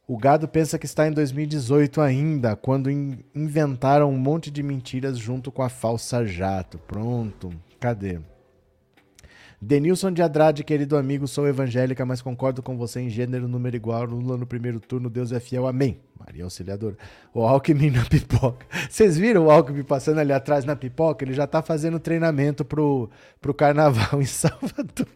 O 0.07 0.17
gado 0.17 0.47
pensa 0.47 0.79
que 0.79 0.85
está 0.85 1.05
em 1.05 1.11
2018 1.11 1.99
ainda, 1.99 2.55
quando 2.55 2.89
in 2.89 3.19
inventaram 3.35 4.09
um 4.09 4.17
monte 4.17 4.49
de 4.49 4.63
mentiras 4.63 5.17
junto 5.17 5.51
com 5.51 5.61
a 5.61 5.67
falsa 5.67 6.25
jato. 6.25 6.77
Pronto, 6.79 7.51
cadê? 7.77 8.21
Denilson 9.63 10.11
de 10.11 10.23
Andrade, 10.23 10.63
querido 10.63 10.97
amigo, 10.97 11.27
sou 11.27 11.47
evangélica, 11.47 12.03
mas 12.03 12.19
concordo 12.19 12.63
com 12.63 12.75
você 12.75 12.99
em 12.99 13.09
gênero, 13.09 13.47
número 13.47 13.75
igual, 13.75 14.05
Lula 14.05 14.35
no 14.35 14.47
primeiro 14.47 14.79
turno, 14.79 15.07
Deus 15.07 15.31
é 15.31 15.39
fiel, 15.39 15.67
amém. 15.67 15.99
Maria 16.19 16.43
Auxiliadora. 16.43 16.97
O 17.31 17.43
Alckmin 17.43 17.91
na 17.91 18.03
pipoca. 18.03 18.65
Vocês 18.89 19.19
viram 19.19 19.45
o 19.45 19.51
Alckmin 19.51 19.83
passando 19.83 20.19
ali 20.19 20.33
atrás 20.33 20.65
na 20.65 20.75
pipoca? 20.75 21.23
Ele 21.23 21.33
já 21.33 21.45
tá 21.45 21.61
fazendo 21.61 21.99
treinamento 21.99 22.65
pro, 22.65 23.07
pro 23.39 23.53
carnaval 23.53 24.19
em 24.19 24.25
Salvador. 24.25 25.07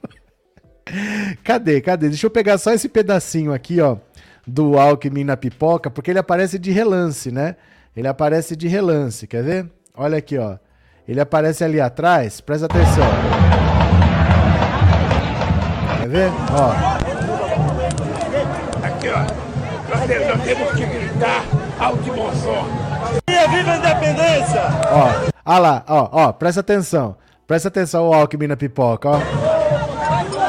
Cadê? 1.44 1.82
Cadê? 1.82 2.10
Deixa 2.10 2.28
eu 2.28 2.32
pegar 2.32 2.60
só 2.60 2.72
esse 2.72 2.88
pedacinho 2.88 3.52
aqui, 3.52 3.82
ó, 3.82 3.98
do 4.46 4.78
Alckmin 4.78 5.24
na 5.24 5.36
pipoca, 5.36 5.90
porque 5.90 6.12
ele 6.12 6.20
aparece 6.20 6.60
de 6.60 6.70
relance, 6.70 7.32
né? 7.32 7.56
Ele 7.98 8.08
aparece 8.08 8.56
de 8.56 8.68
relance, 8.68 9.26
quer 9.26 9.44
ver? 9.44 9.72
Olha 9.96 10.20
aqui, 10.20 10.38
ó. 10.38 10.60
Ele 11.08 11.20
aparece 11.20 11.64
ali 11.64 11.82
atrás, 11.82 12.42
presta 12.42 12.68
atenção. 12.68 13.55
Ver? 16.16 16.32
Ó. 16.54 16.72
Aqui, 18.88 19.10
ó. 19.10 19.20
Nós, 19.90 20.00
nós 20.30 20.44
temos 20.46 20.72
que 20.72 20.86
gritar 20.86 21.44
alto 21.78 22.08
e 22.08 22.12
bom 22.12 22.32
som. 22.36 22.66
Viva 23.50 23.72
a 23.72 23.76
independência! 23.76 24.62
Ó, 24.94 25.10
olha 25.46 25.60
lá, 25.60 25.84
ó, 25.90 26.10
ó, 26.14 26.32
presta 26.32 26.62
atenção. 26.62 27.18
Presta 27.46 27.68
atenção 27.68 28.08
o 28.08 28.14
Alckmin 28.14 28.48
na 28.48 28.56
pipoca, 28.56 29.10
ó. 29.10 29.16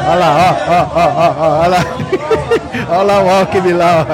Olha 0.08 0.14
lá, 0.14 0.36
ó, 0.38 0.54
ó, 0.70 0.86
ó, 0.94 1.06
ó, 1.16 1.34
ó, 1.36 1.58
olha 1.58 1.68
lá. 1.68 1.78
olha 2.88 3.02
lá 3.02 3.22
o 3.24 3.30
Alckmin 3.40 3.72
lá, 3.72 4.06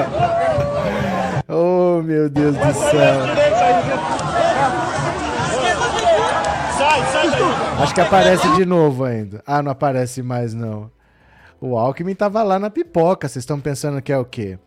ó. 1.47 1.53
Oh, 1.53 2.01
meu 2.01 2.31
Deus 2.31 2.57
do 2.57 2.73
céu. 2.73 3.21
Acho 7.79 7.93
que 7.93 8.01
aparece 8.01 8.47
de 8.55 8.65
novo 8.65 9.05
ainda. 9.05 9.43
Ah, 9.45 9.61
não 9.61 9.71
aparece 9.71 10.23
mais 10.23 10.55
não. 10.55 10.89
O 11.65 11.77
Alckmin 11.77 12.13
tava 12.13 12.43
lá 12.43 12.59
na 12.59 12.69
pipoca. 12.69 13.25
Vocês 13.25 13.43
estão 13.43 13.57
pensando 13.57 14.01
que 14.01 14.11
é 14.11 14.17
o 14.17 14.25
quê? 14.25 14.59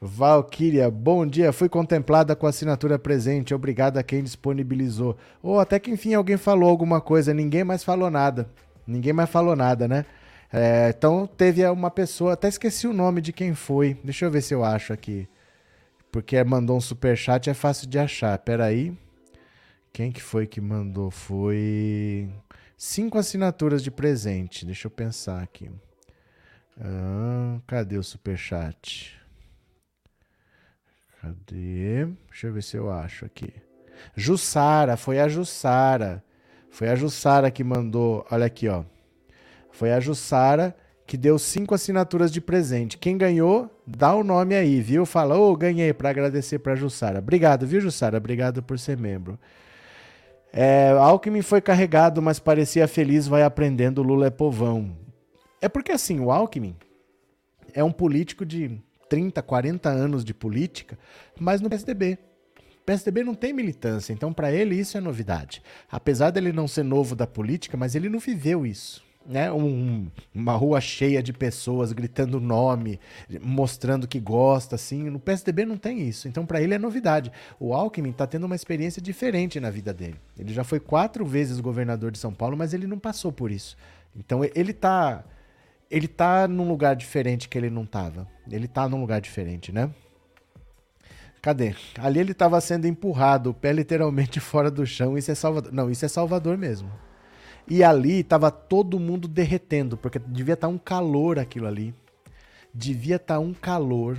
Valkyria, 0.00 0.88
bom 0.88 1.26
dia. 1.26 1.52
Fui 1.52 1.68
contemplada 1.68 2.36
com 2.36 2.46
assinatura 2.46 2.96
presente. 2.96 3.52
Obrigado 3.52 3.98
a 3.98 4.04
quem 4.04 4.22
disponibilizou. 4.22 5.16
Ou 5.42 5.56
oh, 5.56 5.58
até 5.58 5.80
que 5.80 5.90
enfim 5.90 6.14
alguém 6.14 6.36
falou 6.36 6.70
alguma 6.70 7.00
coisa. 7.00 7.34
Ninguém 7.34 7.64
mais 7.64 7.82
falou 7.82 8.08
nada. 8.08 8.48
Ninguém 8.86 9.12
mais 9.12 9.28
falou 9.28 9.56
nada, 9.56 9.88
né? 9.88 10.06
É, 10.52 10.94
então 10.96 11.26
teve 11.26 11.66
uma 11.66 11.90
pessoa, 11.90 12.34
até 12.34 12.46
esqueci 12.46 12.86
o 12.86 12.92
nome 12.92 13.20
de 13.20 13.32
quem 13.32 13.52
foi. 13.52 13.98
Deixa 14.04 14.24
eu 14.24 14.30
ver 14.30 14.42
se 14.42 14.54
eu 14.54 14.64
acho 14.64 14.92
aqui. 14.92 15.28
Porque 16.12 16.42
mandou 16.44 16.76
um 16.76 16.80
super 16.80 17.16
chat, 17.16 17.50
é 17.50 17.54
fácil 17.54 17.88
de 17.88 17.98
achar. 17.98 18.38
Pera 18.38 18.66
aí. 18.66 18.96
Quem 19.92 20.12
que 20.12 20.22
foi 20.22 20.46
que 20.46 20.60
mandou? 20.60 21.10
Foi 21.10 22.30
cinco 22.76 23.18
assinaturas 23.18 23.82
de 23.82 23.90
presente. 23.90 24.64
Deixa 24.64 24.86
eu 24.86 24.90
pensar 24.92 25.42
aqui. 25.42 25.68
Ah, 26.80 27.58
cadê 27.66 27.98
o 27.98 28.02
superchat? 28.02 29.18
Cadê? 31.20 32.06
Deixa 32.30 32.46
eu 32.46 32.52
ver 32.52 32.62
se 32.62 32.76
eu 32.76 32.90
acho 32.90 33.24
aqui. 33.24 33.52
Jussara, 34.14 34.96
foi 34.96 35.18
a 35.18 35.28
Jussara. 35.28 36.22
Foi 36.70 36.88
a 36.88 36.94
Jussara 36.94 37.50
que 37.50 37.64
mandou. 37.64 38.24
Olha 38.30 38.46
aqui, 38.46 38.68
ó. 38.68 38.84
Foi 39.72 39.92
a 39.92 39.98
Jussara 39.98 40.76
que 41.06 41.16
deu 41.16 41.38
cinco 41.38 41.74
assinaturas 41.74 42.30
de 42.30 42.40
presente. 42.40 42.98
Quem 42.98 43.16
ganhou, 43.16 43.70
dá 43.86 44.14
o 44.14 44.22
nome 44.22 44.54
aí, 44.54 44.80
viu? 44.80 45.06
Fala, 45.06 45.38
ô, 45.38 45.50
oh, 45.50 45.56
ganhei, 45.56 45.92
para 45.92 46.10
agradecer 46.10 46.58
pra 46.58 46.76
Jussara. 46.76 47.18
Obrigado, 47.18 47.66
viu, 47.66 47.80
Jussara? 47.80 48.18
Obrigado 48.18 48.62
por 48.62 48.78
ser 48.78 48.98
membro. 48.98 49.38
É, 50.52 50.90
Alckmin 50.90 51.42
foi 51.42 51.60
carregado, 51.60 52.20
mas 52.20 52.38
parecia 52.38 52.86
feliz, 52.86 53.26
vai 53.26 53.42
aprendendo, 53.42 54.02
Lula 54.02 54.26
é 54.26 54.30
povão. 54.30 54.94
É 55.60 55.68
porque 55.68 55.92
assim, 55.92 56.20
o 56.20 56.30
Alckmin 56.30 56.76
é 57.74 57.82
um 57.82 57.92
político 57.92 58.44
de 58.46 58.80
30, 59.08 59.42
40 59.42 59.88
anos 59.88 60.24
de 60.24 60.34
política, 60.34 60.98
mas 61.38 61.60
no 61.60 61.68
PSDB. 61.68 62.18
PSDB 62.84 63.22
não 63.22 63.34
tem 63.34 63.52
militância, 63.52 64.12
então 64.12 64.32
para 64.32 64.50
ele 64.50 64.74
isso 64.74 64.96
é 64.96 65.00
novidade. 65.00 65.62
Apesar 65.90 66.30
dele 66.30 66.52
não 66.52 66.66
ser 66.66 66.84
novo 66.84 67.14
da 67.14 67.26
política, 67.26 67.76
mas 67.76 67.94
ele 67.94 68.08
não 68.08 68.18
viveu 68.18 68.64
isso. 68.64 69.06
Né? 69.26 69.52
Um, 69.52 70.06
uma 70.34 70.54
rua 70.54 70.80
cheia 70.80 71.22
de 71.22 71.34
pessoas 71.34 71.92
gritando 71.92 72.40
nome, 72.40 72.98
mostrando 73.42 74.08
que 74.08 74.18
gosta, 74.18 74.74
assim. 74.74 75.10
No 75.10 75.20
PSDB 75.20 75.66
não 75.66 75.76
tem 75.76 76.00
isso. 76.08 76.26
Então, 76.28 76.46
para 76.46 76.62
ele 76.62 76.72
é 76.72 76.78
novidade. 76.78 77.30
O 77.60 77.74
Alckmin 77.74 78.08
está 78.08 78.26
tendo 78.26 78.44
uma 78.44 78.56
experiência 78.56 79.02
diferente 79.02 79.60
na 79.60 79.68
vida 79.68 79.92
dele. 79.92 80.16
Ele 80.38 80.54
já 80.54 80.64
foi 80.64 80.80
quatro 80.80 81.26
vezes 81.26 81.60
governador 81.60 82.10
de 82.10 82.18
São 82.18 82.32
Paulo, 82.32 82.56
mas 82.56 82.72
ele 82.72 82.86
não 82.86 82.98
passou 82.98 83.30
por 83.30 83.50
isso. 83.50 83.76
Então, 84.16 84.42
ele 84.54 84.70
está 84.70 85.22
ele 85.90 86.08
tá 86.08 86.46
num 86.46 86.68
lugar 86.68 86.94
diferente 86.94 87.48
que 87.48 87.56
ele 87.56 87.70
não 87.70 87.84
estava. 87.84 88.28
Ele 88.50 88.66
está 88.66 88.88
num 88.88 89.00
lugar 89.00 89.20
diferente, 89.20 89.72
né? 89.72 89.90
Cadê? 91.40 91.74
Ali 91.98 92.20
ele 92.20 92.32
estava 92.32 92.60
sendo 92.60 92.86
empurrado, 92.86 93.50
o 93.50 93.54
pé 93.54 93.72
literalmente 93.72 94.40
fora 94.40 94.70
do 94.70 94.84
chão. 94.84 95.16
Isso 95.16 95.30
é 95.30 95.34
Salvador. 95.34 95.72
Não, 95.72 95.90
isso 95.90 96.04
é 96.04 96.08
Salvador 96.08 96.58
mesmo. 96.58 96.90
E 97.66 97.84
ali 97.84 98.20
estava 98.20 98.50
todo 98.50 98.98
mundo 98.98 99.28
derretendo, 99.28 99.96
porque 99.96 100.18
devia 100.18 100.54
estar 100.54 100.68
tá 100.68 100.72
um 100.72 100.78
calor 100.78 101.38
aquilo 101.38 101.66
ali. 101.66 101.94
Devia 102.72 103.16
estar 103.16 103.34
tá 103.34 103.40
um 103.40 103.52
calor, 103.52 104.18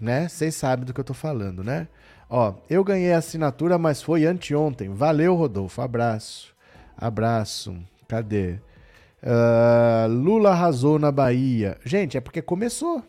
né? 0.00 0.28
Vocês 0.28 0.54
sabem 0.54 0.84
do 0.84 0.92
que 0.92 1.00
eu 1.00 1.04
tô 1.04 1.14
falando, 1.14 1.64
né? 1.64 1.88
Ó, 2.28 2.54
eu 2.68 2.82
ganhei 2.82 3.12
a 3.12 3.18
assinatura, 3.18 3.78
mas 3.78 4.02
foi 4.02 4.24
anteontem. 4.24 4.88
Valeu, 4.90 5.34
Rodolfo. 5.34 5.80
Abraço. 5.80 6.54
Abraço. 6.96 7.76
Cadê? 8.08 8.58
Uh, 9.24 10.06
Lula 10.08 10.50
arrasou 10.50 10.98
na 10.98 11.10
Bahia. 11.10 11.78
Gente, 11.82 12.18
é 12.18 12.20
porque 12.20 12.42
começou. 12.42 13.02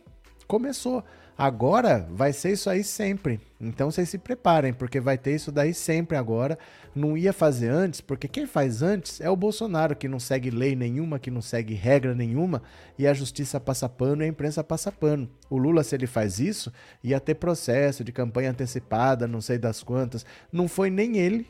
Começou. 0.47 1.03
Agora 1.37 2.07
vai 2.09 2.31
ser 2.31 2.53
isso 2.53 2.69
aí 2.69 2.81
sempre. 2.81 3.41
Então 3.59 3.91
vocês 3.91 4.07
se 4.07 4.17
preparem, 4.17 4.73
porque 4.73 5.01
vai 5.01 5.17
ter 5.17 5.35
isso 5.35 5.51
daí 5.51 5.73
sempre 5.73 6.15
agora. 6.15 6.57
Não 6.95 7.17
ia 7.17 7.33
fazer 7.33 7.67
antes, 7.67 7.99
porque 7.99 8.29
quem 8.29 8.45
faz 8.47 8.81
antes 8.81 9.19
é 9.19 9.29
o 9.29 9.35
Bolsonaro, 9.35 9.97
que 9.97 10.07
não 10.07 10.17
segue 10.17 10.49
lei 10.49 10.77
nenhuma, 10.77 11.19
que 11.19 11.29
não 11.29 11.41
segue 11.41 11.73
regra 11.73 12.15
nenhuma, 12.15 12.61
e 12.97 13.05
a 13.05 13.13
justiça 13.13 13.59
passa 13.59 13.89
pano 13.89 14.21
e 14.21 14.25
a 14.25 14.29
imprensa 14.29 14.63
passa 14.63 14.93
pano. 14.93 15.29
O 15.49 15.57
Lula, 15.57 15.83
se 15.83 15.93
ele 15.93 16.07
faz 16.07 16.39
isso, 16.39 16.71
ia 17.03 17.19
ter 17.19 17.35
processo 17.35 18.01
de 18.01 18.13
campanha 18.13 18.51
antecipada, 18.51 19.27
não 19.27 19.41
sei 19.41 19.57
das 19.57 19.83
quantas. 19.83 20.25
Não 20.53 20.69
foi 20.69 20.89
nem 20.89 21.17
ele. 21.17 21.45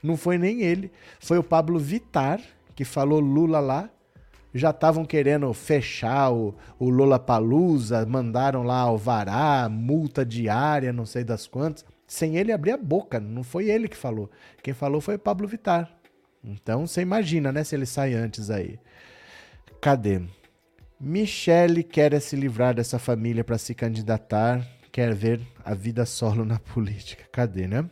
Não 0.00 0.16
foi 0.16 0.38
nem 0.38 0.62
ele. 0.62 0.92
Foi 1.18 1.36
o 1.36 1.42
Pablo 1.42 1.80
Vitar 1.80 2.40
que 2.80 2.84
falou 2.86 3.20
Lula 3.20 3.60
lá 3.60 3.90
já 4.54 4.70
estavam 4.70 5.04
querendo 5.04 5.52
fechar 5.52 6.32
o, 6.32 6.54
o 6.78 6.88
Lula 6.88 7.18
Palusa, 7.18 8.06
mandaram 8.06 8.62
lá 8.62 8.78
alvará, 8.78 9.68
multa 9.68 10.24
diária, 10.24 10.90
não 10.90 11.04
sei 11.04 11.22
das 11.22 11.46
quantas, 11.46 11.84
sem 12.06 12.38
ele 12.38 12.50
abrir 12.50 12.70
a 12.70 12.78
boca. 12.78 13.20
Não 13.20 13.42
foi 13.42 13.68
ele 13.68 13.86
que 13.86 13.98
falou. 13.98 14.30
Quem 14.62 14.72
falou 14.72 14.98
foi 14.98 15.18
Pablo 15.18 15.46
Vitar. 15.46 15.92
Então 16.42 16.86
você 16.86 17.02
imagina, 17.02 17.52
né, 17.52 17.62
se 17.64 17.74
ele 17.74 17.84
sai 17.84 18.14
antes 18.14 18.48
aí. 18.48 18.78
Cadê? 19.78 20.22
Michele 20.98 21.82
quer 21.82 22.18
se 22.18 22.34
livrar 22.34 22.74
dessa 22.74 22.98
família 22.98 23.44
para 23.44 23.58
se 23.58 23.74
candidatar, 23.74 24.66
quer 24.90 25.14
ver 25.14 25.38
a 25.62 25.74
vida 25.74 26.06
solo 26.06 26.46
na 26.46 26.58
política. 26.72 27.24
Cadê, 27.30 27.66
né? 27.66 27.84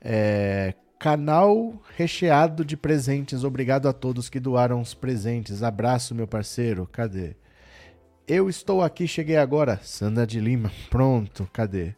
É, 0.00 0.72
Canal 0.98 1.80
recheado 1.96 2.64
de 2.64 2.76
presentes. 2.76 3.44
Obrigado 3.44 3.88
a 3.88 3.92
todos 3.92 4.28
que 4.28 4.40
doaram 4.40 4.80
os 4.80 4.94
presentes. 4.94 5.62
Abraço, 5.62 6.14
meu 6.14 6.26
parceiro. 6.26 6.88
Cadê? 6.90 7.36
Eu 8.26 8.48
estou 8.48 8.82
aqui, 8.82 9.06
cheguei 9.06 9.36
agora. 9.36 9.78
Sandra 9.82 10.26
de 10.26 10.40
Lima. 10.40 10.72
Pronto, 10.90 11.48
cadê? 11.52 11.94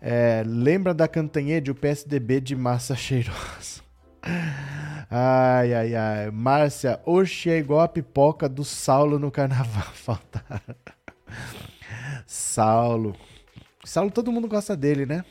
É, 0.00 0.42
lembra 0.44 0.92
da 0.92 1.06
Cantanhede, 1.06 1.70
o 1.70 1.74
PSDB 1.74 2.40
de 2.40 2.56
massa 2.56 2.96
cheirosa. 2.96 3.80
Ai, 5.14 5.74
ai, 5.74 5.94
ai. 5.94 6.30
Márcia, 6.30 6.98
oxe, 7.04 7.50
é 7.50 7.58
igual 7.58 7.80
a 7.80 7.88
pipoca 7.88 8.48
do 8.48 8.64
Saulo 8.64 9.18
no 9.18 9.30
carnaval. 9.30 9.82
Falta. 9.92 10.42
Saulo. 12.26 13.14
Saulo, 13.84 14.10
todo 14.10 14.32
mundo 14.32 14.48
gosta 14.48 14.74
dele, 14.74 15.04
né? 15.04 15.22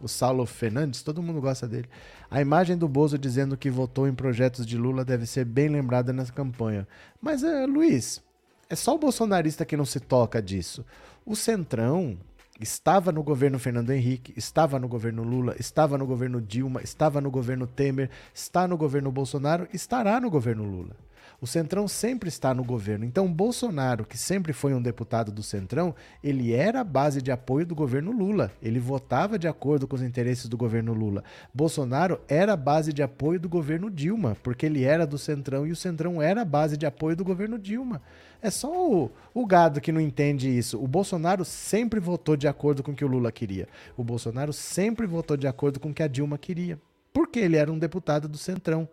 O 0.00 0.08
Saulo 0.08 0.46
Fernandes, 0.46 1.02
todo 1.02 1.22
mundo 1.22 1.40
gosta 1.40 1.68
dele. 1.68 1.88
A 2.30 2.40
imagem 2.40 2.76
do 2.76 2.88
Bozo 2.88 3.18
dizendo 3.18 3.56
que 3.56 3.70
votou 3.70 4.08
em 4.08 4.14
projetos 4.14 4.64
de 4.64 4.78
Lula 4.78 5.04
deve 5.04 5.26
ser 5.26 5.44
bem 5.44 5.68
lembrada 5.68 6.12
nessa 6.12 6.32
campanha. 6.32 6.88
Mas, 7.20 7.42
é, 7.42 7.66
Luiz, 7.66 8.22
é 8.68 8.74
só 8.74 8.94
o 8.94 8.98
bolsonarista 8.98 9.64
que 9.64 9.76
não 9.76 9.84
se 9.84 10.00
toca 10.00 10.40
disso. 10.40 10.84
O 11.26 11.36
Centrão 11.36 12.16
estava 12.60 13.10
no 13.10 13.22
governo 13.22 13.58
Fernando 13.58 13.90
Henrique, 13.90 14.32
estava 14.36 14.78
no 14.78 14.88
governo 14.88 15.22
Lula, 15.22 15.54
estava 15.58 15.98
no 15.98 16.06
governo 16.06 16.40
Dilma, 16.40 16.82
estava 16.82 17.20
no 17.20 17.30
governo 17.30 17.66
Temer, 17.66 18.10
está 18.34 18.68
no 18.68 18.76
governo 18.76 19.10
Bolsonaro, 19.10 19.68
estará 19.72 20.20
no 20.20 20.30
governo 20.30 20.64
Lula. 20.64 20.96
O 21.40 21.46
Centrão 21.46 21.88
sempre 21.88 22.28
está 22.28 22.52
no 22.52 22.62
governo. 22.62 23.04
Então, 23.04 23.32
Bolsonaro, 23.32 24.04
que 24.04 24.18
sempre 24.18 24.52
foi 24.52 24.74
um 24.74 24.82
deputado 24.82 25.32
do 25.32 25.42
Centrão, 25.42 25.94
ele 26.22 26.52
era 26.52 26.80
a 26.80 26.84
base 26.84 27.22
de 27.22 27.32
apoio 27.32 27.64
do 27.64 27.74
governo 27.74 28.12
Lula. 28.12 28.52
Ele 28.62 28.78
votava 28.78 29.38
de 29.38 29.48
acordo 29.48 29.88
com 29.88 29.96
os 29.96 30.02
interesses 30.02 30.48
do 30.48 30.58
governo 30.58 30.92
Lula. 30.92 31.24
Bolsonaro 31.54 32.20
era 32.28 32.52
a 32.52 32.56
base 32.56 32.92
de 32.92 33.02
apoio 33.02 33.40
do 33.40 33.48
governo 33.48 33.90
Dilma, 33.90 34.36
porque 34.42 34.66
ele 34.66 34.84
era 34.84 35.06
do 35.06 35.16
Centrão 35.16 35.66
e 35.66 35.72
o 35.72 35.76
Centrão 35.76 36.20
era 36.20 36.42
a 36.42 36.44
base 36.44 36.76
de 36.76 36.84
apoio 36.84 37.16
do 37.16 37.24
governo 37.24 37.58
Dilma. 37.58 38.02
É 38.42 38.50
só 38.50 38.70
o, 38.70 39.10
o 39.32 39.46
gado 39.46 39.80
que 39.80 39.92
não 39.92 40.00
entende 40.00 40.46
isso. 40.46 40.82
O 40.82 40.86
Bolsonaro 40.86 41.44
sempre 41.44 42.00
votou 42.00 42.36
de 42.36 42.48
acordo 42.48 42.82
com 42.82 42.92
o 42.92 42.94
que 42.94 43.04
o 43.04 43.08
Lula 43.08 43.32
queria. 43.32 43.66
O 43.96 44.04
Bolsonaro 44.04 44.52
sempre 44.52 45.06
votou 45.06 45.38
de 45.38 45.46
acordo 45.46 45.80
com 45.80 45.88
o 45.88 45.94
que 45.94 46.02
a 46.02 46.08
Dilma 46.08 46.36
queria. 46.36 46.78
Porque 47.14 47.38
ele 47.38 47.56
era 47.56 47.72
um 47.72 47.78
deputado 47.78 48.28
do 48.28 48.36
Centrão. 48.36 48.86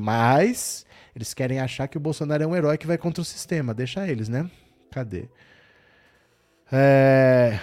Mas 0.00 0.86
eles 1.14 1.34
querem 1.34 1.60
achar 1.60 1.88
que 1.88 1.96
o 1.96 2.00
Bolsonaro 2.00 2.42
é 2.42 2.46
um 2.46 2.56
herói 2.56 2.78
que 2.78 2.86
vai 2.86 2.98
contra 2.98 3.20
o 3.20 3.24
sistema. 3.24 3.74
Deixa 3.74 4.06
eles, 4.08 4.28
né? 4.28 4.50
Cadê? 4.90 5.28
É... 6.70 7.58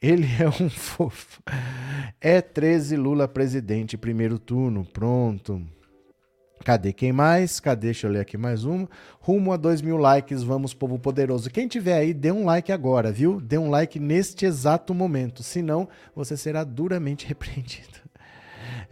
Ele 0.00 0.26
é 0.40 0.48
um 0.48 0.68
fofo. 0.68 1.42
É 2.20 2.40
13 2.40 2.96
Lula 2.96 3.28
presidente, 3.28 3.96
primeiro 3.96 4.38
turno. 4.38 4.84
Pronto. 4.84 5.62
Cadê 6.64 6.92
quem 6.92 7.12
mais? 7.12 7.58
Cadê? 7.58 7.88
Deixa 7.88 8.06
eu 8.06 8.12
ler 8.12 8.20
aqui 8.20 8.36
mais 8.36 8.64
uma. 8.64 8.88
Rumo 9.20 9.52
a 9.52 9.56
2 9.56 9.82
mil 9.82 9.96
likes, 9.96 10.42
vamos, 10.42 10.72
povo 10.72 10.98
poderoso. 10.98 11.50
Quem 11.50 11.66
tiver 11.66 11.94
aí, 11.94 12.14
dê 12.14 12.30
um 12.30 12.44
like 12.44 12.70
agora, 12.70 13.10
viu? 13.10 13.40
Dê 13.40 13.58
um 13.58 13.70
like 13.70 13.98
neste 13.98 14.46
exato 14.46 14.94
momento. 14.94 15.42
Senão, 15.42 15.88
você 16.14 16.36
será 16.36 16.62
duramente 16.62 17.26
repreendido. 17.28 18.01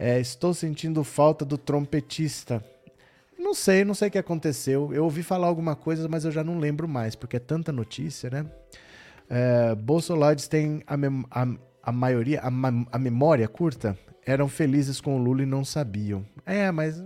É, 0.03 0.19
estou 0.19 0.51
sentindo 0.51 1.03
falta 1.03 1.45
do 1.45 1.59
trompetista. 1.59 2.65
Não 3.37 3.53
sei, 3.53 3.85
não 3.85 3.93
sei 3.93 4.07
o 4.07 4.11
que 4.11 4.17
aconteceu. 4.17 4.91
Eu 4.91 5.03
ouvi 5.03 5.21
falar 5.21 5.45
alguma 5.45 5.75
coisa, 5.75 6.07
mas 6.09 6.25
eu 6.25 6.31
já 6.31 6.43
não 6.43 6.57
lembro 6.57 6.87
mais, 6.87 7.13
porque 7.13 7.37
é 7.37 7.39
tanta 7.39 7.71
notícia, 7.71 8.27
né? 8.27 8.47
É, 9.29 9.75
Bolsolares 9.75 10.47
têm 10.47 10.81
a, 10.87 10.95
a, 11.29 11.47
a 11.83 11.91
maioria, 11.91 12.41
a, 12.41 12.47
a 12.91 12.97
memória 12.97 13.47
curta, 13.47 13.95
eram 14.25 14.47
felizes 14.47 14.99
com 14.99 15.19
o 15.19 15.23
Lula 15.23 15.43
e 15.43 15.45
não 15.45 15.63
sabiam. 15.63 16.25
É, 16.47 16.71
mas 16.71 16.99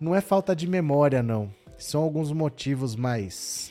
não 0.00 0.14
é 0.14 0.22
falta 0.22 0.56
de 0.56 0.66
memória, 0.66 1.22
não. 1.22 1.52
São 1.76 2.02
alguns 2.02 2.32
motivos 2.32 2.96
mais 2.96 3.70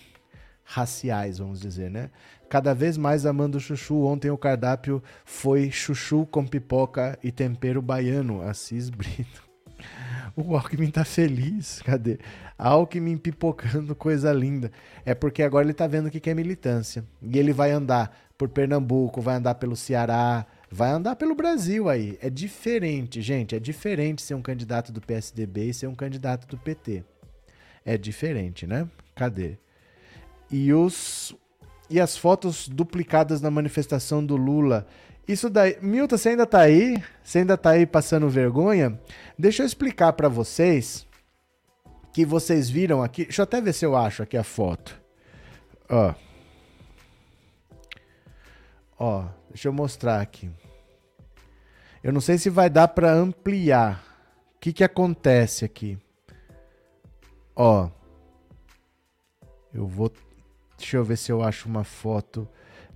raciais, 0.63 1.39
vamos 1.39 1.59
dizer, 1.59 1.89
né? 1.89 2.11
Cada 2.51 2.73
vez 2.73 2.97
mais 2.97 3.25
amando 3.25 3.61
chuchu. 3.61 4.03
Ontem 4.03 4.29
o 4.29 4.37
cardápio 4.37 5.01
foi 5.23 5.71
chuchu 5.71 6.25
com 6.25 6.45
pipoca 6.45 7.17
e 7.23 7.31
tempero 7.31 7.81
baiano. 7.81 8.41
Assis 8.41 8.89
Brito. 8.89 9.49
O 10.35 10.55
Alckmin 10.55 10.91
tá 10.91 11.03
feliz. 11.05 11.81
Cadê? 11.81 12.19
Alckmin 12.57 13.17
pipocando, 13.17 13.95
coisa 13.95 14.31
linda. 14.33 14.71
É 15.05 15.13
porque 15.13 15.43
agora 15.43 15.65
ele 15.65 15.73
tá 15.73 15.87
vendo 15.87 16.07
o 16.07 16.11
que 16.11 16.29
é 16.29 16.33
militância. 16.33 17.05
E 17.21 17.37
ele 17.39 17.51
vai 17.51 17.71
andar 17.71 18.15
por 18.37 18.47
Pernambuco, 18.47 19.21
vai 19.21 19.35
andar 19.35 19.55
pelo 19.55 19.75
Ceará, 19.75 20.45
vai 20.69 20.91
andar 20.91 21.15
pelo 21.15 21.35
Brasil 21.35 21.89
aí. 21.89 22.17
É 22.21 22.29
diferente, 22.29 23.21
gente. 23.21 23.55
É 23.55 23.59
diferente 23.59 24.21
ser 24.21 24.35
um 24.35 24.41
candidato 24.41 24.91
do 24.91 25.01
PSDB 25.01 25.69
e 25.69 25.73
ser 25.73 25.87
um 25.87 25.95
candidato 25.95 26.47
do 26.47 26.57
PT. 26.57 27.03
É 27.85 27.97
diferente, 27.97 28.67
né? 28.67 28.87
Cadê? 29.15 29.57
E 30.49 30.73
os 30.73 31.35
e 31.91 31.99
as 31.99 32.17
fotos 32.17 32.67
duplicadas 32.67 33.41
na 33.41 33.51
manifestação 33.51 34.25
do 34.25 34.35
Lula 34.35 34.87
isso 35.27 35.49
daí. 35.49 35.77
Milton, 35.81 36.17
você 36.17 36.29
ainda 36.29 36.45
tá 36.45 36.59
aí? 36.59 37.01
Você 37.23 37.39
ainda 37.39 37.57
tá 37.57 37.71
aí 37.71 37.85
passando 37.85 38.29
vergonha? 38.29 38.99
Deixa 39.37 39.63
eu 39.63 39.65
explicar 39.65 40.13
para 40.13 40.27
vocês 40.27 41.07
que 42.11 42.25
vocês 42.25 42.69
viram 42.69 43.01
aqui. 43.01 43.23
Deixa 43.23 43.41
eu 43.41 43.43
até 43.43 43.61
ver 43.61 43.73
se 43.73 43.85
eu 43.85 43.95
acho 43.95 44.23
aqui 44.23 44.35
a 44.35 44.43
foto. 44.43 44.99
Ó. 45.89 46.13
Ó, 48.97 49.25
deixa 49.49 49.67
eu 49.67 49.73
mostrar 49.73 50.19
aqui. 50.21 50.49
Eu 52.03 52.11
não 52.11 52.21
sei 52.21 52.37
se 52.37 52.49
vai 52.49 52.69
dar 52.69 52.89
para 52.89 53.13
ampliar. 53.13 54.03
O 54.55 54.59
que 54.59 54.73
que 54.73 54.83
acontece 54.83 55.63
aqui? 55.63 55.97
Ó. 57.55 57.89
Eu 59.73 59.87
vou 59.87 60.11
Deixa 60.81 60.97
eu 60.97 61.03
ver 61.03 61.17
se 61.17 61.31
eu 61.31 61.43
acho 61.43 61.69
uma 61.69 61.83
foto 61.83 62.47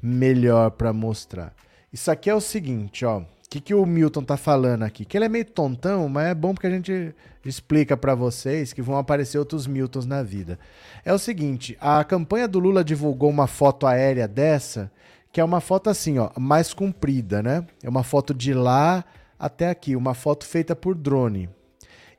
melhor 0.02 0.72
para 0.72 0.91
mostrar. 0.91 1.53
Isso 1.94 2.10
aqui 2.10 2.32
é 2.32 2.36
o 2.36 2.41
seguinte, 2.41 3.06
ó. 3.06 3.20
O 3.20 3.26
que, 3.48 3.62
que 3.62 3.76
o 3.76 3.86
Milton 3.86 4.24
tá 4.24 4.36
falando 4.36 4.82
aqui? 4.82 5.06
Que 5.06 5.16
ele 5.16 5.26
é 5.26 5.30
meio 5.30 5.45
tontão, 5.45 6.10
mas 6.10 6.28
é 6.28 6.34
bom 6.34 6.53
porque 6.53 6.66
a 6.66 6.72
gente 6.72 7.14
explica 7.45 7.95
para 7.95 8.16
vocês 8.16 8.74
que 8.74 8.82
vão 8.82 8.98
aparecer 8.98 9.38
outros 9.38 9.68
Miltons 9.68 10.07
na 10.07 10.24
vida. 10.24 10.57
É 11.06 11.14
o 11.14 11.20
seguinte, 11.20 11.78
a 11.80 12.03
campanha 12.03 12.48
do 12.48 12.57
Lula 12.60 12.84
divulgou 12.84 13.30
uma 13.30 13.45
foto 13.45 13.86
aérea 13.86 14.28
dessa, 14.28 14.91
que 15.32 15.40
é 15.40 15.44
uma 15.44 15.62
foto 15.62 15.90
assim, 15.90 16.18
ó, 16.18 16.32
mais 16.40 16.74
comprida, 16.74 17.44
né? 17.44 17.66
É 17.84 17.88
uma 17.88 18.03
foto 18.03 18.34
de 18.34 18.52
lá 18.52 19.06
até 19.38 19.70
aqui, 19.70 19.95
uma 19.95 20.16
foto 20.16 20.44
feita 20.44 20.76
por 20.76 20.95
drone. 20.95 21.48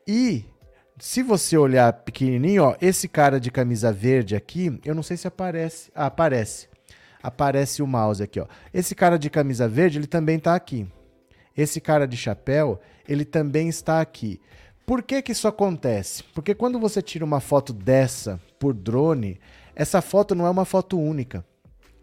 E 0.06 0.44
se 0.98 1.22
você 1.22 1.56
olhar 1.58 1.92
pequenininho, 1.92 2.64
ó, 2.64 2.76
esse 2.80 3.06
cara 3.06 3.38
de 3.38 3.50
camisa 3.50 3.92
verde 3.92 4.34
aqui, 4.34 4.80
eu 4.84 4.94
não 4.94 5.02
sei 5.02 5.16
se 5.16 5.28
aparece. 5.28 5.90
Ah, 5.94 6.06
aparece. 6.06 6.68
Aparece 7.22 7.82
o 7.82 7.86
mouse 7.86 8.22
aqui, 8.22 8.40
ó. 8.40 8.46
Esse 8.72 8.94
cara 8.94 9.18
de 9.18 9.28
camisa 9.28 9.68
verde, 9.68 9.98
ele 9.98 10.06
também 10.06 10.36
está 10.36 10.54
aqui. 10.54 10.86
Esse 11.56 11.80
cara 11.80 12.06
de 12.06 12.16
chapéu, 12.16 12.80
ele 13.06 13.24
também 13.24 13.68
está 13.68 14.00
aqui. 14.00 14.40
Por 14.86 15.02
que 15.02 15.20
que 15.20 15.32
isso 15.32 15.48
acontece? 15.48 16.22
Porque 16.34 16.54
quando 16.54 16.78
você 16.78 17.02
tira 17.02 17.24
uma 17.24 17.40
foto 17.40 17.72
dessa 17.72 18.40
por 18.58 18.72
drone, 18.72 19.38
essa 19.74 20.00
foto 20.00 20.34
não 20.34 20.46
é 20.46 20.50
uma 20.50 20.64
foto 20.64 20.98
única. 20.98 21.44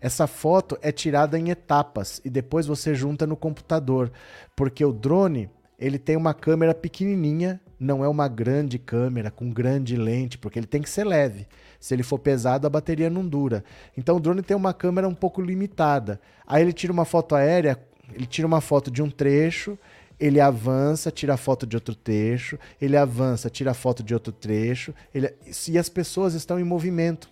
Essa 0.02 0.28
foto 0.28 0.78
é 0.82 0.91
tirada 0.91 1.40
em 1.40 1.49
etapas 1.49 2.22
e 2.26 2.30
depois 2.30 2.68
você 2.68 2.94
junta 2.94 3.26
no 3.26 3.38
computador, 3.38 4.11
porque 4.56 4.84
o 4.84 4.91
drone, 4.91 5.49
ele 5.80 5.98
tem 5.98 6.18
uma 6.18 6.34
câmera 6.34 6.76
pequenininha 6.76 7.61
não 7.79 8.03
é 8.03 8.07
uma 8.07 8.27
grande 8.27 8.77
câmera 8.77 9.29
com 9.29 9.51
grande 9.51 9.95
lente, 9.95 10.37
porque 10.37 10.59
ele 10.59 10.67
tem 10.67 10.81
que 10.81 10.89
ser 10.89 11.03
leve. 11.03 11.47
Se 11.79 11.93
ele 11.93 12.03
for 12.03 12.19
pesado, 12.19 12.65
a 12.65 12.69
bateria 12.69 13.09
não 13.09 13.27
dura. 13.27 13.63
Então 13.97 14.17
o 14.17 14.19
drone 14.19 14.41
tem 14.41 14.55
uma 14.55 14.73
câmera 14.73 15.07
um 15.07 15.13
pouco 15.13 15.41
limitada. 15.41 16.19
Aí 16.47 16.61
ele 16.61 16.73
tira 16.73 16.93
uma 16.93 17.05
foto 17.05 17.35
aérea, 17.35 17.77
ele 18.13 18.25
tira 18.25 18.47
uma 18.47 18.61
foto 18.61 18.89
de 18.89 19.01
um 19.01 19.09
trecho, 19.09 19.77
ele 20.19 20.39
avança, 20.39 21.11
tira 21.11 21.35
foto 21.35 21.65
de 21.65 21.75
outro 21.75 21.95
trecho, 21.95 22.57
ele 22.79 22.95
avança, 22.95 23.49
tira 23.49 23.73
foto 23.73 24.03
de 24.03 24.13
outro 24.13 24.31
trecho, 24.31 24.93
ele... 25.13 25.33
e 25.67 25.77
as 25.77 25.89
pessoas 25.89 26.33
estão 26.33 26.59
em 26.59 26.63
movimento. 26.63 27.29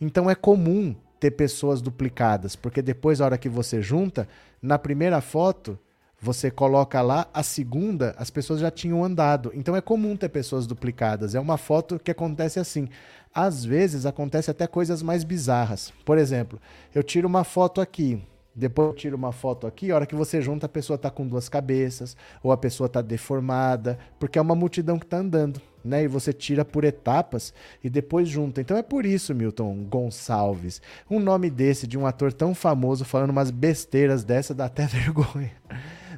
Então 0.00 0.28
é 0.28 0.34
comum 0.34 0.94
ter 1.20 1.30
pessoas 1.30 1.80
duplicadas, 1.80 2.56
porque 2.56 2.82
depois, 2.82 3.20
a 3.20 3.26
hora 3.26 3.38
que 3.38 3.48
você 3.48 3.80
junta, 3.80 4.26
na 4.60 4.76
primeira 4.76 5.20
foto, 5.20 5.78
você 6.22 6.52
coloca 6.52 7.02
lá, 7.02 7.26
a 7.34 7.42
segunda, 7.42 8.14
as 8.16 8.30
pessoas 8.30 8.60
já 8.60 8.70
tinham 8.70 9.04
andado. 9.04 9.50
Então 9.54 9.74
é 9.74 9.80
comum 9.80 10.16
ter 10.16 10.28
pessoas 10.28 10.68
duplicadas. 10.68 11.34
É 11.34 11.40
uma 11.40 11.58
foto 11.58 11.98
que 11.98 12.12
acontece 12.12 12.60
assim. 12.60 12.88
Às 13.34 13.64
vezes 13.64 14.06
acontece 14.06 14.48
até 14.48 14.68
coisas 14.68 15.02
mais 15.02 15.24
bizarras. 15.24 15.92
Por 16.04 16.16
exemplo, 16.16 16.60
eu 16.94 17.02
tiro 17.02 17.26
uma 17.26 17.42
foto 17.42 17.80
aqui, 17.80 18.22
depois 18.54 18.88
eu 18.88 18.94
tiro 18.94 19.16
uma 19.16 19.32
foto 19.32 19.66
aqui, 19.66 19.90
a 19.90 19.96
hora 19.96 20.06
que 20.06 20.14
você 20.14 20.40
junta, 20.40 20.66
a 20.66 20.68
pessoa 20.68 20.94
está 20.94 21.10
com 21.10 21.26
duas 21.26 21.48
cabeças, 21.48 22.16
ou 22.40 22.52
a 22.52 22.56
pessoa 22.56 22.86
está 22.86 23.02
deformada, 23.02 23.98
porque 24.20 24.38
é 24.38 24.42
uma 24.42 24.54
multidão 24.54 25.00
que 25.00 25.06
está 25.06 25.16
andando, 25.16 25.60
né? 25.84 26.04
E 26.04 26.08
você 26.08 26.32
tira 26.32 26.64
por 26.64 26.84
etapas 26.84 27.52
e 27.82 27.90
depois 27.90 28.28
junta. 28.28 28.60
Então 28.60 28.76
é 28.76 28.82
por 28.82 29.04
isso, 29.04 29.34
Milton 29.34 29.84
Gonçalves. 29.88 30.80
Um 31.10 31.18
nome 31.18 31.50
desse, 31.50 31.86
de 31.86 31.98
um 31.98 32.06
ator 32.06 32.32
tão 32.32 32.54
famoso, 32.54 33.04
falando 33.04 33.30
umas 33.30 33.50
besteiras 33.50 34.22
dessa, 34.22 34.54
dá 34.54 34.66
até 34.66 34.84
vergonha. 34.86 35.50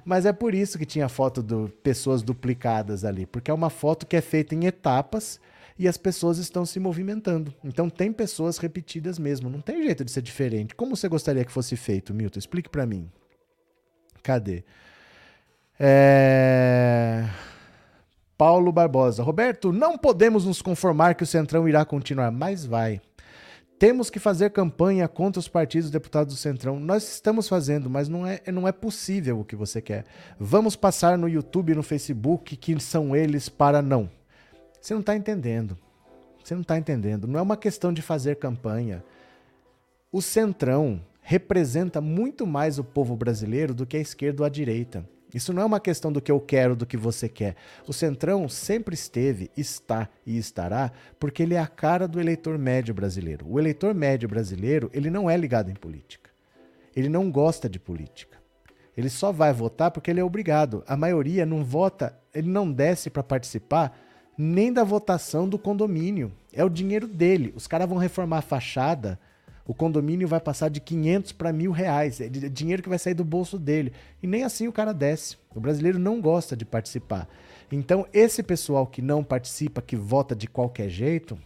Mas 0.04 0.26
é 0.26 0.32
por 0.32 0.54
isso 0.54 0.78
que 0.78 0.84
tinha 0.84 1.08
foto 1.08 1.42
de 1.42 1.68
pessoas 1.82 2.22
duplicadas 2.22 3.04
ali, 3.04 3.24
porque 3.24 3.50
é 3.50 3.54
uma 3.54 3.70
foto 3.70 4.06
que 4.06 4.16
é 4.16 4.20
feita 4.20 4.54
em 4.54 4.66
etapas 4.66 5.40
e 5.78 5.88
as 5.88 5.96
pessoas 5.96 6.38
estão 6.38 6.66
se 6.66 6.78
movimentando. 6.78 7.54
Então 7.64 7.88
tem 7.88 8.12
pessoas 8.12 8.58
repetidas 8.58 9.18
mesmo, 9.18 9.48
não 9.48 9.60
tem 9.60 9.82
jeito 9.82 10.04
de 10.04 10.10
ser 10.10 10.22
diferente. 10.22 10.74
Como 10.74 10.94
você 10.94 11.08
gostaria 11.08 11.44
que 11.44 11.52
fosse 11.52 11.74
feito, 11.76 12.12
Milton? 12.12 12.38
Explique 12.38 12.68
para 12.68 12.86
mim. 12.86 13.10
Cadê? 14.22 14.62
É... 15.78 17.28
Paulo 18.36 18.72
Barbosa. 18.72 19.22
Roberto, 19.22 19.72
não 19.72 19.96
podemos 19.96 20.44
nos 20.44 20.60
conformar 20.60 21.14
que 21.14 21.22
o 21.22 21.26
Centrão 21.26 21.68
irá 21.68 21.84
continuar, 21.84 22.30
mas 22.30 22.64
vai. 22.64 23.00
Temos 23.78 24.08
que 24.08 24.18
fazer 24.18 24.50
campanha 24.50 25.08
contra 25.08 25.40
os 25.40 25.48
partidos 25.48 25.90
deputados 25.90 26.34
do 26.34 26.38
Centrão. 26.38 26.78
Nós 26.78 27.14
estamos 27.14 27.48
fazendo, 27.48 27.90
mas 27.90 28.08
não 28.08 28.26
é, 28.26 28.40
não 28.52 28.68
é 28.68 28.72
possível 28.72 29.40
o 29.40 29.44
que 29.44 29.56
você 29.56 29.82
quer. 29.82 30.04
Vamos 30.38 30.76
passar 30.76 31.18
no 31.18 31.28
YouTube 31.28 31.72
e 31.72 31.74
no 31.74 31.82
Facebook 31.82 32.56
que 32.56 32.78
são 32.80 33.16
eles 33.16 33.48
para 33.48 33.82
não. 33.82 34.08
Você 34.80 34.94
não 34.94 35.00
está 35.00 35.16
entendendo. 35.16 35.76
Você 36.42 36.54
não 36.54 36.62
está 36.62 36.78
entendendo. 36.78 37.26
Não 37.26 37.40
é 37.40 37.42
uma 37.42 37.56
questão 37.56 37.92
de 37.92 38.00
fazer 38.00 38.36
campanha. 38.36 39.02
O 40.12 40.22
Centrão 40.22 41.00
representa 41.20 42.00
muito 42.00 42.46
mais 42.46 42.78
o 42.78 42.84
povo 42.84 43.16
brasileiro 43.16 43.74
do 43.74 43.86
que 43.86 43.96
a 43.96 44.00
esquerda 44.00 44.42
ou 44.42 44.46
a 44.46 44.50
direita. 44.50 45.08
Isso 45.34 45.52
não 45.52 45.62
é 45.62 45.64
uma 45.64 45.80
questão 45.80 46.12
do 46.12 46.20
que 46.20 46.30
eu 46.30 46.40
quero, 46.40 46.76
do 46.76 46.86
que 46.86 46.96
você 46.96 47.28
quer. 47.28 47.56
O 47.88 47.92
Centrão 47.92 48.48
sempre 48.48 48.94
esteve, 48.94 49.50
está 49.56 50.08
e 50.24 50.38
estará, 50.38 50.92
porque 51.18 51.42
ele 51.42 51.54
é 51.54 51.58
a 51.58 51.66
cara 51.66 52.06
do 52.06 52.20
eleitor 52.20 52.56
médio 52.56 52.94
brasileiro. 52.94 53.44
O 53.48 53.58
eleitor 53.58 53.92
médio 53.92 54.28
brasileiro, 54.28 54.88
ele 54.94 55.10
não 55.10 55.28
é 55.28 55.36
ligado 55.36 55.70
em 55.70 55.74
política. 55.74 56.30
Ele 56.94 57.08
não 57.08 57.32
gosta 57.32 57.68
de 57.68 57.80
política. 57.80 58.38
Ele 58.96 59.10
só 59.10 59.32
vai 59.32 59.52
votar 59.52 59.90
porque 59.90 60.08
ele 60.08 60.20
é 60.20 60.24
obrigado. 60.24 60.84
A 60.86 60.96
maioria 60.96 61.44
não 61.44 61.64
vota, 61.64 62.16
ele 62.32 62.48
não 62.48 62.70
desce 62.70 63.10
para 63.10 63.24
participar 63.24 63.98
nem 64.38 64.72
da 64.72 64.84
votação 64.84 65.48
do 65.48 65.58
condomínio. 65.58 66.32
É 66.52 66.64
o 66.64 66.68
dinheiro 66.68 67.08
dele. 67.08 67.52
Os 67.56 67.66
caras 67.66 67.88
vão 67.88 67.98
reformar 67.98 68.38
a 68.38 68.42
fachada, 68.42 69.18
o 69.66 69.72
condomínio 69.72 70.28
vai 70.28 70.40
passar 70.40 70.68
de 70.68 70.78
500 70.78 71.32
para 71.32 71.52
mil 71.52 71.72
reais. 71.72 72.20
É 72.20 72.28
dinheiro 72.28 72.82
que 72.82 72.88
vai 72.88 72.98
sair 72.98 73.14
do 73.14 73.24
bolso 73.24 73.58
dele. 73.58 73.92
E 74.22 74.26
nem 74.26 74.42
assim 74.42 74.68
o 74.68 74.72
cara 74.72 74.92
desce. 74.92 75.38
O 75.54 75.60
brasileiro 75.60 75.98
não 75.98 76.20
gosta 76.20 76.54
de 76.54 76.66
participar. 76.66 77.26
Então, 77.72 78.06
esse 78.12 78.42
pessoal 78.42 78.86
que 78.86 79.00
não 79.00 79.24
participa, 79.24 79.80
que 79.80 79.96
vota 79.96 80.36
de 80.36 80.46
qualquer 80.46 80.90
jeito, 80.90 81.38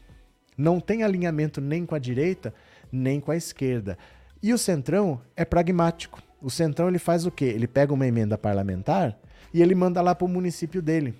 não 0.56 0.80
tem 0.80 1.04
alinhamento 1.04 1.60
nem 1.60 1.86
com 1.86 1.94
a 1.94 1.98
direita, 1.98 2.52
nem 2.90 3.20
com 3.20 3.30
a 3.30 3.36
esquerda. 3.36 3.96
E 4.42 4.52
o 4.52 4.58
Centrão 4.58 5.20
é 5.36 5.44
pragmático. 5.44 6.20
O 6.42 6.50
Centrão 6.50 6.88
ele 6.88 6.98
faz 6.98 7.24
o 7.24 7.30
quê? 7.30 7.44
Ele 7.44 7.68
pega 7.68 7.94
uma 7.94 8.06
emenda 8.06 8.36
parlamentar 8.36 9.16
e 9.54 9.62
ele 9.62 9.76
manda 9.76 10.02
lá 10.02 10.14
para 10.14 10.24
o 10.24 10.28
município 10.28 10.82
dele. 10.82 11.14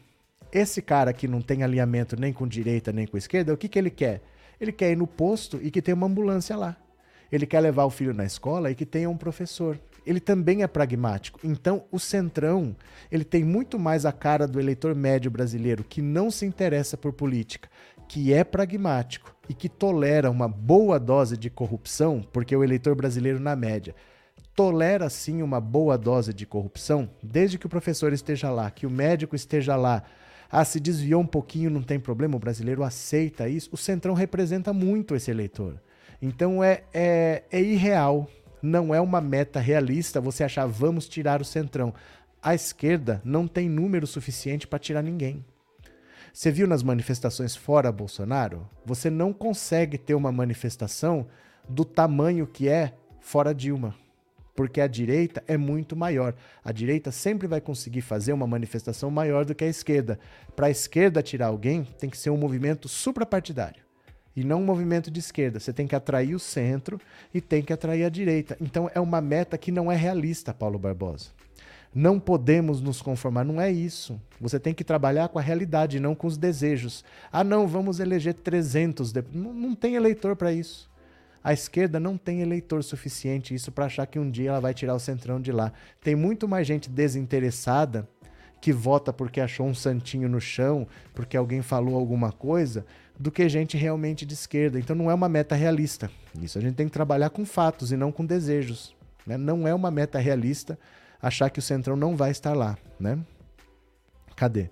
Esse 0.53 0.83
cara 0.83 1.13
que 1.13 1.29
não 1.29 1.41
tem 1.41 1.63
alinhamento 1.63 2.19
nem 2.19 2.33
com 2.33 2.47
direita 2.47 2.93
nem 2.93 3.07
com 3.07 3.17
esquerda, 3.17 3.53
o 3.53 3.57
que, 3.57 3.69
que 3.69 3.79
ele 3.79 3.91
quer? 3.91 4.21
Ele 4.61 4.73
quer 4.73 4.91
ir 4.91 4.97
no 4.97 5.07
posto 5.07 5.61
e 5.63 5.71
que 5.71 5.83
tenha 5.83 5.95
uma 5.95 6.07
ambulância 6.07 6.57
lá 6.57 6.77
ele 7.31 7.47
quer 7.47 7.61
levar 7.61 7.85
o 7.85 7.91
filho 7.91 8.15
na 8.15 8.25
escola 8.25 8.71
e 8.71 8.75
que 8.75 8.87
tenha 8.87 9.09
um 9.09 9.17
professor. 9.17 9.79
Ele 10.07 10.21
também 10.21 10.63
é 10.63 10.67
pragmático. 10.67 11.41
Então, 11.45 11.85
o 11.93 11.99
Centrão, 11.99 12.75
ele 13.13 13.25
tem 13.25 13.45
muito 13.45 13.79
mais 13.79 14.07
a 14.07 14.13
cara 14.13 14.47
do 14.47 14.59
eleitor 14.59 14.95
médio 14.95 15.31
brasileiro 15.31 15.85
que 15.85 16.01
não 16.01 16.31
se 16.31 16.47
interessa 16.47 16.97
por 16.97 17.13
política, 17.13 17.69
que 18.09 18.33
é 18.33 18.43
pragmático 18.43 19.35
e 19.49 19.55
que 19.55 19.69
tolera 19.69 20.31
uma 20.31 20.49
boa 20.49 20.99
dose 20.99 21.37
de 21.37 21.51
corrupção, 21.51 22.23
porque 22.33 22.57
o 22.57 22.65
eleitor 22.65 22.95
brasileiro 22.95 23.39
na 23.39 23.55
média 23.55 23.95
tolera 24.59 25.09
sim 25.09 25.41
uma 25.41 25.61
boa 25.61 25.97
dose 25.97 26.35
de 26.35 26.45
corrupção, 26.45 27.09
desde 27.23 27.57
que 27.57 27.67
o 27.67 27.69
professor 27.69 28.13
esteja 28.13 28.51
lá, 28.51 28.69
que 28.73 28.87
o 28.87 28.91
médico 28.91 29.37
esteja 29.37 29.77
lá. 29.77 30.03
Ah, 30.51 30.65
se 30.65 30.81
desviou 30.81 31.21
um 31.21 31.27
pouquinho, 31.27 31.71
não 31.71 31.81
tem 31.81 32.01
problema, 32.01 32.35
o 32.35 32.41
brasileiro 32.41 32.83
aceita 32.83 33.49
isso. 33.49 33.69
O 33.71 33.77
Centrão 33.77 34.15
representa 34.15 34.73
muito 34.73 35.15
esse 35.15 35.31
eleitor. 35.31 35.81
Então 36.21 36.63
é, 36.63 36.83
é, 36.93 37.45
é 37.51 37.61
irreal, 37.61 38.29
não 38.61 38.95
é 38.95 39.01
uma 39.01 39.21
meta 39.21 39.61
realista 39.61 40.21
você 40.21 40.43
achar 40.43 40.67
vamos 40.67 41.09
tirar 41.09 41.41
o 41.41 41.45
centrão. 41.45 41.95
A 42.43 42.55
esquerda 42.55 43.21
não 43.25 43.47
tem 43.47 43.69
número 43.69 44.07
suficiente 44.07 44.67
para 44.67 44.79
tirar 44.79 45.03
ninguém. 45.03 45.45
Você 46.33 46.51
viu 46.51 46.67
nas 46.67 46.83
manifestações 46.83 47.57
fora 47.57 47.91
Bolsonaro? 47.91 48.69
Você 48.85 49.11
não 49.11 49.33
consegue 49.33 49.97
ter 49.97 50.15
uma 50.15 50.31
manifestação 50.31 51.27
do 51.69 51.85
tamanho 51.85 52.47
que 52.47 52.69
é 52.69 52.95
fora 53.21 53.55
Dilma. 53.55 53.95
Porque 54.55 54.81
a 54.81 54.89
direita 54.89 55.43
é 55.47 55.57
muito 55.57 55.95
maior. 55.95 56.35
A 56.65 56.73
direita 56.73 57.13
sempre 57.13 57.47
vai 57.47 57.61
conseguir 57.61 58.03
fazer 58.03 58.33
uma 58.33 58.47
manifestação 58.47 59.11
maior 59.11 59.45
do 59.45 59.55
que 59.55 59.65
a 59.65 59.69
esquerda. 59.69 60.19
Para 60.55 60.67
a 60.67 60.71
esquerda 60.71 61.23
tirar 61.23 61.47
alguém, 61.47 61.85
tem 61.99 62.11
que 62.11 62.19
ser 62.19 62.31
um 62.31 62.37
movimento 62.37 62.89
suprapartidário 62.89 63.88
e 64.39 64.45
não 64.45 64.61
um 64.61 64.65
movimento 64.65 65.11
de 65.11 65.19
esquerda. 65.19 65.59
Você 65.59 65.73
tem 65.73 65.87
que 65.87 65.97
atrair 65.97 66.33
o 66.33 66.39
centro 66.39 67.01
e 67.35 67.41
tem 67.41 67.61
que 67.61 67.73
atrair 67.73 68.05
a 68.05 68.09
direita. 68.09 68.57
Então 68.61 68.89
é 68.95 69.01
uma 69.01 69.21
meta 69.21 69.59
que 69.59 69.73
não 69.73 69.91
é 69.91 69.97
realista, 69.97 70.55
Paulo 70.55 70.79
Barbosa. 70.79 71.31
Não 71.93 72.21
podemos 72.21 72.81
nos 72.81 73.03
conformar, 73.03 73.45
não 73.45 73.61
é 73.61 73.69
isso. 73.69 74.21
Você 74.41 74.61
tem 74.61 74.73
que 74.73 74.85
trabalhar 74.85 75.29
com 75.29 75.41
a 75.41 75.43
realidade, 75.43 75.99
não 75.99 76.15
com 76.15 76.29
os 76.29 76.37
desejos. 76.37 77.05
Ah, 77.33 77.43
não, 77.43 77.67
vamos 77.67 77.99
eleger 77.99 78.35
300. 78.35 79.11
De... 79.11 79.25
Não, 79.33 79.53
não 79.53 79.75
tem 79.75 79.97
eleitor 79.97 80.37
para 80.37 80.53
isso. 80.53 80.89
A 81.43 81.53
esquerda 81.53 81.99
não 81.99 82.17
tem 82.17 82.41
eleitor 82.41 82.85
suficiente 82.85 83.55
isso 83.55 83.73
para 83.73 83.87
achar 83.87 84.07
que 84.07 84.21
um 84.21 84.31
dia 84.31 84.51
ela 84.51 84.61
vai 84.61 84.73
tirar 84.73 84.95
o 84.95 85.01
centrão 85.01 85.41
de 85.41 85.51
lá. 85.51 85.73
Tem 86.01 86.15
muito 86.15 86.47
mais 86.47 86.65
gente 86.65 86.89
desinteressada 86.89 88.09
que 88.61 88.73
vota 88.73 89.13
porque 89.13 89.41
achou 89.41 89.67
um 89.67 89.75
santinho 89.75 90.29
no 90.29 90.41
chão, 90.41 90.87
porque 91.15 91.37
alguém 91.37 91.63
falou 91.63 91.97
alguma 91.97 92.33
coisa, 92.33 92.85
do 93.19 93.31
que 93.31 93.49
gente 93.49 93.77
realmente 93.77 94.25
de 94.25 94.35
esquerda. 94.35 94.79
Então 94.79 94.95
não 94.95 95.11
é 95.11 95.15
uma 95.15 95.29
meta 95.29 95.55
realista. 95.55 96.11
Isso 96.41 96.59
a 96.59 96.61
gente 96.61 96.77
tem 96.77 96.87
que 96.87 96.93
trabalhar 96.93 97.31
com 97.31 97.45
fatos 97.45 97.91
e 97.91 97.97
não 97.97 98.13
com 98.13 98.25
desejos. 98.25 98.95
Né? 99.27 99.37
Não 99.37 99.67
é 99.67 99.75
uma 99.75 99.91
meta 99.91 100.19
realista 100.19 100.79
achar 101.21 101.51
que 101.51 101.59
o 101.59 101.63
Centrão 101.63 101.97
não 101.97 102.17
vai 102.17 102.31
estar 102.31 102.55
lá. 102.55 102.79
Né? 102.99 103.19
Cadê? 104.37 104.71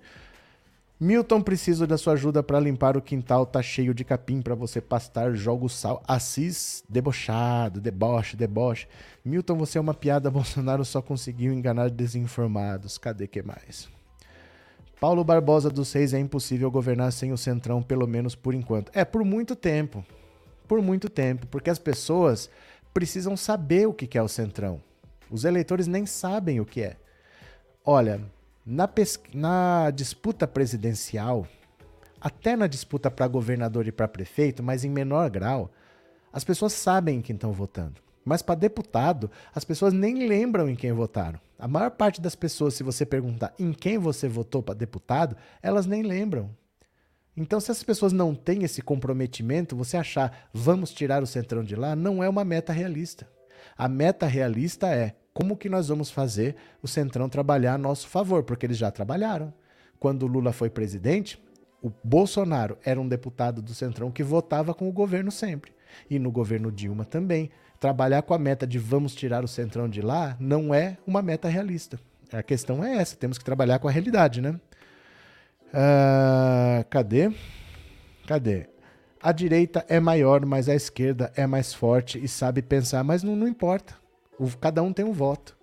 Milton, 0.99 1.41
preciso 1.41 1.85
da 1.85 1.95
sua 1.95 2.13
ajuda 2.13 2.41
para 2.41 2.59
limpar 2.59 2.97
o 2.97 3.01
quintal, 3.01 3.45
tá 3.45 3.61
cheio 3.61 3.93
de 3.93 4.03
capim 4.03 4.41
para 4.41 4.55
você 4.55 4.81
pastar, 4.81 5.35
jogo 5.35 5.69
sal. 5.69 6.01
Assis, 6.07 6.83
debochado, 6.89 7.79
deboche, 7.79 8.35
deboche. 8.35 8.87
Milton, 9.23 9.57
você 9.57 9.77
é 9.77 9.81
uma 9.81 9.93
piada, 9.93 10.31
Bolsonaro 10.31 10.83
só 10.83 10.99
conseguiu 10.99 11.53
enganar 11.53 11.91
desinformados. 11.91 12.97
Cadê 12.97 13.27
que 13.27 13.43
mais? 13.43 13.87
Paulo 14.99 15.23
Barbosa 15.23 15.69
dos 15.69 15.89
Seis, 15.89 16.13
é 16.13 16.19
impossível 16.19 16.71
governar 16.71 17.11
sem 17.11 17.31
o 17.31 17.37
Centrão, 17.37 17.83
pelo 17.83 18.07
menos 18.07 18.35
por 18.35 18.55
enquanto. 18.55 18.91
É, 18.95 19.05
por 19.05 19.23
muito 19.23 19.55
tempo. 19.55 20.03
Por 20.67 20.81
muito 20.81 21.07
tempo, 21.07 21.45
porque 21.47 21.69
as 21.69 21.77
pessoas 21.77 22.49
precisam 22.93 23.37
saber 23.37 23.87
o 23.87 23.93
que 23.93 24.17
é 24.17 24.21
o 24.21 24.27
Centrão. 24.27 24.81
Os 25.29 25.45
eleitores 25.45 25.87
nem 25.87 26.05
sabem 26.05 26.59
o 26.59 26.65
que 26.65 26.81
é. 26.81 26.97
Olha, 27.85 28.21
na, 28.65 28.89
na 29.33 29.91
disputa 29.91 30.47
presidencial, 30.47 31.47
até 32.19 32.55
na 32.55 32.67
disputa 32.67 33.11
para 33.11 33.27
governador 33.27 33.87
e 33.87 33.91
para 33.91 34.07
prefeito, 34.07 34.63
mas 34.63 34.83
em 34.83 34.89
menor 34.89 35.29
grau, 35.29 35.71
as 36.33 36.43
pessoas 36.43 36.73
sabem 36.73 37.21
quem 37.21 37.35
estão 37.35 37.53
votando. 37.53 38.01
Mas 38.25 38.41
para 38.41 38.55
deputado, 38.55 39.29
as 39.53 39.63
pessoas 39.63 39.93
nem 39.93 40.27
lembram 40.27 40.67
em 40.67 40.75
quem 40.75 40.91
votaram. 40.91 41.39
A 41.57 41.67
maior 41.67 41.91
parte 41.91 42.21
das 42.21 42.35
pessoas, 42.35 42.73
se 42.75 42.83
você 42.83 43.05
perguntar 43.05 43.53
em 43.57 43.73
quem 43.73 43.97
você 43.97 44.27
votou 44.27 44.61
para 44.61 44.75
deputado, 44.75 45.35
elas 45.61 45.85
nem 45.85 46.03
lembram. 46.03 46.55
Então, 47.35 47.59
se 47.59 47.71
as 47.71 47.83
pessoas 47.83 48.13
não 48.13 48.33
têm 48.33 48.63
esse 48.63 48.81
comprometimento, 48.81 49.75
você 49.75 49.97
achar 49.97 50.49
vamos 50.53 50.91
tirar 50.91 51.21
o 51.21 51.27
centrão 51.27 51.63
de 51.63 51.75
lá, 51.75 51.95
não 51.95 52.23
é 52.23 52.29
uma 52.29 52.43
meta 52.43 52.73
realista. 52.73 53.27
A 53.77 53.87
meta 53.87 54.25
realista 54.25 54.87
é 54.87 55.15
como 55.37 55.55
que 55.55 55.69
nós 55.69 55.87
vamos 55.87 56.09
fazer 56.09 56.55
o 56.81 56.87
Centrão 56.87 57.29
trabalhar 57.29 57.75
a 57.75 57.77
nosso 57.77 58.07
favor? 58.07 58.41
Porque 58.41 58.65
eles 58.65 58.77
já 58.77 58.89
trabalharam. 58.89 59.53
Quando 59.99 60.23
o 60.23 60.27
Lula 60.27 60.51
foi 60.51 60.67
presidente, 60.67 61.39
o 61.79 61.91
Bolsonaro 62.03 62.75
era 62.83 62.99
um 62.99 63.07
deputado 63.07 63.61
do 63.61 63.71
Centrão 63.75 64.09
que 64.09 64.23
votava 64.23 64.73
com 64.73 64.89
o 64.89 64.91
governo 64.91 65.29
sempre. 65.29 65.71
E 66.09 66.17
no 66.17 66.31
governo 66.31 66.71
Dilma 66.71 67.05
também. 67.05 67.51
Trabalhar 67.79 68.23
com 68.23 68.33
a 68.33 68.39
meta 68.39 68.65
de 68.65 68.79
vamos 68.79 69.13
tirar 69.13 69.43
o 69.43 69.47
Centrão 69.47 69.87
de 69.87 70.01
lá 70.01 70.35
não 70.39 70.73
é 70.73 70.97
uma 71.05 71.21
meta 71.21 71.47
realista. 71.47 71.99
A 72.31 72.41
questão 72.41 72.83
é 72.83 72.97
essa, 72.97 73.15
temos 73.15 73.37
que 73.37 73.45
trabalhar 73.45 73.79
com 73.79 73.87
a 73.87 73.91
realidade, 73.91 74.41
né? 74.41 74.59
Uh, 75.67 76.83
cadê? 76.89 77.31
Cadê? 78.25 78.67
A 79.21 79.31
direita 79.31 79.85
é 79.87 79.99
maior, 79.99 80.45
mas 80.45 80.67
a 80.69 80.75
esquerda 80.75 81.31
é 81.35 81.45
mais 81.45 81.73
forte 81.73 82.23
e 82.23 82.27
sabe 82.27 82.61
pensar, 82.61 83.03
mas 83.03 83.23
não, 83.23 83.35
não 83.35 83.47
importa. 83.47 83.95
O, 84.39 84.47
cada 84.57 84.81
um 84.81 84.91
tem 84.91 85.05
um 85.05 85.13
voto. 85.13 85.57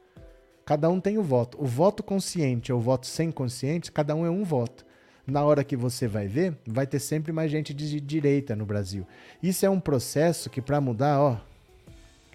Cada 0.64 0.88
um 0.88 1.00
tem 1.00 1.18
o 1.18 1.20
um 1.20 1.24
voto. 1.24 1.62
O 1.62 1.66
voto 1.66 2.02
consciente 2.02 2.72
ou 2.72 2.78
o 2.78 2.82
voto 2.82 3.06
sem 3.06 3.30
consciente, 3.30 3.92
cada 3.92 4.14
um 4.14 4.24
é 4.24 4.30
um 4.30 4.44
voto. 4.44 4.84
Na 5.26 5.42
hora 5.42 5.64
que 5.64 5.76
você 5.76 6.06
vai 6.06 6.26
ver, 6.26 6.56
vai 6.66 6.86
ter 6.86 6.98
sempre 6.98 7.32
mais 7.32 7.50
gente 7.50 7.72
de 7.72 8.00
direita 8.00 8.54
no 8.54 8.66
Brasil. 8.66 9.06
Isso 9.42 9.64
é 9.64 9.70
um 9.70 9.80
processo 9.80 10.50
que, 10.50 10.60
para 10.60 10.80
mudar, 10.80 11.20
ó, 11.20 11.38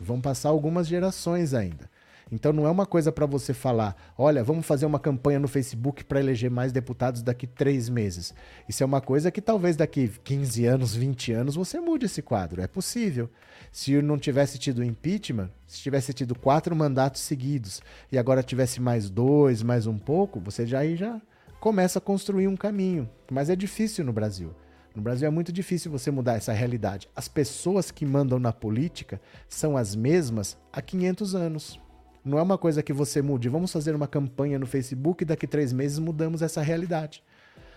vão 0.04 0.22
passar 0.22 0.50
algumas 0.50 0.88
gerações 0.88 1.54
ainda. 1.54 1.90
Então 2.32 2.54
não 2.54 2.68
é 2.68 2.70
uma 2.70 2.86
coisa 2.86 3.12
para 3.12 3.26
você 3.26 3.54
falar, 3.54 3.96
olha, 4.18 4.44
vamos 4.44 4.66
fazer 4.66 4.86
uma 4.86 5.00
campanha 5.00 5.40
no 5.40 5.48
Facebook 5.48 6.04
para 6.04 6.20
eleger 6.20 6.50
mais 6.52 6.72
deputados 6.72 7.24
daqui 7.24 7.48
três 7.48 7.90
meses. 7.90 8.34
Isso 8.68 8.84
é 8.84 8.86
uma 8.86 9.02
coisa 9.02 9.32
que 9.32 9.42
talvez 9.42 9.76
daqui 9.76 10.12
15 10.24 10.66
anos, 10.66 10.96
20 10.96 11.32
anos 11.32 11.56
você 11.56 11.80
mude 11.80 12.06
esse 12.06 12.22
quadro. 12.22 12.62
É 12.62 12.68
possível. 12.68 13.30
Se 13.72 14.00
não 14.02 14.18
tivesse 14.18 14.60
tido 14.60 14.84
impeachment, 14.84 15.50
se 15.66 15.80
tivesse 15.80 16.14
tido 16.14 16.36
quatro 16.36 16.76
mandatos 16.76 17.22
seguidos 17.22 17.82
e 18.12 18.18
agora 18.18 18.44
tivesse 18.44 18.80
mais 18.80 19.10
dois, 19.10 19.64
mais 19.64 19.88
um 19.88 19.98
pouco, 19.98 20.40
você 20.40 20.68
já 20.68 20.80
aí 20.80 20.96
já 20.96 21.20
começa 21.60 21.98
a 22.00 22.02
construir 22.02 22.48
um 22.48 22.56
caminho. 22.56 23.10
Mas 23.32 23.50
é 23.50 23.56
difícil 23.56 24.06
no 24.06 24.14
Brasil. 24.14 24.54
No 25.00 25.04
Brasil 25.04 25.30
é 25.30 25.32
muito 25.32 25.54
difícil 25.54 25.90
você 25.90 26.12
mudar 26.12 26.36
essa 26.36 26.52
realidade. 26.52 27.08
As 27.16 27.30
pessoas 27.30 27.90
que 27.90 28.06
mandam 28.06 28.38
na 28.38 28.52
política 28.52 29.22
são 29.48 29.78
as 29.78 29.96
mesmas 29.96 30.58
há 30.74 30.82
500 30.82 31.36
anos. 31.36 31.80
Não 32.24 32.38
é 32.38 32.42
uma 32.42 32.58
coisa 32.58 32.84
que 32.84 32.92
você 32.92 33.22
mude. 33.22 33.48
Vamos 33.48 33.72
fazer 33.72 33.96
uma 33.96 34.10
campanha 34.10 34.60
no 34.60 34.68
Facebook 34.68 35.24
e 35.24 35.26
daqui 35.26 35.48
três 35.48 35.72
meses 35.72 36.00
mudamos 36.00 36.42
essa 36.42 36.62
realidade. 36.62 37.24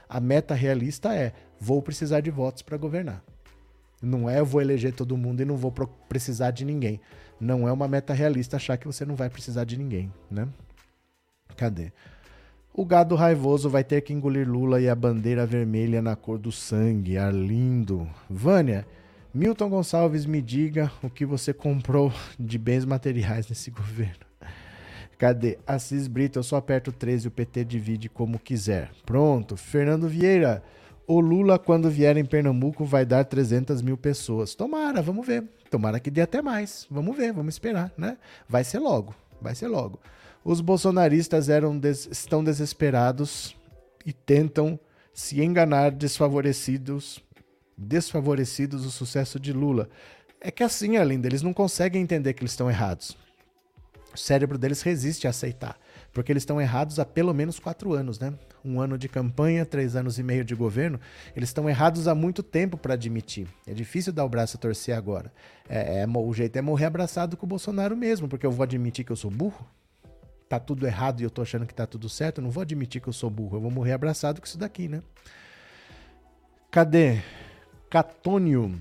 A 0.08 0.18
meta 0.18 0.52
realista 0.52 1.14
é: 1.14 1.32
vou 1.60 1.80
precisar 1.80 2.22
de 2.22 2.30
votos 2.32 2.60
para 2.60 2.76
governar. 2.76 3.22
Não 4.02 4.28
é 4.28 4.40
eu 4.40 4.44
vou 4.44 4.60
eleger 4.60 4.92
todo 4.92 5.16
mundo 5.16 5.42
e 5.42 5.44
não 5.44 5.56
vou 5.56 5.70
precisar 6.08 6.50
de 6.50 6.64
ninguém. 6.64 7.00
Não 7.38 7.68
é 7.68 7.72
uma 7.72 7.86
meta 7.86 8.12
realista 8.12 8.56
achar 8.56 8.76
que 8.76 8.88
você 8.88 9.04
não 9.04 9.14
vai 9.14 9.30
precisar 9.30 9.62
de 9.62 9.76
ninguém, 9.76 10.12
né? 10.28 10.48
Cadê? 11.56 11.92
O 12.74 12.86
gado 12.86 13.14
raivoso 13.14 13.68
vai 13.68 13.84
ter 13.84 14.00
que 14.00 14.14
engolir 14.14 14.48
Lula 14.48 14.80
e 14.80 14.88
a 14.88 14.94
bandeira 14.94 15.44
vermelha 15.44 16.00
na 16.00 16.16
cor 16.16 16.38
do 16.38 16.50
sangue. 16.50 17.18
Arlindo. 17.18 18.08
Vânia, 18.30 18.86
Milton 19.34 19.68
Gonçalves, 19.68 20.24
me 20.24 20.40
diga 20.40 20.90
o 21.02 21.10
que 21.10 21.26
você 21.26 21.52
comprou 21.52 22.10
de 22.40 22.56
bens 22.56 22.86
materiais 22.86 23.46
nesse 23.46 23.68
governo. 23.70 24.24
Cadê? 25.18 25.58
Assis 25.66 26.08
Brito, 26.08 26.38
eu 26.38 26.42
só 26.42 26.56
aperto 26.56 26.90
13 26.90 27.26
e 27.26 27.28
o 27.28 27.30
PT 27.30 27.62
divide 27.66 28.08
como 28.08 28.38
quiser. 28.38 28.90
Pronto. 29.04 29.54
Fernando 29.54 30.08
Vieira. 30.08 30.62
O 31.06 31.20
Lula, 31.20 31.58
quando 31.58 31.90
vier 31.90 32.16
em 32.16 32.24
Pernambuco, 32.24 32.86
vai 32.86 33.04
dar 33.04 33.24
300 33.24 33.82
mil 33.82 33.98
pessoas. 33.98 34.54
Tomara, 34.54 35.02
vamos 35.02 35.26
ver. 35.26 35.44
Tomara 35.70 36.00
que 36.00 36.10
dê 36.10 36.22
até 36.22 36.40
mais. 36.40 36.86
Vamos 36.90 37.14
ver, 37.14 37.34
vamos 37.34 37.54
esperar, 37.54 37.92
né? 37.98 38.16
Vai 38.48 38.64
ser 38.64 38.78
logo, 38.78 39.14
vai 39.42 39.54
ser 39.54 39.68
logo. 39.68 40.00
Os 40.44 40.60
bolsonaristas 40.60 41.46
des 41.80 42.08
estão 42.10 42.42
desesperados 42.42 43.54
e 44.04 44.12
tentam 44.12 44.78
se 45.14 45.40
enganar 45.40 45.92
desfavorecidos, 45.92 47.22
desfavorecidos 47.78 48.84
o 48.84 48.90
sucesso 48.90 49.38
de 49.38 49.52
Lula. 49.52 49.88
É 50.40 50.50
que 50.50 50.64
assim, 50.64 50.96
Alinda, 50.96 51.28
eles 51.28 51.42
não 51.42 51.52
conseguem 51.52 52.02
entender 52.02 52.32
que 52.32 52.42
eles 52.42 52.50
estão 52.50 52.68
errados. 52.68 53.16
O 54.12 54.18
cérebro 54.18 54.58
deles 54.58 54.82
resiste 54.82 55.28
a 55.28 55.30
aceitar, 55.30 55.78
porque 56.12 56.32
eles 56.32 56.42
estão 56.42 56.60
errados 56.60 56.98
há 56.98 57.04
pelo 57.04 57.32
menos 57.32 57.60
quatro 57.60 57.94
anos, 57.94 58.18
né? 58.18 58.34
Um 58.64 58.80
ano 58.80 58.98
de 58.98 59.08
campanha, 59.08 59.64
três 59.64 59.94
anos 59.94 60.18
e 60.18 60.24
meio 60.24 60.44
de 60.44 60.56
governo, 60.56 61.00
eles 61.36 61.50
estão 61.50 61.68
errados 61.68 62.08
há 62.08 62.14
muito 62.14 62.42
tempo 62.42 62.76
para 62.76 62.94
admitir. 62.94 63.46
É 63.66 63.72
difícil 63.72 64.12
dar 64.12 64.24
o 64.24 64.28
braço 64.28 64.56
a 64.56 64.60
torcer 64.60 64.96
agora. 64.96 65.32
É, 65.68 66.00
é, 66.00 66.06
o 66.06 66.32
jeito 66.34 66.56
é 66.56 66.60
morrer 66.60 66.86
abraçado 66.86 67.36
com 67.36 67.46
o 67.46 67.48
Bolsonaro 67.48 67.96
mesmo, 67.96 68.28
porque 68.28 68.44
eu 68.44 68.52
vou 68.52 68.64
admitir 68.64 69.04
que 69.04 69.12
eu 69.12 69.16
sou 69.16 69.30
burro? 69.30 69.66
Tá 70.52 70.60
tudo 70.60 70.86
errado 70.86 71.22
e 71.22 71.24
eu 71.24 71.30
tô 71.30 71.40
achando 71.40 71.64
que 71.64 71.72
tá 71.72 71.86
tudo 71.86 72.10
certo? 72.10 72.36
Eu 72.36 72.42
não 72.42 72.50
vou 72.50 72.60
admitir 72.60 73.00
que 73.00 73.08
eu 73.08 73.12
sou 73.14 73.30
burro, 73.30 73.56
eu 73.56 73.60
vou 73.62 73.70
morrer 73.70 73.94
abraçado 73.94 74.38
com 74.38 74.46
isso 74.46 74.58
daqui, 74.58 74.86
né? 74.86 75.02
Cadê? 76.70 77.22
Catônio. 77.88 78.78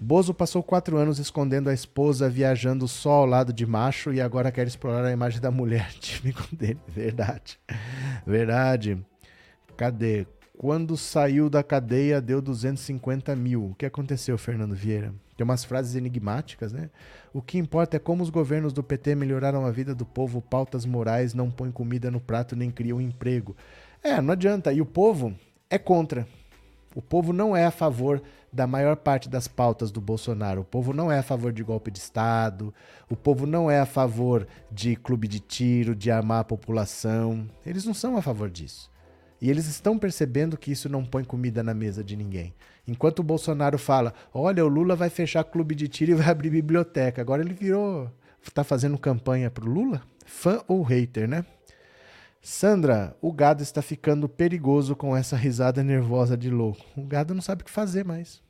Bozo 0.00 0.34
passou 0.34 0.60
quatro 0.60 0.96
anos 0.96 1.20
escondendo 1.20 1.70
a 1.70 1.72
esposa, 1.72 2.28
viajando 2.28 2.88
só 2.88 3.12
ao 3.12 3.26
lado 3.26 3.52
de 3.52 3.64
macho 3.64 4.12
e 4.12 4.20
agora 4.20 4.50
quer 4.50 4.66
explorar 4.66 5.04
a 5.04 5.12
imagem 5.12 5.40
da 5.40 5.52
mulher 5.52 5.88
típico 6.02 6.48
dele. 6.52 6.80
Verdade. 6.88 7.60
Verdade. 8.26 8.98
Cadê? 9.76 10.26
Quando 10.56 10.96
saiu 10.96 11.50
da 11.50 11.64
cadeia, 11.64 12.20
deu 12.20 12.40
250 12.40 13.34
mil. 13.34 13.70
O 13.70 13.74
que 13.74 13.84
aconteceu, 13.84 14.38
Fernando 14.38 14.74
Vieira? 14.74 15.12
Tem 15.36 15.44
umas 15.44 15.64
frases 15.64 15.96
enigmáticas, 15.96 16.72
né? 16.72 16.90
O 17.32 17.42
que 17.42 17.58
importa 17.58 17.96
é 17.96 18.00
como 18.00 18.22
os 18.22 18.30
governos 18.30 18.72
do 18.72 18.82
PT 18.82 19.16
melhoraram 19.16 19.66
a 19.66 19.72
vida 19.72 19.94
do 19.94 20.06
povo, 20.06 20.40
pautas 20.40 20.86
morais, 20.86 21.34
não 21.34 21.50
põem 21.50 21.72
comida 21.72 22.08
no 22.08 22.20
prato 22.20 22.54
nem 22.54 22.70
criam 22.70 23.00
emprego. 23.00 23.56
É, 24.02 24.20
não 24.20 24.32
adianta. 24.32 24.72
E 24.72 24.80
o 24.80 24.86
povo 24.86 25.34
é 25.68 25.76
contra. 25.76 26.26
O 26.94 27.02
povo 27.02 27.32
não 27.32 27.56
é 27.56 27.66
a 27.66 27.72
favor 27.72 28.22
da 28.52 28.68
maior 28.68 28.94
parte 28.94 29.28
das 29.28 29.48
pautas 29.48 29.90
do 29.90 30.00
Bolsonaro. 30.00 30.60
O 30.60 30.64
povo 30.64 30.92
não 30.92 31.10
é 31.10 31.18
a 31.18 31.22
favor 31.24 31.52
de 31.52 31.64
golpe 31.64 31.90
de 31.90 31.98
Estado, 31.98 32.72
o 33.10 33.16
povo 33.16 33.44
não 33.44 33.68
é 33.68 33.80
a 33.80 33.86
favor 33.86 34.46
de 34.70 34.94
clube 34.94 35.26
de 35.26 35.40
tiro, 35.40 35.96
de 35.96 36.12
armar 36.12 36.40
a 36.40 36.44
população. 36.44 37.48
Eles 37.66 37.84
não 37.84 37.92
são 37.92 38.16
a 38.16 38.22
favor 38.22 38.48
disso. 38.48 38.93
E 39.40 39.50
eles 39.50 39.66
estão 39.66 39.98
percebendo 39.98 40.56
que 40.56 40.72
isso 40.72 40.88
não 40.88 41.04
põe 41.04 41.24
comida 41.24 41.62
na 41.62 41.74
mesa 41.74 42.02
de 42.02 42.16
ninguém. 42.16 42.54
Enquanto 42.86 43.20
o 43.20 43.24
Bolsonaro 43.24 43.78
fala: 43.78 44.14
olha, 44.32 44.64
o 44.64 44.68
Lula 44.68 44.96
vai 44.96 45.10
fechar 45.10 45.44
clube 45.44 45.74
de 45.74 45.88
tiro 45.88 46.12
e 46.12 46.14
vai 46.14 46.28
abrir 46.28 46.50
biblioteca. 46.50 47.20
Agora 47.20 47.42
ele 47.42 47.54
virou. 47.54 48.10
Está 48.42 48.62
fazendo 48.62 48.98
campanha 48.98 49.50
pro 49.50 49.70
Lula? 49.70 50.02
Fã 50.26 50.62
ou 50.68 50.82
hater, 50.82 51.28
né? 51.28 51.44
Sandra, 52.42 53.16
o 53.22 53.32
gado 53.32 53.62
está 53.62 53.80
ficando 53.80 54.28
perigoso 54.28 54.94
com 54.94 55.16
essa 55.16 55.34
risada 55.34 55.82
nervosa 55.82 56.36
de 56.36 56.50
louco. 56.50 56.84
O 56.94 57.06
gado 57.06 57.34
não 57.34 57.40
sabe 57.40 57.62
o 57.62 57.64
que 57.64 57.70
fazer 57.70 58.04
mais. 58.04 58.42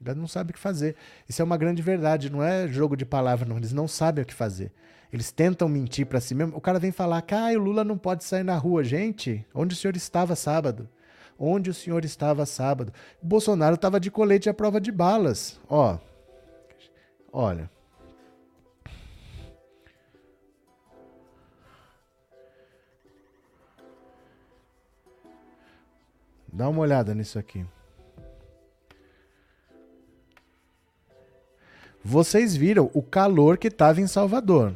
O 0.00 0.04
gado 0.04 0.20
não 0.20 0.28
sabe 0.28 0.52
o 0.52 0.54
que 0.54 0.60
fazer. 0.60 0.94
Isso 1.28 1.42
é 1.42 1.44
uma 1.44 1.56
grande 1.56 1.82
verdade, 1.82 2.30
não 2.30 2.40
é 2.40 2.68
jogo 2.68 2.96
de 2.96 3.04
palavra, 3.04 3.48
não. 3.48 3.56
Eles 3.56 3.72
não 3.72 3.88
sabem 3.88 4.22
o 4.22 4.26
que 4.26 4.32
fazer. 4.32 4.72
Eles 5.12 5.30
tentam 5.30 5.68
mentir 5.68 6.06
para 6.06 6.20
si 6.20 6.34
mesmo. 6.34 6.56
O 6.56 6.60
cara 6.60 6.78
vem 6.78 6.90
falar 6.90 7.20
que 7.20 7.34
ah, 7.34 7.50
o 7.54 7.58
Lula 7.58 7.84
não 7.84 7.98
pode 7.98 8.24
sair 8.24 8.42
na 8.42 8.56
rua. 8.56 8.82
Gente, 8.82 9.44
onde 9.54 9.74
o 9.74 9.76
senhor 9.76 9.94
estava 9.94 10.34
sábado? 10.34 10.88
Onde 11.38 11.68
o 11.68 11.74
senhor 11.74 12.02
estava 12.04 12.46
sábado? 12.46 12.92
O 13.22 13.26
Bolsonaro 13.26 13.74
estava 13.74 14.00
de 14.00 14.10
colete 14.10 14.48
à 14.48 14.54
prova 14.54 14.80
de 14.80 14.90
balas. 14.90 15.60
Ó, 15.68 15.98
olha. 17.30 17.70
Dá 26.50 26.68
uma 26.68 26.80
olhada 26.80 27.14
nisso 27.14 27.38
aqui. 27.38 27.66
Vocês 32.04 32.56
viram 32.56 32.90
o 32.94 33.02
calor 33.02 33.58
que 33.58 33.68
estava 33.68 34.00
em 34.00 34.06
Salvador. 34.06 34.74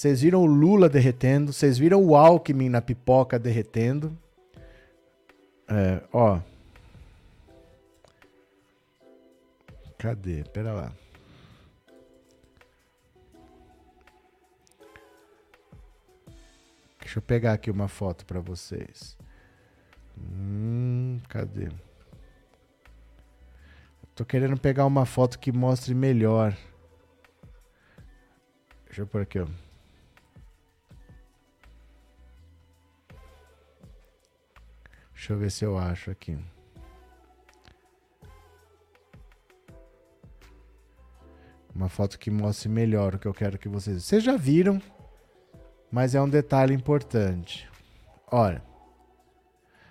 Vocês 0.00 0.22
viram 0.22 0.40
o 0.40 0.46
Lula 0.46 0.88
derretendo. 0.88 1.52
Vocês 1.52 1.76
viram 1.76 2.02
o 2.02 2.16
Alckmin 2.16 2.70
na 2.70 2.80
pipoca 2.80 3.38
derretendo. 3.38 4.16
É, 5.68 6.02
ó. 6.10 6.40
Cadê? 9.98 10.42
Pera 10.54 10.72
lá. 10.72 10.92
Deixa 17.02 17.18
eu 17.18 17.22
pegar 17.22 17.52
aqui 17.52 17.70
uma 17.70 17.86
foto 17.86 18.24
para 18.24 18.40
vocês. 18.40 19.18
Hum, 20.16 21.20
cadê? 21.28 21.68
Tô 24.14 24.24
querendo 24.24 24.58
pegar 24.58 24.86
uma 24.86 25.04
foto 25.04 25.38
que 25.38 25.52
mostre 25.52 25.94
melhor. 25.94 26.56
Deixa 28.86 29.02
eu 29.02 29.06
pôr 29.06 29.20
aqui, 29.20 29.38
ó. 29.38 29.69
Deixa 35.20 35.34
eu 35.34 35.38
ver 35.38 35.50
se 35.50 35.66
eu 35.66 35.76
acho 35.76 36.10
aqui. 36.10 36.34
Uma 41.74 41.90
foto 41.90 42.18
que 42.18 42.30
mostre 42.30 42.70
melhor 42.70 43.14
o 43.14 43.18
que 43.18 43.28
eu 43.28 43.34
quero 43.34 43.58
que 43.58 43.68
vocês. 43.68 44.02
Vocês 44.02 44.24
já 44.24 44.38
viram, 44.38 44.80
mas 45.92 46.14
é 46.14 46.22
um 46.22 46.28
detalhe 46.28 46.72
importante. 46.72 47.68
Olha, 48.32 48.62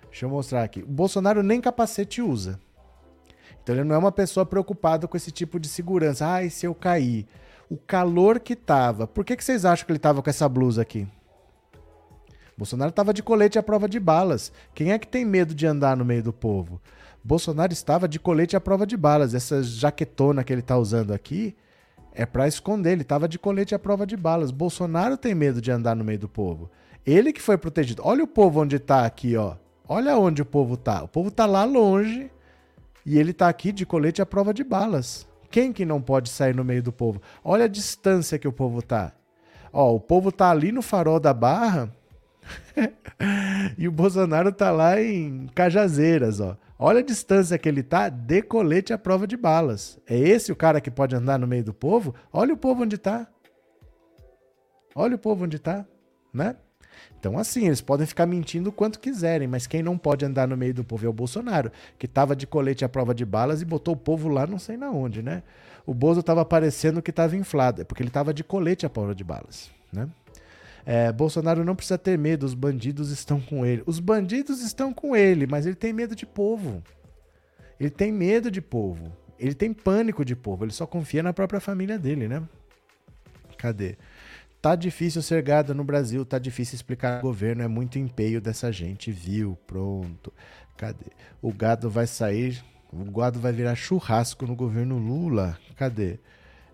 deixa 0.06 0.26
eu 0.26 0.30
mostrar 0.30 0.64
aqui. 0.64 0.82
O 0.82 0.88
Bolsonaro 0.88 1.44
nem 1.44 1.60
capacete 1.60 2.20
usa. 2.20 2.58
Então 3.62 3.76
ele 3.76 3.84
não 3.84 3.94
é 3.94 3.98
uma 3.98 4.10
pessoa 4.10 4.44
preocupada 4.44 5.06
com 5.06 5.16
esse 5.16 5.30
tipo 5.30 5.60
de 5.60 5.68
segurança. 5.68 6.26
Ai, 6.26 6.50
se 6.50 6.66
eu 6.66 6.74
cair. 6.74 7.24
O 7.68 7.76
calor 7.76 8.40
que 8.40 8.56
tava. 8.56 9.06
Por 9.06 9.24
que, 9.24 9.36
que 9.36 9.44
vocês 9.44 9.64
acham 9.64 9.86
que 9.86 9.92
ele 9.92 10.00
tava 10.00 10.24
com 10.24 10.28
essa 10.28 10.48
blusa 10.48 10.82
aqui? 10.82 11.06
Bolsonaro 12.60 12.90
estava 12.90 13.14
de 13.14 13.22
colete 13.22 13.58
à 13.58 13.62
prova 13.62 13.88
de 13.88 13.98
balas. 13.98 14.52
Quem 14.74 14.92
é 14.92 14.98
que 14.98 15.08
tem 15.08 15.24
medo 15.24 15.54
de 15.54 15.66
andar 15.66 15.96
no 15.96 16.04
meio 16.04 16.22
do 16.22 16.30
povo? 16.30 16.78
Bolsonaro 17.24 17.72
estava 17.72 18.06
de 18.06 18.20
colete 18.20 18.54
à 18.54 18.60
prova 18.60 18.86
de 18.86 18.98
balas. 18.98 19.32
Essa 19.32 19.62
jaquetona 19.62 20.44
que 20.44 20.52
ele 20.52 20.60
está 20.60 20.76
usando 20.76 21.14
aqui 21.14 21.56
é 22.12 22.26
para 22.26 22.46
esconder. 22.46 22.92
Ele 22.92 23.00
estava 23.00 23.26
de 23.26 23.38
colete 23.38 23.74
à 23.74 23.78
prova 23.78 24.06
de 24.06 24.14
balas. 24.14 24.50
Bolsonaro 24.50 25.16
tem 25.16 25.34
medo 25.34 25.58
de 25.58 25.70
andar 25.70 25.96
no 25.96 26.04
meio 26.04 26.18
do 26.18 26.28
povo. 26.28 26.70
Ele 27.06 27.32
que 27.32 27.40
foi 27.40 27.56
protegido. 27.56 28.02
Olha 28.04 28.24
o 28.24 28.28
povo 28.28 28.60
onde 28.60 28.76
está 28.76 29.06
aqui, 29.06 29.38
ó. 29.38 29.54
Olha 29.88 30.18
onde 30.18 30.42
o 30.42 30.44
povo 30.46 30.74
está. 30.74 31.02
O 31.02 31.08
povo 31.08 31.30
está 31.30 31.46
lá 31.46 31.64
longe 31.64 32.30
e 33.06 33.18
ele 33.18 33.30
está 33.30 33.48
aqui 33.48 33.72
de 33.72 33.86
colete 33.86 34.20
à 34.20 34.26
prova 34.26 34.52
de 34.52 34.62
balas. 34.62 35.26
Quem 35.50 35.72
que 35.72 35.86
não 35.86 36.02
pode 36.02 36.28
sair 36.28 36.54
no 36.54 36.62
meio 36.62 36.82
do 36.82 36.92
povo? 36.92 37.22
Olha 37.42 37.64
a 37.64 37.68
distância 37.68 38.38
que 38.38 38.46
o 38.46 38.52
povo 38.52 38.82
tá. 38.82 39.14
Ó, 39.72 39.94
o 39.94 40.00
povo 40.00 40.30
tá 40.30 40.50
ali 40.50 40.70
no 40.70 40.82
farol 40.82 41.18
da 41.18 41.32
Barra 41.32 41.90
e 43.78 43.86
o 43.88 43.92
Bolsonaro 43.92 44.52
tá 44.52 44.70
lá 44.70 45.00
em 45.00 45.46
Cajazeiras, 45.54 46.40
ó. 46.40 46.56
Olha 46.78 47.00
a 47.00 47.04
distância 47.04 47.58
que 47.58 47.68
ele 47.68 47.82
tá 47.82 48.08
de 48.08 48.40
colete 48.40 48.92
à 48.92 48.98
prova 48.98 49.26
de 49.26 49.36
balas. 49.36 49.98
É 50.06 50.18
esse 50.18 50.50
o 50.50 50.56
cara 50.56 50.80
que 50.80 50.90
pode 50.90 51.14
andar 51.14 51.38
no 51.38 51.46
meio 51.46 51.62
do 51.62 51.74
povo? 51.74 52.14
Olha 52.32 52.54
o 52.54 52.56
povo 52.56 52.84
onde 52.84 52.96
tá. 52.96 53.26
Olha 54.94 55.16
o 55.16 55.18
povo 55.18 55.44
onde 55.44 55.58
tá, 55.58 55.84
né? 56.32 56.56
Então, 57.18 57.38
assim, 57.38 57.66
eles 57.66 57.82
podem 57.82 58.06
ficar 58.06 58.24
mentindo 58.26 58.70
o 58.70 58.72
quanto 58.72 58.98
quiserem, 58.98 59.46
mas 59.46 59.66
quem 59.66 59.82
não 59.82 59.98
pode 59.98 60.24
andar 60.24 60.48
no 60.48 60.56
meio 60.56 60.72
do 60.72 60.82
povo 60.82 61.04
é 61.04 61.08
o 61.08 61.12
Bolsonaro, 61.12 61.70
que 61.98 62.06
estava 62.06 62.34
de 62.34 62.46
colete 62.46 62.84
à 62.84 62.88
prova 62.88 63.14
de 63.14 63.24
balas 63.24 63.60
e 63.60 63.64
botou 63.64 63.94
o 63.94 63.96
povo 63.96 64.28
lá 64.28 64.46
não 64.46 64.58
sei 64.58 64.76
na 64.76 64.90
onde, 64.90 65.22
né? 65.22 65.42
O 65.86 65.92
Bozo 65.92 66.20
estava 66.20 66.44
parecendo 66.44 67.02
que 67.02 67.10
estava 67.10 67.36
inflado, 67.36 67.82
é 67.82 67.84
porque 67.84 68.02
ele 68.02 68.08
estava 68.08 68.32
de 68.32 68.42
colete 68.42 68.86
à 68.86 68.90
prova 68.90 69.14
de 69.14 69.24
balas, 69.24 69.70
né? 69.92 70.08
É, 70.84 71.12
Bolsonaro 71.12 71.64
não 71.64 71.76
precisa 71.76 71.98
ter 71.98 72.18
medo, 72.18 72.44
os 72.44 72.54
bandidos 72.54 73.10
estão 73.10 73.40
com 73.40 73.64
ele. 73.64 73.82
Os 73.86 74.00
bandidos 74.00 74.62
estão 74.62 74.92
com 74.92 75.14
ele, 75.14 75.46
mas 75.46 75.66
ele 75.66 75.76
tem 75.76 75.92
medo 75.92 76.14
de 76.14 76.26
povo. 76.26 76.82
Ele 77.78 77.90
tem 77.90 78.12
medo 78.12 78.50
de 78.50 78.60
povo. 78.60 79.12
Ele 79.38 79.54
tem 79.54 79.72
pânico 79.72 80.24
de 80.24 80.36
povo. 80.36 80.64
Ele 80.64 80.72
só 80.72 80.86
confia 80.86 81.22
na 81.22 81.32
própria 81.32 81.60
família 81.60 81.98
dele, 81.98 82.28
né? 82.28 82.42
Cadê? 83.56 83.96
Tá 84.60 84.74
difícil 84.74 85.22
ser 85.22 85.42
gado 85.42 85.74
no 85.74 85.82
Brasil, 85.82 86.24
tá 86.24 86.38
difícil 86.38 86.74
explicar 86.74 87.16
ao 87.16 87.22
governo, 87.22 87.62
é 87.62 87.68
muito 87.68 87.98
empenho 87.98 88.40
dessa 88.42 88.70
gente, 88.70 89.10
viu? 89.10 89.56
Pronto. 89.66 90.32
Cadê? 90.76 91.06
O 91.40 91.50
gado 91.50 91.88
vai 91.88 92.06
sair, 92.06 92.62
o 92.92 93.10
gado 93.10 93.40
vai 93.40 93.52
virar 93.52 93.74
churrasco 93.74 94.46
no 94.46 94.54
governo 94.54 94.98
Lula. 94.98 95.58
Cadê? 95.76 96.18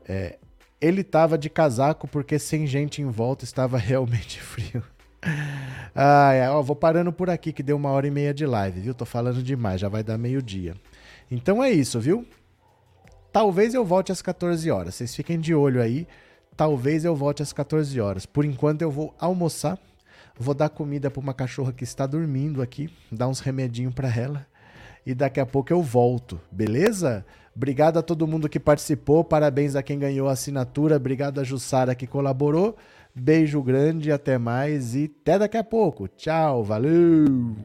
É, 0.08 0.36
ele 0.80 1.02
tava 1.02 1.38
de 1.38 1.48
casaco 1.48 2.06
porque 2.08 2.38
sem 2.38 2.66
gente 2.66 3.00
em 3.02 3.10
volta 3.10 3.44
estava 3.44 3.78
realmente 3.78 4.40
frio. 4.40 4.82
Ah, 5.94 6.32
é, 6.32 6.48
ó, 6.48 6.62
vou 6.62 6.76
parando 6.76 7.12
por 7.12 7.28
aqui 7.28 7.52
que 7.52 7.62
deu 7.62 7.76
uma 7.76 7.90
hora 7.90 8.06
e 8.06 8.10
meia 8.10 8.32
de 8.32 8.46
live, 8.46 8.80
viu? 8.80 8.94
Tô 8.94 9.04
falando 9.04 9.42
demais, 9.42 9.80
já 9.80 9.88
vai 9.88 10.04
dar 10.04 10.16
meio-dia. 10.16 10.74
Então 11.30 11.62
é 11.62 11.70
isso, 11.70 11.98
viu? 11.98 12.24
Talvez 13.32 13.74
eu 13.74 13.84
volte 13.84 14.12
às 14.12 14.22
14 14.22 14.70
horas. 14.70 14.94
Vocês 14.94 15.14
fiquem 15.14 15.40
de 15.40 15.54
olho 15.54 15.82
aí. 15.82 16.06
Talvez 16.56 17.04
eu 17.04 17.14
volte 17.16 17.42
às 17.42 17.52
14 17.52 18.00
horas. 18.00 18.24
Por 18.24 18.44
enquanto 18.44 18.82
eu 18.82 18.90
vou 18.90 19.14
almoçar, 19.18 19.78
vou 20.38 20.54
dar 20.54 20.68
comida 20.68 21.10
para 21.10 21.20
uma 21.20 21.34
cachorra 21.34 21.72
que 21.72 21.84
está 21.84 22.06
dormindo 22.06 22.62
aqui, 22.62 22.88
dar 23.10 23.28
uns 23.28 23.40
remedinhos 23.40 23.94
para 23.94 24.14
ela 24.14 24.46
e 25.06 25.14
daqui 25.14 25.38
a 25.38 25.46
pouco 25.46 25.72
eu 25.72 25.80
volto, 25.80 26.40
beleza? 26.50 27.24
Obrigado 27.56 27.98
a 27.98 28.02
todo 28.02 28.26
mundo 28.26 28.50
que 28.50 28.60
participou, 28.60 29.24
parabéns 29.24 29.74
a 29.74 29.82
quem 29.82 29.98
ganhou 29.98 30.28
a 30.28 30.32
assinatura, 30.32 30.96
obrigado 30.96 31.40
a 31.40 31.44
Jussara 31.44 31.94
que 31.94 32.06
colaborou. 32.06 32.76
Beijo 33.14 33.62
grande, 33.62 34.12
até 34.12 34.36
mais 34.36 34.94
e 34.94 35.10
até 35.22 35.38
daqui 35.38 35.56
a 35.56 35.64
pouco. 35.64 36.06
Tchau, 36.06 36.62
valeu! 36.62 37.56